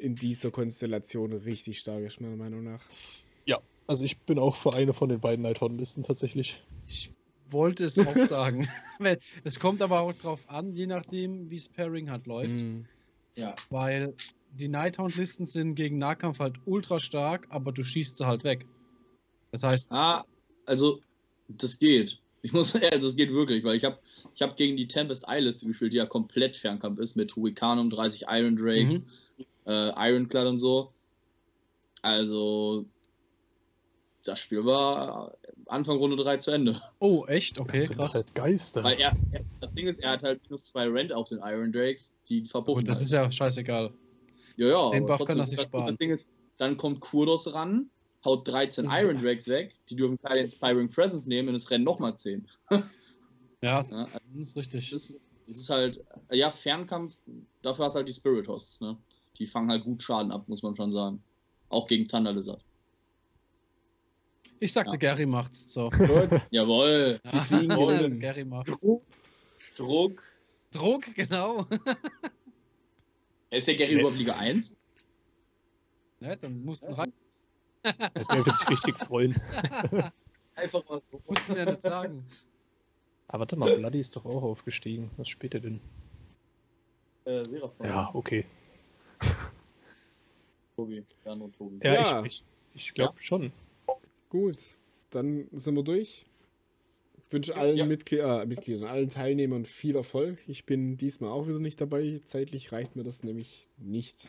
in 0.02 0.16
dieser 0.16 0.50
Konstellation 0.50 1.32
richtig 1.32 1.78
stark 1.78 2.02
ist, 2.04 2.20
meiner 2.20 2.36
Meinung 2.36 2.64
nach. 2.64 2.80
Ja, 3.46 3.58
also 3.86 4.04
ich 4.04 4.18
bin 4.18 4.38
auch 4.38 4.56
für 4.56 4.74
eine 4.74 4.92
von 4.92 5.08
den 5.08 5.20
beiden 5.20 5.42
Nighthorn-Listen 5.42 6.02
tatsächlich. 6.02 6.62
Ich 6.88 7.12
wollte 7.50 7.84
es 7.84 7.98
auch 7.98 8.16
sagen. 8.18 8.68
Weil- 8.98 9.20
Es 9.44 9.60
kommt 9.60 9.80
aber 9.82 10.00
auch 10.00 10.12
drauf 10.14 10.40
an, 10.48 10.72
je 10.74 10.86
nachdem, 10.86 11.50
wie 11.50 11.56
das 11.56 11.68
Pairing 11.68 12.10
halt 12.10 12.26
läuft. 12.26 12.54
Mhm. 12.54 12.86
Ja. 13.36 13.54
Weil 13.70 14.14
die 14.54 14.68
Nighthound-Listen 14.68 15.46
sind 15.46 15.74
gegen 15.76 15.98
Nahkampf 15.98 16.38
halt 16.40 16.56
ultra 16.66 16.98
stark, 16.98 17.46
aber 17.50 17.72
du 17.72 17.82
schießt 17.82 18.18
sie 18.18 18.26
halt 18.26 18.44
weg. 18.44 18.66
Das 19.52 19.62
heißt, 19.62 19.90
Ah, 19.92 20.24
also, 20.66 21.00
das 21.48 21.78
geht. 21.78 22.20
Ich 22.42 22.52
muss, 22.52 22.72
ja, 22.80 22.90
das 22.98 23.14
geht 23.16 23.32
wirklich, 23.32 23.62
weil 23.64 23.76
ich 23.76 23.84
habe 23.84 23.98
ich 24.34 24.42
hab 24.42 24.56
gegen 24.56 24.76
die 24.76 24.88
Tempest 24.88 25.26
Eye-Liste 25.28 25.66
gespielt, 25.66 25.92
die 25.92 25.98
ja 25.98 26.06
komplett 26.06 26.56
Fernkampf 26.56 26.98
ist, 26.98 27.14
mit 27.16 27.34
Hurricanum, 27.36 27.88
30 27.90 28.24
Iron 28.28 28.56
Drakes, 28.56 29.06
äh, 29.66 30.10
Ironclad 30.10 30.46
und 30.46 30.58
so. 30.58 30.92
Also, 32.02 32.86
das 34.24 34.40
Spiel 34.40 34.64
war 34.64 35.36
Anfang 35.66 35.98
Runde 35.98 36.16
3 36.16 36.36
zu 36.38 36.50
Ende. 36.50 36.80
oh, 36.98 37.24
echt? 37.26 37.60
Okay, 37.60 37.72
das 37.78 37.86
sind 37.86 37.98
krass. 37.98 38.14
halt 38.14 38.34
Geister. 38.34 38.84
Weil 38.84 38.98
er, 39.00 39.16
er, 39.30 39.44
das 39.60 39.72
Ding 39.74 39.86
ist, 39.86 40.00
er 40.00 40.10
hat 40.12 40.22
halt 40.22 40.42
minus 40.42 40.64
zwei 40.64 40.88
Rent 40.88 41.12
auf 41.12 41.28
den 41.28 41.38
Iron 41.38 41.72
Drakes, 41.72 42.16
die 42.28 42.44
verpuffen. 42.44 42.80
Und 42.80 42.88
das 42.88 42.96
halt. 42.96 43.06
ist 43.06 43.12
ja 43.12 43.30
scheißegal. 43.30 43.92
Ja, 44.56 44.66
ja. 44.66 44.90
Den 44.90 45.04
aber 45.04 45.18
Buff 45.18 45.26
kann 45.28 45.38
das, 45.38 45.52
sparen. 45.60 45.86
Das 45.86 45.96
Ding 45.96 46.10
ist, 46.10 46.28
dann 46.58 46.76
kommt 46.76 47.00
Kurdos 47.00 47.52
ran, 47.52 47.90
haut 48.24 48.46
13 48.46 48.86
Mhm. 48.86 48.92
Iron 48.92 49.22
Drakes 49.22 49.48
weg, 49.48 49.74
die 49.88 49.96
dürfen 49.96 50.18
keine 50.20 50.40
Inspiring 50.40 50.90
Presence 50.90 51.26
nehmen 51.26 51.48
und 51.48 51.54
es 51.54 51.70
rennen 51.70 51.84
nochmal 51.84 52.16
10. 52.16 52.46
Ja, 53.64 53.80
Ja, 53.80 54.08
das 54.34 54.48
ist 54.48 54.56
richtig. 54.56 54.90
Das 54.90 55.10
ist, 55.10 55.20
das 55.46 55.56
ist 55.56 55.70
halt, 55.70 56.04
ja, 56.32 56.50
Fernkampf, 56.50 57.16
dafür 57.62 57.84
hast 57.84 57.94
du 57.94 57.98
halt 57.98 58.08
die 58.08 58.12
Spirit 58.12 58.48
Hosts, 58.48 58.80
ne? 58.80 58.98
Die 59.38 59.46
fangen 59.46 59.70
halt 59.70 59.84
gut 59.84 60.02
Schaden 60.02 60.30
ab, 60.32 60.48
muss 60.48 60.62
man 60.62 60.74
schon 60.76 60.90
sagen. 60.90 61.22
Auch 61.68 61.86
gegen 61.86 62.06
Thunder 62.06 62.32
Lizard. 62.32 62.62
Ich 64.60 64.72
sagte, 64.72 64.92
Ja. 64.92 64.96
Gary 64.98 65.26
macht's. 65.26 65.72
So. 65.72 65.84
Gut, 65.90 66.30
Jawohl. 66.50 67.20
die 67.32 67.38
Fliegen 67.40 67.70
Ja. 67.70 68.08
Gary 68.08 68.44
macht's. 68.44 68.70
Druck. 69.76 70.22
Druck, 70.70 71.14
genau. 71.14 71.66
Ist 73.50 73.66
der 73.68 73.74
Gary 73.74 73.94
überhaupt 73.94 74.18
Liga 74.18 74.34
1? 74.36 74.76
Ja, 76.20 76.36
dann 76.36 76.64
mussten 76.64 76.92
rein. 76.92 77.12
Der 77.84 78.46
wird 78.46 78.56
sich 78.56 78.68
richtig 78.70 78.96
freuen. 78.98 79.34
Einfach 80.54 80.88
mal 80.88 81.02
so. 81.10 81.20
Mussten 81.26 81.54
wir 81.56 81.64
ja 81.64 81.70
nicht 81.70 81.82
sagen. 81.82 82.24
Aber 83.28 83.40
warte 83.40 83.56
mal, 83.56 83.74
Bloody 83.76 83.98
ist 83.98 84.14
doch 84.14 84.24
auch 84.24 84.42
aufgestiegen. 84.42 85.10
Was 85.16 85.28
spielt 85.28 85.54
er 85.54 85.60
denn? 85.60 85.80
Äh, 87.24 87.46
Seraphon. 87.46 87.86
Ja, 87.86 88.10
okay. 88.14 88.44
Tobi. 90.84 91.04
Ja, 91.24 91.34
nur 91.34 91.52
Tobi. 91.52 91.78
Ja, 91.82 91.94
Ja. 91.94 92.24
ich, 92.24 92.44
ich, 92.74 92.86
ich 92.86 92.94
glaube 92.94 93.20
schon. 93.22 93.52
Gut, 94.28 94.58
dann 95.10 95.48
sind 95.52 95.74
wir 95.76 95.82
durch. 95.82 96.24
Ich 97.26 97.32
wünsche 97.32 97.54
allen 97.56 97.76
ja. 97.76 97.86
Mitgl 97.86 98.18
äh, 98.20 98.44
Mitgliedern, 98.46 98.84
allen 98.88 99.08
Teilnehmern 99.08 99.64
viel 99.64 99.96
Erfolg. 99.96 100.38
Ich 100.48 100.66
bin 100.66 100.96
diesmal 100.96 101.30
auch 101.30 101.46
wieder 101.48 101.58
nicht 101.58 101.80
dabei. 101.80 102.20
Zeitlich 102.24 102.72
reicht 102.72 102.94
mir 102.96 103.04
das 103.04 103.22
nämlich 103.24 103.68
nicht. 103.78 104.28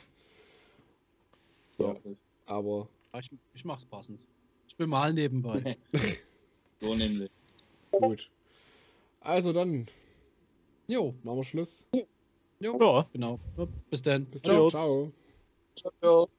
Ja, 1.78 1.96
aber 2.46 2.88
Ja, 3.14 3.20
Ich, 3.20 3.30
ich 3.54 3.66
mach's 3.66 3.86
passend. 3.86 4.24
Ich 4.68 4.76
bin 4.78 4.90
mal 4.90 5.14
nebenbei. 5.14 5.78
So 6.82 6.94
nämlich. 6.96 7.32
gut. 7.92 8.30
Also 9.22 9.54
dann 9.54 9.88
Jo, 10.86 11.14
machen 11.24 11.38
wir 11.38 11.44
Schluss. 11.46 11.86
jo, 12.60 12.78
Ja. 12.78 13.08
genau. 13.14 13.40
Bis 13.90 14.02
dann. 14.02 14.26
Bis 14.26 14.42
Ciao. 14.42 14.70
dann. 14.70 15.14
Ciao. 15.78 15.92
Ciao. 16.02 16.30